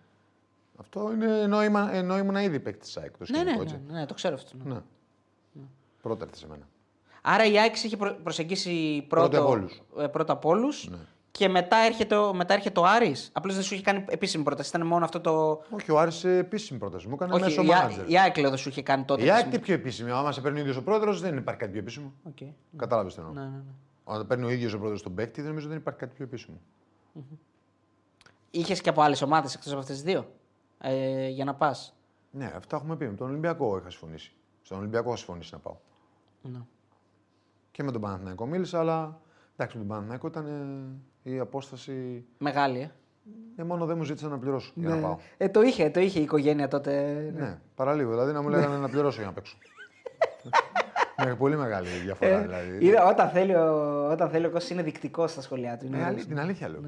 [0.76, 3.10] Αυτό είναι ενώ, είμα, ενώ ήμουν ήδη παίκτης τη ΑΕΚ.
[3.10, 3.81] Το Ναι, σκηνικό, ναι, έτσι.
[3.86, 4.56] ναι, ναι, το ξέρω αυτό.
[4.64, 4.74] ναι.
[4.74, 4.81] Ναι.
[6.05, 6.68] Πρώτα έρθει σε μένα.
[7.22, 9.82] Άρα η ΑΕΚ σε είχε προ- προσεγγίσει πρώτο, Πρώτα απ' όλους.
[9.98, 10.90] ε, πρώτα απ' όλους
[11.31, 13.31] και μετά έρχεται, ο- μετά έρχεται ο Άρης.
[13.32, 14.68] Απλώς δεν σου είχε κάνει επίσημη πρόταση.
[14.68, 15.62] Ήταν μόνο αυτό το.
[15.70, 18.10] Όχι, ο Άρης ε, επίσημη πρόταση μου έκανε Όχι, μέσω η, Α- manager.
[18.10, 19.22] η ΑΕΚ λέω δεν σου είχε κάνει τότε.
[19.24, 19.59] Η ΑΕΚ επίσημη.
[19.59, 20.10] τι πιο επίσημη.
[20.10, 22.12] Άμα σε παίρνει ο ίδιος ο πρόεδρος, δεν υπάρχει κάτι πιο επίσημο.
[22.22, 22.36] Οκ.
[22.76, 23.35] Κατάλαβες τι εννοώ.
[23.35, 23.62] Ναι, ναι, ναι.
[24.05, 26.60] Όταν παίρνει ο ίδιος ο πρόεδρος τον παίκτη, δεν νομίζω δεν υπάρχει κάτι πιο επίσημο.
[28.51, 30.26] Είχες και από άλλες ομάδες εκτός από αυτές τις δύο.
[30.81, 31.94] Ε, για να πας;
[32.31, 33.06] Ναι, αυτά έχουμε πει.
[33.06, 34.32] Με τον Ολυμπιακό είχα συμφωνήσει.
[34.62, 35.76] Στον Ολυμπιακό είχα συμφωνήσει να πάω.
[36.52, 36.58] Ναι.
[37.70, 39.20] Και με τον Παναθηναϊκό μίλησα, αλλά
[39.56, 40.46] εντάξει, με τον Παναθηναϊκό ήταν
[41.24, 42.24] ε, η απόσταση.
[42.38, 42.90] Μεγάλη, ε.
[43.56, 45.16] Ε, μόνο δεν μου ζήτησαν να πληρώσω για να πάω.
[45.36, 47.14] Ε, το είχε, το είχε η οικογένεια τότε.
[47.36, 48.10] Ναι, παραλίγο.
[48.10, 49.56] Δηλαδή να μου λέγανε να πληρώσω για να παίξω.
[51.24, 52.86] Με πολύ μεγάλη διαφορά δηλαδή.
[52.86, 55.86] Είδα, όταν θέλει ο, όταν θέλει ο Κώστας είναι δεικτικό στα σχολεία του.
[55.86, 56.14] είναι Ε, ωραίος.
[56.16, 56.80] αλή- την αλήθεια λέω.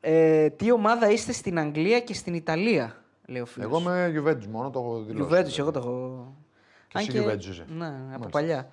[0.00, 3.68] Ε, τι ομάδα είστε στην Αγγλία και στην Ιταλία, λέει ο φίλος.
[3.70, 5.30] Εγώ είμαι Juventus μόνο, το έχω δηλώσει.
[5.34, 6.34] Juventus, εγώ το έχω.
[6.90, 7.64] Και εσύ Juventus είσαι.
[7.68, 8.28] Ναι, από Μάλιστα.
[8.28, 8.70] παλιά.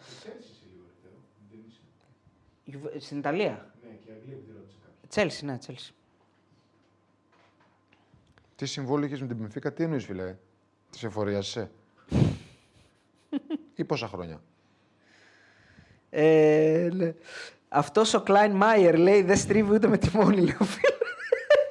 [2.71, 5.09] Juve- Στην Ιταλία; Ναι, και η Αγγλία που τη ρώτησε κάποιος.
[5.09, 5.93] Τσέλσι, ναι, Τσέλσι.
[8.55, 10.35] Τι συμβόλαιο είχες με την Πενφύκα, τι εννοείς, φιλέ.
[10.89, 11.71] Της εφορίας είσαι;
[13.75, 14.41] ή πόσα χρόνια;
[16.09, 17.13] Ε, ναι.
[17.69, 20.95] Αυτός ο Κλάιν Μάιερ λέει δεν στρίβει ούτε με τιμόνι, λέει ο φίλο.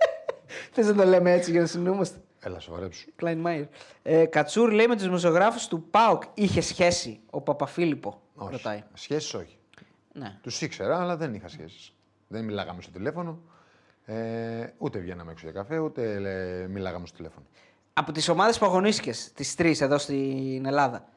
[0.72, 2.18] Θες να το λέμε έτσι για να συνεννοούμαστε.
[2.46, 3.08] Έλα, σοβαρέψου.
[3.16, 3.64] Κλάιν Μάιερ.
[4.02, 8.20] Ε, Κατσούρ λέει με τους δημοσιογράφους του ΠΑΟΚ είχε σχέση ο Παπαφίλιππο.
[8.34, 8.52] Όχι.
[8.52, 8.82] Ρωτάει.
[8.94, 9.58] Σχέσεις όχι.
[10.12, 10.38] Ναι.
[10.42, 11.92] Τους ήξερα, αλλά δεν είχα σχέσεις.
[12.28, 13.38] Δεν μιλάγαμε στο τηλέφωνο.
[14.04, 16.12] Ε, ούτε βγαίναμε έξω για καφέ, ούτε
[16.62, 17.46] ε, μιλάγαμε στο τηλέφωνο.
[17.92, 21.08] Από τις ομάδες που αγωνίστηκες, τις τρεις εδώ στην Ελλάδα,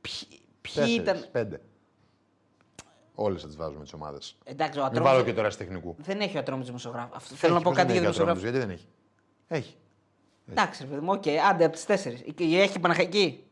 [0.00, 1.24] ποιοι, ποιοι Τέσσερις, ήταν.
[1.32, 1.60] πέντε.
[3.14, 4.36] Όλες θα τις βάζουμε τις ομάδες.
[4.44, 5.94] Εντάξει, ο Μην Ατρόμητος βάλω και τώρα τεχνικού.
[5.98, 7.12] Δεν έχει ο Ατρόμητος δημοσιογράφο.
[7.14, 8.40] Αυτό- Θέλω να πω κάτι για δημοσιογράφους.
[8.40, 8.86] Γιατί δεν έχει;
[9.48, 9.76] Έχει.
[10.50, 12.22] Εντάξει, ρε παιδί μου, οκ, άντε από τις τέσσερις.
[12.38, 13.44] Έχει Παναχαϊκή;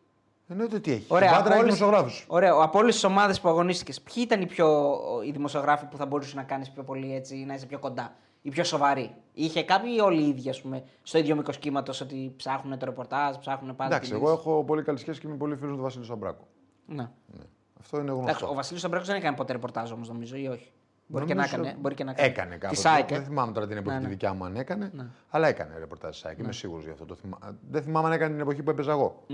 [0.49, 1.05] Εννοείται ότι έχει.
[1.09, 2.25] Ωραία, Στην από Πάτρα έχει όλες- δημοσιογράφους.
[2.29, 6.07] Ωραία, από όλες τις ομάδες που αγωνίστηκες, ποιοι ήταν οι, πιο, οι δημοσιογράφοι που θα
[6.07, 9.93] μπορούσε να κάνεις πιο πολύ έτσι, να είσαι πιο κοντά, οι πιο σοβαροί; Είχε κάποιοι
[9.97, 13.77] ή όλοι οι ίδιοι, ας πούμε, στο ίδιο μήκος κύματος ότι ψάχνουν το ρεπορτάζ, ψάχνουν
[13.77, 13.91] πάντα.
[13.95, 16.45] Εντάξει, την εγώ είδηση; έχω πολύ καλή σχέση και είμαι πολύ φίλος του Βασίλη Σαμπράκου.
[16.87, 16.95] Ναι.
[17.27, 17.45] Ναι.
[17.81, 18.49] Αυτό είναι Εντάξει, γνωστό.
[18.51, 20.71] ο Βασίλης Σαμπράκος δεν έκανε ποτέ ρεπορτάζ όμως, νομίζω, ή όχι;
[21.13, 22.29] Μπορεί και, να Νομίζω- έκανε, μπορεί και να έκανε.
[22.29, 22.81] Έκανε Τη κάποτε.
[22.81, 23.15] ΣΑΕΚ, ε.
[23.15, 24.13] Δεν θυμάμαι τώρα την εποχή Ναι, τη ναι.
[24.13, 24.93] δικιά μου αν έκανε.
[25.29, 26.39] Αλλά έκανε ρεπορτάζ τη ΣΑΕΚ.
[26.39, 27.05] Είμαι σίγουρος γι' αυτό.
[27.05, 27.39] Το θυμά...
[27.71, 29.25] Δεν θυμάμαι αν έκανε την εποχή που έπαιζα εγώ.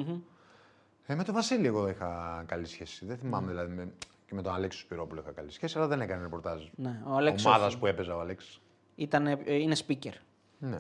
[1.07, 3.07] Ε, με τον Βασίλη εγώ είχα καλή σχέση.
[3.07, 3.73] Δεν θυμάμαι δηλαδή.
[3.75, 3.89] Με...
[4.27, 6.63] Και με τον Αλέξη Σπυρόπουλο είχα καλή σχέση, αλλά δεν έκανε ρεπορτάζ.
[6.75, 7.79] Ναι, ο Αλέξης Ομάδας όχι.
[7.79, 8.61] που έπαιζα ο Αλέξης.
[8.95, 10.13] Ήταν, ε, είναι speaker.
[10.59, 10.77] Ναι.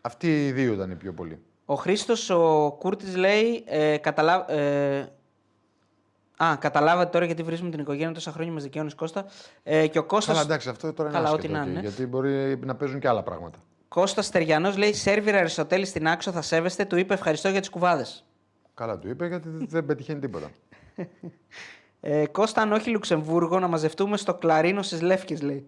[0.00, 1.42] Αυτοί οι δύο ήταν οι πιο πολλοί.
[1.64, 3.64] Ο Χρήστος ο Κούρτης λέει.
[3.66, 4.50] Ε, καταλα...
[4.52, 5.12] ε,
[6.44, 9.24] Α, καταλάβατε τώρα γιατί βρίσκουμε την οικογένεια τόσα χρόνια μας δικαιώνει Κώστα.
[9.62, 10.34] Ε, και ο Κώστας...
[10.34, 11.46] Αλλά εντάξει, αυτό τώρα είναι Καλά, άσχετο.
[11.46, 11.80] ό,τι να εκεί, είναι.
[11.80, 13.58] Γιατί μπορεί να παίζουν και άλλα πράγματα.
[13.88, 16.84] Κώστας Στεριανός λέει: Σέρβιρα Αριστοτέλη στην άξο θα σέβεστε.
[16.84, 18.24] Του είπε ευχαριστώ για τις κουβάδες.
[18.74, 20.50] Καλά του είπε γιατί δεν πετυχαίνει τίποτα.
[22.00, 25.66] Ε, Κώστα, αν όχι Λουξεμβούργο, να μαζευτούμε στο κλαρίνο στις Λεύκες, λέει.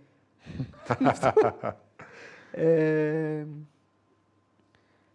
[2.53, 3.45] ε,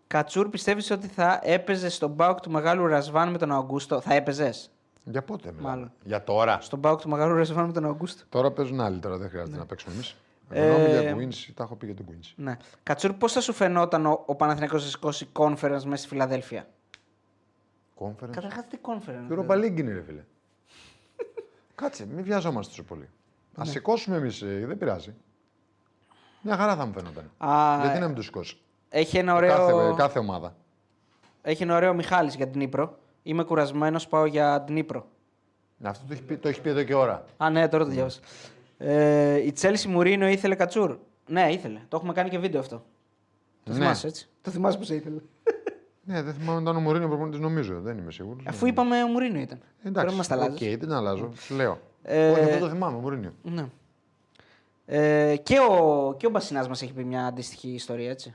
[0.07, 4.01] Κατσούρ, πιστεύεις ότι θα έπαιζες στον μπάουκ του μεγάλου Ρασβάν με τον Αγκούστο.
[4.01, 4.69] Θα έπαιζες.
[5.07, 5.91] Για πότε μιλάμε; Μάλλον.
[6.03, 6.61] Για τώρα.
[6.61, 8.23] Στον μπάουκ του μεγάλου Ρασβάν με τον Αγκούστο.
[8.29, 10.15] Τώρα παίζουν άλλοι, τώρα δεν χρειάζεται να παίξουμε εμείς.
[10.49, 12.33] Ε, Εγώ μιλάω για Queens, τα έχω πει για τον Queens.
[12.35, 12.57] Ναι.
[12.83, 16.67] Κατσούρ, πώς θα σου φαινόταν ο, ο Παναθηναϊκός να σηκώσει conference μέσα στη Φιλαδέλφια;
[17.99, 19.31] Conference; Καταρχάς, τι conference.
[19.31, 20.23] Η Europa League είναι, ρε φίλε.
[21.75, 23.09] Κάτσε, μην βιαζόμαστε τόσο πολύ.
[23.55, 23.63] Ναι.
[23.63, 25.13] Α σηκώσουμε εμείς, δεν πειράζει.
[26.41, 27.31] Μια χαρά θα μου φαίνονταν.
[27.37, 28.57] Α, Γιατί να μην το σηκώσει;
[28.89, 30.55] Έχει ένα ωραίο, Κάθε, κάθε ομάδα.
[31.41, 32.97] έχει ένα ωραίο Μιχάλης για την Ήπρο.
[33.27, 35.05] Είμαι κουρασμένος, πάω για την Ήπρο.
[35.83, 37.25] Αυτό το έχει, πει, το έχει πει εδώ και ώρα.
[37.37, 38.19] Α, ναι, τώρα το διάβασα.
[38.77, 40.97] Ε, η Τσέλσι Μουρίνο ήθελε κατσούρ.
[41.27, 41.79] Ναι, ήθελε.
[41.87, 42.83] Το έχουμε κάνει και βίντεο αυτό.
[43.63, 43.77] Το Ναι.
[43.77, 45.17] θυμάσαι έτσι; Το θυμάσαι πώς ήθελε.
[46.07, 47.79] Ναι, δεν θυμάμαι αν ήταν ο Μουρίνο προπονητής, νομίζω.
[47.81, 48.43] Δεν είμαι σίγουρος.
[48.47, 49.59] Αφού είπαμε ο Μουρίνο ήταν.
[49.83, 50.77] Εντάξει, Τώρα μας τα οκ, αλλάζεις.
[50.77, 51.31] δεν αλλάζω.
[51.35, 51.79] Σου λέω.
[52.03, 53.33] Ε, Όχι, αυτό το θυμάμαι, ο Μουρίνιο.
[53.43, 53.65] Ναι.
[54.85, 58.33] Ε, και ο, και ο Μπασινάς μας έχει πει μια αντίστοιχη ιστορία, έτσι.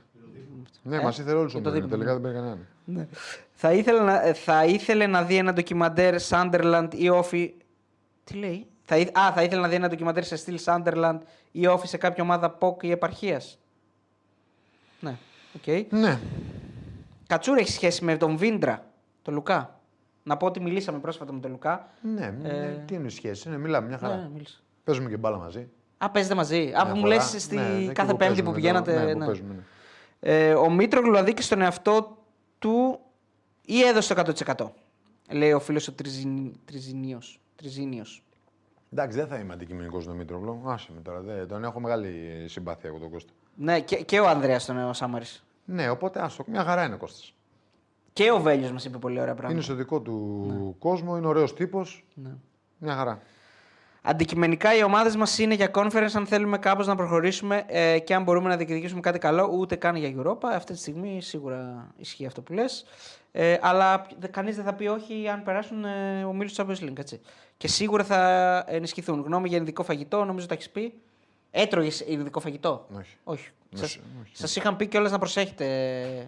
[0.83, 1.87] Ναι, Ε, μα ήθελε όλους και ο το Μουρίνιο.
[1.89, 2.67] δίπλα, Τελικά δεν πήρε κανέναν.
[2.93, 3.07] Ναι.
[3.53, 7.53] Θα, ήθελε να, ε, θα ήθελε να δει ένα ντοκιμαντέρ Sunderland ή ΟΦΗ.
[8.23, 11.17] Τι λέει; Θα, ήθ- Α, θα ήθελε να δει ένα ντοκιμαντέρ σε στυλ Sunderland
[11.51, 13.59] ή ΟΦΗ σε κάποια ομάδα ΠΟΚ ή επαρχίας.
[14.99, 15.15] Ναι,
[15.55, 15.91] οκ.
[15.91, 16.19] Ναι.
[17.27, 18.85] Κατσούρα έχει σχέση με τον Βίντρα,
[19.21, 19.79] τον Λουκά.
[20.23, 21.89] Να πω ότι μιλήσαμε πρόσφατα με τον Λουκά.
[22.01, 23.49] Ναι, ναι, τι είναι η σχέση.
[23.49, 24.13] Ναι, μιλάμε μια χαρά.
[24.13, 24.17] Ε.
[24.17, 24.57] Ναι, μίλησα.
[24.83, 25.69] Παίζουμε και μπάλα μαζί.
[25.97, 26.57] Α, παίζετε μαζί.
[26.57, 27.07] Α, Μια που μου φορά.
[27.15, 28.93] λες στη Ναι, εκεί κάθε που Πέμπτη που παίζουμε πηγαίνατε.
[28.93, 29.05] εδώ.
[29.05, 29.25] Ναι, που ναι.
[29.25, 29.61] παίζουμε, ναι.
[30.19, 32.17] Ε, ο Μήτρογλου αδίκησε στον εαυτό
[32.61, 32.99] του
[33.65, 34.69] ή έδωσε το 100%.
[35.31, 35.93] Λέει ο φίλος ο
[36.65, 37.39] Τριζινίος.
[37.55, 38.23] Τριζίνιος.
[38.93, 40.61] Εντάξει, δεν θα είμαι αντικειμενικός στον Μήτρογλου.
[40.65, 41.19] Άσε με τώρα.
[41.21, 43.33] Δεν, τον έχω μεγάλη συμπάθεια εγώ τον Κώστα.
[43.55, 45.43] Ναι, και, και ο Ανδρέας τον ο Σάμαρης.
[45.65, 46.43] Ναι, οπότε άστο.
[46.47, 47.33] Μια χαρά είναι ο Κώστας.
[48.13, 49.53] Και ο Βέλιος μας είπε πολύ ωραία πράγματα.
[49.53, 52.05] Είναι στο δικό του κόσμο, είναι ωραίος τύπος.
[52.13, 52.31] Ναι.
[52.77, 53.21] Μια χαρά.
[54.03, 58.23] Αντικειμενικά οι ομάδες μας είναι για conference αν θέλουμε κάπως να προχωρήσουμε ε, και αν
[58.23, 60.47] μπορούμε να διεκδικήσουμε κάτι καλό, ούτε καν για Europa.
[60.53, 62.85] Αυτή τη στιγμή σίγουρα ισχύει αυτό που λες.
[63.31, 66.97] Ε, αλλά κανείς δεν θα πει όχι αν περάσουν ε, ο Μίλου Champions League.
[66.99, 67.19] Έτσι.
[67.57, 69.21] Και σίγουρα θα ενισχυθούν.
[69.21, 70.93] Γνώμη για ειδικό φαγητό, νομίζω τα έχεις πει.
[71.51, 73.17] Έτρωγες ειδικό φαγητό; Όχι.
[73.23, 73.49] Όχι.
[73.69, 74.31] Με Σας, σ- όχι.
[74.35, 75.65] σας είχαν πει κιόλας να προσέχετε;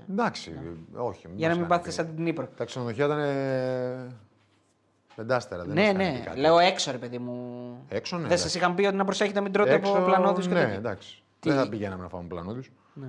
[0.09, 0.53] Εντάξει,
[0.93, 1.27] όχι.
[1.35, 2.47] για να μην μας πάθετε κάνει σαν την Νύπρο.
[2.57, 4.07] Τα ξενοδοχεία ήταν ε,
[5.15, 5.63] πεντάστερα.
[5.63, 6.17] Δεν Ναι, μας κάνει ναι.
[6.19, 6.39] και κάτι.
[6.39, 7.33] Λέω έξω, ρε παιδί μου.
[7.89, 8.21] Έξω, ναι.
[8.21, 8.43] δεν εντάξει.
[8.49, 10.75] σας είχαν πει ότι να προσέχετε να μην τρώτε Έξω, από πλανόδιου και Ναι, τέτοια.
[10.75, 11.23] εντάξει.
[11.39, 12.63] Τι- Δεν θα πηγαίναμε να φάμε πλανόδιου.
[12.93, 13.07] Ναι.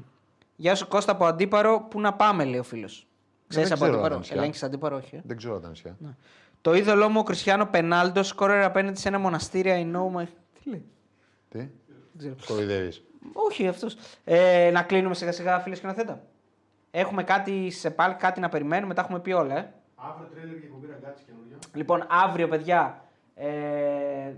[0.56, 3.06] Γεια σου Κώστα από Αντίπαρο, πού να πάμε, λέει ο φίλος.
[3.48, 4.18] Ξέρεις δεν από ξέρω τα Αντίπαρο.
[4.20, 4.36] νησιά.
[4.36, 5.16] Ελέγχεις Αντίπαρο, όχι.
[5.16, 5.96] ε; Δεν ξέρω τα νησιά.
[6.60, 9.90] Το είδωλό μου ο Κριστιανό Πενάλντο σκόρερ απέναντι σε ένα μοναστήρι.
[9.92, 10.24] I know my...
[10.62, 10.84] Τι λέει;
[11.48, 11.68] Τι;
[12.18, 12.34] ξέρω.
[12.46, 13.02] Κοροϊδεύεις.
[13.32, 13.96] Όχι αυτός.
[14.24, 16.22] Ε, να κλείνουμε σιγά σιγά, φίλε σκηνοθέτα.
[16.90, 19.56] Έχουμε κάτι σε πάλι, κάτι να περιμένουμε, τα έχουμε πει όλα.
[19.58, 19.72] Ε.
[20.08, 21.58] Αύριο τρέιλερ και εκπομπή ραγκάτσι καινούριο.
[21.74, 23.04] Λοιπόν, αύριο, παιδιά,
[23.34, 23.48] ε,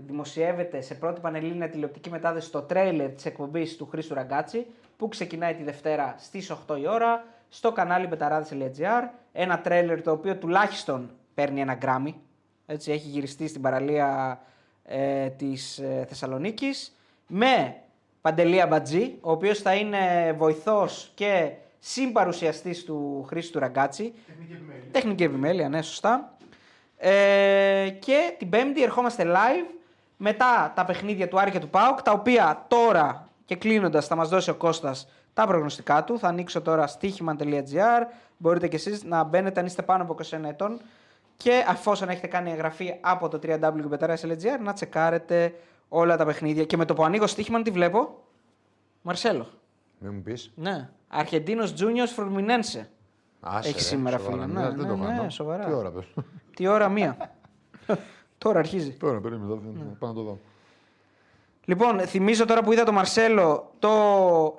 [0.05, 4.65] δημοσιεύεται σε πρώτη πανελλήνια τηλεοπτική μετάδοση το τρέιλερ της εκπομπής του Χρήστου Ραγκάτσι,
[4.97, 9.09] που ξεκινάει τη Δευτέρα στις 8 η ώρα, στο κανάλι betarades.gr.
[9.31, 12.21] Ένα τρέιλερ το οποίο τουλάχιστον παίρνει ένα Γκράμι.
[12.65, 14.39] Έτσι, έχει γυριστεί στην παραλία
[14.83, 16.95] ε, της ε, Θεσσαλονίκης.
[17.27, 17.75] Με
[18.21, 21.51] Παντελή Αμπατζή, ο οποίος θα είναι βοηθός και
[21.87, 24.13] συμπαρουσιαστής του Χρήστου Ραγκάτσι.
[24.27, 24.83] Τεχνική επιμέλεια.
[24.91, 26.37] Τεχνική επιμέλεια, ναι, σωστά.
[26.97, 29.75] Ε, και την Πέμπτη ερχόμαστε live
[30.17, 34.29] μετά τα παιχνίδια του Άρη και του ΠΑΟΚ, τα οποία τώρα και κλείνοντας θα μας
[34.29, 36.19] δώσει ο Κώστας τα προγνωστικά του.
[36.19, 38.05] Θα ανοίξω τώρα στοίχημα.gr.
[38.37, 40.81] Μπορείτε και εσείς να μπαίνετε αν είστε πάνω από 21 ετών
[41.37, 45.53] και αφόσον έχετε κάνει εγγραφή από το www.betara.gr να τσεκάρετε
[45.89, 46.65] όλα τα παιχνίδια.
[46.65, 48.23] Και με το που ανοίγω στοίχημα, τι βλέπω;
[49.01, 49.47] Μαρσέλο.
[49.99, 50.51] Μην μου πεις.
[50.55, 50.89] Ναι.
[51.07, 52.89] Αρχεντίνος Τζούνιος Φρουρμινένσε.
[53.63, 54.45] Έχει σήμερα, φίλε.
[54.45, 55.29] Ναι, Δεν ναι, το ναι, κάνω.
[55.29, 55.65] σοβαρά.
[55.65, 56.05] Τι ώρα πες.
[56.55, 57.17] Τι ώρα μία.
[58.37, 58.91] τώρα αρχίζει.
[58.91, 59.53] Τώρα περίμενε.
[59.53, 59.83] εδώ, Ναι.
[59.99, 60.39] Πάω να το δω.
[61.65, 63.89] Λοιπόν, θυμίζω τώρα που είδα το Μαρσέλο το,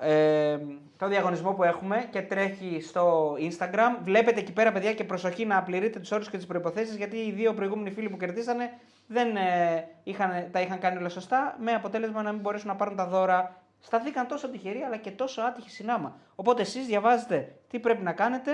[0.01, 0.57] ε,
[0.97, 3.97] το διαγωνισμό που έχουμε και τρέχει στο Instagram.
[4.03, 7.31] Βλέπετε εκεί πέρα, παιδιά, και προσοχή να πληρείτε τους όρους και τις προποθέσει γιατί οι
[7.31, 8.71] δύο προηγούμενοι φίλοι που κερδίσανε
[9.07, 11.55] δεν ε, είχαν, τα είχαν κάνει όλα σωστά.
[11.59, 13.61] Με αποτέλεσμα να μην μπορέσουν να πάρουν τα δώρα.
[13.79, 16.17] Σταθήκαν τόσο τυχεροί αλλά και τόσο άτυχοι συνάμα.
[16.35, 18.51] Οπότε εσείς διαβάζετε τι πρέπει να κάνετε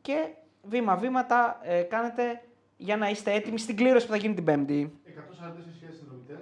[0.00, 0.26] και
[0.62, 2.42] βήμα-βήμα τα ε, κάνετε
[2.76, 4.92] για να είστε έτοιμοι στην κλήρωση που θα γίνει την Πέμπτη.
[5.06, 5.12] 144.000
[5.98, 6.38] συνδρομητέ.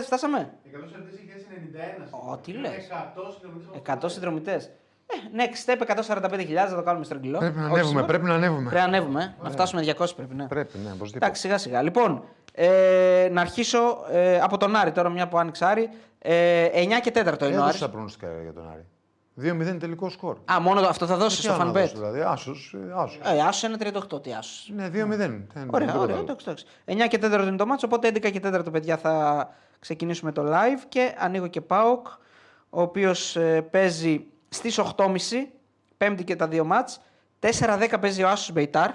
[0.00, 0.52] 144.000 φτάσαμε.
[0.72, 2.32] 144.091.
[2.32, 2.88] Ω, τι λες.
[2.90, 4.08] 100 100 συνδρομητέ.
[4.08, 4.70] συνδρομητές.
[5.06, 7.38] Ε, next step 145.000 θα το κάνουμε στρογγυλό.
[7.38, 7.88] Πρέπει να Όχι ανέβουμε.
[7.88, 8.06] σήμερα.
[8.06, 8.60] Πρέπει να ανέβουμε.
[8.70, 9.36] Πρέπει να ανέβουμε.
[9.40, 9.42] ε.
[9.42, 10.46] Να φτάσουμε 200 πρέπει, ναι.
[10.46, 11.16] Πρέπει, ναι, οπωσδήποτε.
[11.16, 11.82] Εντάξει, σιγά σιγά.
[11.82, 12.24] Λοιπόν,
[12.56, 15.88] ε, να αρχίσω ε, από τον Άρη τώρα, μια που άνοιξε Άρη.
[16.18, 17.80] Ε, 9 και 4 είναι ο Έδωσε Άρης.
[17.80, 18.84] τα προγνωστικά για τον Άρη.
[19.36, 20.36] 2-0 τελικό σκορ.
[20.52, 21.74] Α, μόνο το- αυτό θα δώσεις Τι στο άλλο να fanbet.
[21.74, 23.20] δώσω, Δηλαδή, άσος, ε, άσος.
[23.24, 24.70] Ε, άσος είναι 38, τι άσος.
[24.74, 25.46] Ναι, 2-0.
[25.52, 26.24] Δεν- Ωραία, τίποτα ωραία, άλλο.
[26.24, 26.66] εντάξει, εντάξει.
[26.84, 29.48] 9 και 4 είναι το μάτσο, οπότε 11 και 4 παιδιά θα
[29.78, 32.06] ξεκινήσουμε το live και ανοίγω και ΠΑΟΚ,
[32.70, 35.52] ο οποίος ε, παίζει στις 8.30,
[35.96, 37.00] πέμπτη και τα δύο μάτς,
[37.40, 38.90] 4-10 παίζει ο Άσος Μπεϊτάρ,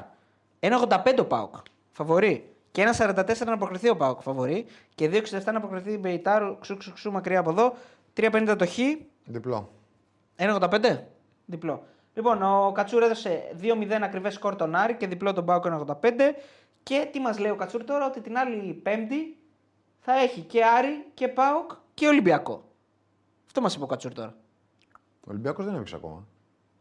[0.59, 1.55] 1-85 ο ΠΑΟΚ,
[1.91, 2.48] φαβορεί.
[2.71, 4.65] Και 1-44 να προκριθεί ο ΠΑΟΚ, φαβορεί.
[4.95, 7.73] Και 2-67 να προκριθεί η Μπεϊτάρ, ξου, ξου, ξου, μακριά από εδώ.
[8.17, 8.77] 3-50 το χ,
[9.25, 9.71] Διπλό.
[10.35, 10.97] 1,85.
[11.45, 11.83] Διπλό.
[12.13, 16.11] Λοιπόν, ο Κατσούρ έδωσε 2-0 ακριβές σκορ τον Άρη και διπλό τον Πάοκ 1,85.
[16.83, 19.37] Και τι μας λέει ο Κατσούρ τώρα, ότι την άλλη Πέμπτη
[19.99, 22.63] θα έχει και Άρη και Πάοκ και Ολυμπιακό.
[23.45, 24.35] Αυτό μας είπε ο Κατσούρ τώρα.
[25.19, 26.27] Ο Ολυμπιακός δεν έπαιξε ακόμα.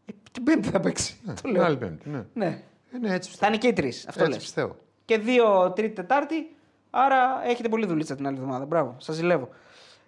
[0.06, 1.16] Ε, την Πέμπτη θα παίξει.
[1.24, 1.64] Ναι, το την λέω.
[1.64, 2.08] άλλη πέμπτη.
[2.08, 2.24] Ναι.
[2.34, 2.62] Ναι.
[2.92, 3.46] Ε, ναι, έτσι Θα πιστεύω.
[3.52, 4.08] είναι και οι τρεις.
[4.08, 4.42] Αυτό έτσι λες.
[4.42, 4.76] πιστεύω.
[5.08, 6.56] Και δύο Τρίτη Τετάρτη.
[6.90, 8.64] Άρα έχετε πολύ δουλίτσα την άλλη εβδομάδα.
[8.64, 9.48] Μπράβο, σας ζηλεύω.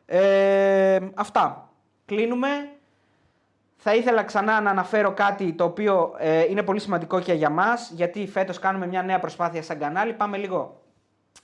[0.06, 1.68] Ε, αυτά.
[2.06, 2.48] Κλείνουμε.
[3.76, 7.90] Θα ήθελα ξανά να αναφέρω κάτι το οποίο ε, είναι πολύ σημαντικό και για μας,
[7.94, 10.12] γιατί φέτος κάνουμε μια νέα προσπάθεια σαν κανάλι.
[10.12, 10.80] Πάμε λίγο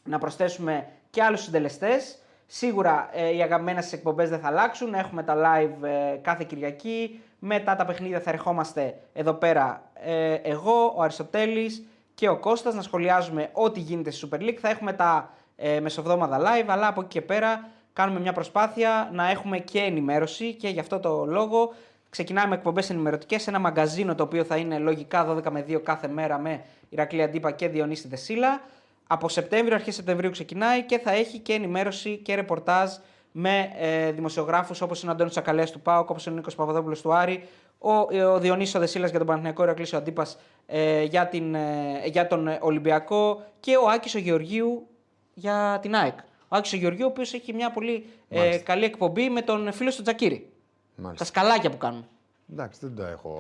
[0.04, 2.18] να προσθέσουμε και άλλους συντελεστές.
[2.46, 4.94] Σίγουρα ε, οι αγαπημένες εκπομπές δεν θα αλλάξουν.
[4.94, 7.20] Έχουμε τα live ε, κάθε Κυριακή.
[7.38, 12.82] Μετά τα παιχνίδια θα ερχόμαστε εδώ πέρα ε, εγώ, ο Αριστοτέλης και ο Κώστας να
[12.82, 14.58] σχολιάζουμε ό,τι γίνεται στη Super League.
[14.60, 19.30] Θα έχουμε τα ε, μεσοβδόμαδα live, αλλά από εκεί και πέρα κάνουμε μια προσπάθεια να
[19.30, 21.74] έχουμε και ενημέρωση και γι' αυτό το λόγο
[22.10, 26.08] ξεκινάμε εκπομπές ενημερωτικές σε ένα μαγκαζίνο το οποίο θα είναι λογικά 12 με 2 κάθε
[26.08, 28.60] μέρα με Ηρακλή Αντίπα και Διονύση Δεσίλα.
[29.06, 32.90] Από Σεπτέμβριο, αρχές Σεπτεμβρίου ξεκινάει και θα έχει και ενημέρωση και ρεπορτάζ
[33.32, 37.00] με ε, δημοσιογράφους όπως είναι ο Αντώνης Τσακαλέα του ΠΑΟΚ, όπως είναι ο Νίκος Παπαδόπουλος
[37.00, 37.48] του Άρη,
[37.78, 37.92] ο,
[38.32, 42.26] ο Διονύσης Δεσίλας για τον Παναθηναϊκό, ο Ηρακλής ο Αντίπας ε, για, την, ε, για
[42.26, 44.86] τον ε, Ολυμπιακό και ο Άκης ο Γεωργίου
[45.34, 46.18] για την ΑΕΚ.
[46.48, 48.62] Ο Άκης ο Γεωργίου, ο οποίος έχει μια πολύ ε, Μάλιστα.
[48.62, 50.50] καλή εκπομπή με τον φίλο του Τζακίρη.
[50.96, 51.24] Τα Μάλιστα.
[51.24, 52.06] σκαλάκια που κάνουν.
[52.52, 53.38] Εντάξει, δεν τα έχω.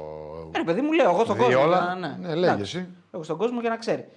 [0.54, 1.60] Ε, ρε παιδί μου, λέω εγώ στον Δει κόσμο.
[1.62, 1.76] όλα.
[1.84, 2.76] για να- Ναι, λέγε Εντάξει.
[2.78, 2.88] εσύ.
[3.12, 4.08] Εγώ στον κόσμο για να ξέρει.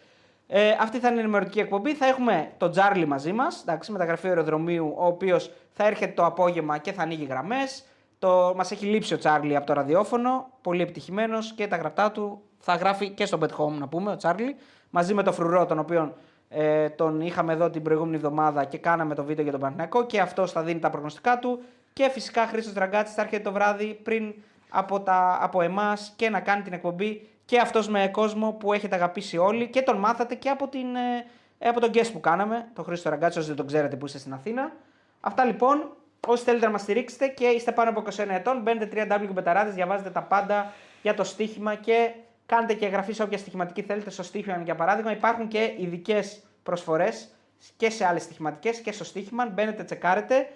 [0.47, 1.93] Ε, αυτή θα είναι η ενημερωτική εκπομπή.
[1.95, 6.91] Θα έχουμε τον Τζάρλι μαζί μας, μεταγραφή αεροδρομίου, ο οποίος θα έρχεται το απόγευμα και
[6.91, 7.83] θα ανοίγει γραμμές.
[8.55, 12.75] Μας έχει λείψει ο Τσάρλι από το ραδιόφωνο, πολύ επιτυχημένος και τα γραπτά του θα
[12.75, 14.55] γράφει και στο Bet Home, να πούμε, ο Τσάρλι,
[14.89, 16.15] μαζί με τον Φρουρό, τον οποίο
[16.49, 20.19] ε, τον είχαμε εδώ την προηγούμενη εβδομάδα και κάναμε το βίντεο για τον Παναθηναϊκό και
[20.19, 21.61] αυτός θα δίνει τα προγνωστικά του.
[21.93, 24.33] Και φυσικά Χρήστος Δραγκάτης θα έρχεται το βράδυ πριν
[24.69, 28.95] από, τα, από εμάς και να κάνει την εκπομπή και αυτός με κόσμο που έχετε
[28.95, 32.85] αγαπήσει όλοι και τον μάθατε και από, την, ε, από τον guest που κάναμε, τον
[32.85, 34.71] Χρήστο Ραγκάτσης, όσοι δεν τον ξέρετε που είστε στην Αθήνα.
[35.21, 35.89] Αυτά λοιπόν,
[36.27, 40.21] όσοι θέλετε να μας στηρίξετε και είστε πάνω από 21 ετών, μπαίνετε www.betarades, διαβάζετε τα
[40.21, 42.11] πάντα για το στοίχημα και
[42.45, 45.11] κάντε και εγγραφή σε όποια στοιχηματική θέλετε στο Stoiximan για παράδειγμα.
[45.11, 47.29] Υπάρχουν και ειδικές προσφορές
[47.77, 49.45] και σε άλλες στοιχηματικές και στο Stoiximan.
[49.45, 50.49] Μπαίνετε, τσεκάρετε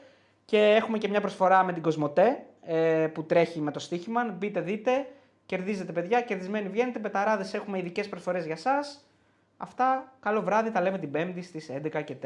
[0.45, 4.23] και έχουμε και μια προσφορά με την Κοσμοτέ ε, που τρέχει με το Stoiximan.
[4.23, 5.07] Μπείτε, δείτε.
[5.45, 6.21] Κερδίζετε, παιδιά.
[6.21, 6.99] Κερδισμένοι βγαίνετε.
[6.99, 8.79] Betarades έχουμε ειδικές προσφορές για εσάς.
[9.57, 10.13] Αυτά.
[10.19, 10.71] Καλό βράδυ.
[10.71, 12.15] Τα λέμε την Πέμπτη στις 11 και